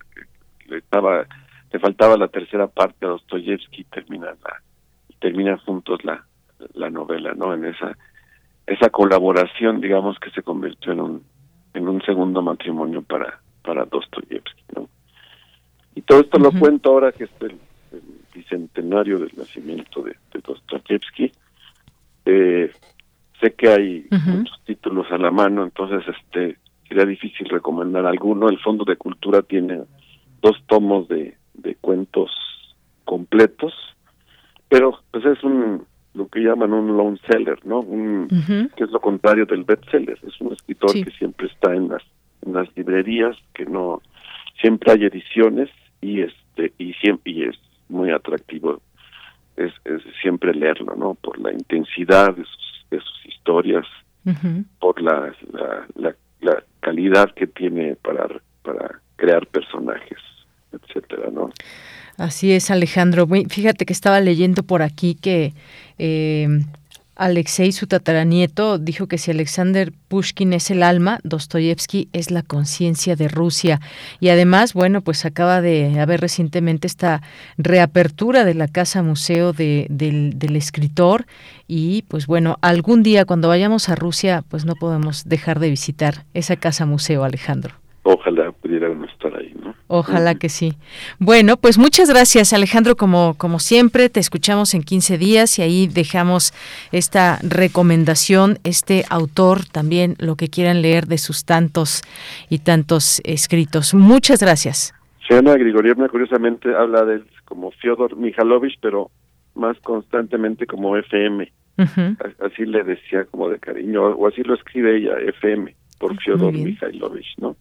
que 0.59 0.77
estaba 0.77 1.27
le 1.73 1.81
faltaba 1.81 2.17
la 2.17 2.29
tercera 2.29 2.69
parte 2.69 3.05
a 3.05 3.11
Dostoyevsky 3.11 3.83
y 3.83 3.85
terminan 3.85 4.37
la, 4.45 4.63
terminan 5.19 5.59
juntos 5.59 6.05
la, 6.05 6.25
la 6.75 6.91
novela, 6.91 7.35
¿no? 7.35 7.53
En 7.53 7.65
esa 7.65 7.97
esa 8.67 8.91
colaboración, 8.91 9.81
digamos 9.81 10.19
que 10.19 10.31
se 10.31 10.43
convirtió 10.43 10.93
en 10.93 11.01
un 11.01 11.25
en 11.75 11.89
un 11.89 12.01
segundo 12.03 12.41
matrimonio 12.43 13.03
para 13.03 13.41
para 13.67 13.85
Dostoyevsky, 13.85 14.63
¿no? 14.75 14.89
Y 15.95 16.03
todo 16.03 16.21
esto 16.21 16.39
lo 16.39 16.53
cuento 16.53 16.91
ahora 16.91 17.13
que 17.13 17.25
es 17.25 17.31
el, 17.41 17.59
bicentenario 18.35 19.19
del 19.19 19.33
nacimiento 19.37 20.03
de, 20.03 20.15
de 20.33 20.41
Dostoyevsky. 20.41 21.33
Eh, 22.27 22.71
sé 23.41 23.55
que 23.55 23.69
hay 23.69 24.07
muchos 24.27 24.61
títulos 24.65 25.07
a 25.11 25.19
la 25.19 25.31
mano, 25.31 25.65
entonces 25.65 26.03
este 26.17 26.59
sería 26.87 27.07
difícil 27.07 27.49
recomendar 27.49 28.07
alguno. 28.07 28.49
El 28.49 28.59
Fondo 28.59 28.85
de 28.85 28.97
Cultura 28.97 29.43
tiene 29.43 29.81
dos 30.43 30.63
tomos 30.67 31.09
de 31.09 31.37
de 31.57 31.75
cuentos 31.77 32.31
completos, 33.05 33.73
pero 34.69 35.01
pues 35.11 35.25
es 35.25 35.43
un 35.43 35.85
lo 36.15 36.29
que 36.29 36.41
llaman 36.41 36.73
un 36.73 36.97
loan 36.97 37.19
seller, 37.29 37.59
¿no? 37.67 37.81
Un, 37.81 38.29
que 38.75 38.85
es 38.85 38.91
lo 38.91 39.01
contrario 39.01 39.45
del 39.45 39.65
bestseller, 39.65 40.19
es 40.27 40.41
un 40.41 40.53
escritor 40.55 40.93
que 40.93 41.11
siempre 41.11 41.47
está 41.47 41.75
en 41.75 41.89
las 41.89 42.03
en 42.47 42.55
las 42.55 42.69
librerías, 42.77 43.37
que 43.55 43.67
no 43.67 44.01
siempre 44.61 44.93
hay 44.93 45.05
ediciones 45.05 45.69
y 46.01 46.23
este 46.23 46.73
y 46.79 46.93
siempre 46.95 47.33
y 47.33 47.43
es 47.45 47.57
muy 47.89 48.11
atractivo 48.11 48.81
es, 49.57 49.73
es 49.85 50.03
siempre 50.21 50.55
leerlo, 50.55 50.95
¿no? 50.97 51.15
Por 51.15 51.39
la 51.39 51.53
intensidad 51.53 52.35
de 52.35 52.45
sus, 52.45 52.87
de 52.91 53.01
sus 53.01 53.27
historias, 53.27 53.87
por 54.81 55.01
la, 55.01 55.33
la, 55.53 55.87
la, 55.95 56.17
la 56.41 56.65
calidad 56.81 57.33
que 57.35 57.47
tiene 57.47 57.97
para 57.97 58.29
para 58.63 59.01
crear 59.17 59.47
personajes 59.47 60.19
etcétera, 60.73 61.31
¿no? 61.33 61.51
Así 62.19 62.53
es, 62.53 62.71
Alejandro. 62.71 63.27
Fíjate 63.49 63.85
que 63.85 63.93
estaba 63.93 64.21
leyendo 64.21 64.63
por 64.63 64.83
aquí 64.83 65.15
que 65.15 65.53
eh, 65.99 66.49
Alexei, 67.17 67.73
su 67.73 67.87
tataranieto, 67.87 68.79
dijo 68.79 69.09
que 69.09 69.17
si 69.17 69.31
Alexander 69.31 69.91
Pushkin 70.09 70.53
es 70.53 70.71
el 70.71 70.83
alma, 70.83 71.19
Dostoyevsky 71.25 72.09
es 72.13 72.31
la 72.31 72.43
conciencia 72.43 73.17
de 73.17 73.29
Rusia. 73.29 73.81
Y 74.21 74.29
además, 74.29 74.75
bueno, 74.75 75.01
pues 75.01 75.25
acaba 75.25 75.63
de 75.63 75.99
haber 75.99 76.21
recientemente 76.21 76.87
esta 76.87 77.23
reapertura 77.57 78.45
de 78.45 78.55
la 78.55 78.69
casa 78.69 79.03
museo 79.03 79.55
de, 79.55 79.87
del, 79.89 80.39
del 80.39 80.57
escritor. 80.57 81.25
Y 81.67 82.03
pues 82.09 82.27
bueno, 82.27 82.59
algún 82.61 83.03
día 83.03 83.25
cuando 83.25 83.49
vayamos 83.49 83.89
a 83.89 83.95
Rusia, 83.95 84.45
pues 84.49 84.67
no 84.67 84.75
podemos 84.75 85.25
dejar 85.25 85.59
de 85.59 85.71
visitar 85.71 86.27
esa 86.35 86.57
casa 86.57 86.85
museo, 86.85 87.25
Alejandro. 87.25 87.75
Ojalá 88.03 88.53
¿no? 88.95 89.07
Ojalá 89.89 90.35
que 90.35 90.49
sí. 90.49 90.75
Bueno, 91.19 91.57
pues 91.57 91.79
muchas 91.79 92.11
gracias, 92.11 92.53
Alejandro, 92.53 92.97
como, 92.97 93.35
como 93.39 93.61
siempre, 93.61 94.09
te 94.09 94.19
escuchamos 94.19 94.75
en 94.75 94.83
15 94.83 95.17
días 95.17 95.59
y 95.59 95.63
ahí 95.63 95.87
dejamos 95.87 96.53
esta 96.91 97.39
recomendación, 97.43 98.59
este 98.65 99.05
autor 99.11 99.65
también, 99.65 100.17
lo 100.19 100.35
que 100.37 100.49
quieran 100.49 100.83
leer 100.83 101.07
de 101.07 101.19
sus 101.19 101.45
tantos 101.45 102.03
y 102.51 102.59
tantos 102.59 103.21
escritos. 103.25 103.95
Muchas 103.95 104.41
gracias. 104.41 104.93
Ana 105.31 105.57
Grigorievna, 105.57 106.09
curiosamente, 106.09 106.75
habla 106.75 107.05
de 107.05 107.17
él 107.17 107.27
como 107.45 107.71
Fyodor 107.73 108.17
Mikhailovich, 108.17 108.79
pero 108.81 109.11
más 109.55 109.79
constantemente 109.81 110.67
como 110.67 110.97
FM. 110.97 111.51
Así 112.41 112.65
le 112.65 112.83
decía 112.85 113.25
como 113.27 113.49
de 113.51 113.59
cariño, 113.59 114.03
o 114.03 114.27
así 114.27 114.43
lo 114.43 114.55
escribe 114.55 114.97
ella, 114.97 115.19
FM, 115.19 115.75
por 115.99 116.17
Fyodor 116.21 116.53
Mikhailovich, 116.53 117.37
¿no? 117.39 117.57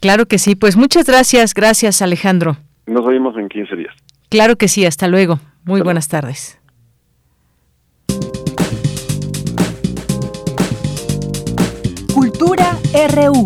Claro 0.00 0.26
que 0.26 0.38
sí, 0.38 0.54
pues 0.54 0.76
muchas 0.76 1.06
gracias, 1.06 1.54
gracias 1.54 2.02
Alejandro. 2.02 2.56
Nos 2.86 3.06
vemos 3.06 3.36
en 3.36 3.48
15 3.48 3.76
días. 3.76 3.94
Claro 4.28 4.56
que 4.56 4.68
sí, 4.68 4.84
hasta 4.84 5.08
luego. 5.08 5.38
Muy 5.64 5.80
buenas 5.80 6.08
tardes. 6.08 6.60
Cultura 12.12 12.76
RU. 13.14 13.44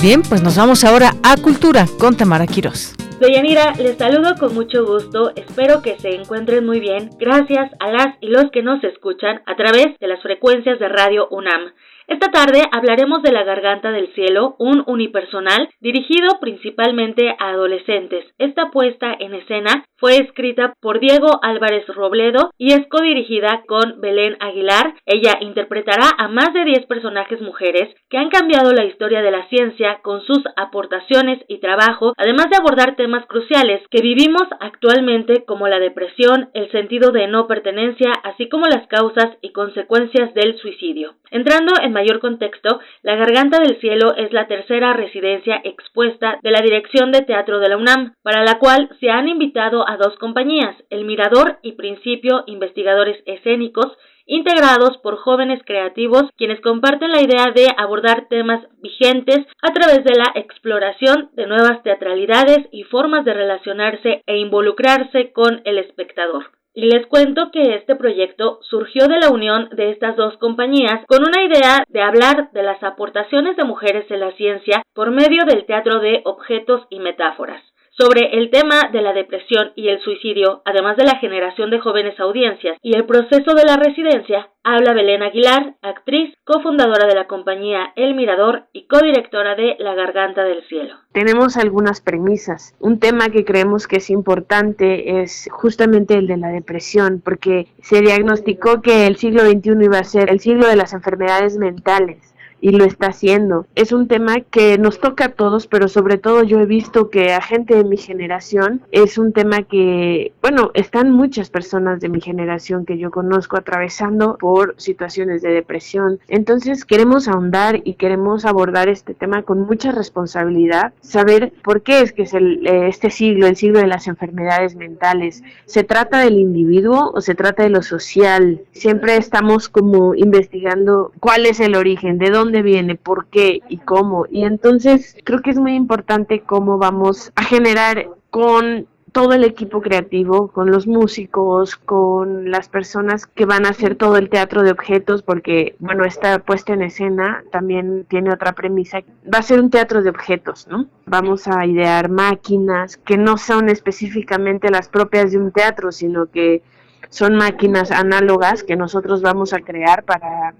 Bien, 0.00 0.22
pues 0.22 0.42
nos 0.42 0.56
vamos 0.56 0.84
ahora 0.84 1.12
a 1.22 1.36
Cultura 1.36 1.86
con 1.98 2.16
Tamara 2.16 2.46
Quirós. 2.46 2.94
Deyanira, 3.20 3.72
les 3.78 3.96
saludo 3.96 4.34
con 4.38 4.54
mucho 4.54 4.84
gusto, 4.84 5.32
espero 5.34 5.80
que 5.80 5.98
se 5.98 6.14
encuentren 6.14 6.66
muy 6.66 6.78
bien, 6.78 7.10
gracias 7.18 7.70
a 7.80 7.90
las 7.90 8.08
y 8.20 8.26
los 8.26 8.50
que 8.50 8.62
nos 8.62 8.84
escuchan 8.84 9.40
a 9.46 9.56
través 9.56 9.98
de 9.98 10.08
las 10.08 10.20
frecuencias 10.20 10.78
de 10.78 10.88
Radio 10.88 11.28
UNAM. 11.30 11.72
Esta 12.06 12.30
tarde 12.30 12.62
hablaremos 12.70 13.22
de 13.22 13.32
La 13.32 13.44
Garganta 13.44 13.90
del 13.90 14.12
Cielo, 14.12 14.56
un 14.58 14.84
unipersonal 14.86 15.70
dirigido 15.80 16.38
principalmente 16.38 17.34
a 17.38 17.48
adolescentes. 17.48 18.26
Esta 18.36 18.70
puesta 18.70 19.16
en 19.18 19.32
escena 19.32 19.86
fue 19.96 20.18
escrita 20.18 20.74
por 20.82 21.00
Diego 21.00 21.38
Álvarez 21.40 21.86
Robledo 21.86 22.50
y 22.58 22.74
es 22.74 22.86
codirigida 22.88 23.62
con 23.66 24.02
Belén 24.02 24.36
Aguilar. 24.40 24.92
Ella 25.06 25.38
interpretará 25.40 26.10
a 26.18 26.28
más 26.28 26.52
de 26.52 26.66
10 26.66 26.84
personajes 26.84 27.40
mujeres 27.40 27.94
que 28.10 28.18
han 28.18 28.28
cambiado 28.28 28.72
la 28.72 28.84
historia 28.84 29.22
de 29.22 29.30
la 29.30 29.48
ciencia 29.48 30.00
con 30.02 30.20
sus 30.26 30.42
aportaciones 30.56 31.42
y 31.48 31.58
trabajo, 31.58 32.12
además 32.18 32.50
de 32.50 32.58
abordar 32.58 32.96
temas 32.96 33.24
cruciales 33.24 33.80
que 33.90 34.02
vivimos 34.02 34.42
actualmente 34.60 35.46
como 35.46 35.68
la 35.68 35.78
depresión, 35.78 36.50
el 36.52 36.70
sentido 36.70 37.12
de 37.12 37.28
no 37.28 37.46
pertenencia, 37.46 38.12
así 38.24 38.50
como 38.50 38.66
las 38.66 38.86
causas 38.88 39.38
y 39.40 39.52
consecuencias 39.52 40.34
del 40.34 40.58
suicidio. 40.58 41.14
Entrando 41.30 41.72
en 41.82 41.93
mayor 41.94 42.20
contexto, 42.20 42.80
La 43.02 43.14
Garganta 43.14 43.58
del 43.58 43.80
Cielo 43.80 44.14
es 44.16 44.30
la 44.34 44.46
tercera 44.46 44.92
residencia 44.92 45.62
expuesta 45.64 46.38
de 46.42 46.50
la 46.50 46.60
Dirección 46.60 47.10
de 47.12 47.22
Teatro 47.22 47.60
de 47.60 47.70
la 47.70 47.78
UNAM, 47.78 48.14
para 48.22 48.44
la 48.44 48.58
cual 48.58 48.90
se 49.00 49.08
han 49.08 49.28
invitado 49.28 49.88
a 49.88 49.96
dos 49.96 50.14
compañías, 50.18 50.76
El 50.90 51.06
Mirador 51.06 51.58
y 51.62 51.72
Principio 51.72 52.44
Investigadores 52.46 53.22
Escénicos, 53.24 53.96
integrados 54.26 54.98
por 54.98 55.16
jóvenes 55.16 55.60
creativos 55.64 56.24
quienes 56.36 56.60
comparten 56.60 57.12
la 57.12 57.22
idea 57.22 57.52
de 57.54 57.68
abordar 57.76 58.26
temas 58.28 58.64
vigentes 58.78 59.46
a 59.62 59.72
través 59.72 60.04
de 60.04 60.14
la 60.16 60.32
exploración 60.34 61.30
de 61.34 61.46
nuevas 61.46 61.82
teatralidades 61.82 62.66
y 62.72 62.84
formas 62.84 63.24
de 63.24 63.34
relacionarse 63.34 64.22
e 64.26 64.38
involucrarse 64.38 65.32
con 65.32 65.60
el 65.64 65.78
espectador. 65.78 66.46
Y 66.74 66.86
les 66.86 67.06
cuento 67.06 67.50
que 67.52 67.76
este 67.76 67.94
proyecto 67.94 68.58
surgió 68.62 69.06
de 69.06 69.20
la 69.20 69.30
unión 69.30 69.68
de 69.72 69.90
estas 69.90 70.16
dos 70.16 70.36
compañías 70.38 71.06
con 71.06 71.22
una 71.22 71.44
idea 71.44 71.84
de 71.88 72.02
hablar 72.02 72.50
de 72.50 72.64
las 72.64 72.82
aportaciones 72.82 73.56
de 73.56 73.62
mujeres 73.62 74.10
en 74.10 74.20
la 74.20 74.32
ciencia 74.32 74.82
por 74.92 75.12
medio 75.12 75.44
del 75.44 75.66
teatro 75.66 76.00
de 76.00 76.22
objetos 76.24 76.82
y 76.90 76.98
metáforas 76.98 77.62
sobre 77.96 78.38
el 78.38 78.50
tema 78.50 78.90
de 78.92 79.02
la 79.02 79.12
depresión 79.12 79.72
y 79.76 79.88
el 79.88 80.00
suicidio, 80.00 80.62
además 80.64 80.96
de 80.96 81.04
la 81.04 81.18
generación 81.18 81.70
de 81.70 81.78
jóvenes 81.78 82.18
audiencias 82.18 82.76
y 82.82 82.96
el 82.96 83.06
proceso 83.06 83.54
de 83.54 83.64
la 83.64 83.76
residencia, 83.76 84.50
habla 84.64 84.94
Belén 84.94 85.22
Aguilar, 85.22 85.76
actriz, 85.80 86.34
cofundadora 86.44 87.06
de 87.06 87.14
la 87.14 87.26
compañía 87.26 87.92
El 87.94 88.14
Mirador 88.14 88.64
y 88.72 88.86
codirectora 88.86 89.54
de 89.54 89.76
La 89.78 89.94
Garganta 89.94 90.42
del 90.42 90.64
Cielo. 90.68 90.94
Tenemos 91.12 91.56
algunas 91.56 92.00
premisas. 92.00 92.74
Un 92.80 92.98
tema 92.98 93.28
que 93.28 93.44
creemos 93.44 93.86
que 93.86 93.96
es 93.96 94.10
importante 94.10 95.22
es 95.22 95.48
justamente 95.52 96.14
el 96.14 96.26
de 96.26 96.38
la 96.38 96.48
depresión, 96.48 97.22
porque 97.24 97.68
se 97.80 98.00
diagnosticó 98.00 98.82
que 98.82 99.06
el 99.06 99.16
siglo 99.16 99.42
XXI 99.42 99.84
iba 99.84 99.98
a 99.98 100.04
ser 100.04 100.30
el 100.30 100.40
siglo 100.40 100.66
de 100.66 100.76
las 100.76 100.94
enfermedades 100.94 101.58
mentales 101.58 102.33
y 102.64 102.70
lo 102.70 102.86
está 102.86 103.08
haciendo. 103.08 103.66
Es 103.74 103.92
un 103.92 104.08
tema 104.08 104.40
que 104.40 104.78
nos 104.78 104.98
toca 104.98 105.26
a 105.26 105.28
todos, 105.28 105.66
pero 105.66 105.86
sobre 105.86 106.16
todo 106.16 106.44
yo 106.44 106.60
he 106.60 106.64
visto 106.64 107.10
que 107.10 107.34
a 107.34 107.42
gente 107.42 107.74
de 107.74 107.84
mi 107.84 107.98
generación 107.98 108.80
es 108.90 109.18
un 109.18 109.34
tema 109.34 109.64
que, 109.64 110.32
bueno, 110.40 110.70
están 110.72 111.12
muchas 111.12 111.50
personas 111.50 112.00
de 112.00 112.08
mi 112.08 112.22
generación 112.22 112.86
que 112.86 112.96
yo 112.96 113.10
conozco 113.10 113.58
atravesando 113.58 114.38
por 114.38 114.74
situaciones 114.78 115.42
de 115.42 115.50
depresión. 115.50 116.20
Entonces 116.26 116.86
queremos 116.86 117.28
ahondar 117.28 117.82
y 117.84 117.94
queremos 117.94 118.46
abordar 118.46 118.88
este 118.88 119.12
tema 119.12 119.42
con 119.42 119.66
mucha 119.66 119.92
responsabilidad, 119.92 120.94
saber 121.02 121.52
por 121.62 121.82
qué 121.82 122.00
es 122.00 122.14
que 122.14 122.22
es 122.22 122.32
el, 122.32 122.66
eh, 122.66 122.88
este 122.88 123.10
siglo, 123.10 123.46
el 123.46 123.56
siglo 123.56 123.80
de 123.80 123.88
las 123.88 124.06
enfermedades 124.06 124.74
mentales. 124.74 125.42
¿Se 125.66 125.84
trata 125.84 126.20
del 126.20 126.38
individuo 126.38 127.12
o 127.14 127.20
se 127.20 127.34
trata 127.34 127.62
de 127.62 127.68
lo 127.68 127.82
social? 127.82 128.62
Siempre 128.72 129.18
estamos 129.18 129.68
como 129.68 130.14
investigando 130.14 131.12
cuál 131.20 131.44
es 131.44 131.60
el 131.60 131.74
origen, 131.74 132.16
de 132.16 132.30
dónde 132.30 132.53
viene, 132.62 132.96
por 132.96 133.26
qué 133.26 133.60
y 133.68 133.78
cómo. 133.78 134.26
Y 134.30 134.44
entonces 134.44 135.16
creo 135.24 135.40
que 135.40 135.50
es 135.50 135.58
muy 135.58 135.74
importante 135.74 136.40
cómo 136.40 136.78
vamos 136.78 137.32
a 137.36 137.44
generar 137.44 138.08
con 138.30 138.86
todo 139.14 139.32
el 139.32 139.44
equipo 139.44 139.80
creativo, 139.80 140.48
con 140.48 140.72
los 140.72 140.88
músicos, 140.88 141.76
con 141.76 142.50
las 142.50 142.68
personas 142.68 143.26
que 143.26 143.44
van 143.44 143.64
a 143.64 143.68
hacer 143.68 143.94
todo 143.94 144.16
el 144.16 144.28
teatro 144.28 144.64
de 144.64 144.72
objetos, 144.72 145.22
porque, 145.22 145.76
bueno, 145.78 146.04
esta 146.04 146.40
puesta 146.40 146.72
en 146.72 146.82
escena 146.82 147.44
también 147.52 148.06
tiene 148.08 148.32
otra 148.32 148.54
premisa. 148.54 149.02
Va 149.32 149.38
a 149.38 149.42
ser 149.42 149.60
un 149.60 149.70
teatro 149.70 150.02
de 150.02 150.10
objetos, 150.10 150.66
¿no? 150.66 150.88
Vamos 151.06 151.46
a 151.46 151.64
idear 151.64 152.08
máquinas 152.08 152.96
que 152.96 153.16
no 153.16 153.38
son 153.38 153.68
específicamente 153.68 154.68
las 154.68 154.88
propias 154.88 155.30
de 155.30 155.38
un 155.38 155.52
teatro, 155.52 155.92
sino 155.92 156.26
que 156.26 156.62
son 157.08 157.36
máquinas 157.36 157.92
análogas 157.92 158.64
que 158.64 158.74
nosotros 158.74 159.22
vamos 159.22 159.52
a 159.52 159.60
crear 159.60 160.02
para 160.02 160.54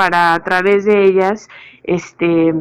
para 0.00 0.32
a 0.32 0.42
través 0.42 0.86
de 0.86 1.04
ellas 1.04 1.50
este 1.84 2.54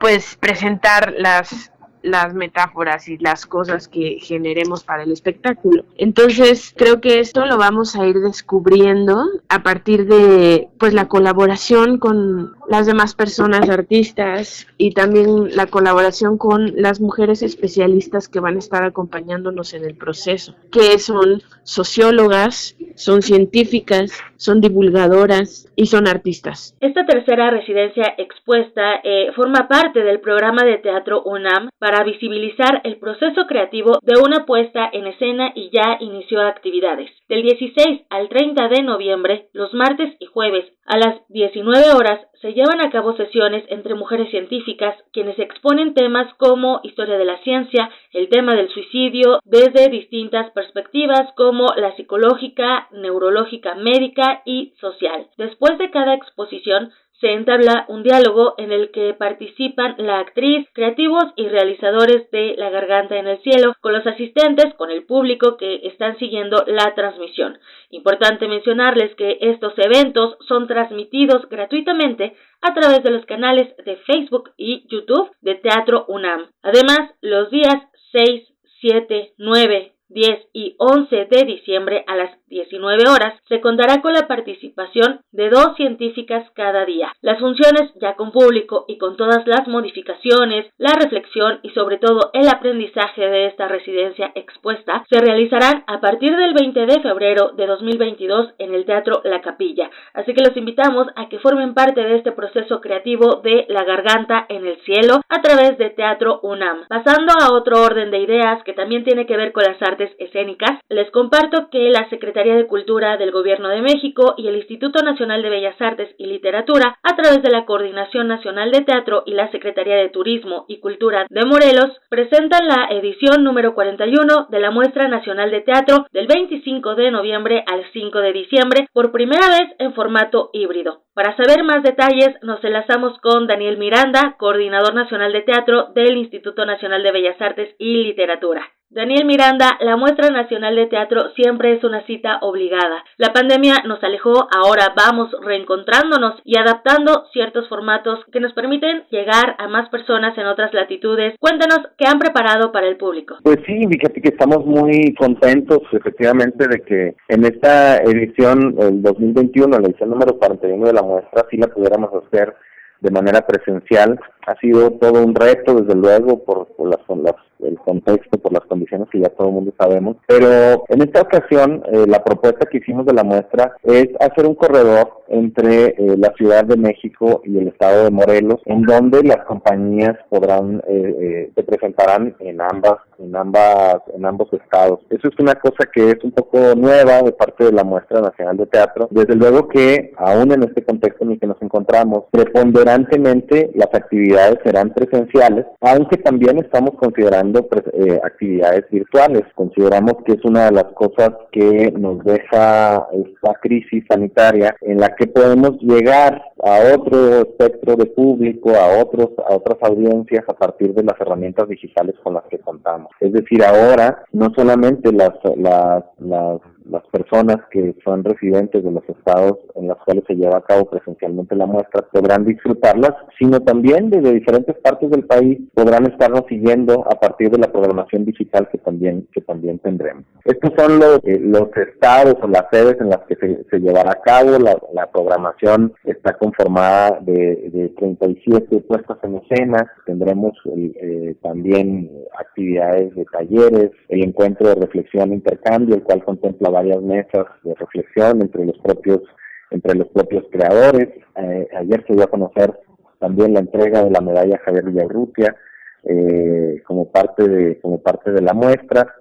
pues 0.00 0.34
presentar 0.34 1.14
las 1.16 1.70
las 2.06 2.34
metáforas 2.34 3.08
y 3.08 3.18
las 3.18 3.46
cosas 3.46 3.88
que 3.88 4.18
generemos 4.20 4.84
para 4.84 5.02
el 5.02 5.12
espectáculo. 5.12 5.84
Entonces, 5.96 6.72
creo 6.76 7.00
que 7.00 7.20
esto 7.20 7.44
lo 7.46 7.58
vamos 7.58 7.96
a 7.96 8.06
ir 8.06 8.16
descubriendo 8.20 9.24
a 9.48 9.62
partir 9.62 10.06
de 10.06 10.68
pues 10.78 10.94
la 10.94 11.08
colaboración 11.08 11.98
con 11.98 12.54
las 12.68 12.86
demás 12.86 13.14
personas 13.14 13.68
artistas 13.68 14.66
y 14.78 14.92
también 14.92 15.54
la 15.54 15.66
colaboración 15.66 16.38
con 16.38 16.72
las 16.76 17.00
mujeres 17.00 17.42
especialistas 17.42 18.28
que 18.28 18.40
van 18.40 18.56
a 18.56 18.58
estar 18.58 18.84
acompañándonos 18.84 19.74
en 19.74 19.84
el 19.84 19.94
proceso, 19.94 20.54
que 20.70 20.98
son 20.98 21.42
sociólogas, 21.62 22.76
son 22.94 23.22
científicas, 23.22 24.12
son 24.36 24.60
divulgadoras 24.60 25.70
y 25.76 25.86
son 25.86 26.06
artistas. 26.08 26.76
Esta 26.80 27.04
tercera 27.06 27.50
residencia 27.50 28.14
expuesta 28.18 29.00
eh, 29.02 29.32
forma 29.34 29.68
parte 29.68 30.00
del 30.00 30.20
programa 30.20 30.62
de 30.64 30.78
teatro 30.78 31.22
UNAM 31.22 31.70
para 31.78 31.95
visibilizar 32.04 32.80
el 32.84 32.96
proceso 32.96 33.46
creativo 33.46 33.98
de 34.02 34.18
una 34.18 34.46
puesta 34.46 34.88
en 34.92 35.06
escena 35.06 35.52
y 35.54 35.70
ya 35.70 35.96
inició 36.00 36.42
actividades. 36.42 37.10
Del 37.28 37.42
16 37.42 38.02
al 38.10 38.28
30 38.28 38.68
de 38.68 38.82
noviembre, 38.82 39.48
los 39.52 39.72
martes 39.74 40.14
y 40.18 40.26
jueves 40.26 40.66
a 40.86 40.98
las 40.98 41.20
19 41.28 41.92
horas 41.96 42.20
se 42.40 42.52
llevan 42.52 42.80
a 42.80 42.90
cabo 42.90 43.16
sesiones 43.16 43.64
entre 43.68 43.94
mujeres 43.94 44.30
científicas 44.30 44.94
quienes 45.12 45.38
exponen 45.38 45.94
temas 45.94 46.32
como 46.34 46.80
historia 46.84 47.18
de 47.18 47.24
la 47.24 47.38
ciencia, 47.38 47.90
el 48.12 48.28
tema 48.28 48.54
del 48.54 48.68
suicidio 48.70 49.40
desde 49.44 49.88
distintas 49.88 50.50
perspectivas 50.52 51.32
como 51.36 51.66
la 51.76 51.94
psicológica, 51.96 52.88
neurológica, 52.92 53.74
médica 53.74 54.42
y 54.44 54.74
social. 54.80 55.28
Después 55.36 55.78
de 55.78 55.90
cada 55.90 56.14
exposición 56.14 56.92
se 57.20 57.32
entabla 57.32 57.86
un 57.88 58.02
diálogo 58.02 58.54
en 58.58 58.72
el 58.72 58.90
que 58.90 59.14
participan 59.14 59.94
la 59.98 60.18
actriz, 60.18 60.68
creativos 60.74 61.24
y 61.36 61.48
realizadores 61.48 62.30
de 62.30 62.54
La 62.58 62.70
Garganta 62.70 63.16
en 63.16 63.26
el 63.26 63.38
Cielo, 63.42 63.74
con 63.80 63.92
los 63.92 64.06
asistentes, 64.06 64.74
con 64.74 64.90
el 64.90 65.04
público 65.06 65.56
que 65.56 65.80
están 65.84 66.18
siguiendo 66.18 66.64
la 66.66 66.94
transmisión. 66.94 67.58
Importante 67.90 68.48
mencionarles 68.48 69.14
que 69.16 69.38
estos 69.40 69.72
eventos 69.78 70.36
son 70.46 70.66
transmitidos 70.66 71.48
gratuitamente 71.48 72.34
a 72.60 72.74
través 72.74 73.02
de 73.02 73.10
los 73.10 73.24
canales 73.24 73.74
de 73.84 73.96
Facebook 73.96 74.50
y 74.56 74.86
YouTube 74.88 75.30
de 75.40 75.54
Teatro 75.54 76.04
UNAM. 76.08 76.50
Además, 76.62 77.12
los 77.22 77.50
días 77.50 77.76
6, 78.12 78.42
7, 78.80 79.32
9, 79.38 79.95
10 80.08 80.48
y 80.52 80.74
11 80.78 81.26
de 81.30 81.44
diciembre 81.44 82.04
a 82.06 82.16
las 82.16 82.30
19 82.48 83.08
horas 83.08 83.34
se 83.48 83.60
contará 83.60 84.00
con 84.00 84.12
la 84.12 84.28
participación 84.28 85.20
de 85.32 85.50
dos 85.50 85.76
científicas 85.76 86.48
cada 86.54 86.84
día. 86.84 87.12
Las 87.20 87.40
funciones 87.40 87.92
ya 88.00 88.14
con 88.14 88.30
público 88.30 88.84
y 88.88 88.98
con 88.98 89.16
todas 89.16 89.46
las 89.46 89.66
modificaciones, 89.66 90.66
la 90.78 90.92
reflexión 90.94 91.60
y 91.62 91.70
sobre 91.70 91.98
todo 91.98 92.30
el 92.32 92.48
aprendizaje 92.48 93.26
de 93.26 93.46
esta 93.46 93.68
residencia 93.68 94.30
expuesta 94.34 95.04
se 95.10 95.20
realizarán 95.20 95.84
a 95.86 96.00
partir 96.00 96.36
del 96.36 96.54
20 96.54 96.86
de 96.86 97.00
febrero 97.00 97.50
de 97.56 97.66
2022 97.66 98.54
en 98.58 98.74
el 98.74 98.84
Teatro 98.84 99.20
La 99.24 99.40
Capilla. 99.40 99.90
Así 100.14 100.34
que 100.34 100.44
los 100.44 100.56
invitamos 100.56 101.08
a 101.16 101.28
que 101.28 101.38
formen 101.38 101.74
parte 101.74 102.02
de 102.02 102.16
este 102.16 102.32
proceso 102.32 102.80
creativo 102.80 103.40
de 103.42 103.66
La 103.68 103.84
Garganta 103.84 104.46
en 104.48 104.66
el 104.66 104.76
Cielo 104.82 105.20
a 105.28 105.42
través 105.42 105.78
de 105.78 105.90
Teatro 105.90 106.40
UNAM. 106.42 106.86
Pasando 106.88 107.32
a 107.40 107.52
otro 107.52 107.82
orden 107.82 108.10
de 108.10 108.18
ideas 108.18 108.62
que 108.64 108.72
también 108.72 109.04
tiene 109.04 109.26
que 109.26 109.36
ver 109.36 109.52
con 109.52 109.64
las 109.64 109.80
Escénicas, 110.18 110.80
les 110.88 111.10
comparto 111.10 111.68
que 111.70 111.90
la 111.90 112.08
Secretaría 112.10 112.54
de 112.54 112.66
Cultura 112.66 113.16
del 113.16 113.30
Gobierno 113.30 113.68
de 113.68 113.82
México 113.82 114.34
y 114.36 114.48
el 114.48 114.56
Instituto 114.56 115.02
Nacional 115.02 115.42
de 115.42 115.50
Bellas 115.50 115.80
Artes 115.80 116.14
y 116.18 116.26
Literatura, 116.26 116.98
a 117.02 117.16
través 117.16 117.42
de 117.42 117.50
la 117.50 117.64
Coordinación 117.64 118.28
Nacional 118.28 118.70
de 118.70 118.82
Teatro 118.82 119.22
y 119.26 119.32
la 119.32 119.50
Secretaría 119.50 119.96
de 119.96 120.08
Turismo 120.08 120.64
y 120.68 120.78
Cultura 120.78 121.26
de 121.28 121.44
Morelos, 121.44 121.90
presentan 122.08 122.66
la 122.66 122.88
edición 122.90 123.44
número 123.44 123.74
41 123.74 124.46
de 124.50 124.60
la 124.60 124.70
Muestra 124.70 125.08
Nacional 125.08 125.50
de 125.50 125.60
Teatro 125.60 126.06
del 126.12 126.26
25 126.26 126.94
de 126.94 127.10
noviembre 127.10 127.64
al 127.66 127.84
5 127.92 128.18
de 128.18 128.32
diciembre, 128.32 128.88
por 128.92 129.12
primera 129.12 129.48
vez 129.48 129.74
en 129.78 129.94
formato 129.94 130.50
híbrido. 130.52 131.02
Para 131.14 131.34
saber 131.36 131.64
más 131.64 131.82
detalles, 131.82 132.36
nos 132.42 132.62
enlazamos 132.62 133.18
con 133.20 133.46
Daniel 133.46 133.78
Miranda, 133.78 134.36
coordinador 134.38 134.94
nacional 134.94 135.32
de 135.32 135.42
teatro 135.42 135.88
del 135.94 136.16
Instituto 136.18 136.66
Nacional 136.66 137.02
de 137.02 137.12
Bellas 137.12 137.40
Artes 137.40 137.74
y 137.78 138.02
Literatura. 138.04 138.62
Daniel 138.88 139.24
Miranda, 139.26 139.76
la 139.80 139.96
muestra 139.96 140.30
nacional 140.30 140.76
de 140.76 140.86
teatro 140.86 141.30
siempre 141.34 141.74
es 141.74 141.82
una 141.82 142.06
cita 142.06 142.38
obligada. 142.40 143.02
La 143.16 143.32
pandemia 143.32 143.82
nos 143.84 144.02
alejó, 144.04 144.46
ahora 144.54 144.94
vamos 144.96 145.28
reencontrándonos 145.42 146.40
y 146.44 146.56
adaptando 146.56 147.24
ciertos 147.32 147.68
formatos 147.68 148.20
que 148.30 148.38
nos 148.38 148.52
permiten 148.52 149.02
llegar 149.10 149.56
a 149.58 149.66
más 149.66 149.88
personas 149.88 150.38
en 150.38 150.46
otras 150.46 150.72
latitudes. 150.72 151.34
Cuéntanos 151.40 151.80
qué 151.98 152.06
han 152.06 152.20
preparado 152.20 152.70
para 152.70 152.86
el 152.86 152.96
público. 152.96 153.34
Pues 153.42 153.58
sí, 153.66 153.86
fíjate 153.88 154.22
que 154.22 154.28
estamos 154.28 154.64
muy 154.64 155.14
contentos 155.14 155.82
efectivamente 155.90 156.68
de 156.68 156.80
que 156.82 157.16
en 157.28 157.44
esta 157.44 157.96
edición, 157.98 158.76
el 158.78 159.02
2021, 159.02 159.80
la 159.80 159.88
edición 159.88 160.10
número 160.10 160.38
41 160.38 160.86
de 160.86 160.92
la 160.92 161.02
muestra, 161.02 161.44
sí 161.50 161.56
la 161.56 161.66
pudiéramos 161.66 162.10
hacer 162.24 162.54
de 163.00 163.10
manera 163.10 163.44
presencial. 163.44 164.18
Ha 164.46 164.54
sido 164.60 164.92
todo 164.92 165.24
un 165.24 165.34
reto, 165.34 165.74
desde 165.74 165.98
luego, 166.00 166.44
por, 166.44 166.68
por 166.76 166.88
las, 166.88 167.00
las 167.08 167.45
el 167.64 167.78
contexto, 167.78 168.38
por 168.38 168.52
las 168.52 168.64
condiciones 168.64 169.08
que 169.10 169.20
ya 169.20 169.28
todo 169.30 169.48
el 169.48 169.54
mundo 169.54 169.72
sabemos. 169.78 170.16
Pero 170.26 170.84
en 170.88 171.02
esta 171.02 171.22
ocasión, 171.22 171.82
eh, 171.92 172.04
la 172.06 172.22
propuesta 172.22 172.66
que 172.66 172.78
hicimos 172.78 173.06
de 173.06 173.14
la 173.14 173.24
muestra 173.24 173.76
es 173.82 174.08
hacer 174.20 174.46
un 174.46 174.54
corredor 174.54 175.22
entre 175.28 175.86
eh, 175.86 176.16
la 176.16 176.32
Ciudad 176.36 176.64
de 176.64 176.76
México 176.76 177.42
y 177.44 177.58
el 177.58 177.68
estado 177.68 178.04
de 178.04 178.10
Morelos, 178.10 178.60
en 178.64 178.82
donde 178.82 179.22
las 179.22 179.44
compañías 179.44 180.16
podrán, 180.28 180.82
eh, 180.86 181.50
se 181.54 181.62
presentarán 181.62 182.36
en 182.40 182.60
ambas, 182.60 182.98
en 183.18 183.34
ambas, 183.34 183.96
en 184.14 184.24
ambos 184.24 184.52
estados. 184.52 185.00
Eso 185.10 185.28
es 185.28 185.38
una 185.38 185.54
cosa 185.54 185.84
que 185.92 186.10
es 186.10 186.22
un 186.22 186.30
poco 186.30 186.74
nueva 186.76 187.22
de 187.22 187.32
parte 187.32 187.64
de 187.64 187.72
la 187.72 187.84
muestra 187.84 188.20
nacional 188.20 188.56
de 188.56 188.66
teatro. 188.66 189.08
Desde 189.10 189.34
luego 189.34 189.68
que, 189.68 190.12
aún 190.16 190.52
en 190.52 190.62
este 190.62 190.84
contexto 190.84 191.24
en 191.24 191.32
el 191.32 191.40
que 191.40 191.46
nos 191.46 191.60
encontramos, 191.60 192.24
preponderantemente 192.30 193.70
las 193.74 193.92
actividades 193.92 194.58
serán 194.64 194.90
presenciales, 194.90 195.66
aunque 195.80 196.18
también 196.18 196.58
estamos 196.58 196.90
considerando 196.96 197.45
eh, 197.54 198.20
actividades 198.24 198.84
virtuales. 198.90 199.42
Consideramos 199.54 200.14
que 200.24 200.32
es 200.32 200.44
una 200.44 200.66
de 200.66 200.72
las 200.72 200.86
cosas 200.94 201.30
que 201.52 201.92
nos 201.92 202.22
deja 202.24 203.06
esta 203.12 203.54
crisis 203.60 204.04
sanitaria 204.08 204.76
en 204.80 204.98
la 204.98 205.14
que 205.14 205.26
podemos 205.26 205.72
llegar 205.80 206.42
a 206.62 206.94
otro 206.94 207.40
espectro 207.40 207.96
de 207.96 208.06
público, 208.06 208.70
a 208.70 209.00
otros 209.00 209.30
a 209.48 209.54
otras 209.54 209.78
audiencias 209.82 210.44
a 210.48 210.54
partir 210.54 210.94
de 210.94 211.02
las 211.02 211.20
herramientas 211.20 211.68
digitales 211.68 212.14
con 212.22 212.34
las 212.34 212.44
que 212.44 212.58
contamos. 212.58 213.10
Es 213.20 213.32
decir, 213.32 213.62
ahora 213.64 214.24
no 214.32 214.52
solamente 214.54 215.12
las 215.12 215.34
las, 215.56 216.04
las 216.18 216.60
las 216.90 217.02
personas 217.08 217.56
que 217.70 217.94
son 218.04 218.24
residentes 218.24 218.82
de 218.82 218.90
los 218.90 219.02
estados 219.08 219.58
en 219.74 219.88
los 219.88 219.98
cuales 220.04 220.24
se 220.26 220.34
lleva 220.34 220.58
a 220.58 220.62
cabo 220.62 220.88
presencialmente 220.90 221.54
la 221.56 221.66
muestra 221.66 222.06
podrán 222.12 222.44
disfrutarlas, 222.44 223.12
sino 223.38 223.60
también 223.60 224.10
desde 224.10 224.32
diferentes 224.34 224.76
partes 224.78 225.10
del 225.10 225.24
país 225.24 225.58
podrán 225.74 226.06
estarnos 226.06 226.44
siguiendo 226.48 227.04
a 227.10 227.18
partir 227.18 227.50
de 227.50 227.58
la 227.58 227.72
programación 227.72 228.24
digital 228.24 228.68
que 228.70 228.78
también 228.78 229.26
que 229.32 229.40
también 229.40 229.78
tendremos. 229.78 230.24
Estos 230.44 230.72
son 230.76 230.98
los, 230.98 231.20
eh, 231.24 231.38
los 231.40 231.68
estados 231.76 232.36
o 232.42 232.48
las 232.48 232.64
sedes 232.70 232.96
en 233.00 233.10
las 233.10 233.20
que 233.28 233.36
se, 233.36 233.80
llevará 233.80 234.12
a 234.12 234.20
cabo. 234.22 234.58
La, 234.58 235.06
programación 235.10 235.94
está 236.04 236.34
conformada 236.34 237.18
de, 237.20 237.70
de 237.72 237.88
37 237.96 238.80
puestas 238.80 239.18
en 239.22 239.36
escena. 239.36 239.90
Tendremos 240.04 240.52
eh, 240.76 241.34
también 241.42 242.10
actividades 242.38 243.14
de 243.14 243.24
talleres, 243.26 243.90
el 244.08 244.24
encuentro 244.24 244.68
de 244.68 244.74
reflexión 244.74 245.32
e 245.32 245.36
intercambio, 245.36 245.94
el 245.94 246.02
cual 246.02 246.24
contempla 246.24 246.70
varias 246.76 247.00
mesas 247.00 247.46
de 247.62 247.74
reflexión 247.74 248.42
entre 248.42 248.66
los 248.66 248.78
propios 248.78 249.22
entre 249.70 249.96
los 249.96 250.08
propios 250.08 250.44
creadores. 250.52 251.08
Eh, 251.34 251.68
ayer 251.76 252.04
se 252.06 252.12
dio 252.14 252.24
a 252.24 252.30
conocer 252.30 252.78
también 253.18 253.54
la 253.54 253.60
entrega 253.60 254.04
de 254.04 254.10
la 254.10 254.20
medalla 254.20 254.60
Javier 254.64 254.84
Villarrutia 254.84 255.56
eh, 256.04 256.82
como 256.86 257.10
parte 257.10 257.48
de 257.48 257.80
como 257.80 257.98
parte 257.98 258.30
de 258.30 258.42
la 258.42 258.52
muestra 258.52 259.14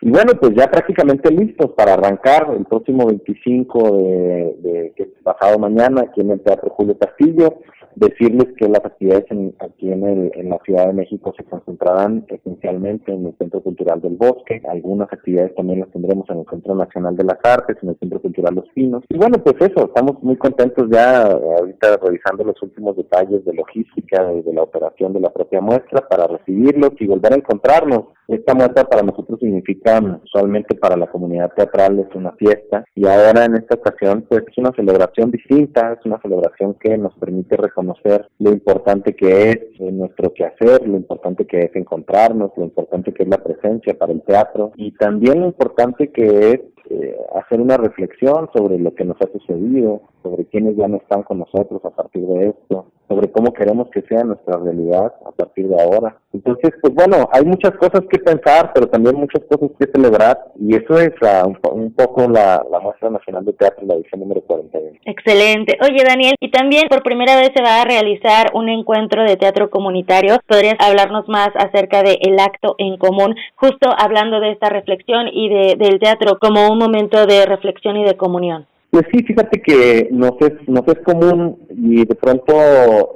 y 0.00 0.10
bueno 0.10 0.32
pues 0.40 0.52
ya 0.56 0.66
prácticamente 0.70 1.30
listos 1.30 1.70
para 1.76 1.92
arrancar 1.92 2.48
el 2.56 2.64
próximo 2.64 3.06
25 3.06 3.96
de, 3.98 4.56
de 4.64 4.92
es 4.96 5.08
pasado 5.22 5.58
mañana 5.58 6.02
aquí 6.02 6.22
en 6.22 6.30
el 6.30 6.40
Teatro 6.40 6.70
Julio 6.70 6.96
Castillo 6.98 7.58
decirles 7.96 8.48
que 8.56 8.68
las 8.68 8.84
actividades 8.84 9.24
aquí 9.60 9.92
en, 9.92 10.04
el, 10.04 10.32
en 10.34 10.50
la 10.50 10.58
Ciudad 10.64 10.86
de 10.86 10.92
México 10.92 11.32
se 11.36 11.44
concentrarán 11.44 12.24
esencialmente 12.28 13.12
en 13.12 13.26
el 13.26 13.36
Centro 13.38 13.62
Cultural 13.62 14.00
del 14.00 14.16
Bosque, 14.16 14.62
algunas 14.68 15.12
actividades 15.12 15.54
también 15.54 15.80
las 15.80 15.90
tendremos 15.90 16.28
en 16.30 16.40
el 16.40 16.46
Centro 16.48 16.74
Nacional 16.74 17.16
de 17.16 17.24
las 17.24 17.38
Artes, 17.44 17.76
en 17.82 17.90
el 17.90 17.98
Centro 17.98 18.20
Cultural 18.20 18.54
Los 18.54 18.68
Pinos. 18.70 19.04
Y 19.08 19.16
bueno, 19.16 19.38
pues 19.42 19.56
eso, 19.60 19.86
estamos 19.86 20.22
muy 20.22 20.36
contentos 20.36 20.88
ya 20.90 21.22
ahorita 21.22 21.98
revisando 22.02 22.44
los 22.44 22.62
últimos 22.62 22.96
detalles 22.96 23.44
de 23.44 23.54
logística 23.54 24.32
y 24.32 24.42
de 24.42 24.52
la 24.52 24.62
operación 24.62 25.12
de 25.12 25.20
la 25.20 25.32
propia 25.32 25.60
muestra 25.60 26.06
para 26.08 26.26
recibirlos 26.26 26.90
y 26.98 27.06
volver 27.06 27.32
a 27.32 27.36
encontrarnos. 27.36 28.06
Esta 28.28 28.54
muestra 28.54 28.84
para 28.84 29.02
nosotros 29.02 29.38
significa, 29.40 30.00
usualmente 30.24 30.74
para 30.76 30.96
la 30.96 31.08
comunidad 31.08 31.31
teatral 31.54 31.98
es 31.98 32.14
una 32.14 32.32
fiesta. 32.32 32.84
Y 32.94 33.06
ahora 33.06 33.44
en 33.44 33.56
esta 33.56 33.74
ocasión 33.74 34.24
pues 34.28 34.44
es 34.48 34.58
una 34.58 34.72
celebración 34.72 35.30
distinta, 35.30 35.92
es 35.92 36.06
una 36.06 36.20
celebración 36.20 36.74
que 36.74 36.96
nos 36.96 37.14
permite 37.14 37.56
reconocer 37.56 37.82
conocer 37.82 38.28
lo 38.38 38.52
importante 38.52 39.14
que 39.14 39.50
es 39.50 39.80
nuestro 39.80 40.32
quehacer, 40.32 40.86
lo 40.86 40.96
importante 40.96 41.46
que 41.46 41.60
es 41.64 41.76
encontrarnos, 41.76 42.52
lo 42.56 42.64
importante 42.64 43.12
que 43.12 43.24
es 43.24 43.28
la 43.28 43.42
presencia 43.42 43.94
para 43.98 44.12
el 44.12 44.22
teatro. 44.22 44.72
Y 44.76 44.92
también 44.92 45.40
lo 45.40 45.46
importante 45.46 46.10
que 46.10 46.50
es 46.52 46.60
eh, 46.90 47.16
hacer 47.34 47.60
una 47.60 47.76
reflexión 47.76 48.48
sobre 48.54 48.78
lo 48.78 48.94
que 48.94 49.04
nos 49.04 49.16
ha 49.20 49.30
sucedido, 49.32 50.02
sobre 50.22 50.44
quienes 50.46 50.76
ya 50.76 50.88
no 50.88 50.98
están 50.98 51.22
con 51.22 51.38
nosotros 51.38 51.84
a 51.84 51.90
partir 51.90 52.24
de 52.26 52.48
esto, 52.48 52.86
sobre 53.12 53.30
cómo 53.30 53.52
queremos 53.52 53.88
que 53.90 54.00
sea 54.02 54.24
nuestra 54.24 54.56
realidad 54.58 55.12
a 55.26 55.32
partir 55.32 55.68
de 55.68 55.80
ahora. 55.80 56.16
Entonces, 56.32 56.70
pues 56.80 56.94
bueno, 56.94 57.28
hay 57.30 57.44
muchas 57.44 57.72
cosas 57.72 58.00
que 58.10 58.18
pensar, 58.18 58.72
pero 58.72 58.86
también 58.86 59.16
muchas 59.16 59.42
cosas 59.50 59.70
que 59.78 59.86
celebrar 59.92 60.38
y 60.58 60.74
eso 60.74 60.98
es 60.98 61.12
uh, 61.20 61.52
un, 61.70 61.92
poco 61.92 62.26
la, 62.28 62.64
la, 62.70 62.80
muestra 62.80 63.10
nacional 63.10 63.44
de 63.44 63.52
teatro, 63.52 63.86
la 63.86 63.94
edición 63.94 64.20
número 64.20 64.40
41. 64.40 64.98
Excelente. 65.04 65.76
Oye, 65.82 66.02
Daniel, 66.06 66.34
y 66.40 66.50
también 66.50 66.84
por 66.88 67.02
primera 67.02 67.36
vez 67.36 67.50
se 67.54 67.62
va 67.62 67.82
a 67.82 67.84
realizar 67.84 68.50
un 68.54 68.70
encuentro 68.70 69.24
de 69.24 69.36
teatro 69.36 69.68
comunitario. 69.68 70.38
¿Podrías 70.48 70.76
hablarnos 70.78 71.28
más 71.28 71.50
acerca 71.54 72.02
del 72.02 72.16
el 72.22 72.38
acto 72.40 72.76
en 72.78 72.96
común, 72.96 73.34
justo 73.56 73.90
hablando 73.98 74.40
de 74.40 74.52
esta 74.52 74.70
reflexión 74.70 75.28
y 75.30 75.48
de, 75.50 75.76
del 75.76 76.00
teatro 76.00 76.38
como 76.40 76.70
un 76.70 76.78
momento 76.78 77.26
de 77.26 77.44
reflexión 77.44 77.96
y 77.96 78.04
de 78.04 78.16
comunión? 78.16 78.66
Pues 78.92 79.06
sí, 79.10 79.24
fíjate 79.24 79.62
que 79.62 80.08
nos 80.10 80.32
es, 80.40 80.52
nos 80.68 80.86
es 80.86 80.98
común 80.98 81.66
y 81.70 82.04
de 82.04 82.14
pronto 82.14 82.52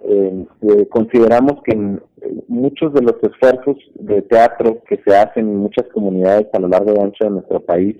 eh, 0.08 0.46
eh, 0.62 0.88
consideramos 0.88 1.62
que 1.64 1.98
muchos 2.48 2.94
de 2.94 3.02
los 3.02 3.16
esfuerzos 3.22 3.76
de 3.96 4.22
teatro 4.22 4.82
que 4.88 4.98
se 5.06 5.14
hacen 5.14 5.46
en 5.46 5.56
muchas 5.56 5.86
comunidades 5.92 6.46
a 6.54 6.60
lo 6.60 6.68
largo 6.68 6.94
y 6.96 7.02
ancho 7.02 7.24
de 7.24 7.30
nuestro 7.30 7.60
país 7.60 7.94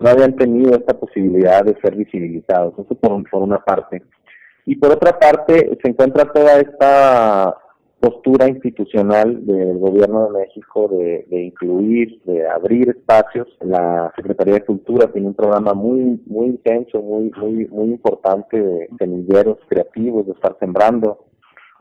no 0.00 0.10
habían 0.10 0.34
tenido 0.34 0.72
esta 0.74 0.98
posibilidad 0.98 1.64
de 1.64 1.80
ser 1.80 1.94
visibilizados, 1.94 2.74
eso 2.76 2.96
por, 2.96 3.30
por 3.30 3.42
una 3.42 3.60
parte. 3.60 4.02
Y 4.66 4.74
por 4.74 4.90
otra 4.90 5.16
parte, 5.16 5.78
se 5.80 5.88
encuentra 5.88 6.24
toda 6.32 6.58
esta 6.58 7.56
postura 8.04 8.46
institucional 8.48 9.46
del 9.46 9.78
gobierno 9.78 10.26
de 10.26 10.40
México 10.40 10.88
de, 10.88 11.24
incluir, 11.30 12.20
de 12.24 12.46
abrir 12.46 12.90
espacios. 12.90 13.48
La 13.60 14.12
Secretaría 14.14 14.54
de 14.54 14.64
Cultura 14.66 15.10
tiene 15.10 15.28
un 15.28 15.34
programa 15.34 15.72
muy 15.72 16.20
intenso, 16.26 17.00
muy 17.00 17.32
muy 17.38 17.66
muy 17.68 17.88
importante 17.92 18.60
de 18.60 18.88
semilleros 18.98 19.56
creativos, 19.68 20.26
de 20.26 20.32
estar 20.32 20.54
sembrando 20.60 21.24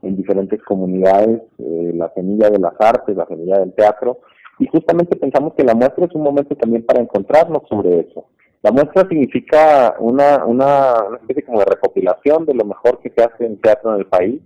en 0.01 0.15
diferentes 0.15 0.63
comunidades 0.63 1.41
eh, 1.57 1.91
la 1.93 2.09
semilla 2.13 2.49
de 2.49 2.59
las 2.59 2.73
artes, 2.79 3.17
la 3.17 3.25
semilla 3.25 3.59
del 3.59 3.73
teatro. 3.73 4.19
Y 4.59 4.67
justamente 4.67 5.17
pensamos 5.17 5.55
que 5.55 5.65
la 5.65 5.75
muestra 5.75 6.05
es 6.05 6.15
un 6.15 6.23
momento 6.23 6.55
también 6.55 6.85
para 6.85 7.01
encontrarnos 7.01 7.63
sobre 7.67 7.99
eso. 7.99 8.27
La 8.61 8.71
muestra 8.71 9.05
significa 9.09 9.95
una, 9.99 10.45
una, 10.45 11.03
una 11.03 11.17
especie 11.17 11.43
como 11.43 11.59
de 11.59 11.65
recopilación 11.65 12.45
de 12.45 12.53
lo 12.53 12.63
mejor 12.63 13.01
que 13.01 13.09
se 13.09 13.21
hace 13.25 13.45
en 13.45 13.59
teatro 13.59 13.93
en 13.93 13.99
el 13.99 14.05
país 14.05 14.41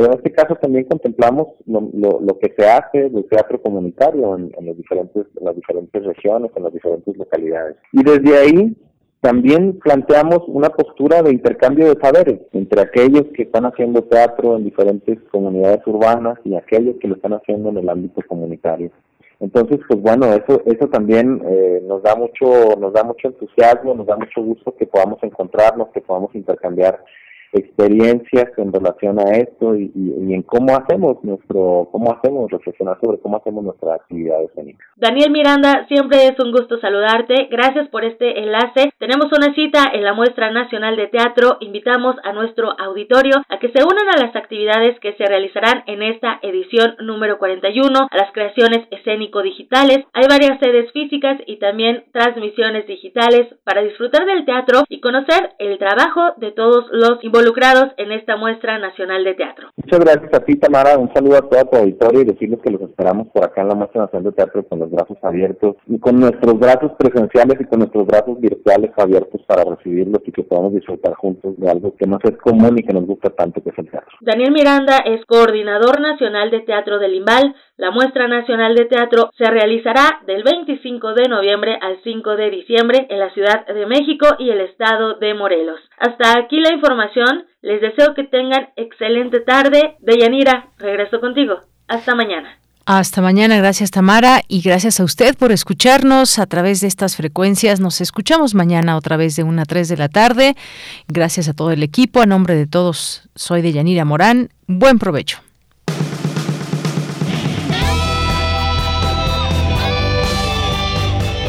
pero 0.00 0.12
en 0.12 0.18
este 0.18 0.32
caso 0.32 0.54
también 0.54 0.84
contemplamos 0.84 1.48
lo, 1.66 1.90
lo, 1.92 2.38
que 2.38 2.54
se 2.56 2.66
hace 2.66 3.10
del 3.10 3.28
teatro 3.28 3.60
comunitario 3.60 4.34
en, 4.34 4.50
los 4.64 4.74
diferentes, 4.74 5.26
en 5.38 5.44
las 5.44 5.54
diferentes 5.54 6.02
regiones, 6.02 6.50
en 6.56 6.62
las 6.62 6.72
diferentes 6.72 7.14
localidades. 7.18 7.76
Y 7.92 8.02
desde 8.02 8.38
ahí 8.38 8.76
también 9.20 9.78
planteamos 9.78 10.44
una 10.46 10.70
postura 10.70 11.20
de 11.20 11.32
intercambio 11.32 11.92
de 11.92 12.00
saberes 12.00 12.40
entre 12.54 12.80
aquellos 12.80 13.26
que 13.34 13.42
están 13.42 13.66
haciendo 13.66 14.02
teatro 14.04 14.56
en 14.56 14.64
diferentes 14.64 15.18
comunidades 15.30 15.86
urbanas 15.86 16.38
y 16.44 16.54
aquellos 16.54 16.96
que 16.98 17.08
lo 17.08 17.16
están 17.16 17.34
haciendo 17.34 17.68
en 17.68 17.76
el 17.76 17.88
ámbito 17.90 18.22
comunitario. 18.26 18.90
Entonces, 19.38 19.80
pues 19.86 20.00
bueno, 20.00 20.32
eso 20.32 20.62
eso 20.64 20.88
también 20.88 21.42
eh, 21.46 21.82
nos 21.86 22.02
da 22.02 22.16
mucho 22.16 22.74
nos 22.78 22.94
da 22.94 23.04
mucho 23.04 23.28
entusiasmo, 23.28 23.94
nos 23.94 24.06
da 24.06 24.16
mucho 24.16 24.40
gusto 24.40 24.74
que 24.74 24.86
podamos 24.86 25.22
encontrarnos, 25.22 25.90
que 25.90 26.00
podamos 26.00 26.34
intercambiar 26.34 27.04
experiencias 27.52 28.46
en 28.56 28.72
relación 28.72 29.18
a 29.18 29.32
esto 29.32 29.74
y, 29.74 29.90
en 29.94 30.42
cómo 30.42 30.76
hacemos 30.76 31.22
nuestro, 31.24 31.88
cómo 31.90 32.12
hacemos 32.12 32.50
reflexionar 32.50 32.98
sobre 33.02 33.18
cómo 33.18 33.38
hacemos 33.38 33.64
nuestra 33.64 33.94
actividad 33.94 34.42
escénica. 34.44 34.84
Daniel 34.96 35.30
Miranda, 35.30 35.86
siempre 35.88 36.28
es 36.28 36.38
un 36.38 36.52
gusto 36.52 36.78
saludarte. 36.78 37.48
Gracias 37.50 37.88
por 37.88 38.04
este 38.04 38.40
enlace. 38.40 38.92
Tenemos 38.98 39.26
una 39.36 39.54
cita 39.54 39.90
en 39.92 40.04
la 40.04 40.14
Muestra 40.14 40.50
Nacional 40.50 40.96
de 40.96 41.08
Teatro. 41.08 41.56
Invitamos 41.60 42.16
a 42.22 42.32
nuestro 42.32 42.70
auditorio 42.78 43.42
a 43.48 43.58
que 43.58 43.72
se 43.72 43.82
unan 43.82 44.08
a 44.14 44.24
las 44.24 44.36
actividades 44.36 44.98
que 45.00 45.14
se 45.14 45.26
realizarán 45.26 45.82
en 45.86 46.02
esta 46.02 46.38
edición 46.42 46.94
número 47.00 47.38
41, 47.38 48.08
a 48.10 48.16
las 48.16 48.32
creaciones 48.32 48.86
escénico-digitales. 48.90 50.04
Hay 50.12 50.26
varias 50.28 50.60
sedes 50.60 50.92
físicas 50.92 51.40
y 51.46 51.58
también 51.58 52.04
transmisiones 52.12 52.86
digitales 52.86 53.48
para 53.64 53.82
disfrutar 53.82 54.24
del 54.26 54.44
teatro 54.44 54.84
y 54.88 55.00
conocer 55.00 55.50
el 55.58 55.78
trabajo 55.78 56.34
de 56.36 56.52
todos 56.52 56.86
los 56.92 57.22
involucrados 57.22 57.39
involucrados 57.40 57.92
en 57.96 58.12
esta 58.12 58.36
muestra 58.36 58.78
nacional 58.78 59.24
de 59.24 59.34
teatro. 59.34 59.68
Muchas 59.76 60.00
gracias 60.00 60.34
a 60.34 60.44
ti, 60.44 60.56
Tamara. 60.56 60.98
Un 60.98 61.12
saludo 61.14 61.38
a 61.38 61.48
toda 61.48 61.64
tu 61.64 61.76
auditorio 61.76 62.20
y 62.20 62.24
decirles 62.24 62.60
que 62.62 62.70
los 62.70 62.82
esperamos 62.82 63.28
por 63.28 63.44
acá 63.44 63.62
en 63.62 63.68
la 63.68 63.74
muestra 63.74 64.02
nacional 64.02 64.24
de 64.24 64.32
teatro 64.32 64.62
con 64.68 64.78
los 64.78 64.90
brazos 64.90 65.16
abiertos 65.22 65.76
y 65.86 65.98
con 65.98 66.20
nuestros 66.20 66.58
brazos 66.58 66.92
presenciales 66.98 67.58
y 67.60 67.64
con 67.64 67.78
nuestros 67.78 68.06
brazos 68.06 68.38
virtuales 68.40 68.90
abiertos 68.96 69.40
para 69.46 69.64
recibirlos 69.64 70.20
y 70.26 70.32
que 70.32 70.42
podamos 70.42 70.74
disfrutar 70.74 71.14
juntos 71.14 71.54
de 71.56 71.70
algo 71.70 71.94
que 71.96 72.06
nos 72.06 72.22
es 72.24 72.36
común 72.38 72.78
y 72.78 72.82
que 72.82 72.92
nos 72.92 73.06
gusta 73.06 73.30
tanto, 73.30 73.62
que 73.62 73.70
es 73.70 73.78
el 73.78 73.90
teatro. 73.90 74.10
Daniel 74.20 74.52
Miranda 74.52 74.98
es 75.06 75.24
coordinador 75.24 76.00
nacional 76.00 76.50
de 76.50 76.60
teatro 76.60 76.98
del 76.98 77.14
IMBAL. 77.14 77.54
La 77.80 77.90
muestra 77.90 78.28
nacional 78.28 78.74
de 78.74 78.84
teatro 78.84 79.30
se 79.38 79.46
realizará 79.46 80.20
del 80.26 80.42
25 80.42 81.14
de 81.14 81.30
noviembre 81.30 81.78
al 81.80 81.98
5 82.04 82.36
de 82.36 82.50
diciembre 82.50 83.06
en 83.08 83.18
la 83.18 83.32
Ciudad 83.32 83.66
de 83.66 83.86
México 83.86 84.26
y 84.38 84.50
el 84.50 84.60
estado 84.60 85.14
de 85.14 85.32
Morelos. 85.32 85.80
Hasta 85.96 86.38
aquí 86.38 86.60
la 86.60 86.74
información. 86.74 87.46
Les 87.62 87.80
deseo 87.80 88.12
que 88.14 88.24
tengan 88.24 88.68
excelente 88.76 89.40
tarde. 89.40 89.96
Deyanira, 90.00 90.66
regreso 90.76 91.20
contigo. 91.20 91.60
Hasta 91.88 92.14
mañana. 92.14 92.54
Hasta 92.84 93.22
mañana, 93.22 93.56
gracias 93.56 93.90
Tamara 93.90 94.42
y 94.46 94.60
gracias 94.60 95.00
a 95.00 95.04
usted 95.04 95.34
por 95.38 95.50
escucharnos 95.50 96.38
a 96.38 96.44
través 96.44 96.82
de 96.82 96.86
estas 96.86 97.16
frecuencias. 97.16 97.80
Nos 97.80 98.02
escuchamos 98.02 98.54
mañana 98.54 98.94
otra 98.94 99.16
vez 99.16 99.36
de 99.36 99.42
1 99.42 99.62
a 99.62 99.64
3 99.64 99.88
de 99.88 99.96
la 99.96 100.10
tarde. 100.10 100.54
Gracias 101.08 101.48
a 101.48 101.54
todo 101.54 101.70
el 101.70 101.82
equipo, 101.82 102.20
a 102.20 102.26
nombre 102.26 102.56
de 102.56 102.66
todos, 102.66 103.30
soy 103.34 103.62
Deyanira 103.62 104.04
Morán. 104.04 104.50
Buen 104.66 104.98
provecho. 104.98 105.40